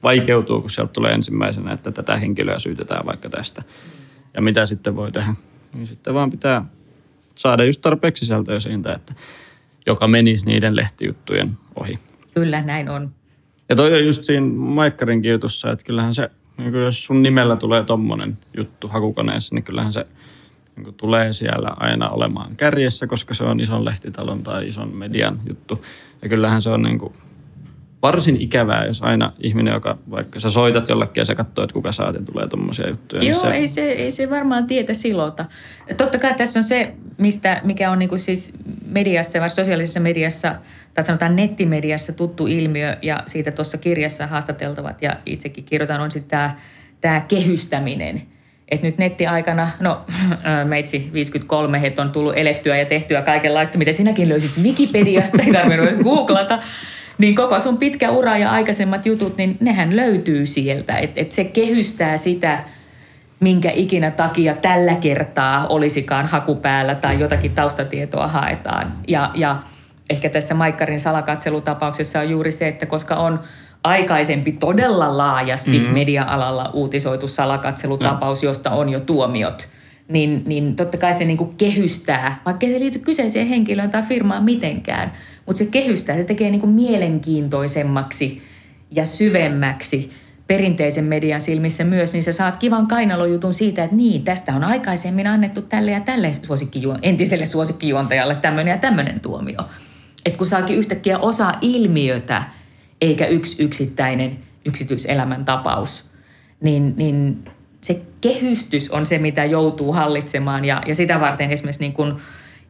vaikeutuu, 0.03 0.61
kun 0.61 0.69
sieltä 0.69 0.93
tulee 0.93 1.11
ensimmäisenä, 1.13 1.71
että 1.73 1.91
tätä 1.91 2.17
henkilöä 2.17 2.59
syytetään 2.59 3.05
vaikka 3.05 3.29
tästä. 3.29 3.63
Ja 4.33 4.41
mitä 4.41 4.65
sitten 4.65 4.95
voi 4.95 5.11
tehdä? 5.11 5.33
Niin 5.73 5.87
sitten 5.87 6.13
vaan 6.13 6.29
pitää 6.29 6.65
saada 7.35 7.63
just 7.63 7.81
tarpeeksi 7.81 8.19
sisältöä 8.25 8.59
siitä, 8.59 8.93
että 8.93 9.13
joka 9.85 10.07
menisi 10.07 10.45
niiden 10.45 10.75
lehtijuttujen 10.75 11.49
ohi. 11.75 11.99
Kyllä, 12.35 12.61
näin 12.61 12.89
on. 12.89 13.11
Ja 13.69 13.75
toi 13.75 13.93
on 13.93 14.05
just 14.05 14.23
siinä 14.23 14.47
Maikkarinkin 14.55 15.31
jutussa, 15.31 15.71
että 15.71 15.85
kyllähän 15.85 16.13
se, 16.13 16.29
niin 16.57 16.71
kuin 16.71 16.83
jos 16.83 17.05
sun 17.05 17.23
nimellä 17.23 17.55
tulee 17.55 17.83
tommonen 17.83 18.37
juttu 18.57 18.87
hakukoneessa, 18.87 19.55
niin 19.55 19.63
kyllähän 19.63 19.93
se 19.93 20.07
niin 20.75 20.83
kuin 20.83 20.95
tulee 20.95 21.33
siellä 21.33 21.69
aina 21.79 22.09
olemaan 22.09 22.55
kärjessä, 22.55 23.07
koska 23.07 23.33
se 23.33 23.43
on 23.43 23.59
ison 23.59 23.85
lehtitalon 23.85 24.43
tai 24.43 24.67
ison 24.67 24.95
median 24.95 25.39
juttu. 25.47 25.85
Ja 26.21 26.29
kyllähän 26.29 26.61
se 26.61 26.69
on 26.69 26.81
niin 26.81 26.99
kuin 26.99 27.13
varsin 28.03 28.41
ikävää, 28.41 28.85
jos 28.85 29.01
aina 29.01 29.31
ihminen, 29.39 29.73
joka 29.73 29.97
vaikka 30.11 30.39
sä 30.39 30.49
soitat 30.49 30.89
jollekin 30.89 31.21
ja 31.21 31.25
sä 31.25 31.35
katsoo, 31.35 31.63
että 31.63 31.73
kuka 31.73 31.91
saat 31.91 32.15
ja 32.15 32.21
tulee 32.21 32.47
tommosia 32.47 32.89
juttuja. 32.89 33.19
niin 33.19 33.31
Joo, 33.31 33.41
se, 33.41 33.51
ei, 33.51 33.67
se, 33.67 33.91
ei 33.91 34.11
se 34.11 34.29
varmaan 34.29 34.67
tietä 34.67 34.93
silota. 34.93 35.45
Totta 35.97 36.19
kai 36.19 36.33
tässä 36.33 36.59
on 36.59 36.63
se, 36.63 36.93
mistä, 37.17 37.61
mikä 37.63 37.91
on 37.91 37.99
niinku 37.99 38.17
siis 38.17 38.53
mediassa, 38.85 39.39
vai 39.39 39.49
sosiaalisessa 39.49 39.99
mediassa, 39.99 40.55
tai 40.93 41.03
sanotaan 41.03 41.35
nettimediassa 41.35 42.13
tuttu 42.13 42.47
ilmiö, 42.47 42.97
ja 43.01 43.23
siitä 43.25 43.51
tuossa 43.51 43.77
kirjassa 43.77 44.27
haastateltavat, 44.27 45.01
ja 45.01 45.15
itsekin 45.25 45.63
kirjoitan, 45.63 46.01
on 46.01 46.11
sitten 46.11 46.29
tämä 46.29 46.55
tää 47.01 47.21
kehystäminen. 47.21 48.21
Että 48.69 48.87
nyt 48.87 48.97
nettiaikana, 48.97 49.69
no 49.79 50.01
meitsi 50.63 51.09
53, 51.13 51.81
heitä 51.81 52.01
on 52.01 52.11
tullut 52.11 52.37
elettyä 52.37 52.77
ja 52.77 52.85
tehtyä 52.85 53.21
kaikenlaista, 53.21 53.77
mitä 53.77 53.91
sinäkin 53.91 54.29
löysit 54.29 54.51
Wikipediasta, 54.63 55.37
ei 55.45 55.53
tarvinnut 55.53 55.87
edes 55.87 55.99
googlata. 55.99 56.59
Niin 57.17 57.35
koko 57.35 57.59
sun 57.59 57.77
pitkä 57.77 58.11
ura 58.11 58.37
ja 58.37 58.51
aikaisemmat 58.51 59.05
jutut, 59.05 59.37
niin 59.37 59.57
nehän 59.59 59.95
löytyy 59.95 60.45
sieltä. 60.45 60.97
Että 60.97 61.21
et 61.21 61.31
se 61.31 61.43
kehystää 61.43 62.17
sitä, 62.17 62.63
minkä 63.39 63.71
ikinä 63.73 64.11
takia 64.11 64.53
tällä 64.53 64.95
kertaa 64.95 65.67
olisikaan 65.67 66.25
haku 66.25 66.55
päällä 66.55 66.95
tai 66.95 67.19
jotakin 67.19 67.51
taustatietoa 67.51 68.27
haetaan. 68.27 68.93
Ja, 69.07 69.31
ja 69.33 69.57
ehkä 70.09 70.29
tässä 70.29 70.53
Maikkarin 70.53 70.99
salakatselutapauksessa 70.99 72.19
on 72.19 72.29
juuri 72.29 72.51
se, 72.51 72.67
että 72.67 72.85
koska 72.85 73.15
on 73.15 73.39
aikaisempi 73.83 74.51
todella 74.51 75.17
laajasti 75.17 75.79
mm-hmm. 75.79 75.93
media-alalla 75.93 76.69
uutisoitu 76.73 77.27
salakatselutapaus, 77.27 78.43
josta 78.43 78.71
on 78.71 78.89
jo 78.89 78.99
tuomiot, 78.99 79.69
niin, 80.07 80.43
niin 80.45 80.75
totta 80.75 80.97
kai 80.97 81.13
se 81.13 81.25
niinku 81.25 81.45
kehystää, 81.45 82.41
vaikka 82.45 82.67
se 82.67 82.79
liity 82.79 82.99
kyseiseen 82.99 83.47
henkilöön 83.47 83.89
tai 83.89 84.03
firmaan 84.03 84.43
mitenkään, 84.43 85.11
mutta 85.45 85.57
se 85.57 85.65
kehystää, 85.65 86.17
se 86.17 86.23
tekee 86.23 86.49
niinku 86.49 86.67
mielenkiintoisemmaksi 86.67 88.41
ja 88.91 89.05
syvemmäksi 89.05 90.11
perinteisen 90.47 91.03
median 91.03 91.41
silmissä 91.41 91.83
myös, 91.83 92.13
niin 92.13 92.23
sä 92.23 92.31
saat 92.31 92.57
kivan 92.57 92.87
kainalojutun 92.87 93.53
siitä, 93.53 93.83
että 93.83 93.95
niin, 93.95 94.23
tästä 94.23 94.55
on 94.55 94.63
aikaisemmin 94.63 95.27
annettu 95.27 95.61
tälle 95.61 95.91
ja 95.91 95.99
tälle 95.99 96.33
suosikkijuon, 96.33 96.99
entiselle 97.01 97.45
suosikkijuontajalle 97.45 98.35
tämmöinen 98.35 98.71
ja 98.71 98.77
tämmöinen 98.77 99.19
tuomio. 99.19 99.59
Että 100.25 100.37
kun 100.37 100.47
saakin 100.47 100.77
yhtäkkiä 100.77 101.17
osa 101.17 101.53
ilmiötä, 101.61 102.43
eikä 103.01 103.27
yksi 103.27 103.63
yksittäinen 103.63 104.37
yksityiselämän 104.65 105.45
tapaus, 105.45 106.09
niin, 106.61 106.93
niin 106.97 107.45
se 107.83 108.01
kehystys 108.21 108.91
on 108.91 109.05
se, 109.05 109.17
mitä 109.17 109.45
joutuu 109.45 109.93
hallitsemaan. 109.93 110.65
Ja, 110.65 110.81
ja 110.87 110.95
sitä 110.95 111.19
varten 111.19 111.51
esimerkiksi 111.51 111.83
niin 111.83 111.93
kuin 111.93 112.13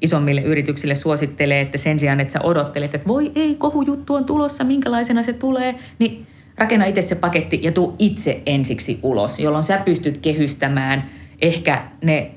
isommille 0.01 0.41
yrityksille 0.41 0.95
suosittelee, 0.95 1.61
että 1.61 1.77
sen 1.77 1.99
sijaan, 1.99 2.19
että 2.19 2.33
sä 2.33 2.41
odottelet, 2.41 2.95
että 2.95 3.07
voi 3.07 3.31
ei, 3.35 3.55
kohujuttu 3.55 4.15
on 4.15 4.25
tulossa, 4.25 4.63
minkälaisena 4.63 5.23
se 5.23 5.33
tulee, 5.33 5.75
niin 5.99 6.27
rakenna 6.57 6.85
itse 6.85 7.01
se 7.01 7.15
paketti 7.15 7.59
ja 7.63 7.71
tuu 7.71 7.95
itse 7.99 8.41
ensiksi 8.45 8.99
ulos, 9.03 9.39
jolloin 9.39 9.63
sä 9.63 9.81
pystyt 9.85 10.17
kehystämään 10.17 11.09
ehkä 11.41 11.83
ne 12.03 12.31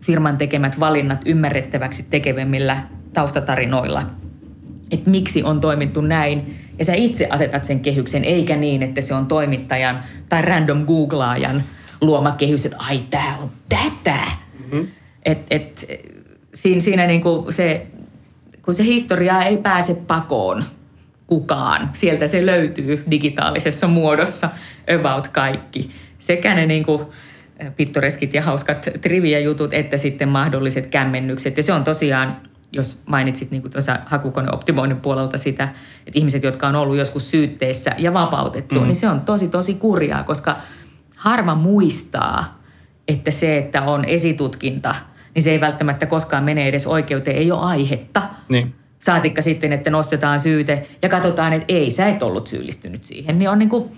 firman 0.00 0.36
tekemät 0.36 0.80
valinnat 0.80 1.20
ymmärrettäväksi 1.26 2.06
tekevemmillä 2.10 2.82
taustatarinoilla, 3.12 4.06
että 4.90 5.10
miksi 5.10 5.42
on 5.42 5.60
toimittu 5.60 6.00
näin? 6.00 6.54
Ja 6.78 6.84
sä 6.84 6.94
itse 6.94 7.26
asetat 7.30 7.64
sen 7.64 7.80
kehyksen, 7.80 8.24
eikä 8.24 8.56
niin, 8.56 8.82
että 8.82 9.00
se 9.00 9.14
on 9.14 9.26
toimittajan 9.26 10.00
tai 10.28 10.42
random 10.42 10.86
googlaajan 10.86 11.62
luoma 12.00 12.32
kehys, 12.32 12.66
että 12.66 12.76
ai 12.88 12.98
tää 13.10 13.36
on 13.42 13.50
tätä. 13.68 14.18
Mm-hmm. 14.58 14.88
Et, 15.24 15.38
et, 15.50 15.86
siinä, 16.54 16.80
siinä 16.80 17.06
niinku 17.06 17.46
se, 17.48 17.86
kun 18.62 18.74
se 18.74 18.84
historia 18.84 19.42
ei 19.42 19.56
pääse 19.56 19.94
pakoon 19.94 20.62
kukaan. 21.26 21.90
Sieltä 21.92 22.26
se 22.26 22.46
löytyy 22.46 23.04
digitaalisessa 23.10 23.86
muodossa 23.86 24.50
about 25.00 25.28
kaikki. 25.28 25.90
Sekä 26.18 26.54
ne 26.54 26.66
niinku, 26.66 27.12
pittoreskit 27.76 28.34
ja 28.34 28.42
hauskat 28.42 28.88
trivia-jutut, 29.00 29.74
että 29.74 29.96
sitten 29.96 30.28
mahdolliset 30.28 30.86
kämmennykset. 30.86 31.56
Ja 31.56 31.62
se 31.62 31.72
on 31.72 31.84
tosiaan, 31.84 32.36
jos 32.72 33.02
mainitsit 33.06 33.50
niin 33.50 33.70
tuossa 33.70 33.98
hakukoneoptimoinnin 34.06 35.00
puolelta 35.00 35.38
sitä, 35.38 35.64
että 36.06 36.18
ihmiset, 36.18 36.42
jotka 36.42 36.68
on 36.68 36.76
ollut 36.76 36.96
joskus 36.96 37.30
syytteessä 37.30 37.94
ja 37.98 38.12
vapautettu, 38.12 38.80
mm. 38.80 38.86
niin 38.86 38.94
se 38.94 39.08
on 39.08 39.20
tosi, 39.20 39.48
tosi 39.48 39.74
kurjaa, 39.74 40.22
koska 40.22 40.56
harva 41.18 41.54
muistaa, 41.54 42.62
että 43.08 43.30
se, 43.30 43.58
että 43.58 43.82
on 43.82 44.04
esitutkinta, 44.04 44.94
niin 45.34 45.42
se 45.42 45.50
ei 45.50 45.60
välttämättä 45.60 46.06
koskaan 46.06 46.44
mene 46.44 46.68
edes 46.68 46.86
oikeuteen, 46.86 47.36
ei 47.36 47.52
ole 47.52 47.60
aihetta. 47.60 48.22
Niin. 48.48 48.74
Saatikka 48.98 49.42
sitten, 49.42 49.72
että 49.72 49.90
nostetaan 49.90 50.40
syyte 50.40 50.86
ja 51.02 51.08
katsotaan, 51.08 51.52
että 51.52 51.64
ei, 51.68 51.90
sä 51.90 52.06
et 52.08 52.22
ollut 52.22 52.46
syyllistynyt 52.46 53.04
siihen. 53.04 53.38
Niin 53.38 53.50
on 53.50 53.58
niin 53.58 53.68
kuin, 53.68 53.92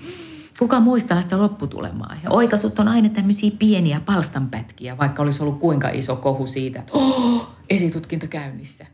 Kuka 0.60 0.80
muistaa 0.80 1.20
sitä 1.20 1.38
lopputulemaa? 1.38 2.16
Ja 2.24 2.30
oikaisut 2.30 2.78
on 2.78 2.88
aina 2.88 3.08
tämmöisiä 3.08 3.50
pieniä 3.58 4.00
palstanpätkiä, 4.06 4.98
vaikka 4.98 5.22
olisi 5.22 5.42
ollut 5.42 5.58
kuinka 5.58 5.88
iso 5.88 6.16
kohu 6.16 6.46
siitä, 6.46 6.78
että 6.78 6.92
oh, 6.92 7.48
esitutkinta 7.70 8.26
käynnissä. 8.26 8.86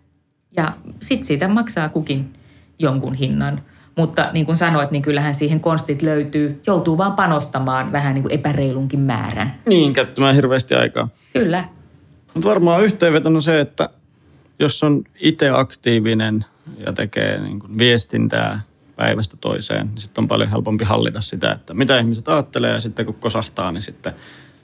Ja 0.56 0.72
sitten 1.02 1.26
siitä 1.26 1.48
maksaa 1.48 1.88
kukin 1.88 2.32
jonkun 2.78 3.14
hinnan. 3.14 3.62
Mutta 3.96 4.30
niin 4.32 4.46
kuin 4.46 4.56
sanoit, 4.56 4.90
niin 4.90 5.02
kyllähän 5.02 5.34
siihen 5.34 5.60
konstit 5.60 6.02
löytyy. 6.02 6.60
Joutuu 6.66 6.98
vaan 6.98 7.12
panostamaan 7.12 7.92
vähän 7.92 8.14
niin 8.14 8.22
kuin 8.22 8.34
epäreilunkin 8.34 9.00
määrän. 9.00 9.54
Niin, 9.68 9.92
käyttämään 9.92 10.34
hirveästi 10.34 10.74
aikaa. 10.74 11.08
Kyllä. 11.32 11.64
Mutta 12.34 12.48
varmaan 12.48 12.82
yhteenvetona 12.82 13.40
se, 13.40 13.60
että 13.60 13.88
jos 14.58 14.82
on 14.82 15.04
itse 15.20 15.50
aktiivinen 15.50 16.44
ja 16.86 16.92
tekee 16.92 17.40
niin 17.40 17.58
kuin 17.58 17.78
viestintää 17.78 18.60
päivästä 18.96 19.36
toiseen, 19.40 19.86
niin 19.86 20.00
sitten 20.00 20.22
on 20.22 20.28
paljon 20.28 20.50
helpompi 20.50 20.84
hallita 20.84 21.20
sitä, 21.20 21.52
että 21.52 21.74
mitä 21.74 21.98
ihmiset 21.98 22.28
ajattelee 22.28 22.72
ja 22.72 22.80
sitten 22.80 23.06
kun 23.06 23.14
kosahtaa, 23.14 23.72
niin 23.72 23.82
sitten 23.82 24.12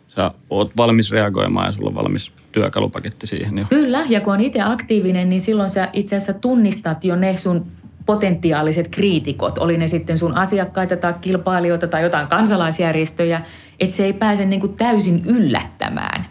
sä 0.08 0.30
oot 0.50 0.76
valmis 0.76 1.10
reagoimaan 1.10 1.66
ja 1.66 1.72
sulla 1.72 1.88
on 1.88 1.94
valmis 1.94 2.32
työkalupaketti 2.52 3.26
siihen. 3.26 3.58
Jo. 3.58 3.64
Kyllä, 3.68 4.04
ja 4.08 4.20
kun 4.20 4.32
on 4.32 4.40
itse 4.40 4.60
aktiivinen, 4.62 5.28
niin 5.28 5.40
silloin 5.40 5.70
sä 5.70 5.88
itse 5.92 6.16
asiassa 6.16 6.32
tunnistat 6.32 7.04
jo 7.04 7.16
ne 7.16 7.36
sun 7.36 7.66
potentiaaliset 8.06 8.88
kriitikot, 8.88 9.58
oli 9.58 9.78
ne 9.78 9.86
sitten 9.86 10.18
sun 10.18 10.34
asiakkaita 10.34 10.96
tai 10.96 11.14
kilpailijoita 11.20 11.86
tai 11.86 12.02
jotain 12.02 12.28
kansalaisjärjestöjä, 12.28 13.40
että 13.80 13.94
se 13.94 14.04
ei 14.04 14.12
pääse 14.12 14.44
niin 14.44 14.60
kuin 14.60 14.74
täysin 14.74 15.22
yllättämään. 15.26 16.26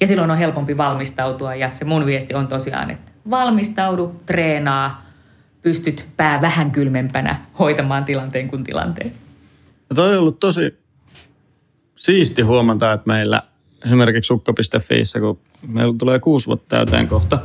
Ja 0.00 0.06
silloin 0.06 0.30
on 0.30 0.38
helpompi 0.38 0.76
valmistautua 0.76 1.54
ja 1.54 1.70
se 1.70 1.84
mun 1.84 2.06
viesti 2.06 2.34
on 2.34 2.48
tosiaan, 2.48 2.90
että 2.90 3.12
valmistaudu, 3.30 4.20
treenaa, 4.26 5.06
pystyt 5.62 6.06
pää 6.16 6.40
vähän 6.40 6.70
kylmempänä 6.70 7.36
hoitamaan 7.58 8.04
tilanteen 8.04 8.48
kuin 8.48 8.64
tilanteen. 8.64 9.12
Ja 9.90 9.96
toi 9.96 10.12
on 10.12 10.20
ollut 10.20 10.40
tosi 10.40 10.78
siisti 11.96 12.42
huomata, 12.42 12.92
että 12.92 13.08
meillä 13.08 13.42
esimerkiksi 13.84 14.26
sukka.fiissä, 14.26 15.20
kun 15.20 15.38
meillä 15.66 15.94
tulee 15.98 16.18
kuusi 16.18 16.46
vuotta 16.46 16.76
täyteen 16.76 17.08
kohta, 17.08 17.38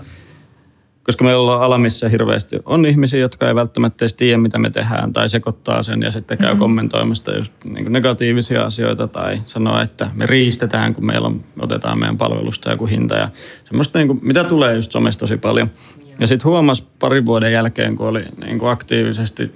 koska 1.03 1.23
meillä 1.23 1.56
on 1.56 1.61
alamissa 1.61 2.10
hirveästi 2.10 2.60
on 2.65 2.86
ihmisiä, 2.86 3.19
jotka 3.19 3.48
ei 3.48 3.56
välttämättä 3.56 4.06
edes 4.06 4.14
tiedä, 4.14 4.38
mitä 4.38 4.60
me 4.60 4.69
tehdään, 4.69 5.14
tai 5.14 5.30
sekoittaa 5.30 5.84
sen 5.84 6.02
ja 6.02 6.11
sitten 6.11 6.38
käy 6.38 6.48
mm-hmm. 6.48 6.60
kommentoimasta 6.60 7.36
just 7.36 7.53
niin 7.64 7.94
negatiivisia 7.94 8.64
asioita, 8.64 9.07
tai 9.07 9.41
sanoo, 9.45 9.82
että 9.82 10.10
me 10.14 10.26
riistetään, 10.26 10.94
kun 10.94 11.06
meillä 11.06 11.28
on, 11.28 11.44
otetaan 11.60 11.99
meidän 11.99 12.18
palvelusta 12.18 12.72
joku 12.72 12.86
hinta, 12.86 13.15
ja 13.15 13.30
semmoista, 13.65 13.99
niin 13.99 14.07
kuin, 14.07 14.19
mitä 14.22 14.44
tulee 14.44 14.76
just 14.76 14.91
somesta 14.91 15.19
tosi 15.19 15.38
paljon. 15.38 15.69
Ja 16.19 16.28
sitten 16.28 16.49
huomasi 16.49 16.86
parin 16.99 17.26
vuoden 17.26 17.53
jälkeen, 17.53 17.95
kun 17.95 18.07
oli 18.07 18.23
niin 18.45 18.60
kuin 18.60 18.69
aktiivisesti 18.69 19.52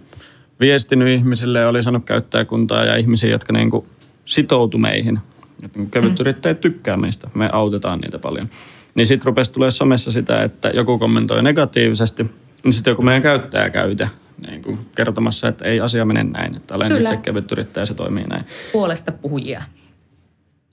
viestinyt 0.60 1.08
ihmisille 1.08 1.60
ja 1.60 1.70
oli 1.70 1.84
saanut 1.84 2.06
käyttäjäkuntaa 2.06 2.86
ja 2.86 2.96
ihmisiä, 2.96 3.30
jotka 3.30 3.54
niin 3.54 3.70
kuin 3.70 3.86
sitoutu 4.26 4.78
meihin. 4.78 5.20
Että 5.64 5.80
niin 5.80 5.92
kevyt 5.92 6.20
yrittäjät 6.20 6.62
tykkää 6.62 6.98
meistä, 6.98 7.30
me 7.34 7.50
autetaan 7.52 8.00
niitä 8.00 8.20
paljon. 8.20 8.50
Niin 8.96 9.08
sitten 9.08 9.26
rupesi 9.26 9.52
tulee 9.52 9.72
somessa 9.72 10.12
sitä, 10.12 10.44
että 10.44 10.70
joku 10.70 11.00
kommentoi 11.00 11.44
negatiivisesti, 11.44 12.26
niin 12.64 12.74
sitten 12.74 12.92
joku 12.92 13.02
meidän 13.02 13.22
käyttäjä 13.22 13.70
käytä 13.70 14.08
niin 14.48 14.62
kuin 14.62 14.80
kertomassa, 14.96 15.48
että 15.48 15.66
ei 15.66 15.82
asia 15.82 16.06
mene 16.06 16.24
näin, 16.24 16.56
että 16.56 16.76
olen 16.76 16.92
Kyllä. 16.92 17.10
itse 17.10 17.22
kevyt 17.22 17.52
yrittäjä 17.52 17.86
se 17.86 17.94
toimii 17.94 18.24
näin. 18.24 18.46
Puolesta 18.72 19.12
puhujia. 19.12 19.64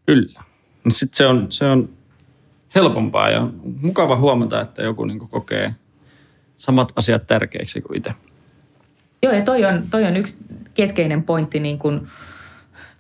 Kyllä. 0.07 0.43
Niin 0.85 0.93
sitten 0.93 1.17
se 1.17 1.27
on, 1.27 1.47
se 1.49 1.65
on 1.65 1.89
helpompaa 2.75 3.31
ja 3.31 3.49
mukava 3.81 4.17
huomata, 4.17 4.61
että 4.61 4.83
joku 4.83 5.05
niin 5.05 5.19
kokee 5.19 5.75
samat 6.59 6.93
asiat 6.97 7.27
tärkeiksi 7.27 7.81
kuin 7.81 7.97
itse. 7.97 8.15
Joo, 9.23 9.33
ja 9.33 9.43
toi 9.43 9.65
on, 9.65 9.83
toi 9.91 10.05
on 10.05 10.17
yksi 10.17 10.37
keskeinen 10.75 11.23
pointti 11.23 11.61
niin 11.61 11.79
kuin 11.79 12.09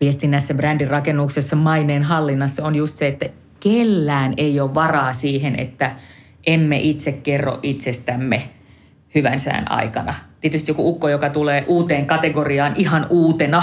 viestinnässä, 0.01 0.55
brändin 0.55 0.89
rakennuksessa, 0.89 1.57
maineen 1.57 2.03
hallinnassa 2.03 2.66
on 2.66 2.74
just 2.74 2.97
se, 2.97 3.07
että 3.07 3.27
kellään 3.62 4.34
ei 4.36 4.60
ole 4.60 4.74
varaa 4.74 5.12
siihen, 5.12 5.60
että 5.60 5.97
emme 6.47 6.78
itse 6.78 7.12
kerro 7.12 7.59
itsestämme 7.62 8.43
hyvän 9.14 9.39
sään 9.39 9.70
aikana. 9.70 10.14
Tietysti 10.40 10.70
joku 10.70 10.89
ukko, 10.89 11.09
joka 11.09 11.30
tulee 11.30 11.64
uuteen 11.66 12.06
kategoriaan 12.06 12.72
ihan 12.76 13.06
uutena, 13.10 13.62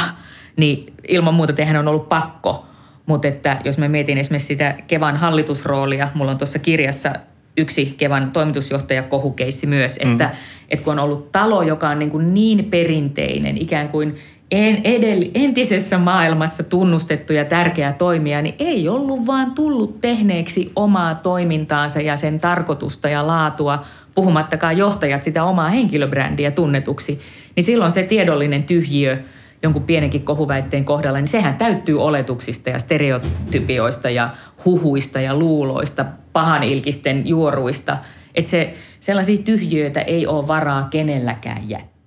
niin 0.57 0.93
ilman 1.07 1.33
muuta 1.33 1.53
tehän 1.53 1.77
on 1.77 1.87
ollut 1.87 2.09
pakko. 2.09 2.65
Mutta 3.05 3.27
että 3.27 3.59
jos 3.63 3.77
mä 3.77 3.87
mietin 3.87 4.17
esimerkiksi 4.17 4.47
sitä 4.47 4.75
Kevan 4.87 5.17
hallitusroolia, 5.17 6.07
mulla 6.13 6.31
on 6.31 6.37
tuossa 6.37 6.59
kirjassa 6.59 7.13
yksi 7.57 7.95
Kevan 7.97 8.31
toimitusjohtaja 8.31 9.03
kohukeissi 9.03 9.67
myös, 9.67 9.97
että, 9.97 10.25
mm. 10.25 10.35
että 10.69 10.83
kun 10.83 10.93
on 10.93 10.99
ollut 10.99 11.31
talo, 11.31 11.61
joka 11.61 11.89
on 11.89 11.99
niin, 11.99 12.11
kuin 12.11 12.33
niin 12.33 12.65
perinteinen, 12.65 13.57
ikään 13.57 13.89
kuin 13.89 14.15
en, 14.51 14.81
edell, 14.83 15.23
entisessä 15.33 15.97
maailmassa 15.97 16.63
tunnustettu 16.63 17.33
ja 17.33 17.45
tärkeä 17.45 17.91
toimija, 17.91 18.41
niin 18.41 18.55
ei 18.59 18.89
ollut 18.89 19.25
vaan 19.25 19.53
tullut 19.55 19.99
tehneeksi 19.99 20.71
omaa 20.75 21.15
toimintaansa 21.15 22.01
ja 22.01 22.17
sen 22.17 22.39
tarkoitusta 22.39 23.09
ja 23.09 23.27
laatua, 23.27 23.85
puhumattakaan 24.15 24.77
johtajat 24.77 25.23
sitä 25.23 25.43
omaa 25.43 25.69
henkilöbrändiä 25.69 26.51
tunnetuksi, 26.51 27.19
niin 27.55 27.63
silloin 27.63 27.91
se 27.91 28.03
tiedollinen 28.03 28.63
tyhjiö– 28.63 29.17
jonkun 29.63 29.83
pienenkin 29.83 30.23
kohuväitteen 30.23 30.85
kohdalla, 30.85 31.19
niin 31.19 31.27
sehän 31.27 31.55
täyttyy 31.55 32.01
oletuksista 32.01 32.69
ja 32.69 32.79
stereotypioista 32.79 34.09
ja 34.09 34.29
huhuista 34.65 35.21
ja 35.21 35.35
luuloista, 35.35 36.05
pahanilkisten 36.33 37.27
juoruista. 37.27 37.97
Että 38.35 38.51
se, 38.51 38.73
sellaisia 38.99 39.37
tyhjiöitä 39.37 40.01
ei 40.01 40.27
ole 40.27 40.47
varaa 40.47 40.87
kenelläkään 40.89 41.69
jättää. 41.69 41.98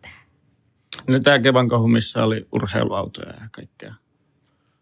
No 1.06 1.20
tämä 1.20 1.38
Kevan 1.38 1.68
kohu, 1.68 1.88
missä 1.88 2.24
oli 2.24 2.46
urheiluautoja 2.52 3.28
ja 3.28 3.48
kaikkea. 3.52 3.94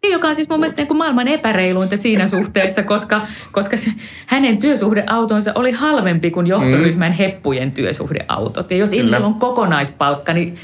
Niin, 0.02 0.12
joka 0.12 0.28
on 0.28 0.34
siis 0.34 0.48
mun 0.48 0.60
mielestä 0.60 0.80
niin 0.80 0.88
kuin 0.88 0.98
maailman 0.98 1.28
epäreiluinta 1.28 1.96
siinä 1.96 2.26
suhteessa, 2.26 2.82
koska, 2.82 3.26
koska 3.52 3.76
se, 3.76 3.90
hänen 4.26 4.58
työsuhdeautonsa 4.58 5.52
oli 5.54 5.70
halvempi 5.70 6.30
kuin 6.30 6.46
johtoryhmän 6.46 7.12
mm. 7.12 7.16
heppujen 7.16 7.72
työsuhdeautot. 7.72 8.70
Ja 8.70 8.76
jos 8.76 8.90
Kyllä. 8.90 9.00
ihmisellä 9.00 9.26
on 9.26 9.34
kokonaispalkka, 9.34 10.32
niin 10.32 10.54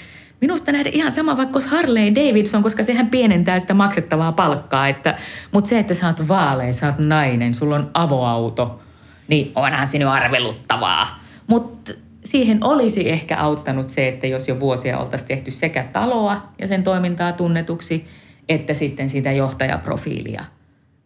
Minusta 0.40 0.72
nähdä 0.72 0.90
ihan 0.92 1.12
sama 1.12 1.36
vaikka 1.36 1.60
Harley 1.60 2.14
Davidson, 2.14 2.62
koska 2.62 2.82
sehän 2.82 3.10
pienentää 3.10 3.58
sitä 3.58 3.74
maksettavaa 3.74 4.32
palkkaa. 4.32 4.88
Että, 4.88 5.18
mutta 5.52 5.68
se, 5.68 5.78
että 5.78 5.94
sä 5.94 6.06
oot 6.06 6.28
vaalein, 6.28 6.74
sä 6.74 6.86
oot 6.86 6.98
nainen, 6.98 7.54
sulla 7.54 7.74
on 7.74 7.90
avoauto, 7.94 8.80
niin 9.28 9.52
onhan 9.54 9.88
sinun 9.88 10.12
arveluttavaa. 10.12 11.20
Mutta 11.46 11.92
siihen 12.26 12.64
olisi 12.64 13.10
ehkä 13.10 13.36
auttanut 13.36 13.90
se, 13.90 14.08
että 14.08 14.26
jos 14.26 14.48
jo 14.48 14.60
vuosia 14.60 14.98
oltaisiin 14.98 15.28
tehty 15.28 15.50
sekä 15.50 15.88
taloa 15.92 16.42
ja 16.58 16.66
sen 16.66 16.82
toimintaa 16.82 17.32
tunnetuksi, 17.32 18.06
että 18.48 18.74
sitten 18.74 19.08
sitä 19.10 19.32
johtajaprofiilia. 19.32 20.44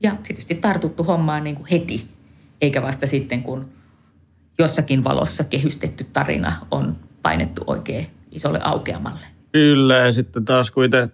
Ja 0.03 0.17
tietysti 0.23 0.55
tartuttu 0.55 1.05
hommaan 1.05 1.45
niin 1.45 1.57
kuin 1.57 1.67
heti, 1.71 2.09
eikä 2.61 2.83
vasta 2.83 3.07
sitten, 3.07 3.43
kun 3.43 3.69
jossakin 4.59 5.05
valossa 5.05 5.45
kehystetty 5.45 6.07
tarina 6.13 6.53
on 6.71 6.97
painettu 7.23 7.65
oikein 7.67 8.07
isolle 8.33 8.59
aukeamalle. 8.63 9.27
Kyllä, 9.53 9.97
ja 9.97 10.13
sitten 10.13 10.45
taas 10.45 10.71
kun 10.71 10.85
itse 10.85 11.09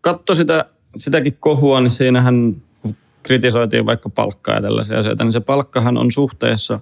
katsoi 0.00 0.36
sitä, 0.36 0.64
sitäkin 0.96 1.36
kohua, 1.40 1.80
niin 1.80 1.90
siinähän 1.90 2.56
kun 2.82 2.96
kritisoitiin 3.22 3.86
vaikka 3.86 4.08
palkkaa 4.08 4.54
ja 4.54 4.62
tällaisia 4.62 4.98
asioita, 4.98 5.24
niin 5.24 5.32
se 5.32 5.40
palkkahan 5.40 5.98
on 5.98 6.12
suhteessa 6.12 6.80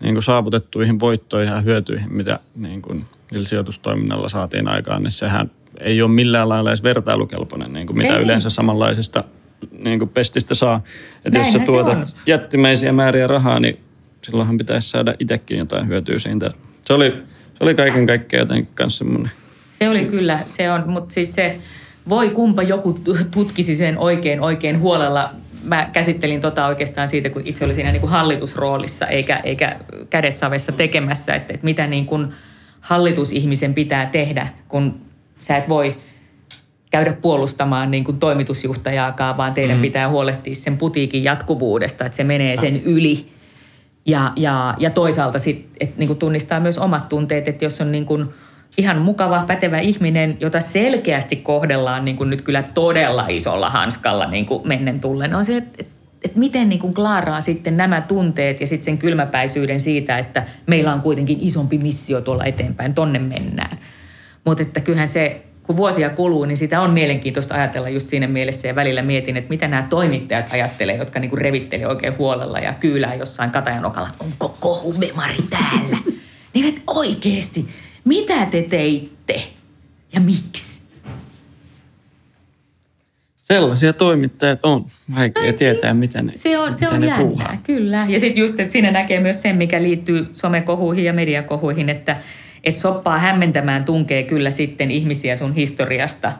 niin 0.00 0.14
kuin 0.14 0.22
saavutettuihin 0.22 1.00
voittoihin 1.00 1.52
ja 1.52 1.60
hyötyihin, 1.60 2.12
mitä 2.12 2.38
niin 2.56 2.82
kuin 2.82 3.04
sijoitustoiminnalla 3.44 4.28
saatiin 4.28 4.68
aikaan, 4.68 5.02
niin 5.02 5.10
sehän 5.10 5.50
ei 5.80 6.02
ole 6.02 6.10
millään 6.10 6.48
lailla 6.48 6.70
edes 6.70 6.82
vertailukelpoinen, 6.82 7.72
niin 7.72 7.86
kuin 7.86 7.96
mitä 7.96 8.16
ei. 8.16 8.22
yleensä 8.22 8.50
samanlaisesta 8.50 9.24
niin 9.78 9.98
kuin 9.98 10.08
pestistä 10.08 10.54
saa. 10.54 10.82
Että 11.24 11.38
jos 11.38 11.52
sä 11.52 11.58
tuotat 11.58 12.16
jättimäisiä 12.26 12.92
määriä 12.92 13.26
rahaa, 13.26 13.60
niin 13.60 13.78
silloinhan 14.22 14.58
pitäisi 14.58 14.90
saada 14.90 15.14
itsekin 15.18 15.58
jotain 15.58 15.88
hyötyä 15.88 16.18
siitä. 16.18 16.50
Se 16.84 16.92
oli 16.92 17.22
se 17.58 17.64
oli 17.64 17.74
kaiken 17.74 18.06
kaikkiaan 18.06 18.42
jotenkin 18.42 18.74
myös 18.78 18.98
semmoinen 18.98 19.30
Se 19.78 19.88
oli 19.88 20.04
kyllä, 20.04 20.38
se 20.48 20.70
on, 20.70 20.82
mutta 20.86 21.14
siis 21.14 21.34
se, 21.34 21.58
voi 22.08 22.30
kumpa 22.30 22.62
joku 22.62 23.00
tutkisi 23.30 23.76
sen 23.76 23.98
oikein 23.98 24.40
oikein 24.40 24.80
huolella. 24.80 25.30
Mä 25.68 25.88
käsittelin 25.92 26.40
tota 26.40 26.66
oikeastaan 26.66 27.08
siitä, 27.08 27.30
kun 27.30 27.42
itse 27.44 27.64
olin 27.64 27.74
siinä 27.74 27.92
niin 27.92 28.00
kuin 28.00 28.10
hallitusroolissa, 28.10 29.06
eikä, 29.06 29.36
eikä 29.36 29.76
kädet 30.10 30.36
savessa 30.36 30.72
tekemässä, 30.72 31.34
että, 31.34 31.54
että 31.54 31.64
mitä 31.64 31.86
niin 31.86 32.06
kuin 32.06 32.28
hallitusihmisen 32.80 33.74
pitää 33.74 34.06
tehdä, 34.06 34.46
kun 34.68 35.00
sä 35.40 35.56
et 35.56 35.68
voi 35.68 35.96
käydä 36.90 37.12
puolustamaan 37.12 37.90
niin 37.90 38.04
kuin 38.04 38.18
toimitusjohtajaakaan, 38.18 39.36
vaan 39.36 39.54
teidän 39.54 39.76
mm. 39.76 39.82
pitää 39.82 40.08
huolehtia 40.08 40.54
sen 40.54 40.78
putiikin 40.78 41.24
jatkuvuudesta, 41.24 42.04
että 42.04 42.16
se 42.16 42.24
menee 42.24 42.56
sen 42.56 42.82
yli. 42.82 43.28
Ja, 44.06 44.32
ja, 44.36 44.74
ja 44.78 44.90
toisaalta 44.90 45.38
sit, 45.38 45.68
että 45.80 45.98
niin 45.98 46.06
kuin 46.06 46.18
tunnistaa 46.18 46.60
myös 46.60 46.78
omat 46.78 47.08
tunteet, 47.08 47.48
että 47.48 47.64
jos 47.64 47.80
on 47.80 47.92
niin 47.92 48.06
kuin 48.06 48.28
ihan 48.76 48.98
mukava, 48.98 49.44
pätevä 49.46 49.78
ihminen, 49.78 50.36
jota 50.40 50.60
selkeästi 50.60 51.36
kohdellaan 51.36 52.04
niin 52.04 52.16
kuin 52.16 52.30
nyt 52.30 52.42
kyllä 52.42 52.62
todella 52.62 53.26
isolla 53.28 53.70
hanskalla 53.70 54.26
niin 54.26 54.46
kuin 54.46 54.68
mennen 54.68 55.00
tullen, 55.00 55.34
on 55.34 55.44
se, 55.44 55.56
että, 55.56 55.84
että 56.24 56.38
miten 56.38 56.68
niin 56.68 56.80
kuin 56.80 56.94
klaaraa 56.94 57.40
sitten 57.40 57.76
nämä 57.76 58.00
tunteet 58.00 58.60
ja 58.60 58.66
sitten 58.66 58.84
sen 58.84 58.98
kylmäpäisyyden 58.98 59.80
siitä, 59.80 60.18
että 60.18 60.46
meillä 60.66 60.92
on 60.92 61.00
kuitenkin 61.00 61.38
isompi 61.40 61.78
missio 61.78 62.20
tuolla 62.20 62.44
eteenpäin, 62.44 62.94
tonne 62.94 63.18
mennään. 63.18 63.78
Mutta 64.44 64.62
että 64.62 64.80
kyllähän 64.80 65.08
se 65.08 65.42
kun 65.68 65.76
vuosia 65.76 66.10
kuluu, 66.10 66.44
niin 66.44 66.56
sitä 66.56 66.80
on 66.80 66.90
mielenkiintoista 66.90 67.54
ajatella 67.54 67.88
just 67.88 68.06
siinä 68.06 68.26
mielessä 68.26 68.68
ja 68.68 68.74
välillä 68.74 69.02
mietin, 69.02 69.36
että 69.36 69.48
mitä 69.50 69.68
nämä 69.68 69.86
toimittajat 69.90 70.52
ajattelee, 70.52 70.96
jotka 70.96 71.20
niin 71.20 71.38
revittelee 71.38 71.86
oikein 71.86 72.18
huolella 72.18 72.58
ja 72.58 72.74
kyylää 72.74 73.14
jossain 73.14 73.50
katajanokalla, 73.50 74.08
että 74.08 74.24
onko 74.24 74.56
kohumemari 74.60 75.36
täällä. 75.50 75.96
niin 76.54 76.68
että 76.68 76.80
oikeasti, 76.86 77.68
mitä 78.08 78.46
te 78.46 78.62
teitte 78.62 79.40
ja 80.14 80.20
miksi? 80.20 80.80
Sellaisia 83.36 83.92
toimittajat 83.92 84.60
on. 84.62 84.86
Vaikea 85.16 85.42
Ai, 85.42 85.52
tietää, 85.52 85.94
miten 85.94 86.26
ne 86.26 86.32
Se 86.36 86.58
on, 86.58 86.74
se 86.74 86.88
on 86.88 87.02
jännää, 87.02 87.18
puuhaa. 87.18 87.56
kyllä. 87.62 88.06
Ja 88.08 88.20
sitten 88.20 88.40
just, 88.40 88.60
että 88.60 88.72
siinä 88.72 88.90
näkee 88.90 89.20
myös 89.20 89.42
sen, 89.42 89.56
mikä 89.56 89.82
liittyy 89.82 90.28
somekohuihin 90.32 91.04
ja 91.04 91.12
mediakohuihin, 91.12 91.88
että– 91.88 92.16
että 92.64 92.80
soppaa 92.80 93.18
hämmentämään 93.18 93.84
tunkee 93.84 94.22
kyllä 94.22 94.50
sitten 94.50 94.90
ihmisiä 94.90 95.36
sun 95.36 95.54
historiasta. 95.54 96.32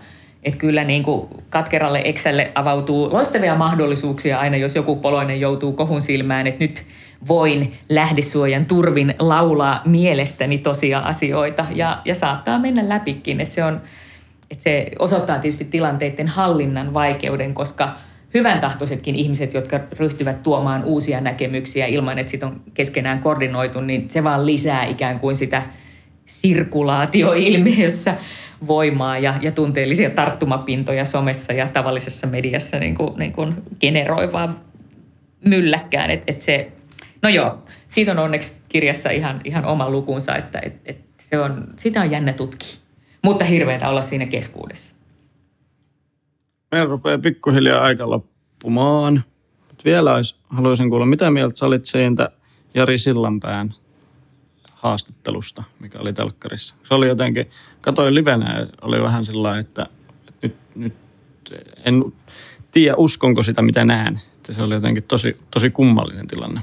Että 0.48 0.58
kyllä 0.58 0.84
niin 0.84 1.02
kuin 1.02 1.28
katkeralle 1.50 2.02
Excelle 2.04 2.52
avautuu 2.54 3.12
loistavia 3.12 3.54
mahdollisuuksia 3.54 4.38
aina, 4.38 4.56
jos 4.56 4.76
joku 4.76 4.96
poloinen 4.96 5.40
joutuu 5.40 5.72
kohun 5.72 6.02
silmään, 6.02 6.46
että 6.46 6.64
nyt 6.64 6.84
voin 7.28 7.72
lähdesuojan 7.88 8.66
turvin 8.66 9.14
laulaa 9.18 9.82
mielestäni 9.84 10.58
tosia 10.58 10.98
asioita 10.98 11.66
ja, 11.74 12.02
ja 12.04 12.14
saattaa 12.14 12.58
mennä 12.58 12.88
läpikin. 12.88 13.40
Että 13.40 13.54
se, 13.54 13.64
on, 13.64 13.80
että 14.50 14.62
se 14.64 14.86
osoittaa 14.98 15.38
tietysti 15.38 15.64
tilanteiden 15.64 16.28
hallinnan 16.28 16.94
vaikeuden, 16.94 17.54
koska 17.54 17.94
hyvän 18.34 18.60
tahtoisetkin 18.60 19.14
ihmiset, 19.14 19.54
jotka 19.54 19.80
ryhtyvät 19.98 20.42
tuomaan 20.42 20.84
uusia 20.84 21.20
näkemyksiä 21.20 21.86
ilman, 21.86 22.18
että 22.18 22.30
sit 22.30 22.42
on 22.42 22.60
keskenään 22.74 23.18
koordinoitu, 23.20 23.80
niin 23.80 24.10
se 24.10 24.24
vaan 24.24 24.46
lisää 24.46 24.84
ikään 24.84 25.20
kuin 25.20 25.36
sitä– 25.36 25.62
sirkulaatioilmiössä 26.28 28.14
voimaa 28.66 29.18
ja, 29.18 29.35
ja 29.43 29.52
tunteellisia 29.52 30.10
tarttumapintoja 30.10 31.05
somessa 31.05 31.52
ja 31.52 31.68
tavallisessa 31.68 32.26
mediassa 32.26 32.78
niin 32.78 32.94
kuin, 32.94 33.18
niin 33.18 33.32
kuin 33.32 33.55
generoivaa 33.80 34.55
mylläkkään. 35.44 36.10
Et, 36.10 36.22
et 36.26 36.43
se, 36.43 36.72
no 37.22 37.28
joo, 37.28 37.59
siitä 37.86 38.12
on 38.12 38.18
onneksi 38.18 38.56
kirjassa 38.68 39.10
ihan, 39.10 39.40
ihan 39.44 39.64
oma 39.64 39.90
lukunsa, 39.90 40.36
että 40.36 40.60
et, 40.62 40.74
et 40.85 41.01
se 41.20 41.39
on, 41.39 41.64
sitä 41.76 42.01
on 42.01 42.10
jännä 42.10 42.32
tutkia. 42.32 42.78
Mutta 43.22 43.44
hirveätä 43.44 43.89
olla 43.89 44.02
siinä 44.02 44.26
keskuudessa. 44.26 44.97
Meillä 46.72 46.89
rupeaa 46.89 47.18
pikkuhiljaa 47.18 47.82
aika 47.82 48.10
loppumaan. 48.10 49.24
Mutta 49.68 49.85
vielä 49.85 50.14
olisi, 50.14 50.36
haluaisin 50.48 50.90
kuulla, 50.90 51.06
mitä 51.06 51.30
mieltä 51.30 51.56
sä 51.56 51.66
olit 51.66 51.85
siitä 51.85 52.30
Jari 52.74 52.98
Sillanpään 52.98 53.74
haastattelusta, 54.78 55.64
mikä 55.80 55.98
oli 55.98 56.12
telkkarissa. 56.12 56.74
Se 56.88 56.94
oli 56.94 57.09
jotenkin, 57.09 57.46
katoin 57.80 58.14
livenä 58.14 58.59
ja 58.59 58.66
oli 58.82 59.02
vähän 59.02 59.24
sillä 59.24 59.59
että, 59.59 59.86
että 60.22 60.40
nyt, 60.40 60.56
nyt 60.74 60.94
en 61.84 62.05
tiedä 62.70 62.94
uskonko 62.96 63.42
sitä 63.42 63.62
mitä 63.62 63.84
näen. 63.84 64.20
Että 64.36 64.52
se 64.52 64.62
oli 64.62 64.74
jotenkin 64.74 65.02
tosi, 65.02 65.36
tosi 65.50 65.70
kummallinen 65.70 66.26
tilanne. 66.26 66.60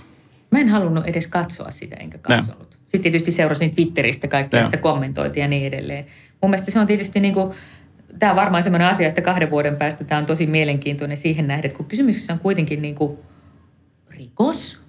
Mä 0.52 0.60
en 0.60 0.70
halunnut 0.70 1.06
edes 1.06 1.28
katsoa 1.28 1.72
sitä, 1.72 1.96
enkä 1.96 2.18
katsonut. 2.18 2.70
No. 2.72 2.78
Sitten 2.80 3.02
tietysti 3.02 3.32
seurasin 3.32 3.76
Twitteristä 3.76 4.28
kaikkea 4.28 4.60
no. 4.60 4.66
sitä 4.66 4.78
kommentoitia 4.78 5.44
ja 5.44 5.48
niin 5.48 5.68
edelleen. 5.68 6.06
Mun 6.42 6.52
mielestä 6.52 6.72
se 6.72 6.80
on 6.80 6.88
tietysti 6.88 7.20
niin 7.20 7.34
kuin, 7.34 7.54
tämä 8.20 8.32
on 8.32 8.36
varmaan 8.36 8.64
sellainen 8.64 8.88
asia, 8.88 9.08
että 9.08 9.22
kahden 9.22 9.50
vuoden 9.50 9.76
päästä 9.76 10.04
tämä 10.04 10.20
on 10.20 10.26
tosi 10.26 10.46
mielenkiintoinen 10.46 11.18
siihen 11.18 11.48
nähden, 11.48 11.66
että 11.66 11.78
kun 11.78 11.86
kysymyksessä 11.86 12.34
on 12.34 12.40
kuitenkin 12.40 12.82
niin 12.82 12.96
kuin 12.96 13.18
rikos. 14.10 14.80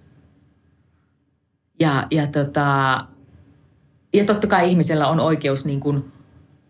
Ja, 1.80 2.06
ja 2.10 2.26
tota, 2.26 3.06
ja 4.16 4.24
totta 4.24 4.46
kai 4.46 4.68
ihmisellä 4.70 5.08
on 5.08 5.20
oikeus 5.20 5.64
niin 5.64 5.80
kuin 5.80 6.04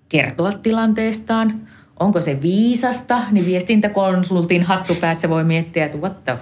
kertoa 0.08 0.52
tilanteestaan. 0.52 1.60
Onko 2.00 2.20
se 2.20 2.42
viisasta, 2.42 3.20
niin 3.30 3.46
viestintäkonsultin 3.46 4.62
hattupäässä 4.62 5.30
voi 5.30 5.44
miettiä, 5.44 5.84
että 5.84 5.98
what 5.98 6.24
the 6.24 6.38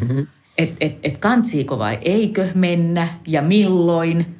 mm-hmm. 0.00 0.26
että 0.58 0.76
et, 0.80 0.98
et 1.02 1.16
kantsiiko 1.16 1.78
vai 1.78 1.98
eikö 2.02 2.48
mennä 2.54 3.08
ja 3.26 3.42
milloin. 3.42 4.36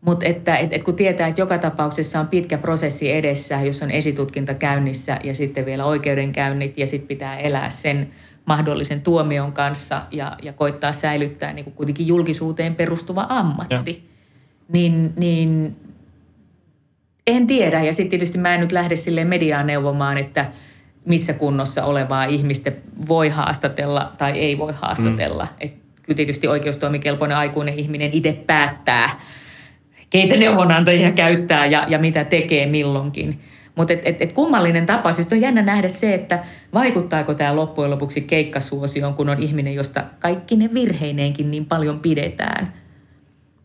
Mutta 0.00 0.26
että 0.26 0.56
et, 0.56 0.72
et 0.72 0.82
kun 0.82 0.96
tietää, 0.96 1.28
että 1.28 1.40
joka 1.40 1.58
tapauksessa 1.58 2.20
on 2.20 2.28
pitkä 2.28 2.58
prosessi 2.58 3.12
edessä, 3.12 3.60
jos 3.62 3.82
on 3.82 3.90
esitutkinta 3.90 4.54
käynnissä 4.54 5.18
ja 5.24 5.34
sitten 5.34 5.66
vielä 5.66 5.84
oikeudenkäynnit 5.84 6.78
ja 6.78 6.86
sitten 6.86 7.08
pitää 7.08 7.38
elää 7.38 7.70
sen 7.70 8.10
mahdollisen 8.44 9.00
tuomion 9.00 9.52
kanssa 9.52 10.02
ja, 10.10 10.36
ja 10.42 10.52
koittaa 10.52 10.92
säilyttää 10.92 11.52
niin 11.52 11.64
kuin 11.64 11.74
kuitenkin 11.74 12.06
julkisuuteen 12.06 12.74
perustuva 12.74 13.26
ammatti. 13.28 13.74
Ja 13.74 14.15
niin, 14.68 15.12
niin 15.16 15.76
en 17.26 17.46
tiedä. 17.46 17.82
Ja 17.82 17.92
sitten 17.92 18.10
tietysti 18.10 18.38
mä 18.38 18.54
en 18.54 18.60
nyt 18.60 18.72
lähde 18.72 18.96
sille 18.96 19.24
mediaan 19.24 19.66
neuvomaan, 19.66 20.18
että 20.18 20.46
missä 21.04 21.32
kunnossa 21.32 21.84
olevaa 21.84 22.24
ihmistä 22.24 22.72
voi 23.08 23.28
haastatella 23.28 24.12
tai 24.18 24.32
ei 24.32 24.58
voi 24.58 24.72
haastatella. 24.80 25.44
Mm. 25.44 25.56
Et 25.60 25.72
kyllä 26.02 26.16
tietysti 26.16 26.48
oikeustoimikelpoinen 26.48 27.36
aikuinen 27.36 27.78
ihminen 27.78 28.10
itse 28.12 28.32
päättää, 28.32 29.10
keitä 30.10 30.36
neuvonantajia 30.36 31.10
käyttää 31.10 31.66
ja, 31.66 31.84
ja 31.88 31.98
mitä 31.98 32.24
tekee 32.24 32.66
milloinkin. 32.66 33.40
Mutta 33.74 33.92
et, 33.92 34.00
et, 34.04 34.16
et 34.22 34.32
kummallinen 34.32 34.86
tapa, 34.86 35.12
siis 35.12 35.32
on 35.32 35.40
jännä 35.40 35.62
nähdä 35.62 35.88
se, 35.88 36.14
että 36.14 36.44
vaikuttaako 36.74 37.34
tämä 37.34 37.56
loppujen 37.56 37.90
lopuksi 37.90 38.20
keikkasuosioon, 38.20 39.14
kun 39.14 39.28
on 39.28 39.38
ihminen, 39.38 39.74
josta 39.74 40.04
kaikki 40.18 40.56
ne 40.56 40.70
virheineenkin 40.74 41.50
niin 41.50 41.66
paljon 41.66 42.00
pidetään– 42.00 42.72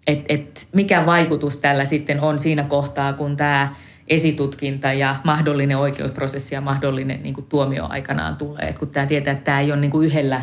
että 0.07 0.33
et 0.33 0.67
mikä 0.73 1.05
vaikutus 1.05 1.57
tällä 1.57 1.85
sitten 1.85 2.21
on 2.21 2.39
siinä 2.39 2.63
kohtaa, 2.63 3.13
kun 3.13 3.37
tämä 3.37 3.75
esitutkinta 4.07 4.93
ja 4.93 5.15
mahdollinen 5.23 5.77
oikeusprosessi 5.77 6.55
ja 6.55 6.61
mahdollinen 6.61 7.23
niin 7.23 7.33
kuin 7.35 7.45
tuomio 7.45 7.87
aikanaan 7.89 8.35
tulee. 8.35 8.67
Et 8.67 8.79
kun 8.79 8.87
tämä 8.87 9.05
tietää, 9.05 9.33
että 9.33 9.43
tämä 9.43 9.59
ei 9.59 9.71
ole 9.71 9.81
niin 9.81 9.91
kuin 9.91 10.07
yhdellä, 10.07 10.41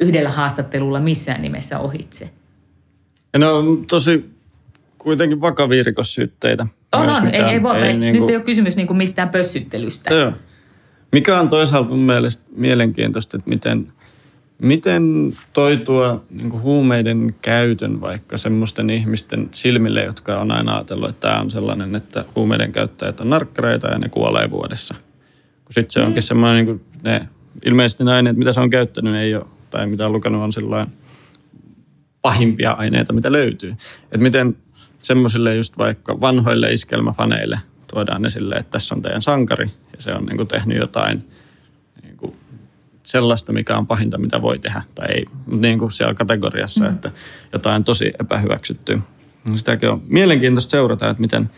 yhdellä 0.00 0.30
haastattelulla 0.30 1.00
missään 1.00 1.42
nimessä 1.42 1.78
ohitse. 1.78 2.30
Ja 3.32 3.38
ne 3.38 3.46
on 3.46 3.86
tosi 3.86 4.30
kuitenkin 4.98 5.40
vakavia 5.40 5.82
rikossyytteitä. 5.82 6.66
On, 6.92 7.08
on. 7.08 7.26
Ei, 7.26 7.42
ei 7.42 7.62
voi, 7.62 7.76
ei, 7.76 7.82
ei, 7.82 7.98
niin 7.98 8.12
kuin... 8.12 8.20
Nyt 8.20 8.30
ei 8.30 8.36
ole 8.36 8.44
kysymys 8.44 8.76
niin 8.76 8.86
kuin 8.86 8.96
mistään 8.96 9.28
pössyttelystä. 9.28 10.14
Joo. 10.14 10.32
Mikä 11.12 11.40
on 11.40 11.48
toisaalta 11.48 11.88
mun 11.88 11.98
mielestä 11.98 12.44
mielenkiintoista, 12.56 13.36
että 13.36 13.48
miten– 13.48 13.86
Miten 14.58 15.32
toi 15.52 15.76
tuo 15.76 16.24
niin 16.30 16.62
huumeiden 16.62 17.34
käytön 17.42 18.00
vaikka 18.00 18.38
semmoisten 18.38 18.90
ihmisten 18.90 19.48
silmille, 19.52 20.04
jotka 20.04 20.40
on 20.40 20.50
aina 20.50 20.74
ajatellut, 20.76 21.10
että 21.10 21.28
tämä 21.28 21.40
on 21.40 21.50
sellainen, 21.50 21.94
että 21.94 22.24
huumeiden 22.36 22.72
käyttäjät 22.72 23.20
on 23.20 23.30
narkkareita 23.30 23.86
ja 23.86 23.98
ne 23.98 24.08
kuolee 24.08 24.50
vuodessa? 24.50 24.94
Kun 25.64 25.74
sitten 25.74 25.90
se 25.90 26.00
onkin 26.00 26.22
mm. 26.22 26.26
semmoinen, 26.26 26.66
niin 26.66 26.80
ne, 27.02 27.28
ilmeisesti 27.64 28.04
ne 28.04 28.12
aineet, 28.12 28.36
mitä 28.36 28.52
se 28.52 28.60
on 28.60 28.70
käyttänyt, 28.70 29.14
ei 29.14 29.34
ole, 29.34 29.46
tai 29.70 29.86
mitä 29.86 30.06
on 30.06 30.12
lukenut, 30.12 30.42
on 30.42 30.52
sellainen 30.52 30.94
pahimpia 32.22 32.70
aineita, 32.70 33.12
mitä 33.12 33.32
löytyy. 33.32 33.70
Että 34.02 34.18
miten 34.18 34.56
semmoisille 35.02 35.56
just 35.56 35.78
vaikka 35.78 36.20
vanhoille 36.20 36.72
iskelmäfaneille 36.72 37.60
tuodaan 37.86 38.26
esille, 38.26 38.54
että 38.54 38.70
tässä 38.70 38.94
on 38.94 39.02
teidän 39.02 39.22
sankari 39.22 39.70
ja 39.96 40.02
se 40.02 40.12
on 40.12 40.26
niin 40.26 40.36
kuin 40.36 40.48
tehnyt 40.48 40.78
jotain– 40.78 41.24
sellaista, 43.06 43.52
mikä 43.52 43.76
on 43.76 43.86
pahinta, 43.86 44.18
mitä 44.18 44.42
voi 44.42 44.58
tehdä. 44.58 44.82
Tai 44.94 45.06
ei, 45.08 45.24
niin 45.46 45.78
kuin 45.78 45.92
siellä 45.92 46.14
kategoriassa, 46.14 46.84
mm. 46.84 46.90
että 46.90 47.10
jotain 47.52 47.84
tosi 47.84 48.12
epähyväksyttyä. 48.20 48.98
Sitäkin 49.56 49.90
on 49.90 50.02
mielenkiintoista 50.08 50.70
seurata, 50.70 51.10
että 51.10 51.20
miten, 51.20 51.50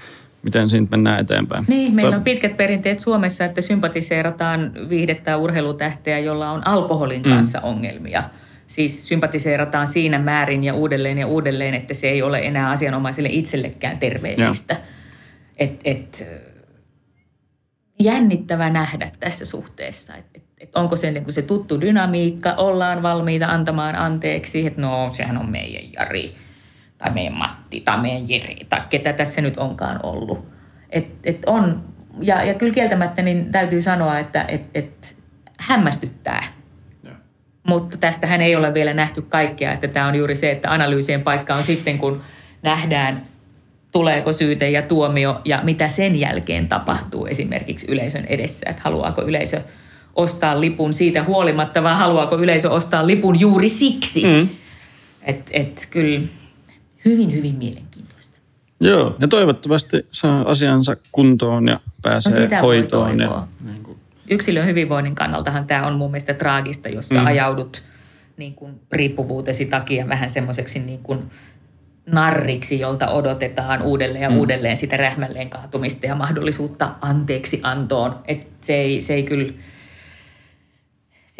miten 0.42 0.68
siitä 0.68 0.86
mennään 0.90 1.20
eteenpäin. 1.20 1.64
Niin, 1.68 1.94
meillä 1.94 2.16
on 2.16 2.22
pitkät 2.22 2.56
perinteet 2.56 3.00
Suomessa, 3.00 3.44
että 3.44 3.60
sympatiseerataan 3.60 4.72
viihdettä 4.88 5.36
urheilutähteä, 5.36 6.18
jolla 6.18 6.50
on 6.50 6.66
alkoholin 6.66 7.22
mm. 7.22 7.30
kanssa 7.30 7.58
mm. 7.58 7.64
ongelmia. 7.64 8.22
Siis 8.66 9.08
sympatiseerataan 9.08 9.86
siinä 9.86 10.18
määrin 10.18 10.64
ja 10.64 10.74
uudelleen 10.74 11.18
ja 11.18 11.26
uudelleen, 11.26 11.74
että 11.74 11.94
se 11.94 12.08
ei 12.08 12.22
ole 12.22 12.38
enää 12.38 12.70
asianomaiselle 12.70 13.28
itsellekään 13.32 13.98
terveellistä. 13.98 14.76
et, 15.56 15.80
et, 15.84 16.26
jännittävä 18.00 18.70
nähdä 18.70 19.10
tässä 19.20 19.44
suhteessa, 19.44 20.14
että 20.14 20.47
et, 20.60 20.68
et 20.68 20.76
onko 20.76 20.96
se 20.96 21.10
niin 21.10 21.24
kuin 21.24 21.34
se 21.34 21.42
tuttu 21.42 21.80
dynamiikka, 21.80 22.52
ollaan 22.52 23.02
valmiita 23.02 23.46
antamaan 23.46 23.96
anteeksi, 23.96 24.66
että 24.66 24.80
no 24.80 25.10
sehän 25.12 25.38
on 25.38 25.50
meidän 25.50 25.92
Jari 25.92 26.34
tai 26.98 27.10
meidän 27.10 27.38
Matti 27.38 27.80
tai 27.80 27.98
meidän 27.98 28.28
Jiri 28.28 28.66
tai 28.68 28.80
ketä 28.90 29.12
tässä 29.12 29.40
nyt 29.40 29.56
onkaan 29.56 30.00
ollut. 30.02 30.48
Et, 30.90 31.06
et 31.24 31.42
on, 31.46 31.84
ja, 32.20 32.44
ja 32.44 32.54
kyllä 32.54 32.74
kieltämättä 32.74 33.22
niin 33.22 33.52
täytyy 33.52 33.80
sanoa, 33.80 34.18
että 34.18 34.44
et, 34.48 34.62
et 34.74 35.16
hämmästyttää. 35.58 36.42
Mutta 37.62 37.96
tästähän 37.96 38.40
ei 38.40 38.56
ole 38.56 38.74
vielä 38.74 38.94
nähty 38.94 39.22
kaikkea, 39.22 39.72
että 39.72 39.88
tämä 39.88 40.06
on 40.06 40.14
juuri 40.14 40.34
se, 40.34 40.50
että 40.50 40.72
analyysien 40.72 41.22
paikka 41.22 41.54
on 41.54 41.62
sitten, 41.62 41.98
kun 41.98 42.20
nähdään 42.62 43.22
tuleeko 43.92 44.32
syyte 44.32 44.70
ja 44.70 44.82
tuomio 44.82 45.40
ja 45.44 45.60
mitä 45.62 45.88
sen 45.88 46.16
jälkeen 46.16 46.68
tapahtuu 46.68 47.26
esimerkiksi 47.26 47.86
yleisön 47.90 48.24
edessä. 48.24 48.70
Että 48.70 48.82
haluaako 48.84 49.22
yleisö 49.22 49.60
ostaa 50.18 50.60
lipun 50.60 50.92
siitä 50.92 51.24
huolimatta 51.24 51.82
vai 51.82 51.94
haluaako 51.96 52.36
yleisö 52.38 52.70
ostaa 52.70 53.06
lipun 53.06 53.40
juuri 53.40 53.68
siksi. 53.68 54.24
Mm. 54.24 54.48
Että 55.22 55.50
et, 55.54 55.88
kyllä 55.90 56.20
hyvin, 57.04 57.32
hyvin 57.34 57.54
mielenkiintoista. 57.54 58.38
Joo, 58.80 59.16
ja 59.18 59.28
toivottavasti 59.28 60.06
saa 60.12 60.42
asiansa 60.50 60.96
kuntoon 61.12 61.68
ja 61.68 61.74
No 61.74 61.80
pääsee 62.02 62.48
voi 62.50 62.60
hoitoon. 62.60 63.20
Ja, 63.20 63.46
niin 63.64 63.82
kuin, 63.82 63.98
Yksilön 64.30 64.66
hyvinvoinnin 64.66 65.14
kannaltahan 65.14 65.66
tämä 65.66 65.86
on 65.86 65.94
mun 65.94 66.10
mielestä 66.10 66.34
traagista, 66.34 66.88
jos 66.88 67.10
Mm. 67.10 67.26
ajaudut 67.26 67.82
niin 68.36 68.54
kuin 68.54 68.80
riippuvuutesi 68.92 69.64
takia 69.64 70.08
vähän 70.08 70.30
semmoiseksi 70.30 70.78
niin 70.78 70.98
kuin 71.02 71.22
narriksi, 72.06 72.80
jolta 72.80 73.08
odotetaan 73.08 73.82
uudelleen 73.82 74.22
ja 74.22 74.30
Mm. 74.30 74.36
uudelleen 74.36 74.76
sitä 74.76 74.96
rähmälleen 74.96 75.50
kaatumista 75.50 76.06
ja 76.06 76.14
mahdollisuutta 76.14 76.90
anteeksi 77.00 77.60
antoon. 77.62 78.14
Et 78.24 78.46
se, 78.60 78.74
ei, 78.74 79.00
se, 79.00 79.14
ei 79.14 79.22
kyllä, 79.22 79.52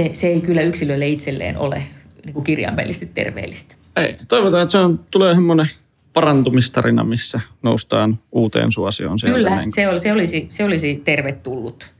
se, 0.02 0.10
se 0.12 0.26
ei 0.26 0.40
kyllä 0.40 0.62
yksilölle 0.62 1.08
itselleen 1.08 1.56
ole 1.58 1.82
niin 2.24 2.34
kuin 2.34 2.44
kirjaimellisesti 2.44 3.06
terveellistä. 3.06 3.74
ei, 3.96 4.16
toivotaan, 4.28 4.62
että 4.62 4.72
se 4.72 4.78
on, 4.78 5.04
tulee 5.10 5.34
semmoinen 5.34 5.68
parantumistarina, 6.12 7.04
missä 7.04 7.40
noustaan 7.62 8.18
uuteen 8.32 8.72
suosioon 8.72 9.18
sieltä. 9.18 9.36
Kyllä, 9.38 9.56
niin 9.60 9.74
se, 9.74 9.88
oli, 9.88 10.00
se, 10.00 10.12
olisi, 10.12 10.46
se 10.48 10.64
olisi 10.64 11.00
tervetullut. 11.04 11.94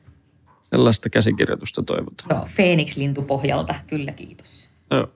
Sellaista 0.71 1.11
käsikirjoitusta 1.11 1.83
toivotaan. 1.83 2.29
No, 2.41 2.47
Phoenix-lintu 2.57 3.23
pohjalta, 3.23 3.75
kyllä 3.87 4.13
kiitos. 4.13 4.71
Joo. 4.91 5.09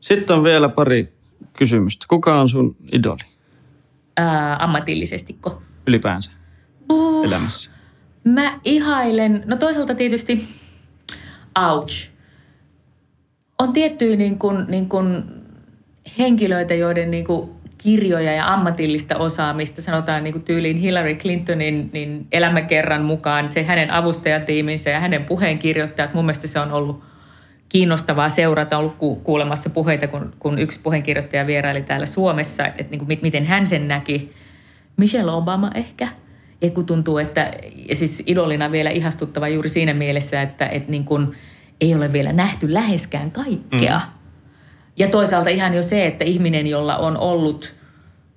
Sitten 0.00 0.36
on 0.36 0.44
vielä 0.44 0.68
pari 0.68 1.12
kysymystä. 1.52 2.06
Kuka 2.08 2.40
on 2.40 2.48
sun 2.48 2.76
idoli 2.92 3.22
Ää, 4.16 4.56
ammatillisestiko? 4.64 5.62
ylipäänsä 5.86 6.30
Uh. 6.92 7.24
elämässä? 7.24 7.70
Mä 8.24 8.60
ihailen, 8.64 9.42
no 9.46 9.56
toisaalta 9.56 9.94
tietysti, 9.94 10.48
ouch. 11.70 12.10
On 13.58 13.72
tiettyjä 13.72 14.16
niin 14.16 14.38
kuin, 14.38 14.64
niin 14.68 14.88
kuin 14.88 15.24
henkilöitä, 16.18 16.74
joiden 16.74 17.10
niin 17.10 17.24
kuin 17.24 17.50
kirjoja 17.78 18.32
ja 18.32 18.52
ammatillista 18.52 19.16
osaamista, 19.16 19.82
sanotaan 19.82 20.24
niin 20.24 20.32
kuin 20.34 20.42
tyyliin 20.42 20.76
Hillary 20.76 21.14
Clintonin 21.14 21.90
niin 21.92 22.26
elämäkerran 22.32 23.02
mukaan, 23.02 23.52
se 23.52 23.62
hänen 23.62 23.90
avustajatiiminsä 23.90 24.90
ja 24.90 25.00
hänen 25.00 25.24
puheenkirjoittajat, 25.24 26.14
mun 26.14 26.24
mielestä 26.24 26.46
se 26.46 26.60
on 26.60 26.72
ollut 26.72 27.02
kiinnostavaa 27.68 28.28
seurata, 28.28 28.78
ollut 28.78 28.94
ku- 28.94 29.16
kuulemassa 29.16 29.70
puheita, 29.70 30.08
kun, 30.08 30.32
kun 30.38 30.58
yksi 30.58 30.80
puheenkirjoittaja 30.80 31.46
vieraili 31.46 31.82
täällä 31.82 32.06
Suomessa, 32.06 32.66
että, 32.66 32.80
että 32.80 32.90
niin 32.90 32.98
kuin, 32.98 33.08
mit- 33.08 33.22
miten 33.22 33.46
hän 33.46 33.66
sen 33.66 33.88
näki. 33.88 34.32
Michelle 34.96 35.32
Obama 35.32 35.70
ehkä. 35.74 36.08
Ja 36.62 36.70
kun 36.70 36.86
tuntuu, 36.86 37.18
että 37.18 37.52
ja 37.88 37.96
siis 37.96 38.22
idolina 38.26 38.72
vielä 38.72 38.90
ihastuttava 38.90 39.48
juuri 39.48 39.68
siinä 39.68 39.94
mielessä, 39.94 40.42
että, 40.42 40.66
että 40.66 40.90
niin 40.90 41.04
kuin 41.04 41.36
ei 41.80 41.94
ole 41.94 42.12
vielä 42.12 42.32
nähty 42.32 42.74
läheskään 42.74 43.30
kaikkea. 43.30 43.98
Mm. 43.98 44.16
Ja 44.96 45.08
toisaalta 45.08 45.50
ihan 45.50 45.74
jo 45.74 45.82
se, 45.82 46.06
että 46.06 46.24
ihminen, 46.24 46.66
jolla 46.66 46.96
on 46.96 47.16
ollut 47.16 47.74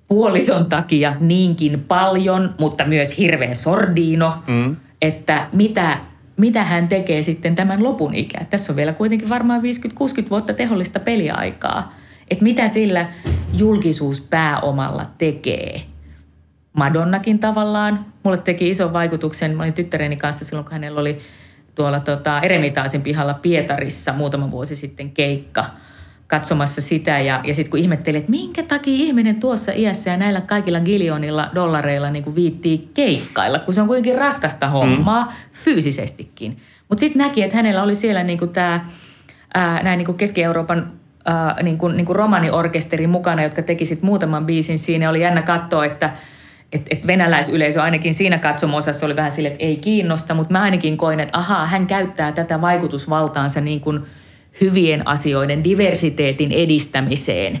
puolison 0.08 0.66
takia 0.66 1.16
niinkin 1.20 1.84
paljon, 1.88 2.54
mutta 2.58 2.84
myös 2.84 3.18
hirveä 3.18 3.54
sordiino, 3.54 4.34
mm. 4.46 4.76
että 5.02 5.46
mitä, 5.52 5.98
mitä 6.36 6.64
hän 6.64 6.88
tekee 6.88 7.22
sitten 7.22 7.54
tämän 7.54 7.82
lopun 7.82 8.14
ikään. 8.14 8.46
Tässä 8.46 8.72
on 8.72 8.76
vielä 8.76 8.92
kuitenkin 8.92 9.28
varmaan 9.28 9.60
50-60 9.60 10.30
vuotta 10.30 10.54
tehollista 10.54 11.00
peliaikaa. 11.00 11.94
Että 12.30 12.44
mitä 12.44 12.68
sillä 12.68 13.06
julkisuuspääomalla 13.52 15.06
tekee. 15.18 15.80
Madonnakin 16.72 17.38
tavallaan. 17.38 18.06
Mulle 18.22 18.38
teki 18.38 18.70
ison 18.70 18.92
vaikutuksen. 18.92 19.56
Mä 19.56 19.62
olin 19.62 19.74
tyttäreni 19.74 20.16
kanssa 20.16 20.44
silloin, 20.44 20.64
kun 20.64 20.72
hänellä 20.72 21.00
oli 21.00 21.18
tuolla 21.74 22.00
tota, 22.00 22.40
Eremitaasin 22.40 23.02
pihalla 23.02 23.34
Pietarissa 23.34 24.12
muutama 24.12 24.50
vuosi 24.50 24.76
sitten 24.76 25.10
keikka 25.10 25.64
katsomassa 26.26 26.80
sitä. 26.80 27.18
Ja, 27.20 27.40
ja 27.44 27.54
sitten 27.54 27.70
kun 27.70 27.80
ihmettelin, 27.80 28.18
että 28.18 28.30
minkä 28.30 28.62
takia 28.62 28.94
ihminen 28.94 29.40
tuossa 29.40 29.72
iässä 29.72 30.10
ja 30.10 30.16
näillä 30.16 30.40
kaikilla 30.40 30.80
giljoonilla 30.80 31.50
dollareilla 31.54 32.10
niin 32.10 32.24
kuin 32.24 32.36
viittii 32.36 32.90
keikkailla, 32.94 33.58
kun 33.58 33.74
se 33.74 33.80
on 33.80 33.86
kuitenkin 33.86 34.18
raskasta 34.18 34.68
hommaa 34.68 35.24
mm. 35.24 35.30
fyysisestikin. 35.52 36.56
Mutta 36.88 37.00
sitten 37.00 37.22
näki, 37.22 37.42
että 37.42 37.56
hänellä 37.56 37.82
oli 37.82 37.94
siellä 37.94 38.22
niin 38.22 38.38
kuin 38.38 38.50
tämä 38.50 38.86
näin 39.82 39.98
niin 39.98 40.06
kuin 40.06 40.18
Keski-Euroopan 40.18 40.92
ää, 41.24 41.62
niin 41.62 41.78
kuin, 41.78 41.96
niin 41.96 42.06
kuin 42.06 42.16
romaniorkesteri 42.16 43.06
mukana, 43.06 43.42
jotka 43.42 43.62
teki 43.62 43.84
sit 43.84 44.02
muutaman 44.02 44.46
biisin 44.46 44.78
siinä. 44.78 45.10
Oli 45.10 45.20
jännä 45.20 45.42
katsoa, 45.42 45.84
että 45.84 46.12
et, 46.72 46.86
et 46.90 47.06
venäläisyleisö 47.06 47.82
ainakin 47.82 48.14
siinä 48.14 48.38
katsomosassa 48.38 49.06
oli 49.06 49.16
vähän 49.16 49.32
silleen, 49.32 49.52
että 49.52 49.64
ei 49.64 49.76
kiinnosta, 49.76 50.34
mutta 50.34 50.52
mä 50.52 50.62
ainakin 50.62 50.96
koin, 50.96 51.20
että 51.20 51.38
ahaa, 51.38 51.66
hän 51.66 51.86
käyttää 51.86 52.32
tätä 52.32 52.60
vaikutusvaltaansa 52.60 53.60
niin 53.60 53.80
kuin 53.80 54.00
hyvien 54.60 55.08
asioiden 55.08 55.64
diversiteetin 55.64 56.52
edistämiseen, 56.52 57.60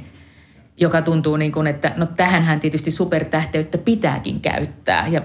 joka 0.76 1.02
tuntuu 1.02 1.36
niin 1.36 1.52
kuin, 1.52 1.66
että 1.66 1.92
no 1.96 2.06
tähänhän 2.06 2.60
tietysti 2.60 2.90
supertähteyttä 2.90 3.78
pitääkin 3.78 4.40
käyttää. 4.40 5.06
Ja 5.08 5.22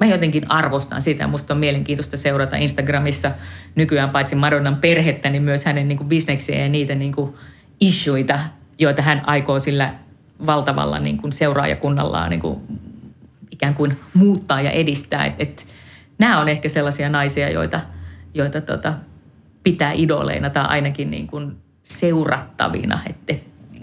mä 0.00 0.06
jotenkin 0.06 0.50
arvostan 0.50 1.02
sitä. 1.02 1.26
Musta 1.26 1.54
on 1.54 1.60
mielenkiintoista 1.60 2.16
seurata 2.16 2.56
Instagramissa 2.56 3.30
nykyään 3.74 4.10
paitsi 4.10 4.34
Madonnan 4.34 4.76
perhettä, 4.76 5.30
niin 5.30 5.42
myös 5.42 5.64
hänen 5.64 5.88
niin 5.88 5.98
kuin 5.98 6.08
bisneksiä 6.08 6.62
ja 6.62 6.68
niitä 6.68 6.94
niin 6.94 7.14
kuin 7.14 7.34
issuita, 7.80 8.38
joita 8.78 9.02
hän 9.02 9.22
aikoo 9.26 9.58
sillä 9.58 9.94
valtavalla 10.46 10.98
niin 10.98 11.16
kuin 11.16 11.32
seuraajakunnallaan 11.32 12.30
niin 12.30 12.40
kuin 12.40 12.60
ikään 13.58 13.74
kuin 13.74 14.00
muuttaa 14.14 14.62
ja 14.62 14.70
edistää. 14.70 15.24
Et, 15.26 15.34
et, 15.38 15.66
nämä 16.18 16.40
on 16.40 16.48
ehkä 16.48 16.68
sellaisia 16.68 17.08
naisia, 17.08 17.50
joita, 17.50 17.80
joita 18.34 18.60
tota, 18.60 18.94
pitää 19.62 19.92
idoleina 19.92 20.50
tai 20.50 20.64
ainakin 20.68 21.10
niin 21.10 21.26
kuin 21.26 21.56
seurattavina, 21.82 23.00
et, 23.10 23.16
et, 23.28 23.42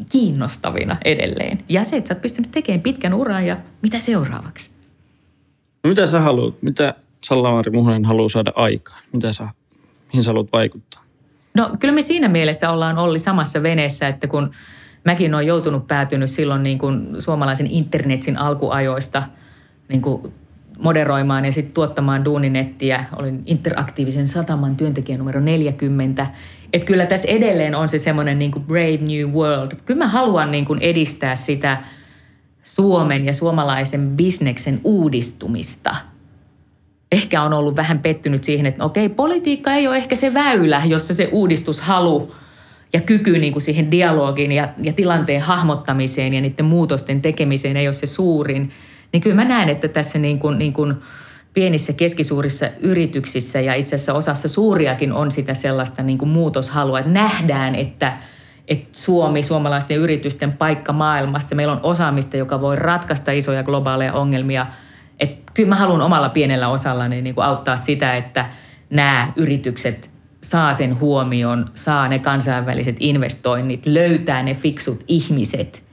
kiinnostavina 0.09 0.97
edelleen. 1.05 1.57
Ja 1.69 1.83
se, 1.83 1.97
että 1.97 2.07
sä 2.07 2.13
oot 2.13 2.21
pystynyt 2.21 2.51
tekemään 2.51 2.81
pitkän 2.81 3.13
uran 3.13 3.45
ja 3.45 3.57
mitä 3.81 3.99
seuraavaksi? 3.99 4.71
No 5.83 5.89
mitä 5.89 6.07
sä 6.07 6.21
haluat? 6.21 6.61
Mitä 6.61 6.93
Salla-Mari 7.23 7.71
Muhonen 7.71 8.05
haluaa 8.05 8.29
saada 8.29 8.51
aikaan? 8.55 9.03
Mitä 9.13 9.33
sä, 9.33 9.49
mihin 10.07 10.23
sä 10.23 10.29
haluat 10.29 10.53
vaikuttaa? 10.53 11.03
No 11.55 11.69
kyllä 11.79 11.93
me 11.93 12.01
siinä 12.01 12.27
mielessä 12.27 12.71
ollaan 12.71 12.97
Olli 12.97 13.19
samassa 13.19 13.63
veneessä, 13.63 14.07
että 14.07 14.27
kun 14.27 14.51
mäkin 15.05 15.35
olen 15.35 15.47
joutunut 15.47 15.87
päätynyt 15.87 16.29
silloin 16.29 16.63
niin 16.63 16.77
kuin 16.77 17.21
suomalaisen 17.21 17.67
internetsin 17.67 18.37
alkuajoista 18.37 19.23
niin 19.87 20.01
kuin 20.01 20.33
moderoimaan 20.79 21.45
ja 21.45 21.51
sitten 21.51 21.73
tuottamaan 21.73 22.25
duuninettiä. 22.25 23.05
Olin 23.15 23.43
interaktiivisen 23.45 24.27
sataman 24.27 24.75
työntekijä 24.75 25.17
numero 25.17 25.39
40. 25.39 26.27
Että 26.73 26.87
kyllä 26.87 27.05
tässä 27.05 27.27
edelleen 27.27 27.75
on 27.75 27.89
se 27.89 27.97
semmoinen 27.97 28.39
niin 28.39 28.51
brave 28.51 28.97
new 28.97 29.29
world. 29.29 29.71
Kyllä 29.85 29.97
mä 29.97 30.07
haluan 30.07 30.51
niin 30.51 30.65
kuin 30.65 30.79
edistää 30.81 31.35
sitä 31.35 31.77
Suomen 32.63 33.25
ja 33.25 33.33
suomalaisen 33.33 34.09
bisneksen 34.09 34.81
uudistumista– 34.83 35.95
ehkä 37.11 37.41
on 37.41 37.53
ollut 37.53 37.75
vähän 37.75 37.99
pettynyt 37.99 38.43
siihen, 38.43 38.65
että 38.65 38.83
okei, 38.83 39.09
politiikka 39.09 39.73
ei 39.73 39.87
ole 39.87 39.97
ehkä 39.97 40.15
se 40.15 40.33
väylä, 40.33 40.81
jossa 40.85 41.13
se 41.13 41.29
uudistushalu 41.31 42.35
ja 42.93 43.01
kyky 43.01 43.37
niin 43.37 43.53
kuin 43.53 43.63
siihen 43.63 43.91
dialogiin 43.91 44.51
ja, 44.51 44.69
ja 44.83 44.93
tilanteen 44.93 45.41
hahmottamiseen 45.41 46.33
ja 46.33 46.41
niiden 46.41 46.65
muutosten 46.65 47.21
tekemiseen 47.21 47.77
ei 47.77 47.87
ole 47.87 47.93
se 47.93 48.05
suurin. 48.05 48.71
Niin 49.13 49.21
kyllä 49.21 49.35
mä 49.35 49.45
näen, 49.45 49.69
että 49.69 49.87
tässä 49.87 50.19
niin 50.19 50.39
kuin, 50.39 50.57
niin 50.57 50.73
kuin 50.73 50.95
pienissä 51.53 51.93
keskisuurissa 51.93 52.69
yrityksissä 52.79 53.61
ja 53.61 53.73
itse 53.73 53.95
asiassa 53.95 54.13
osassa 54.13 54.47
suuriakin 54.47 55.13
on 55.13 55.31
sitä 55.31 55.53
sellaista 55.53 56.03
niin 56.03 56.17
kuin 56.17 56.29
muutoshalua, 56.29 56.99
että 56.99 57.11
nähdään, 57.11 57.75
että, 57.75 58.17
että 58.67 58.87
Suomi, 58.91 59.43
suomalaisten 59.43 59.97
yritysten 59.97 60.51
paikka 60.51 60.93
maailmassa, 60.93 61.55
meillä 61.55 61.73
on 61.73 61.79
osaamista, 61.83 62.37
joka 62.37 62.61
voi 62.61 62.75
ratkaista 62.75 63.31
isoja 63.31 63.63
globaaleja 63.63 64.13
ongelmia– 64.13 64.65
et 65.19 65.51
kyllä 65.53 65.69
mä 65.69 65.75
haluan 65.75 66.01
omalla 66.01 66.29
pienellä 66.29 66.67
osallani 66.67 67.21
niin 67.21 67.35
kuin 67.35 67.45
auttaa 67.45 67.77
sitä, 67.77 68.15
että 68.15 68.49
nämä 68.89 69.33
yritykset 69.35 70.11
saa 70.41 70.73
sen 70.73 70.99
huomioon, 70.99 71.65
saa 71.73 72.07
ne 72.07 72.19
kansainväliset 72.19 72.95
investoinnit, 72.99 73.85
löytää 73.85 74.43
ne 74.43 74.53
fiksut 74.53 75.03
ihmiset, 75.07 75.84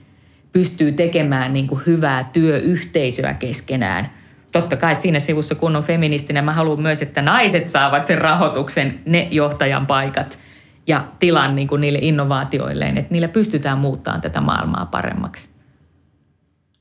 pystyy 0.53 0.91
tekemään 0.91 1.53
niin 1.53 1.67
kuin 1.67 1.81
hyvää 1.85 2.29
työyhteisöä 2.33 3.33
keskenään. 3.33 4.09
totta 4.51 4.77
kai 4.77 4.95
siinä 4.95 5.19
sivussa 5.19 5.55
kun 5.55 5.75
on 5.75 5.83
feministinä, 5.83 6.41
mä 6.41 6.53
haluan 6.53 6.81
myös, 6.81 7.01
että 7.01 7.21
naiset 7.21 7.67
saavat 7.67 8.05
sen 8.05 8.17
rahoituksen, 8.17 8.99
ne 9.05 9.27
johtajan 9.31 9.87
paikat 9.87 10.39
ja 10.87 11.07
tilan 11.19 11.55
niin 11.55 11.67
kuin 11.67 11.81
niille 11.81 11.99
innovaatioilleen, 12.01 12.97
että 12.97 13.11
niillä 13.13 13.27
pystytään 13.27 13.77
muuttamaan 13.77 14.21
tätä 14.21 14.41
maailmaa 14.41 14.85
paremmaksi. 14.85 15.49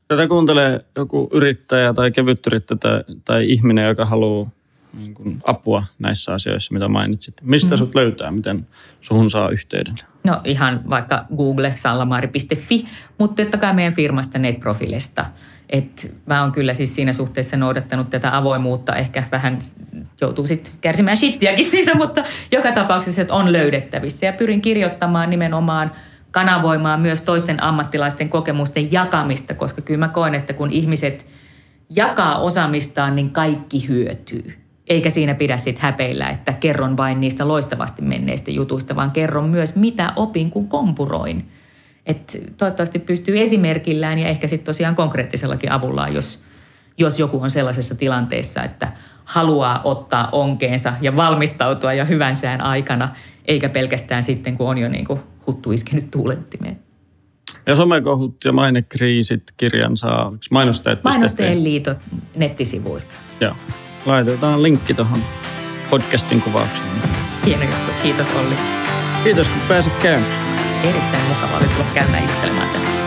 Tätä 0.09 0.29
kuuntelee 0.29 0.85
joku 0.97 1.29
yrittäjä 1.33 1.93
tai 1.93 2.11
kevytyrittäjä 2.11 2.79
tai, 2.79 3.05
tai 3.25 3.45
ihminen, 3.51 3.89
joka 3.89 4.05
haluaa 4.05 4.51
niin 4.93 5.15
kuin 5.15 5.43
apua 5.45 5.85
näissä 5.99 6.35
asioissa, 6.35 6.75
mitä 6.75 6.89
mainitsit. 6.89 7.35
Mistä 7.43 7.67
mm-hmm. 7.67 7.79
sut 7.79 7.95
löytää? 7.95 8.31
Miten 8.31 8.67
suhun 9.01 9.31
saa 9.31 9.49
yhteyden? 9.49 9.95
No 10.25 10.41
ihan 10.45 10.91
vaikka 10.91 11.25
Google, 11.37 11.73
sallamaari.fi, 11.77 12.85
mutta 13.19 13.43
totta 13.43 13.59
kai 13.59 13.75
meidän 13.75 13.93
firmasta 13.93 14.39
netprofiilista. 14.39 15.27
Et 15.71 16.15
mä 16.27 16.43
oon 16.43 16.53
kyllä 16.53 16.75
siis 16.75 16.95
siinä 16.95 17.13
suhteessa 17.13 17.57
noudattanut 17.57 18.11
tätä 18.11 18.37
avoimuutta, 18.37 18.97
ehkä 18.97 19.25
vähän 19.33 19.59
joutuu 20.21 20.47
sitten 20.47 20.73
kärsimään 20.81 21.17
shittiäkin 21.17 21.71
siitä, 21.71 21.95
mutta 21.95 22.25
joka 22.53 22.73
tapauksessa 22.73 23.23
että 23.23 23.35
on 23.35 23.53
löydettävissä. 23.53 24.27
Ja 24.27 24.33
pyrin 24.33 24.61
kirjoittamaan 24.61 25.31
nimenomaan 25.31 25.91
kanavoimaan 26.31 27.01
myös 27.01 27.23
toisten 27.23 27.63
ammattilaisten 27.63 28.29
kokemusten 28.29 28.93
jakamista, 28.93 29.55
koska 29.55 29.83
kyllä 29.83 29.99
mä 29.99 30.09
koen, 30.09 30.35
että 30.35 30.53
kun 30.53 30.71
ihmiset 30.71 31.27
jakaa 31.91 32.39
osaamistaan, 32.39 33.17
niin 33.17 33.31
kaikki 33.31 33.89
hyötyy. 33.89 34.62
Eikä 34.89 35.11
siinä 35.11 35.35
pidä 35.35 35.57
sitten 35.57 35.83
häpeillä, 35.83 36.29
että 36.29 36.53
kerron 36.53 36.97
vain 36.97 37.21
niistä 37.21 37.49
loistavasti 37.49 38.03
menneistä 38.03 38.51
jutuista, 38.51 38.97
vaan 38.97 39.11
kerron 39.11 39.49
myös, 39.49 39.77
mitä 39.77 40.13
opin, 40.17 40.51
kun 40.51 40.69
kompuroin. 40.69 41.49
Et 42.07 42.43
toivottavasti 42.57 42.99
pystyy 42.99 43.39
esimerkillään 43.41 44.19
ja 44.19 44.29
ehkä 44.29 44.49
sitten 44.49 44.67
tosiaan 44.67 44.95
konkreettisellakin 44.95 45.73
avullaan, 45.73 46.15
jos, 46.15 46.43
jos 46.99 47.19
joku 47.19 47.41
on 47.43 47.51
sellaisessa 47.51 47.95
tilanteessa, 47.95 48.63
että 48.63 48.93
haluaa 49.25 49.81
ottaa 49.85 50.29
onkeensa 50.33 50.93
ja 51.01 51.17
valmistautua 51.17 51.93
jo 51.93 52.05
hyvän 52.05 52.37
sään 52.37 52.61
aikana, 52.61 53.09
eikä 53.45 53.69
pelkästään 53.69 54.23
sitten, 54.23 54.57
kun 54.57 54.69
on 54.69 54.79
jo 54.79 54.89
niin 54.89 55.05
kuin 55.05 55.21
huttu 55.47 55.73
iskenyt 55.73 56.11
tuulettimeen. 56.11 56.79
Ja 57.67 57.77
somekohut 57.77 58.45
ja 58.45 58.53
mainekriisit 58.53 59.43
kirjan 59.57 59.97
saa 59.97 60.33
mainostajat. 60.51 61.05
Mainostajien 61.05 61.65
liitot 61.65 61.99
nettisivuilta. 62.37 63.15
Joo. 63.41 63.55
Laitetaan 64.07 64.63
linkki 64.63 64.95
tuohon 64.95 65.19
podcastin 65.91 66.43
kuvaukseen. 66.43 66.85
Hieno 67.47 67.63
juttu. 67.63 67.93
Kiitos 68.03 68.27
Olli. 68.37 68.55
Kiitos 69.25 69.49
kun 69.49 69.63
pääsit 69.69 69.93
käymään. 70.03 70.33
Erittäin 70.85 71.23
mukavaa 71.29 71.59
oli 71.59 71.67
tulla 71.67 71.87
käymään 71.95 72.23
juttelemaan 72.23 72.69
tästä. 72.69 73.02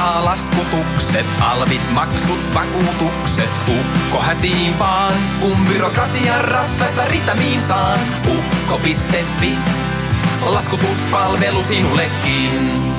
Hoitaa 0.00 0.24
laskutukset, 0.24 1.26
alvit, 1.40 1.90
maksut, 1.94 2.54
vakuutukset. 2.54 3.50
Ukko 3.68 4.22
hätiin 4.22 4.78
vaan, 4.78 5.14
kun 5.40 5.56
byrokratian 5.68 6.44
rattaista 6.44 7.04
ritamiin 7.04 7.62
saan. 7.62 8.00
Ukko.fi, 8.28 9.58
laskutuspalvelu 10.42 11.62
sinullekin. 11.62 12.89